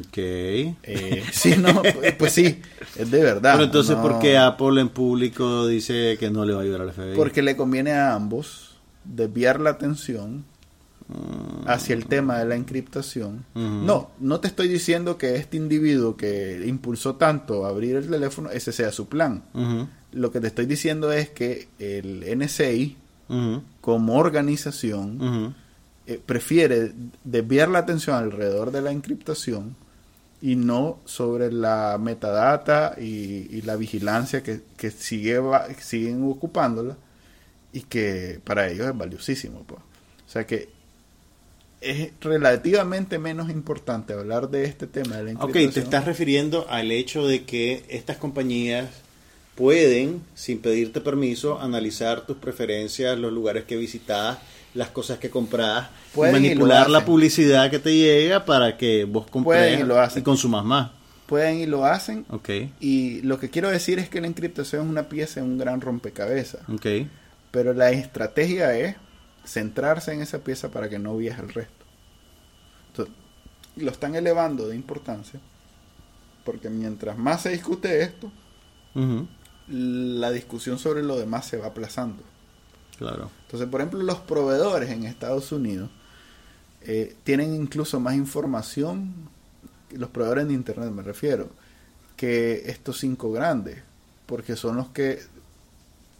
Ok. 0.00 0.16
Eh, 0.18 1.24
sí, 1.32 1.54
no, 1.56 1.80
pues, 1.82 2.14
pues 2.16 2.32
sí, 2.32 2.60
es 2.96 3.10
de 3.10 3.22
verdad. 3.22 3.52
Pero 3.54 3.64
entonces, 3.64 3.96
no- 3.96 4.02
¿por 4.02 4.18
qué 4.18 4.36
Apple 4.36 4.80
en 4.80 4.90
público 4.90 5.66
dice 5.66 6.16
que 6.20 6.30
no 6.30 6.44
le 6.44 6.52
va 6.52 6.60
a 6.60 6.62
ayudar 6.64 6.82
al 6.82 6.92
FBI? 6.92 7.16
Porque 7.16 7.40
le 7.42 7.56
conviene 7.56 7.92
a 7.92 8.14
ambos 8.14 8.76
desviar 9.04 9.58
la 9.60 9.70
atención 9.70 10.44
hacia 11.66 11.94
el 11.94 12.06
tema 12.06 12.38
de 12.38 12.44
la 12.46 12.54
encriptación. 12.56 13.44
No, 13.54 14.10
no 14.20 14.40
te 14.40 14.48
estoy 14.48 14.68
diciendo 14.68 15.18
que 15.18 15.36
este 15.36 15.56
individuo 15.56 16.16
que 16.16 16.62
impulsó 16.66 17.16
tanto 17.16 17.66
abrir 17.66 17.96
el 17.96 18.08
teléfono, 18.10 18.50
ese 18.50 18.72
sea 18.72 18.90
su 18.92 19.08
plan. 19.08 19.42
Lo 20.12 20.30
que 20.30 20.40
te 20.40 20.46
estoy 20.48 20.66
diciendo 20.66 21.12
es 21.12 21.30
que 21.30 21.68
el 21.78 22.24
NSA, 22.38 22.94
ujú, 23.28 23.62
como 23.80 24.16
organización, 24.16 25.54
eh, 26.06 26.20
prefiere 26.24 26.92
desviar 27.24 27.68
la 27.68 27.78
atención 27.80 28.16
alrededor 28.16 28.72
de 28.72 28.82
la 28.82 28.90
encriptación 28.90 29.76
y 30.40 30.56
no 30.56 30.98
sobre 31.04 31.52
la 31.52 31.96
metadata 32.00 32.96
y, 33.00 33.46
y 33.56 33.62
la 33.62 33.76
vigilancia 33.76 34.42
que, 34.42 34.62
que 34.76 34.90
sigue 34.90 35.38
va- 35.38 35.68
siguen 35.78 36.24
ocupándola 36.28 36.96
y 37.72 37.82
que 37.82 38.40
para 38.44 38.68
ellos 38.68 38.88
es 38.88 38.96
valiosísimo. 38.98 39.62
pues. 39.64 39.80
O 39.80 40.30
sea 40.30 40.44
que 40.46 40.68
es 41.82 42.10
relativamente 42.20 43.18
menos 43.18 43.50
importante 43.50 44.12
hablar 44.12 44.50
de 44.50 44.64
este 44.64 44.86
tema 44.86 45.16
de 45.16 45.34
la 45.34 45.44
Ok, 45.44 45.52
te 45.52 45.80
estás 45.80 46.04
refiriendo 46.04 46.66
al 46.68 46.90
hecho 46.92 47.26
de 47.26 47.44
que 47.44 47.84
estas 47.88 48.16
compañías 48.16 48.88
pueden, 49.54 50.22
sin 50.34 50.60
pedirte 50.60 51.00
permiso, 51.00 51.60
analizar 51.60 52.22
tus 52.26 52.36
preferencias, 52.36 53.18
los 53.18 53.32
lugares 53.32 53.64
que 53.64 53.76
visitas, 53.76 54.38
las 54.74 54.88
cosas 54.88 55.18
que 55.18 55.30
compras, 55.30 55.88
manipular 56.16 56.88
la 56.88 57.04
publicidad 57.04 57.70
que 57.70 57.78
te 57.78 57.94
llega 57.94 58.44
para 58.44 58.76
que 58.76 59.04
vos 59.04 59.26
compres 59.28 59.80
y 59.80 59.82
lo 59.82 60.00
hacen. 60.00 60.20
y 60.20 60.22
consumas 60.22 60.64
más. 60.64 60.90
Pueden 61.26 61.60
y 61.60 61.66
lo 61.66 61.84
hacen. 61.84 62.26
Ok, 62.28 62.50
Y 62.80 63.22
lo 63.22 63.38
que 63.38 63.48
quiero 63.50 63.70
decir 63.70 63.98
es 63.98 64.08
que 64.08 64.20
la 64.20 64.26
encriptación 64.26 64.84
es 64.84 64.90
una 64.90 65.08
pieza 65.08 65.40
en 65.40 65.46
un 65.46 65.58
gran 65.58 65.80
rompecabezas. 65.80 66.60
ok. 66.68 67.06
Pero 67.50 67.74
la 67.74 67.90
estrategia 67.90 68.78
es 68.78 68.96
centrarse 69.44 70.12
en 70.12 70.22
esa 70.22 70.38
pieza 70.38 70.70
para 70.70 70.88
que 70.88 70.98
no 70.98 71.16
viaje 71.16 71.42
el 71.42 71.52
resto. 71.52 71.84
Entonces, 72.88 73.14
lo 73.76 73.90
están 73.90 74.14
elevando 74.14 74.68
de 74.68 74.76
importancia 74.76 75.40
porque 76.44 76.70
mientras 76.70 77.16
más 77.18 77.42
se 77.42 77.50
discute 77.50 78.02
esto, 78.02 78.30
la 79.68 80.30
discusión 80.30 80.78
sobre 80.78 81.02
lo 81.02 81.16
demás 81.16 81.46
se 81.46 81.56
va 81.56 81.68
aplazando. 81.68 82.22
Claro. 82.98 83.30
Entonces, 83.46 83.68
por 83.68 83.80
ejemplo, 83.80 84.02
los 84.02 84.18
proveedores 84.18 84.90
en 84.90 85.04
Estados 85.04 85.52
Unidos 85.52 85.90
eh, 86.82 87.16
tienen 87.24 87.54
incluso 87.54 88.00
más 88.00 88.14
información, 88.14 89.12
los 89.90 90.10
proveedores 90.10 90.48
de 90.48 90.54
Internet 90.54 90.90
me 90.90 91.02
refiero, 91.02 91.48
que 92.16 92.62
estos 92.66 92.98
cinco 92.98 93.32
grandes, 93.32 93.82
porque 94.26 94.56
son 94.56 94.76
los 94.76 94.88
que 94.88 95.22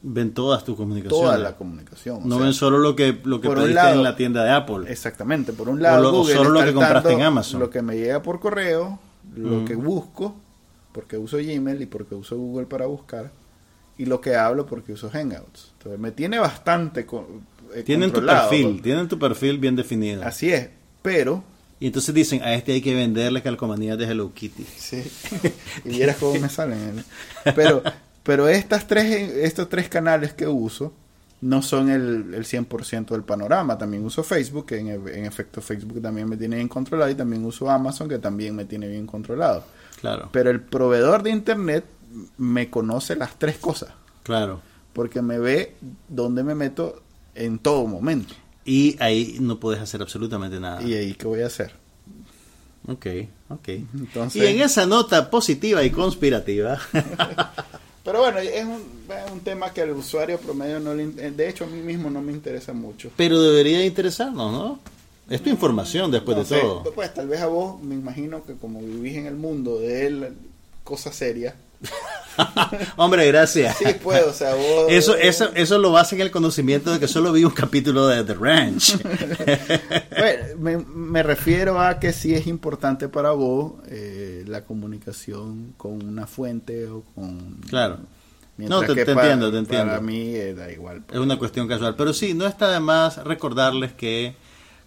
Ven 0.04 0.34
todas 0.34 0.64
tus 0.64 0.76
comunicaciones. 0.76 1.24
toda 1.26 1.38
la 1.38 1.56
comunicación. 1.56 2.16
o 2.16 2.26
no 2.26 2.36
sea, 2.36 2.44
ven 2.44 2.54
solo 2.54 2.78
lo 2.78 2.96
que, 2.96 3.20
lo 3.24 3.40
que 3.40 3.48
pediste 3.48 3.74
lado- 3.74 3.94
en 3.94 4.02
la 4.02 4.16
tienda 4.16 4.42
de 4.44 4.50
Apple. 4.50 4.90
Exactamente, 4.90 5.52
por 5.52 5.68
un 5.68 5.80
lado 5.80 6.02
lo- 6.02 6.08
o 6.08 6.12
Google 6.18 6.34
solo 6.34 6.50
lo 6.50 6.64
que 6.64 6.72
compraste 6.74 7.12
en 7.12 7.22
Amazon. 7.22 7.60
Lo 7.60 7.70
que 7.70 7.82
me 7.82 7.96
llega 7.96 8.20
por 8.22 8.40
correo, 8.40 8.98
lo 9.36 9.60
Mm. 9.60 9.64
que 9.64 9.76
busco, 9.76 10.34
porque 10.92 11.16
uso 11.16 11.36
Gmail 11.38 11.80
y 11.82 11.86
porque 11.86 12.14
uso 12.16 12.36
Google 12.36 12.66
para 12.66 12.86
buscar, 12.86 13.30
y 13.96 14.06
lo 14.06 14.20
que 14.20 14.34
hablo 14.34 14.66
porque 14.66 14.92
uso 14.92 15.08
Hangouts. 15.08 15.70
Entonces 15.78 16.00
me 16.00 16.10
tiene 16.10 16.38
bastante 16.40 17.06
co- 17.06 17.28
eh, 17.74 17.82
Tienen 17.84 18.10
tu 18.10 18.24
perfil, 18.26 18.82
tienen 18.82 19.06
tu 19.08 19.18
perfil 19.20 19.58
bien 19.58 19.76
definido. 19.76 20.24
Así 20.24 20.50
es, 20.52 20.68
pero 21.00 21.44
Y 21.78 21.86
entonces 21.86 22.14
dicen, 22.14 22.42
a 22.42 22.54
este 22.54 22.72
hay 22.72 22.80
que 22.80 22.94
venderle 22.94 23.42
calcomanías 23.42 23.98
de 23.98 24.04
Hello 24.06 24.32
Kitty. 24.34 24.64
Sí. 24.76 25.02
y 25.84 25.88
vieras 25.88 26.16
cómo 26.18 26.38
me 26.40 26.48
salen. 26.48 26.98
¿eh? 27.44 27.52
Pero, 27.56 27.82
pero 28.22 28.48
estas 28.48 28.86
tres, 28.86 29.30
estos 29.36 29.68
tres 29.68 29.88
canales 29.88 30.32
que 30.32 30.46
uso 30.46 30.92
no 31.40 31.60
son 31.60 31.90
el, 31.90 32.34
el 32.34 32.44
100% 32.44 33.06
del 33.10 33.24
panorama. 33.24 33.76
También 33.76 34.04
uso 34.04 34.22
Facebook, 34.22 34.66
que 34.66 34.78
en, 34.78 34.88
en 34.88 35.24
efecto 35.26 35.60
Facebook 35.60 36.00
también 36.00 36.28
me 36.28 36.36
tiene 36.36 36.56
bien 36.56 36.68
controlado. 36.68 37.10
Y 37.10 37.14
también 37.16 37.44
uso 37.44 37.68
Amazon, 37.68 38.08
que 38.08 38.18
también 38.18 38.54
me 38.54 38.64
tiene 38.64 38.86
bien 38.88 39.06
controlado. 39.06 39.64
Claro, 40.00 40.28
Pero 40.32 40.50
el 40.50 40.60
proveedor 40.60 41.22
de 41.24 41.30
Internet 41.30 41.84
me 42.38 42.70
conoce 42.70 43.16
las 43.16 43.38
tres 43.38 43.58
cosas. 43.58 43.90
claro. 44.22 44.60
Porque 44.92 45.22
me 45.22 45.38
ve 45.38 45.74
dónde 46.08 46.42
me 46.44 46.54
meto 46.54 47.02
en 47.34 47.58
todo 47.58 47.86
momento. 47.86 48.34
Y 48.66 48.94
ahí 49.00 49.38
no 49.40 49.58
puedes 49.58 49.80
hacer 49.80 50.02
absolutamente 50.02 50.60
nada. 50.60 50.82
Y 50.82 50.92
ahí, 50.92 51.14
¿qué 51.14 51.26
voy 51.26 51.40
a 51.40 51.46
hacer? 51.46 51.72
Ok, 52.86 53.06
ok. 53.48 53.68
Entonces- 53.68 54.42
Y 54.42 54.46
en 54.46 54.60
esa 54.60 54.84
nota 54.84 55.30
positiva 55.30 55.82
y 55.82 55.90
conspirativa, 55.90 56.78
Pero 58.04 58.20
bueno, 58.20 58.38
es 58.38 58.64
un, 58.64 58.82
es 59.08 59.30
un 59.32 59.40
tema 59.40 59.72
que 59.72 59.82
al 59.82 59.90
usuario 59.92 60.38
promedio 60.38 60.80
no 60.80 60.92
le... 60.94 61.04
in- 61.04 61.36
De 61.36 61.48
hecho, 61.48 61.64
a 61.64 61.66
mí 61.68 61.80
mismo 61.80 62.10
no 62.10 62.20
me 62.20 62.32
interesa 62.32 62.72
mucho. 62.72 63.10
pero 63.16 63.40
debería 63.40 63.84
interesarnos, 63.84 64.52
¿no? 64.52 64.78
Es 65.30 65.40
tu 65.42 65.50
información 65.50 66.10
después 66.10 66.36
No 66.36 66.42
de 66.42 66.48
sé, 66.48 66.60
todo. 66.60 66.82
Pues 66.92 67.14
tal 67.14 67.28
vez 67.28 67.40
a 67.40 67.46
vos, 67.46 67.80
me 67.80 67.94
imagino 67.94 68.44
que 68.44 68.54
como 68.54 68.80
vivís 68.80 69.16
en 69.16 69.26
el 69.26 69.36
mundo 69.36 69.78
de 69.78 70.06
él, 70.06 70.28
cosas 70.84 71.14
serias. 71.14 71.54
Hombre, 72.96 73.26
gracias. 73.26 73.76
Sí, 73.78 73.84
pues, 74.02 74.22
o 74.24 74.32
sea, 74.32 74.54
vos... 74.54 74.86
Eso, 74.88 75.14
eso, 75.16 75.50
eso 75.54 75.78
lo 75.78 75.92
basa 75.92 76.14
en 76.14 76.22
el 76.22 76.30
conocimiento 76.30 76.92
de 76.92 76.98
que 77.00 77.08
solo 77.08 77.32
vi 77.32 77.44
un 77.44 77.50
capítulo 77.52 78.06
de 78.06 78.24
The 78.24 78.34
Ranch. 78.34 78.96
Bueno, 80.18 80.44
me, 80.58 80.76
me 80.78 81.22
refiero 81.22 81.80
a 81.80 81.98
que 81.98 82.12
sí 82.12 82.34
es 82.34 82.46
importante 82.46 83.08
para 83.08 83.30
vos 83.32 83.72
eh, 83.88 84.44
la 84.46 84.62
comunicación 84.64 85.74
con 85.76 86.02
una 86.06 86.26
fuente 86.26 86.86
o 86.86 87.02
con... 87.14 87.56
Claro. 87.68 87.98
Mientras 88.56 88.80
No, 88.82 88.86
te- 88.86 88.94
que 88.94 89.04
te 89.04 89.14
para- 89.14 89.26
entiendo, 89.32 89.50
te 89.50 89.58
entiendo. 89.58 89.86
Para 89.88 90.00
mí 90.00 90.34
eh, 90.34 90.54
da 90.54 90.70
igual. 90.70 91.02
pues. 91.06 91.18
Es 91.18 91.24
una 91.24 91.38
cuestión 91.38 91.66
casual. 91.66 91.96
Pero 91.96 92.12
sí, 92.12 92.34
no 92.34 92.46
está 92.46 92.70
de 92.70 92.80
más 92.80 93.16
recordarles 93.24 93.92
que 93.92 94.36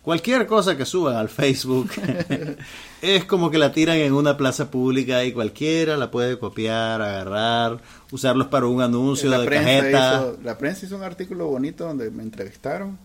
cualquier 0.05 0.45
cosa 0.47 0.77
que 0.77 0.85
suban 0.85 1.15
al 1.17 1.27
Facebook 1.29 1.89
es 3.01 3.25
como 3.25 3.51
que 3.51 3.57
la 3.57 3.71
tiran 3.73 3.97
en 3.97 4.13
una 4.13 4.37
plaza 4.37 4.71
pública 4.71 5.23
y 5.25 5.33
cualquiera 5.33 5.97
la 5.97 6.09
puede 6.11 6.39
copiar, 6.39 7.01
agarrar, 7.01 7.79
usarlos 8.11 8.47
para 8.47 8.67
un 8.67 8.81
anuncio 8.81 9.29
la 9.29 9.39
de 9.39 9.45
prensa 9.47 9.69
cajeta. 9.69 10.15
hizo, 10.21 10.39
la 10.43 10.57
prensa 10.57 10.85
hizo 10.85 10.95
un 10.95 11.03
artículo 11.03 11.47
bonito 11.47 11.85
donde 11.85 12.09
me 12.11 12.23
entrevistaron 12.23 12.97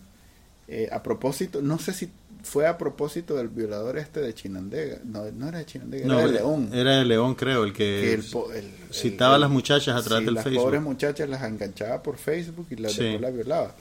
eh, 0.67 0.87
a 0.91 1.03
propósito, 1.03 1.61
no 1.61 1.77
sé 1.79 1.91
si 1.93 2.09
fue 2.43 2.65
a 2.65 2.75
propósito 2.77 3.35
del 3.35 3.49
violador 3.49 3.97
este 3.99 4.19
de 4.19 4.33
Chinandega, 4.33 4.97
no, 5.03 5.23
no 5.31 5.49
era 5.49 5.59
de 5.59 5.65
Chinandega, 5.65 6.07
No, 6.07 6.17
era 6.19 6.27
de 6.27 6.33
León. 6.33 6.69
Era 6.73 6.97
de 6.97 7.05
León, 7.05 7.35
creo, 7.35 7.63
el 7.63 7.71
que, 7.73 7.83
que 8.01 8.13
el 8.13 8.23
po- 8.23 8.51
el- 8.51 8.71
citaba 8.91 9.35
el- 9.35 9.43
a 9.43 9.45
las 9.45 9.51
muchachas 9.51 9.95
a 9.95 10.01
través 10.01 10.21
sí, 10.21 10.25
del 10.25 10.33
las 10.35 10.43
Facebook. 10.45 10.63
pobres 10.63 10.81
muchachas 10.81 11.29
las 11.29 11.43
enganchaba 11.43 12.01
por 12.01 12.17
Facebook 12.17 12.65
y 12.71 12.77
las 12.77 12.93
Sí. 12.93 13.03
después 13.03 13.21
las 13.21 13.33
violaba. 13.35 13.75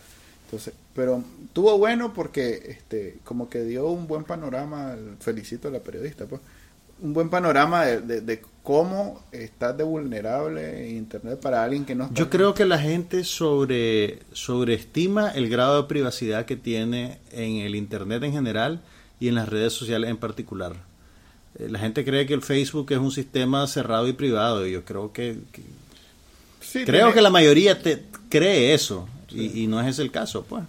Entonces, 0.51 0.74
pero 0.97 1.22
tuvo 1.52 1.78
bueno 1.78 2.12
porque 2.12 2.60
este 2.68 3.18
como 3.22 3.48
que 3.48 3.62
dio 3.62 3.86
un 3.89 4.09
buen 4.09 4.24
panorama, 4.24 4.97
felicito 5.20 5.68
a 5.68 5.70
la 5.70 5.78
periodista, 5.78 6.27
pues, 6.27 6.40
un 7.01 7.12
buen 7.14 7.31
panorama 7.31 7.85
de, 7.86 8.01
de- 8.01 8.20
de 8.20 8.43
cómo 8.64 9.22
estás 9.31 9.77
de 9.78 9.85
vulnerable 9.85 10.90
en 10.90 10.97
internet 10.97 11.39
para 11.40 11.62
alguien 11.62 11.85
que 11.85 11.94
no 11.94 12.05
está 12.05 12.14
Yo 12.16 12.28
creo 12.28 12.52
que 12.52 12.64
la 12.66 12.78
gente 12.78 13.22
sobre, 13.22 14.18
sobreestima 14.32 15.31
el 15.31 15.48
grado 15.48 15.81
de 15.82 15.89
privacidad 15.89 16.44
que 16.47 16.56
tiene 16.56 17.18
en 17.32 17.59
el 17.59 17.74
Internet 17.77 18.22
en 18.24 18.32
general 18.32 18.81
y 19.20 19.28
en 19.28 19.36
las 19.36 19.48
redes 19.48 19.72
sociales 19.72 20.10
en 20.10 20.16
particular. 20.18 20.74
Eh, 21.59 21.68
La 21.70 21.78
gente 21.78 22.05
cree 22.05 22.27
que 22.27 22.35
el 22.35 22.43
Facebook 22.43 22.90
es 22.90 22.98
un 22.98 23.12
sistema 23.12 23.66
cerrado 23.68 24.09
y 24.09 24.12
privado 24.12 24.66
y 24.66 24.72
yo 24.72 24.85
creo 24.85 25.12
que, 25.12 25.39
que- 25.52 25.62
Sí, 26.60 26.85
creo 26.85 26.98
tiene- 27.06 27.12
que 27.14 27.22
la 27.22 27.31
mayoría 27.31 27.81
te 27.81 28.02
cree 28.28 28.74
eso 28.74 29.09
y, 29.32 29.62
y 29.62 29.66
no 29.66 29.81
es 29.81 29.89
ese 29.89 30.02
el 30.02 30.11
caso, 30.11 30.44
pues. 30.48 30.65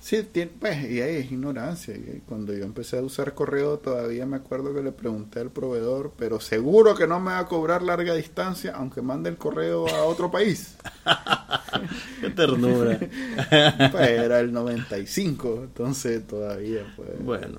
Sí, 0.00 0.24
tiene- 0.32 0.50
pues, 0.58 0.90
y 0.90 1.00
ahí 1.00 1.16
es 1.16 1.30
ignorancia. 1.30 1.94
Y 1.94 2.22
cuando 2.26 2.52
yo 2.52 2.64
empecé 2.64 2.98
a 2.98 3.02
usar 3.02 3.34
correo, 3.34 3.78
todavía 3.78 4.26
me 4.26 4.36
acuerdo 4.36 4.74
que 4.74 4.82
le 4.82 4.90
pregunté 4.90 5.38
al 5.38 5.50
proveedor, 5.50 6.12
pero 6.18 6.40
seguro 6.40 6.96
que 6.96 7.06
no 7.06 7.20
me 7.20 7.30
va 7.30 7.38
a 7.38 7.46
cobrar 7.46 7.82
larga 7.82 8.12
distancia, 8.14 8.72
aunque 8.74 9.00
mande 9.00 9.30
el 9.30 9.36
correo 9.36 9.86
a 9.88 10.02
otro 10.02 10.28
país. 10.30 10.74
Qué 12.20 12.30
ternura. 12.30 12.98
Pues 13.92 14.08
era 14.10 14.40
el 14.40 14.52
95, 14.52 15.60
entonces 15.64 16.26
todavía, 16.26 16.82
pues. 16.96 17.08
bueno, 17.24 17.58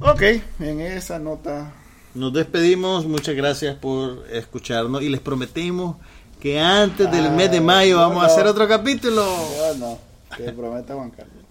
Ok, 0.00 0.22
en 0.60 0.80
esa 0.80 1.18
nota. 1.18 1.72
nos 2.14 2.32
despedimos. 2.32 3.06
Muchas 3.06 3.34
gracias 3.36 3.76
por 3.76 4.26
escucharnos 4.30 5.02
y 5.02 5.08
les 5.08 5.20
prometemos 5.20 5.96
que 6.44 6.60
antes 6.60 7.10
del 7.10 7.30
mes 7.30 7.50
de 7.50 7.58
mayo 7.58 7.96
vamos 7.96 8.22
a 8.22 8.26
hacer 8.26 8.46
otro 8.46 8.68
capítulo. 8.68 9.24
Ya 9.56 9.78
no, 9.78 9.98
que 10.36 10.52
prometa 10.52 10.92
Juan 10.92 11.10
Carlos. 11.10 11.42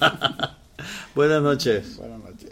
Buenas 1.14 1.42
noches. 1.42 1.98
Buenas 1.98 2.20
noches. 2.20 2.50